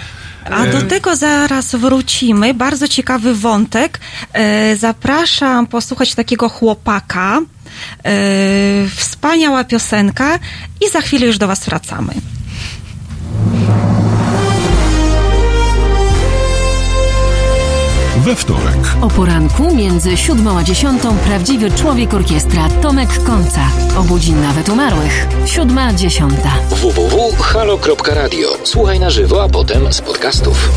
A 0.51 0.65
do 0.65 0.77
E, 0.77 0.81
tego 0.81 1.15
zaraz 1.15 1.75
wrócimy. 1.75 2.53
Bardzo 2.53 2.87
ciekawy 2.87 3.35
wątek. 3.35 3.99
E, 4.33 4.75
Zapraszam 4.75 5.67
posłuchać 5.67 6.15
takiego 6.15 6.49
chłopaka. 6.49 7.39
E, 8.05 8.11
Wspaniała 8.95 9.63
piosenka 9.63 10.39
i 10.87 10.89
za 10.89 11.01
chwilę 11.01 11.25
już 11.27 11.37
do 11.37 11.47
Was 11.47 11.65
wracamy. 11.65 12.13
We 18.27 18.35
wtorek 18.35 18.87
O 19.01 19.07
poranku 19.07 19.75
między 19.75 20.17
siódmą 20.17 20.57
a 20.57 20.63
dziesiątą 20.63 21.17
prawdziwy 21.17 21.71
człowiek 21.71 22.13
orkiestra 22.13 22.69
Tomek 22.81 23.23
Końca. 23.23 23.61
Obudzi 23.97 24.31
nawet 24.31 24.69
umarłych. 24.69 25.27
Siódma, 25.45 25.93
dziesiąta. 25.93 26.51
www.halo.radio. 26.69 28.47
Słuchaj 28.63 28.99
na 28.99 29.09
żywo, 29.09 29.43
a 29.43 29.49
potem 29.49 29.93
z 29.93 30.01
podcastów. 30.01 30.69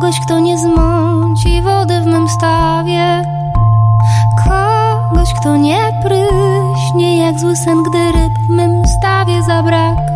Kogoś, 0.00 0.20
kto 0.20 0.38
nie 0.40 0.58
zmąci 0.58 1.62
wody 1.62 2.00
w 2.00 2.06
mym 2.06 2.28
stawie. 2.28 3.22
Kogoś, 4.44 5.34
kto 5.40 5.56
nie 5.56 5.78
pryśnie 6.02 7.18
jak 7.18 7.40
zły 7.40 7.56
sen, 7.56 7.82
gdy 7.82 8.12
ryb 8.12 8.32
w 8.38 8.48
mym 8.48 8.82
stawie 8.86 9.42
zabraknie. 9.42 10.09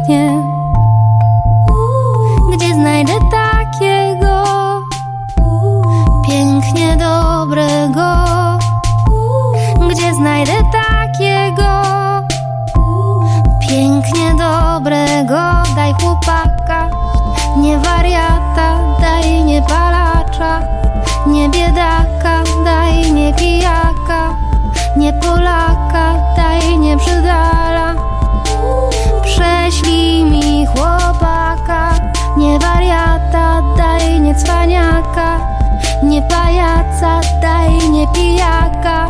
Nie 24.96 25.12
Polaka, 25.12 26.14
daj 26.36 26.78
nie 26.78 26.96
brzydala. 26.96 27.94
Prześlij 29.22 30.24
mi 30.24 30.66
chłopaka, 30.66 31.94
nie 32.36 32.58
wariata, 32.58 33.62
daj 33.76 34.20
nie 34.20 34.34
cwaniaka, 34.34 35.40
nie 36.02 36.22
pajaca, 36.22 37.20
daj 37.42 37.90
nie 37.90 38.06
pijaka, 38.08 39.08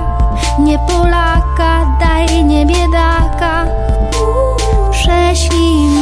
nie 0.59 0.78
Polaka, 0.78 1.86
daj 2.01 2.44
nie 2.44 2.66
biedaka. 2.66 3.65
Prześlij 4.90 5.93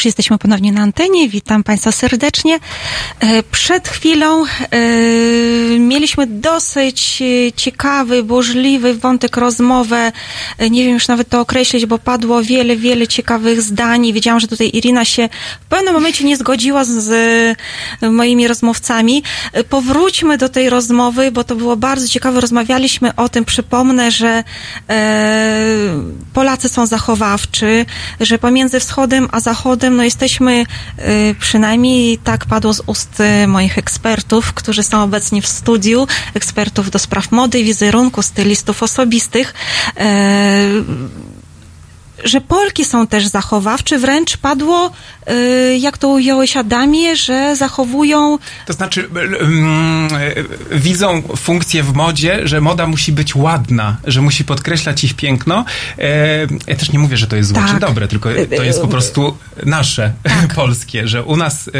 już 0.00 0.04
jesteśmy 0.04 0.38
ponownie 0.38 0.72
na 0.72 0.82
antenie. 0.82 1.28
Witam 1.28 1.64
Państwa 1.64 1.92
serdecznie. 1.92 2.58
E, 3.20 3.42
Przed 3.42 3.88
chwilą 3.88 4.44
e, 4.44 4.48
mieliśmy 5.78 6.26
dosyć 6.26 7.22
e, 7.22 7.52
ciekawy, 7.52 8.22
burzliwy 8.22 8.94
wątek 8.94 9.36
rozmowę. 9.36 10.12
Nie 10.70 10.84
wiem 10.84 10.92
już 10.92 11.08
nawet 11.08 11.28
to 11.28 11.40
określić, 11.40 11.86
bo 11.86 11.98
padło 11.98 12.42
wiele, 12.42 12.76
wiele 12.76 13.08
ciekawych 13.08 13.62
zdań. 13.62 14.12
Wiedziałam, 14.12 14.40
że 14.40 14.48
tutaj 14.48 14.70
Irina 14.74 15.04
się 15.04 15.28
w 15.60 15.66
pewnym 15.68 15.94
momencie 15.94 16.24
nie 16.24 16.36
zgodziła 16.36 16.84
z, 16.84 17.58
moimi 18.02 18.48
rozmówcami. 18.48 19.22
Powróćmy 19.68 20.38
do 20.38 20.48
tej 20.48 20.70
rozmowy, 20.70 21.30
bo 21.30 21.44
to 21.44 21.56
było 21.56 21.76
bardzo 21.76 22.08
ciekawe. 22.08 22.40
Rozmawialiśmy 22.40 23.16
o 23.16 23.28
tym. 23.28 23.44
Przypomnę, 23.44 24.10
że 24.10 24.44
Polacy 26.32 26.68
są 26.68 26.86
zachowawczy, 26.86 27.86
że 28.20 28.38
pomiędzy 28.38 28.80
wschodem 28.80 29.28
a 29.32 29.40
zachodem 29.40 29.89
no 29.96 30.04
jesteśmy, 30.04 30.64
y, 30.98 31.34
przynajmniej 31.40 32.18
tak 32.18 32.46
padło 32.46 32.74
z 32.74 32.82
ust 32.86 33.20
y, 33.20 33.46
moich 33.46 33.78
ekspertów, 33.78 34.52
którzy 34.52 34.82
są 34.82 35.02
obecnie 35.02 35.42
w 35.42 35.46
studiu, 35.46 36.06
ekspertów 36.34 36.90
do 36.90 36.98
spraw 36.98 37.32
mody, 37.32 37.64
wizerunku, 37.64 38.22
stylistów 38.22 38.82
osobistych, 38.82 39.54
e, 39.96 40.66
że 42.24 42.40
Polki 42.40 42.84
są 42.84 43.06
też 43.06 43.26
zachowawcze, 43.26 43.98
wręcz 43.98 44.36
padło, 44.36 44.90
y, 45.30 45.78
jak 45.80 45.98
to 45.98 46.08
ująłeś 46.08 46.56
Adamie, 46.56 47.16
że 47.16 47.56
zachowują 47.56 48.38
To 48.66 48.72
znaczy, 48.72 49.08
e, 50.72 50.78
widzą 50.78 51.22
funkcję 51.36 51.82
w 51.82 51.94
modzie, 51.94 52.48
że 52.48 52.60
moda 52.60 52.86
musi 52.86 53.12
być 53.12 53.36
ładna, 53.36 53.96
że 54.04 54.20
musi 54.20 54.44
podkreślać 54.44 55.04
ich 55.04 55.14
piękno. 55.14 55.64
E, 55.98 56.46
ja 56.66 56.76
też 56.76 56.92
nie 56.92 56.98
mówię, 56.98 57.16
że 57.16 57.26
to 57.26 57.36
jest 57.36 57.48
złe 57.48 57.58
Tak. 57.58 57.74
czy 57.74 57.80
dobre, 57.80 58.08
tylko 58.08 58.28
to 58.56 58.62
jest 58.62 58.80
po 58.80 58.88
prostu 58.88 59.36
nasze, 59.66 60.12
polskie, 60.54 61.08
że 61.08 61.24
u 61.24 61.36
nas 61.36 61.68
e, 61.68 61.70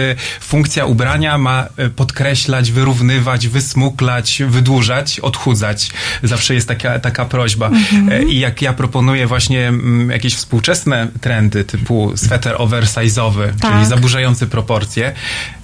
funkcja 0.41 0.85
ubrania 0.85 1.39
ma 1.39 1.67
e, 1.77 1.91
podkreślać, 1.91 2.73
wyrównywać, 2.73 3.49
wysmuklać, 3.49 4.43
wydłużać, 4.49 5.21
odchudzać. 5.21 5.91
Zawsze 6.23 6.55
jest 6.55 6.69
taka, 6.69 6.99
taka 6.99 7.25
prośba. 7.25 7.67
Mhm. 7.67 8.09
E, 8.13 8.23
I 8.23 8.39
jak 8.39 8.63
ja 8.63 8.73
proponuję 8.73 9.27
właśnie 9.27 9.69
mm, 9.69 10.11
jakieś 10.31 10.41
współczesne 10.41 11.09
trendy, 11.21 11.65
typu 11.65 12.13
sweter 12.17 12.57
oversize'owy, 12.57 13.49
Tak. 13.61 13.73
czyli 13.73 13.87
zaburzający 13.87 14.47
proporcje, 14.47 15.13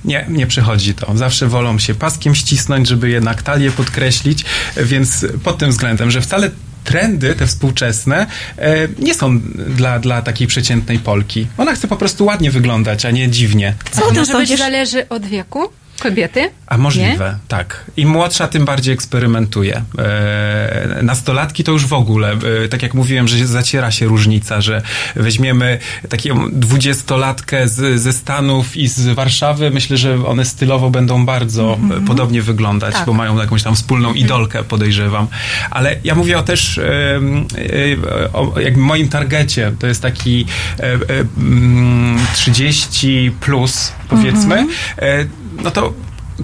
nie, 0.05 0.27
nie 0.29 0.47
przychodzi 0.47 0.95
to. 0.95 1.17
Zawsze 1.17 1.47
wolą 1.47 1.79
się 1.79 1.95
paskiem 1.95 2.35
ścisnąć, 2.35 2.89
żeby 2.89 3.11
jednak 3.11 3.43
talię 3.43 3.71
podkreślić, 3.71 4.45
więc 4.77 5.27
pod 5.45 5.59
tym 5.59 5.71
względem, 5.71 6.11
że 6.11 6.21
wcale 6.21 6.51
trendy, 6.85 7.35
te 7.35 7.47
współczesne, 7.47 8.27
e, 8.59 8.89
nie 8.99 9.15
są 9.15 9.41
dla, 9.77 9.99
dla 9.99 10.23
takiej 10.23 10.47
przeciętnej 10.47 10.99
Polki. 10.99 11.47
Ona 11.59 11.75
chce 11.75 11.89
po 11.89 11.97
prostu 11.97 12.25
ładnie 12.25 12.51
wyglądać, 12.51 13.05
a 13.05 13.11
nie 13.11 13.29
dziwnie. 13.29 13.75
Co 13.91 14.13
Może 14.13 14.33
być 14.35 14.59
zależy 14.59 15.09
od 15.09 15.27
wieku 15.27 15.69
kobiety? 16.01 16.51
A 16.67 16.79
możliwe, 16.79 17.39
tak. 17.49 17.85
Im 17.97 18.09
młodsza, 18.09 18.49
tym 18.49 18.65
bardziej 18.65 18.95
eksperymentuje. 18.95 19.83
E, 19.99 20.99
nastolatki 21.03 21.65
to 21.65 21.73
już 21.73 21.87
w 21.87 21.93
ogóle, 21.93 22.33
e, 22.65 22.69
tak 22.69 22.83
jak 22.83 22.95
mówiłem, 22.95 23.29
że 23.29 23.47
zaciera 23.47 23.91
się 23.91 24.07
różnica, 24.07 24.61
że 24.61 24.83
weźmiemy 25.17 25.79
taką 26.09 26.51
dwudziestolatkę 26.53 27.69
z, 27.69 28.01
ze 28.01 28.13
Stanów 28.13 28.77
i 28.77 28.89
z 28.89 29.07
Warszawy, 29.09 29.71
myślę, 29.71 29.97
że 29.97 30.27
one 30.27 30.45
stylowo 30.45 30.91
będą 30.91 31.27
bardzo 31.27 31.75
Mhm. 31.75 32.03
e, 32.03 32.07
podobnie 32.07 32.43
wyglądać, 32.43 32.95
Tak. 32.95 33.07
bo 33.07 33.13
mają 33.13 33.39
jakąś 33.39 33.63
tam 33.63 33.75
wspólną 33.75 34.15
idolkę, 34.15 34.65
podejrzewam. 34.65 35.27
Ale 35.71 35.97
ja 36.05 36.15
mówię 36.15 36.39
o 36.39 36.43
też 36.43 36.79
e, 36.79 36.85
e, 36.85 38.33
o 38.33 38.61
jakby 38.61 38.81
moim 38.81 39.09
targecie. 39.09 39.73
To 39.79 39.87
jest 39.87 40.03
taki 40.03 40.47
e, 40.81 40.83
e, 40.83 40.99
mm, 41.39 42.19
30 42.35 43.33
plus, 43.41 43.93
powiedzmy. 44.09 44.55
Mhm. 44.55 44.69
E, 44.99 45.46
no 45.65 45.71
to 45.71 45.93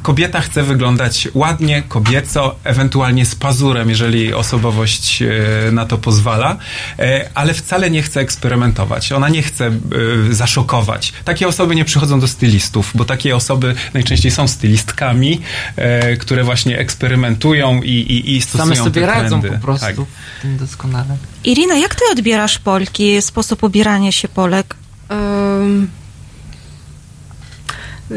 kobieta 0.02 0.40
chce 0.40 0.62
wyglądać 0.62 1.28
ładnie, 1.34 1.82
kobieco, 1.88 2.54
ewentualnie 2.64 3.26
z 3.26 3.34
pazurem, 3.34 3.90
jeżeli 3.90 4.34
osobowość 4.34 5.22
e, 5.22 5.72
na 5.72 5.86
to 5.86 5.98
pozwala, 5.98 6.56
e, 6.98 7.30
ale 7.34 7.54
wcale 7.54 7.90
nie 7.90 8.02
chce 8.02 8.20
eksperymentować. 8.20 9.12
Ona 9.12 9.28
nie 9.28 9.42
chce 9.42 9.66
e, 9.66 9.72
zaszokować. 10.30 11.12
Takie 11.24 11.48
osoby 11.48 11.74
nie 11.74 11.84
przychodzą 11.84 12.20
do 12.20 12.28
stylistów, 12.28 12.90
bo 12.94 13.04
takie 13.04 13.36
osoby 13.36 13.74
najczęściej 13.94 14.30
są 14.30 14.48
stylistkami, 14.48 15.40
które 16.20 16.44
właśnie 16.44 16.78
eksperymentują 16.78 17.82
i, 17.82 17.90
i, 17.90 18.36
i 18.36 18.42
stosują 18.42 18.64
Same 18.64 18.76
sobie 18.76 19.00
te 19.00 19.06
radzą 19.06 19.40
trendy. 19.40 19.58
po 19.58 19.64
prostu 19.64 19.86
Tak. 19.86 19.96
tym 20.42 20.56
doskonale. 20.56 21.16
Irina, 21.44 21.74
jak 21.76 21.94
ty 21.94 22.00
odbierasz 22.12 22.58
Polki, 22.58 23.22
sposób 23.22 23.62
ubierania 23.62 24.12
się 24.12 24.28
Polek? 24.28 24.76
No 25.10 25.16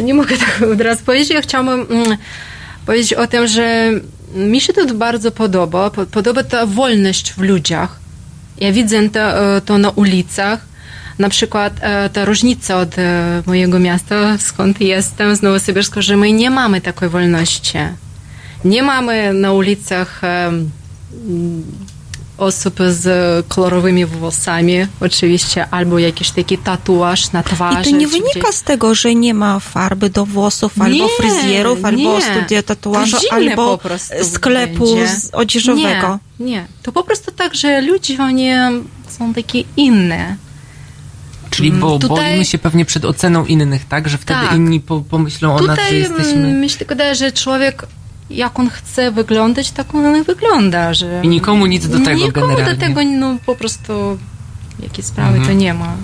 nie 0.03 0.13
mogę 0.13 0.38
tak 0.38 0.61
od 0.73 0.81
razu 0.81 1.03
powiedzieć. 1.05 1.30
Ja 1.30 1.41
chciałabym 1.41 1.85
mm, 1.89 2.17
powiedzieć 2.85 3.13
o 3.13 3.27
tym, 3.27 3.47
że 3.47 3.91
mi 4.35 4.61
się 4.61 4.73
to 4.73 4.93
bardzo 4.93 5.31
podoba. 5.31 5.89
Po- 5.89 6.05
Podoba 6.05 6.43
ta 6.43 6.65
wolność 6.65 7.31
w 7.34 7.38
ludziach. 7.41 7.99
Ja 8.57 8.72
widzę 8.72 9.09
to, 9.09 9.55
e, 9.57 9.61
to 9.61 9.77
na 9.77 9.89
ulicach. 9.89 10.59
Na 11.19 11.30
przykład 11.30 11.73
e, 11.81 12.09
ta 12.09 12.26
różnica 12.26 12.77
od 12.77 12.99
e, 12.99 13.43
mojego 13.45 13.80
miasta, 13.80 14.38
skąd 14.38 14.81
jestem, 14.81 15.35
z 15.35 15.41
Nowosybirska, 15.41 16.01
że 16.01 16.17
my 16.17 16.31
nie 16.31 16.49
mamy 16.49 16.81
takiej 16.81 17.09
wolności. 17.09 17.77
Nie 18.65 18.84
mamy 18.84 19.34
na 19.34 19.51
ulicach 19.51 20.22
osób 22.38 22.76
z 22.90 23.06
kolorowymi 23.48 24.06
włosami, 24.06 24.76
oczywiście, 25.02 25.68
albo 25.72 25.99
jakiś 25.99 26.32
taki 26.32 26.57
tatuaż 26.57 27.32
na 27.32 27.44
twarzy. 27.44 27.90
I 27.90 27.94
to 27.94 27.98
nie 27.98 28.07
wynika 28.07 28.40
gdzieś. 28.40 28.56
z 28.56 28.64
tego, 28.64 28.95
że 28.95 29.16
nie 29.16 29.34
ma 29.34 29.60
farby 29.60 30.10
do 30.10 30.26
włosów, 30.26 30.82
albo 30.82 30.95
Nie, 30.95 31.07
fryzjerów, 31.18 31.86
albo 31.86 31.98
nie. 31.98 32.22
studia 32.22 32.64
tatuażu, 32.64 33.18
albo 33.32 33.80
sklepu 34.24 34.98
odzieżowego. 35.32 36.20
Nie, 36.40 36.45
nie. 36.45 36.66
To 36.84 36.91
po 36.91 37.03
prostu 37.03 37.32
tak, 37.32 37.56
że 37.56 37.82
ludzie, 37.82 38.18
oni 38.24 38.49
są 39.07 39.34
takie 39.34 39.64
inne. 39.78 40.36
Czyli 41.49 41.70
Mm, 41.70 41.82
bo 41.82 41.99
tutaj- 41.99 42.30
boimy 42.32 42.45
się 42.45 42.57
pewnie 42.57 42.86
przed 42.86 43.06
oceną 43.06 43.45
innych, 43.45 43.86
tak? 43.86 44.10
Że 44.10 44.18
wtedy 44.18 44.40
Tak. 44.48 44.56
inni 44.56 44.80
po, 44.80 45.02
pomyślą 45.02 45.56
o 45.56 45.62
nas, 45.62 45.80
że 45.90 45.95
jesteśmy... 45.95 46.32
mm, 46.34 46.52
myślę, 46.60 46.86
wydaje, 46.90 47.16
że 47.16 47.32
człowiek, 47.32 47.86
jak 48.30 48.60
on 48.60 48.69
chce 48.69 49.11
wyglądać, 49.11 49.72
tak 49.72 49.95
on 49.95 50.23
wygląda. 50.23 50.93
Że 50.93 51.22
I 51.23 51.27
nikomu 51.27 51.65
nic 51.65 51.88
do 51.88 51.99
tego 51.99 52.26
Nikomu 52.26 52.47
generalnie. 52.47 52.76
do 52.76 52.81
tego, 52.81 53.02
no 53.03 53.38
po 53.45 53.56
prostu 53.56 54.18
jakieś 54.80 55.06
sprawy 55.06 55.38
Mhm. 55.38 55.47
to 55.47 55.53
nie 55.61 55.73
ma. 55.73 55.95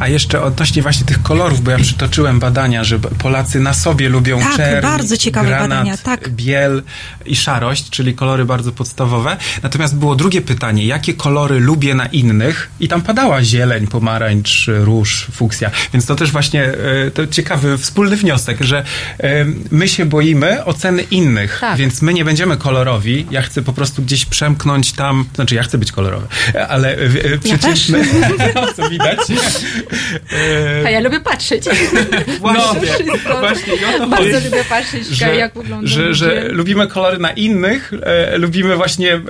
A 0.00 0.08
jeszcze 0.08 0.42
odnośnie 0.42 0.82
właśnie 0.82 1.06
tych 1.06 1.22
kolorów, 1.22 1.62
bo 1.62 1.70
ja 1.70 1.78
przytoczyłem 1.78 2.38
badania, 2.40 2.84
że 2.84 2.98
Polacy 2.98 3.60
na 3.60 3.74
sobie 3.74 4.08
lubią 4.08 4.40
Tak, 4.40 4.56
czerń, 4.56 4.82
bardzo 4.82 5.16
ciekawe 5.16 5.48
granat, 5.48 5.68
badania, 5.68 5.96
tak. 5.96 6.28
biel 6.28 6.82
i 7.26 7.36
szarość, 7.36 7.90
czyli 7.90 8.14
kolory 8.14 8.44
bardzo 8.44 8.72
podstawowe. 8.72 9.36
Natomiast 9.62 9.96
było 9.96 10.16
drugie 10.16 10.40
pytanie, 10.42 10.86
jakie 10.86 11.14
kolory 11.14 11.60
lubię 11.60 11.94
na 11.94 12.06
innych? 12.06 12.70
I 12.80 12.88
tam 12.88 13.02
padała 13.02 13.44
zieleń, 13.44 13.86
pomarańcz, 13.86 14.66
róż, 14.68 15.26
fuksja. 15.32 15.70
Więc 15.92 16.06
to 16.06 16.14
też 16.16 16.32
właśnie 16.32 16.64
e, 16.64 17.10
to 17.14 17.26
ciekawy 17.26 17.78
wspólny 17.78 18.16
wniosek, 18.16 18.60
że 18.60 18.84
e, 19.20 19.44
my 19.70 19.88
się 19.88 20.06
boimy 20.06 20.64
oceny 20.64 21.02
innych, 21.02 21.58
Tak. 21.60 21.78
więc 21.78 22.02
my 22.02 22.14
nie 22.14 22.24
będziemy 22.24 22.56
kolorowi. 22.56 23.26
Ja 23.30 23.42
chcę 23.42 23.62
po 23.62 23.72
prostu 23.72 24.02
gdzieś 24.02 24.24
przemknąć 24.24 24.92
tam, 24.92 25.24
znaczy 25.34 25.54
ja 25.54 25.62
chcę 25.62 25.78
być 25.78 25.92
kolorowy, 25.92 26.26
ale 26.68 26.88
e, 26.96 27.00
e, 27.34 27.38
przeciętny, 27.38 28.04
co 28.76 28.90
widać. 28.90 29.18
E, 30.82 30.86
A 30.86 30.90
ja 30.90 31.00
lubię 31.00 31.20
patrzeć. 31.20 31.64
Właśnie, 32.40 32.80
Wszystko. 32.80 33.40
właśnie 33.40 33.74
i 33.74 33.84
o 33.84 33.98
to 33.98 34.06
Bardzo 34.06 34.32
chodzi. 34.32 34.44
lubię 34.44 34.64
patrzeć, 34.68 35.06
że, 35.06 35.36
jak 35.36 35.54
wygląda 35.54 35.86
że, 35.88 36.14
że 36.14 36.48
lubimy 36.48 36.86
kolory 36.86 37.18
na 37.18 37.30
innych, 37.30 37.92
e, 38.02 38.38
lubimy 38.38 38.76
właśnie 38.76 39.14
e, 39.14 39.20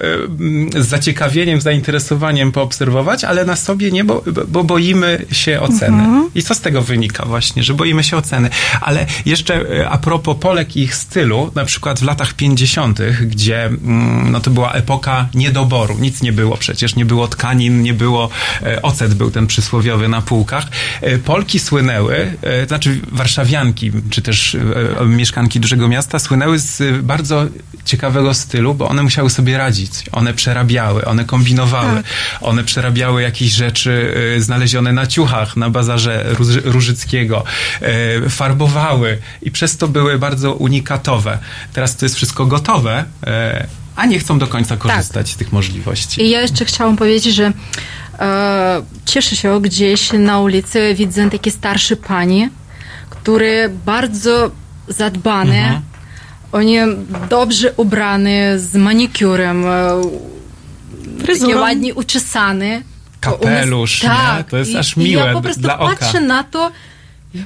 z 0.83 0.87
zaciekawieniem, 0.87 1.61
zainteresowaniem 1.61 2.53
poobserwować, 2.53 3.25
ale 3.25 3.45
na 3.45 3.57
sobie 3.57 3.91
nie, 3.91 4.05
bo, 4.05 4.25
bo 4.49 4.65
boimy 4.65 5.25
się 5.33 5.61
oceny. 5.61 6.03
Mhm. 6.03 6.31
I 6.35 6.43
co 6.43 6.55
z 6.55 6.61
tego 6.61 6.83
wynika 6.83 7.27
właśnie, 7.27 7.63
że 7.63 7.75
boimy 7.75 8.05
się 8.05 8.17
oceny. 8.17 8.51
Ale 8.81 9.07
jeszcze 9.27 9.55
e, 9.81 9.89
a 9.89 9.99
propos 9.99 10.37
Polek 10.41 10.77
i 10.77 10.81
ich 10.83 10.95
stylu, 10.95 11.53
na 11.55 11.65
przykład 11.65 12.01
w 12.01 12.05
latach 12.05 12.33
50., 12.35 12.99
gdzie 13.23 13.65
mm, 13.65 14.33
no 14.33 14.41
to 14.41 14.51
była 14.51 14.73
epoka 14.73 15.29
niedoboru, 15.35 15.97
nic 16.01 16.23
nie 16.23 16.33
było 16.33 16.57
przecież, 16.57 16.97
nie 16.97 17.05
było 17.05 17.29
tkanin, 17.29 17.83
nie 17.83 17.95
było, 17.95 18.29
e, 18.63 18.70
ocet 18.83 19.15
był 19.15 19.31
ten 19.31 19.47
przysłowiowy 19.47 20.09
na 20.09 20.23
półkach. 20.23 20.65
E, 21.01 21.19
Polki 21.19 21.59
słynęły, 21.59 22.33
e, 22.43 22.67
znaczy 22.67 23.01
warszawianki, 23.13 23.93
czy 24.11 24.23
też 24.23 24.55
e, 25.01 25.05
mieszkanki 25.05 25.61
dużego 25.61 25.89
miasta 25.89 26.19
słynęły 26.19 26.59
z 26.59 26.81
e, 26.81 26.93
bardzo 26.93 27.47
ciekawego 27.85 28.35
stylu, 28.35 28.75
bo 28.75 28.89
one 28.89 29.03
musiały 29.03 29.31
sobie 29.31 29.59
radzić. 29.59 29.91
One 30.13 30.35
przerabiały, 30.35 31.05
one 31.05 31.25
kombinowały, 31.25 31.95
Tak. 32.03 32.05
one 32.41 32.65
przerabiały 32.65 33.23
jakieś 33.23 33.53
rzeczy 33.53 34.15
e, 34.37 34.41
znalezione 34.41 34.93
na 34.93 35.07
ciuchach, 35.07 35.57
na 35.57 35.71
bazarze 35.71 36.25
Róż- 36.39 36.61
Różyckiego, 36.65 37.45
e, 37.81 38.31
farbowały 38.31 39.19
i 39.43 39.51
przez 39.51 39.77
to 39.77 39.89
były 39.89 40.19
bardzo 40.19 40.55
unikatowe. 40.55 41.39
Teraz 41.73 41.97
to 41.97 42.05
jest 42.05 42.17
wszystko 42.17 42.47
gotowe, 42.47 43.05
e, 43.27 43.67
a 43.97 44.07
nie 44.07 44.19
chcą 44.19 44.39
do 44.39 44.47
końca 44.47 44.77
korzystać 44.77 45.31
z 45.31 45.37
tych 45.37 45.53
możliwości. 45.53 46.23
I 46.23 46.31
ja 46.31 46.41
jeszcze 46.41 46.65
chciałam 46.65 46.97
powiedzieć, 46.97 47.35
że 47.35 47.45
e, 47.47 47.53
cieszę 49.05 49.37
się 49.37 49.61
gdzieś 49.63 50.13
na 50.13 50.41
ulicy, 50.41 50.95
widzę 50.95 51.31
takie 51.31 51.51
starsze 51.51 51.97
pani, 51.97 52.49
które 53.11 53.69
bardzo 53.69 54.51
zadbane, 54.89 55.57
Mhm. 55.59 55.83
oni 56.53 56.77
dobrze 57.31 57.73
ubrane, 57.77 58.59
z 58.59 58.77
manikurem, 58.77 59.65
e, 59.67 60.03
takie 61.27 61.57
ładnie 61.57 61.95
uczesane. 61.95 62.83
Kapelusz, 63.21 64.03
nie? 64.03 64.09
tak, 64.09 64.51
To 64.51 64.57
jest 64.57 64.71
i- 64.71 64.77
aż 64.77 64.97
miłe 64.97 65.27
Ja 65.27 65.33
po 65.33 65.41
prostu 65.43 65.61
dla 65.63 65.79
oka. 65.79 65.97
patrzę 65.97 66.21
na 66.21 66.45
to 66.45 66.73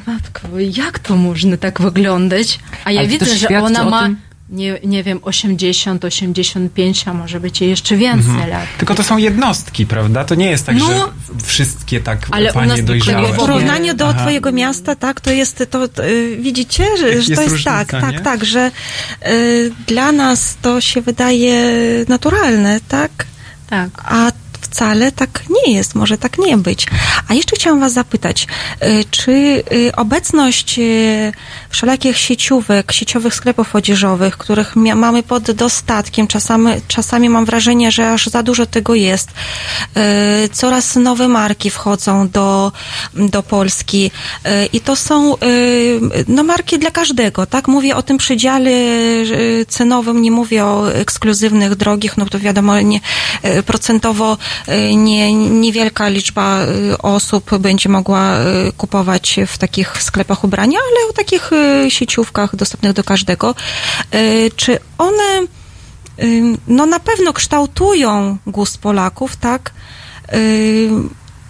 matko, 0.06 0.40
jak 0.76 0.98
to 0.98 1.16
można 1.16 1.56
tak 1.56 1.80
wyglądać? 1.80 2.58
A 2.84 2.90
ja 2.90 3.00
Ale 3.00 3.08
widzę, 3.08 3.36
że 3.36 3.48
ona 3.62 3.84
ma, 3.84 4.02
tym- 4.02 4.16
nie, 4.50 4.78
nie 4.84 5.02
wiem, 5.02 5.18
80, 5.22 6.04
85, 6.04 7.08
a 7.08 7.14
może 7.14 7.40
być 7.40 7.62
i 7.62 7.68
jeszcze 7.68 7.96
więcej 7.96 8.30
Mhm. 8.30 8.50
lat. 8.50 8.66
Tylko 8.78 8.94
to 8.94 9.02
są 9.02 9.16
jednostki, 9.16 9.86
prawda? 9.86 10.24
To 10.24 10.34
nie 10.34 10.50
jest 10.50 10.66
tak, 10.66 10.76
No. 10.78 10.86
że 10.86 11.00
wszystkie 11.44 12.00
tak 12.00 12.26
Ale 12.30 12.50
u 12.50 12.54
panie 12.54 12.66
nas 12.68 12.84
dojrzałe. 12.84 13.32
W 13.32 13.36
porównaniu 13.36 13.94
do 13.94 14.08
Aha. 14.08 14.20
twojego 14.20 14.52
miasta, 14.52 14.96
tak, 14.96 15.20
to 15.20 15.30
jest, 15.30 15.64
to, 15.70 15.88
to 15.88 16.06
y, 16.06 16.36
widzicie, 16.40 16.84
że, 16.96 17.08
jest 17.08 17.26
to 17.26 17.32
jest 17.32 17.52
różnica, 17.52 17.84
tak, 17.84 17.92
nie? 17.92 18.00
tak, 18.00 18.20
tak, 18.20 18.44
że 18.44 18.70
y, 19.26 19.72
dla 19.86 20.12
nas 20.12 20.56
to 20.62 20.80
się 20.80 21.00
wydaje 21.00 21.54
naturalne, 22.08 22.80
tak? 22.88 23.26
Tak. 23.70 23.90
A 24.04 24.32
wcale 24.74 25.12
tak 25.12 25.42
nie 25.50 25.72
jest, 25.72 25.94
może 25.94 26.18
tak 26.18 26.38
nie 26.38 26.56
być. 26.56 26.86
A 27.28 27.34
jeszcze 27.34 27.56
chciałam 27.56 27.80
was 27.80 27.92
zapytać, 27.92 28.46
y, 28.82 29.04
czy 29.10 29.32
y, 29.72 29.92
obecność 29.96 30.78
y, 30.78 31.32
wszelakich 31.70 32.18
sieciówek, 32.18 32.92
sieciowych 32.92 33.34
sklepów 33.34 33.76
odzieżowych, 33.76 34.36
których 34.36 34.76
mamy 34.76 35.22
pod 35.22 35.50
dostatkiem, 35.50 36.26
czasami, 36.26 36.70
czasami 36.88 37.28
mam 37.28 37.44
wrażenie, 37.44 37.92
że 37.92 38.12
aż 38.12 38.26
za 38.26 38.42
dużo 38.42 38.66
tego 38.66 38.94
jest, 38.94 39.30
coraz 40.52 40.96
nowe 40.96 41.28
marki 41.28 41.70
wchodzą 41.70 42.28
do, 42.28 42.72
do 43.14 43.42
Polski 43.42 44.10
i 44.72 44.80
to 44.80 44.96
są 44.96 45.36
no, 46.28 46.42
marki 46.44 46.78
dla 46.78 46.90
każdego, 46.90 47.46
tak? 47.46 47.68
Mówię 47.68 47.96
o 47.96 48.02
tym 48.02 48.18
przedziale 48.18 48.70
cenowym, 49.68 50.22
nie 50.22 50.30
mówię 50.30 50.64
o 50.64 50.92
ekskluzywnych, 50.92 51.74
drogich, 51.74 52.16
no 52.16 52.26
to 52.26 52.38
wiadomo, 52.38 52.80
nie, 52.80 53.00
procentowo 53.66 54.36
nie, 54.96 55.34
niewielka 55.34 56.08
liczba 56.08 56.62
y, 56.62 56.98
osób 56.98 57.58
będzie 57.58 57.88
mogła 57.88 58.38
y, 58.40 58.72
kupować 58.76 59.40
w 59.46 59.58
takich 59.58 60.02
sklepach 60.02 60.44
ubrania, 60.44 60.78
ale 60.78 61.10
o 61.10 61.12
takich 61.12 61.52
y, 61.52 61.90
sieciówkach 61.90 62.56
dostępnych 62.56 62.92
do 62.92 63.04
każdego. 63.04 63.54
Y, 64.14 64.50
Czy 64.56 64.78
one 64.98 65.42
y, 66.22 66.42
no 66.66 66.86
na 66.86 67.00
pewno 67.00 67.32
kształtują 67.32 68.36
gust 68.46 68.78
Polaków, 68.78 69.36
tak? 69.36 69.70
Y, 70.34 70.90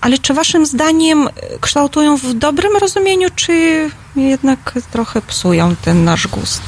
Ale 0.01 0.19
czy 0.19 0.35
waszym 0.35 0.67
zdaniem 0.67 1.29
kształtują 1.61 2.17
w 2.17 2.35
dobrym 2.35 2.77
rozumieniu, 2.77 3.29
czy 3.37 3.91
jednak 4.17 4.73
trochę 4.93 5.23
psują 5.23 5.77
ten 5.77 6.05
nasz 6.05 6.27
gust? 6.27 6.63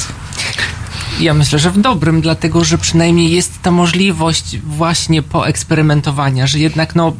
Ja 1.20 1.34
myślę, 1.34 1.58
że 1.58 1.70
w 1.70 1.78
dobrym, 1.78 2.20
dlatego 2.20 2.64
że 2.64 2.78
przynajmniej 2.78 3.30
jest 3.30 3.62
ta 3.62 3.70
możliwość 3.70 4.58
właśnie 4.58 5.22
poeksperymentowania, 5.22 6.46
że 6.46 6.58
jednak 6.58 6.94
no 6.94 7.12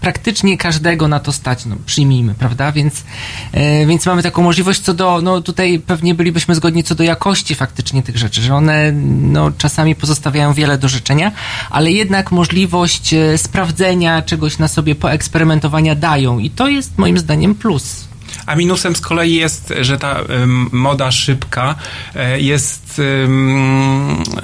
praktycznie 0.00 0.58
każdego 0.58 1.08
na 1.08 1.20
to 1.20 1.32
stać, 1.32 1.66
no 1.66 1.76
przyjmijmy, 1.86 2.34
prawda? 2.34 2.72
Więc, 2.72 3.04
e, 3.52 3.86
więc 3.86 4.06
mamy 4.06 4.22
taką 4.22 4.42
możliwość 4.42 4.80
co 4.80 4.94
do, 4.94 5.20
no 5.22 5.40
tutaj 5.40 5.78
pewnie 5.86 6.14
bylibyśmy 6.14 6.54
zgodni 6.54 6.84
co 6.84 6.94
do 6.94 7.04
jakości 7.04 7.54
faktycznie 7.54 8.02
tych 8.02 8.16
rzeczy, 8.16 8.42
że 8.42 8.54
one 8.54 8.92
no 9.20 9.50
czasami 9.58 9.94
pozostawiają 9.94 10.52
wiele 10.52 10.78
do 10.78 10.88
życzenia, 10.88 11.32
ale 11.70 11.90
jednak 11.90 12.32
możliwość 12.32 13.14
e, 13.14 13.38
sprawdzenia 13.38 14.22
czegoś 14.22 14.58
na 14.58 14.68
sobie, 14.68 14.94
poeksperymentowania 14.94 15.94
dają 15.94 16.38
i 16.38 16.50
to 16.50 16.68
jest 16.68 16.98
moim 16.98 17.18
zdaniem 17.18 17.54
plus. 17.54 18.08
A 18.46 18.54
minusem 18.56 18.96
z 18.96 19.00
kolei 19.00 19.34
jest, 19.34 19.72
że 19.80 19.98
ta 19.98 20.20
ym, 20.20 20.68
moda 20.72 21.10
szybka 21.10 21.74
e, 22.14 22.40
jest 22.40 22.83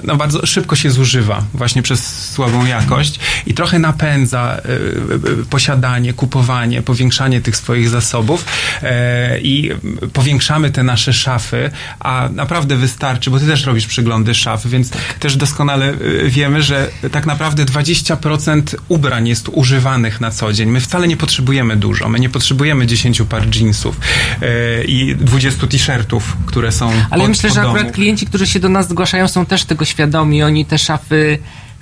no 0.05 0.16
bardzo 0.16 0.47
szybko 0.47 0.77
się 0.77 0.90
zużywa 0.90 1.44
właśnie 1.55 1.82
przez 1.82 2.31
słabą 2.31 2.66
jakość 2.66 3.20
i 3.47 3.55
trochę 3.55 3.78
napędza 3.78 4.59
y, 4.59 5.40
y, 5.40 5.47
posiadanie, 5.47 6.12
kupowanie, 6.12 6.82
powiększanie 6.82 7.40
tych 7.40 7.56
swoich 7.56 7.89
zasobów 7.89 8.44
e, 8.82 9.40
i 9.40 9.70
powiększamy 10.12 10.70
te 10.70 10.82
nasze 10.82 11.12
szafy, 11.12 11.70
a 12.01 12.28
naprawdę 12.35 12.77
wystarczy, 12.77 13.31
bo 13.31 13.39
ty 13.40 13.47
też 13.47 13.64
robisz 13.64 13.86
przeglądy 13.86 14.35
szaf, 14.35 14.66
więc 14.66 14.90
też 15.18 15.36
doskonale 15.36 15.93
y, 15.93 16.28
wiemy, 16.28 16.62
że 16.62 16.90
tak 17.12 17.27
naprawdę 17.27 17.64
20% 17.64 18.62
ubrań 18.89 19.28
jest 19.28 19.48
używanych 19.52 20.20
na 20.20 20.31
co 20.31 20.52
dzień. 20.52 20.68
My 20.70 20.81
wcale 20.81 21.09
nie 21.09 21.16
potrzebujemy 21.16 21.77
dużo. 21.77 22.09
My 22.09 22.20
nie 22.20 22.28
potrzebujemy 22.28 22.86
10 22.86 23.22
par 23.28 23.56
jeansów 23.56 24.01
e, 24.43 24.85
i 24.85 25.16
20 25.16 25.66
t-shirtów, 25.66 26.36
które 26.47 26.72
są 26.72 26.93
Ale 27.10 27.20
pod, 27.20 27.28
myślę, 27.28 27.48
pod 27.48 27.55
że 27.56 27.62
domu. 27.62 27.74
akurat 27.77 27.94
klienci, 27.94 28.27
którzy 28.27 28.39
się 28.46 28.60
do 28.60 28.68
nas 28.68 28.88
zgłaszają, 28.88 29.28
są 29.28 29.46
też 29.46 29.64
tego 29.64 29.84
świadomi. 29.84 30.42
Oni 30.42 30.64
te 30.64 30.78
szafy 30.78 31.38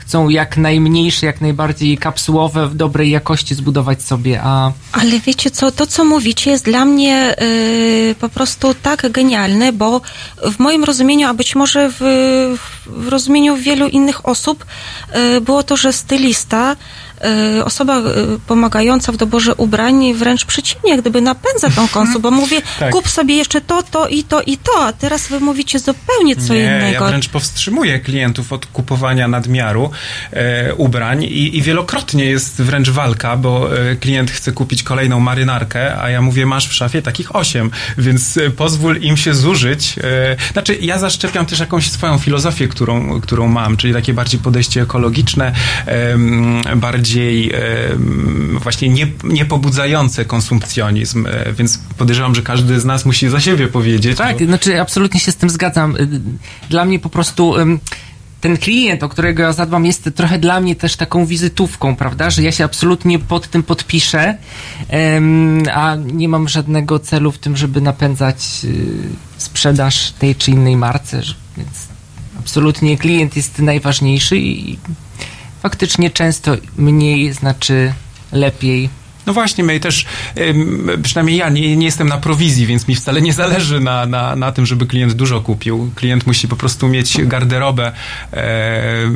chcą 0.09 0.28
jak 0.28 0.56
najmniejsze, 0.56 1.26
jak 1.26 1.40
najbardziej 1.40 1.98
kapsułowe, 1.98 2.68
w 2.68 2.74
dobrej 2.74 3.10
jakości 3.10 3.55
zbudować 3.55 4.02
sobie, 4.02 4.40
a 4.43 4.72
Ale 4.93 5.20
wiecie 5.20 5.51
co, 5.51 5.70
to 5.70 5.86
co 5.86 6.05
mówicie 6.05 6.51
jest 6.51 6.64
dla 6.64 6.85
mnie 6.85 7.35
y, 7.43 8.14
po 8.20 8.28
prostu 8.28 8.74
tak 8.74 9.10
genialne, 9.10 9.72
bo 9.72 10.01
w 10.52 10.59
moim 10.59 10.85
rozumieniu, 10.85 11.28
a 11.28 11.35
być 11.35 11.55
może 11.55 11.90
w, 11.90 12.01
w 12.86 13.09
rozumieniu 13.09 13.56
wielu 13.56 13.89
innych 13.89 14.28
osób, 14.28 14.64
y, 15.36 15.40
było 15.40 15.62
to, 15.62 15.76
że 15.76 15.93
stylista, 15.93 16.76
osoba 17.65 17.99
y, 17.99 18.03
pomagająca 18.47 19.12
w 19.12 19.16
doborze 19.16 19.55
ubrań 19.55 20.15
wręcz 20.15 20.45
przeciwnie, 20.45 20.90
jak 20.90 21.01
gdyby 21.01 21.20
napędza 21.20 21.70
tą 21.70 21.89
konsum, 21.89 22.23
bo 22.23 22.31
mówię, 22.31 22.62
Tak. 22.78 22.93
kup 22.93 23.09
sobie 23.09 23.36
jeszcze 23.36 23.61
to, 23.61 23.82
to 23.82 24.09
i 24.09 24.24
to 24.24 24.43
i 24.43 24.57
to, 24.57 24.73
a 24.81 24.93
teraz 24.93 25.28
wy 25.28 25.40
mówicie 25.40 25.78
zupełnie 25.78 26.36
co 26.36 26.55
nie, 26.55 26.61
innego. 26.61 27.05
ja 27.05 27.09
wręcz 27.11 27.28
powstrzymuję 27.28 28.01
klientów 28.01 28.53
od 28.53 28.66
kupowania 28.66 29.28
nadmiaru 29.28 29.90
e, 30.32 30.74
ubrań 30.74 31.23
i, 31.24 31.57
i 31.57 31.62
wielokrotnie 31.62 32.24
jest 32.24 32.62
wręcz 32.62 32.90
walka, 32.90 33.36
bo 33.36 33.78
e, 33.78 33.97
klient 33.97 34.31
chce 34.31 34.53
kupić 34.53 34.82
kolejną 34.82 35.20
marynarkę, 35.20 36.01
a 36.01 36.11
ja 36.11 36.23
mówię, 36.23 36.47
masz 36.47 36.69
w 36.69 36.74
szafie 36.74 37.03
takich 37.03 37.36
osiem, 37.36 37.70
więc 37.99 38.36
e, 38.36 38.51
pozwól 38.51 38.97
im 39.01 39.16
się 39.16 39.35
zużyć. 39.35 39.99
E, 39.99 40.53
znaczy, 40.53 40.78
ja 40.81 40.99
zaszczepiam 40.99 41.47
też 41.47 41.61
jakąś 41.61 41.90
swoją 41.90 42.19
filozofię, 42.19 42.69
którą, 42.69 43.20
którą 43.20 43.49
mam, 43.49 43.77
czyli 43.77 43.93
takie 43.93 44.15
bardziej 44.15 44.40
podejście 44.40 44.82
ekologiczne, 44.82 45.53
em, 45.86 46.62
bardziej 46.77 47.07
em, 47.16 48.59
właśnie 48.62 48.89
nie, 48.89 49.06
niepobudzające 49.24 50.24
konsumpcjonizm, 50.24 51.26
e, 51.26 51.52
więc 51.52 51.78
podejrzewam, 51.98 52.35
że 52.35 52.43
każdy 52.43 52.80
z 52.80 52.85
nas 52.85 53.05
musi 53.05 53.28
za 53.28 53.40
siebie 53.40 53.66
powiedzieć. 53.68 54.18
Tak, 54.18 54.39
bo- 54.39 54.44
znaczy 54.44 54.80
absolutnie 54.80 55.20
się 55.20 55.32
z 55.32 55.36
tym 55.36 55.51
zgadzam. 55.51 55.97
Y, 55.97 56.09
Dla 56.70 56.85
mnie 56.85 56.98
po 56.98 57.09
prostu 57.09 57.55
ten 58.40 58.56
klient, 58.56 59.02
o 59.02 59.09
którego 59.09 59.43
ja 59.43 59.52
zadbam, 59.52 59.86
jest 59.86 60.10
trochę 60.14 60.39
dla 60.39 60.60
mnie 60.60 60.76
też 60.76 60.97
taką 60.97 61.26
wizytówką, 61.26 61.97
prawda? 61.97 62.30
Że 62.30 62.43
ja 62.43 62.52
się 62.52 62.64
absolutnie 62.64 63.18
pod 63.18 63.48
tym 63.51 63.62
podpiszę, 63.62 64.39
a 65.74 65.97
nie 65.97 66.28
mam 66.28 66.48
żadnego 66.48 66.98
celu 66.98 67.32
w 67.32 67.39
tym, 67.39 67.56
żeby 67.56 67.80
napędzać 67.80 68.36
y, 68.64 68.86
sprzedaż 69.39 70.12
tej 70.12 70.36
czy 70.36 70.51
innej 70.51 70.76
marce, 70.76 71.22
więc 71.56 71.70
absolutnie 72.39 72.98
klient 72.98 73.36
jest 73.36 73.59
najważniejszy 73.59 74.36
i 74.39 74.78
faktycznie 75.62 76.10
często 76.10 76.56
mniej 76.76 77.32
znaczy 77.32 77.93
lepiej. 78.32 78.89
No 79.26 79.35
właśnie, 79.35 79.64
my 79.64 79.80
też, 79.80 80.05
przynajmniej 81.02 81.36
ja 81.36 81.48
nie, 81.48 81.76
nie 81.76 81.86
jestem 81.86 82.09
na 82.09 82.18
prowizji, 82.18 82.66
więc 82.66 82.89
mi 82.89 82.94
wcale 82.94 83.22
nie 83.22 83.32
zależy 83.32 83.80
na, 83.80 84.06
na, 84.06 84.36
na 84.36 84.52
tym, 84.52 84.66
żeby 84.66 84.86
klient 84.86 85.12
dużo 85.12 85.40
kupił. 85.40 85.90
Klient 85.94 86.26
musi 86.26 86.48
po 86.48 86.56
prostu 86.56 86.89
mieć 86.89 87.26
garderobę 87.26 87.86
e, 87.86 87.93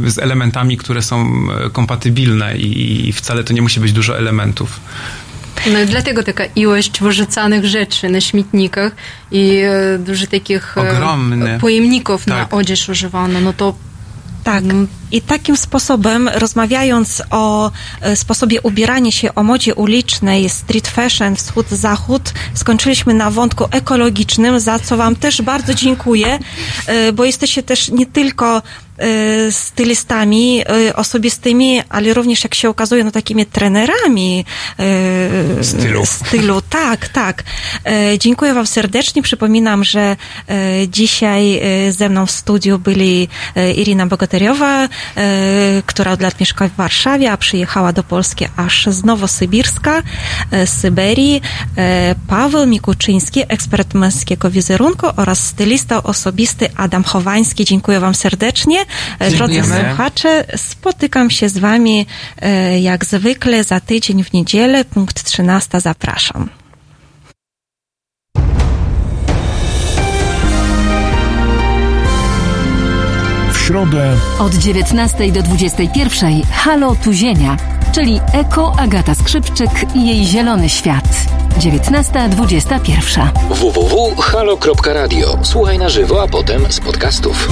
z 0.06 0.18
elementami, 0.18 0.76
które 0.76 1.02
są 1.02 1.26
e, 1.66 1.70
kompatybilne 1.70 2.56
i, 2.58 3.08
i 3.08 3.12
wcale 3.12 3.44
to 3.44 3.52
nie 3.52 3.62
musi 3.62 3.80
być 3.80 3.92
dużo 3.92 4.18
elementów. 4.18 4.80
No 5.72 5.80
i 5.80 5.86
dlatego 5.86 6.22
taka 6.22 6.44
ilość 6.44 7.00
wyrzucanych 7.00 7.64
rzeczy 7.64 8.08
na 8.08 8.20
śmietnikach 8.20 8.92
i 9.30 9.60
e, 9.64 9.98
dużo 9.98 10.26
takich 10.26 10.78
e, 10.78 10.80
Ogromny. 10.80 11.58
pojemników 11.60 12.26
na 12.26 12.34
Tak. 12.36 12.54
odzież 12.54 12.88
używano, 12.88 13.40
no 13.40 13.52
to 13.52 13.74
Tak. 14.44 14.64
I 15.12 15.20
takim 15.20 15.56
sposobem, 15.56 16.28
rozmawiając 16.34 17.22
o 17.30 17.70
e, 18.00 18.16
sposobie 18.16 18.60
ubierania 18.60 19.12
się, 19.12 19.34
o 19.34 19.42
modzie 19.42 19.74
ulicznej, 19.74 20.48
street 20.48 20.88
fashion, 20.88 21.36
wschód-zachód, 21.36 22.32
skończyliśmy 22.54 23.14
na 23.14 23.30
wątku 23.30 23.64
ekologicznym, 23.70 24.60
za 24.60 24.78
co 24.78 24.96
Wam 24.96 25.16
też 25.16 25.42
bardzo 25.42 25.74
dziękuję, 25.74 26.38
e, 26.86 27.12
bo 27.12 27.24
jesteście 27.24 27.62
też 27.62 27.88
nie 27.88 28.06
tylko 28.06 28.62
stylistami 29.50 30.62
e, 30.88 30.96
osobistymi, 30.96 31.82
ale 31.88 32.14
również, 32.14 32.44
jak 32.44 32.54
się 32.54 32.68
okazuje, 32.68 33.04
no 33.04 33.10
takimi 33.10 33.46
trenerami 33.46 34.44
e, 34.78 35.64
Stylu. 35.64 36.06
stylu. 36.06 36.62
Tak, 36.62 37.08
tak. 37.08 37.42
Dziękuję 38.18 38.54
Wam 38.54 38.66
serdecznie. 38.66 39.22
Przypominam, 39.22 39.84
że 39.84 40.16
dzisiaj 40.88 41.60
ze 41.90 42.08
mną 42.08 42.26
w 42.26 42.30
studiu 42.30 42.78
byli 42.78 43.28
Irina 43.76 44.06
Bogateriowa, 44.06 44.88
która 45.86 46.12
od 46.12 46.20
lat 46.20 46.40
mieszka 46.40 46.68
w 46.68 46.76
Warszawie, 46.76 47.32
a 47.32 47.36
przyjechała 47.36 47.92
do 47.92 48.02
Polski 48.02 48.46
aż 48.56 48.86
z 48.86 49.04
Nowosybirska, 49.04 50.02
z 50.52 50.70
Syberii, 50.70 51.42
Paweł 52.28 52.66
Mikuczyński, 52.66 53.42
ekspert 53.48 53.94
męskiego 53.94 54.50
wizerunku 54.50 55.06
oraz 55.16 55.46
stylista 55.46 56.02
osobisty 56.02 56.68
Adam 56.76 57.04
Chowański. 57.04 57.64
Dziękuję 57.64 58.00
Wam 58.00 58.14
serdecznie. 58.14 58.81
E, 59.18 59.30
Drodzy 59.30 59.54
Dziękujemy. 59.54 59.88
słuchacze, 59.88 60.44
spotykam 60.56 61.30
się 61.30 61.48
z 61.48 61.58
Wami 61.58 62.06
e, 62.42 62.80
jak 62.80 63.04
zwykle 63.04 63.64
za 63.64 63.80
tydzień 63.80 64.24
w 64.24 64.32
niedzielę, 64.32 64.84
punkt 64.84 65.24
13. 65.24 65.80
Zapraszam. 65.80 66.48
W 73.52 73.58
środę 73.66 74.16
Od 74.38 74.54
19 74.54 75.32
do 75.32 75.42
21 75.42 76.42
Halo 76.52 76.96
Tu 77.04 77.12
Ziemia, 77.12 77.56
czyli 77.92 78.20
Eko 78.32 78.74
Agata 78.78 79.14
Skrzypczyk 79.14 79.70
i 79.94 80.06
jej 80.08 80.26
zielony 80.26 80.68
świat. 80.68 81.04
19.21. 81.58 83.28
www.halo.radio. 83.50 85.38
Słuchaj 85.42 85.78
na 85.78 85.88
żywo, 85.88 86.22
a 86.22 86.28
potem 86.28 86.72
z 86.72 86.80
podcastów. 86.80 87.48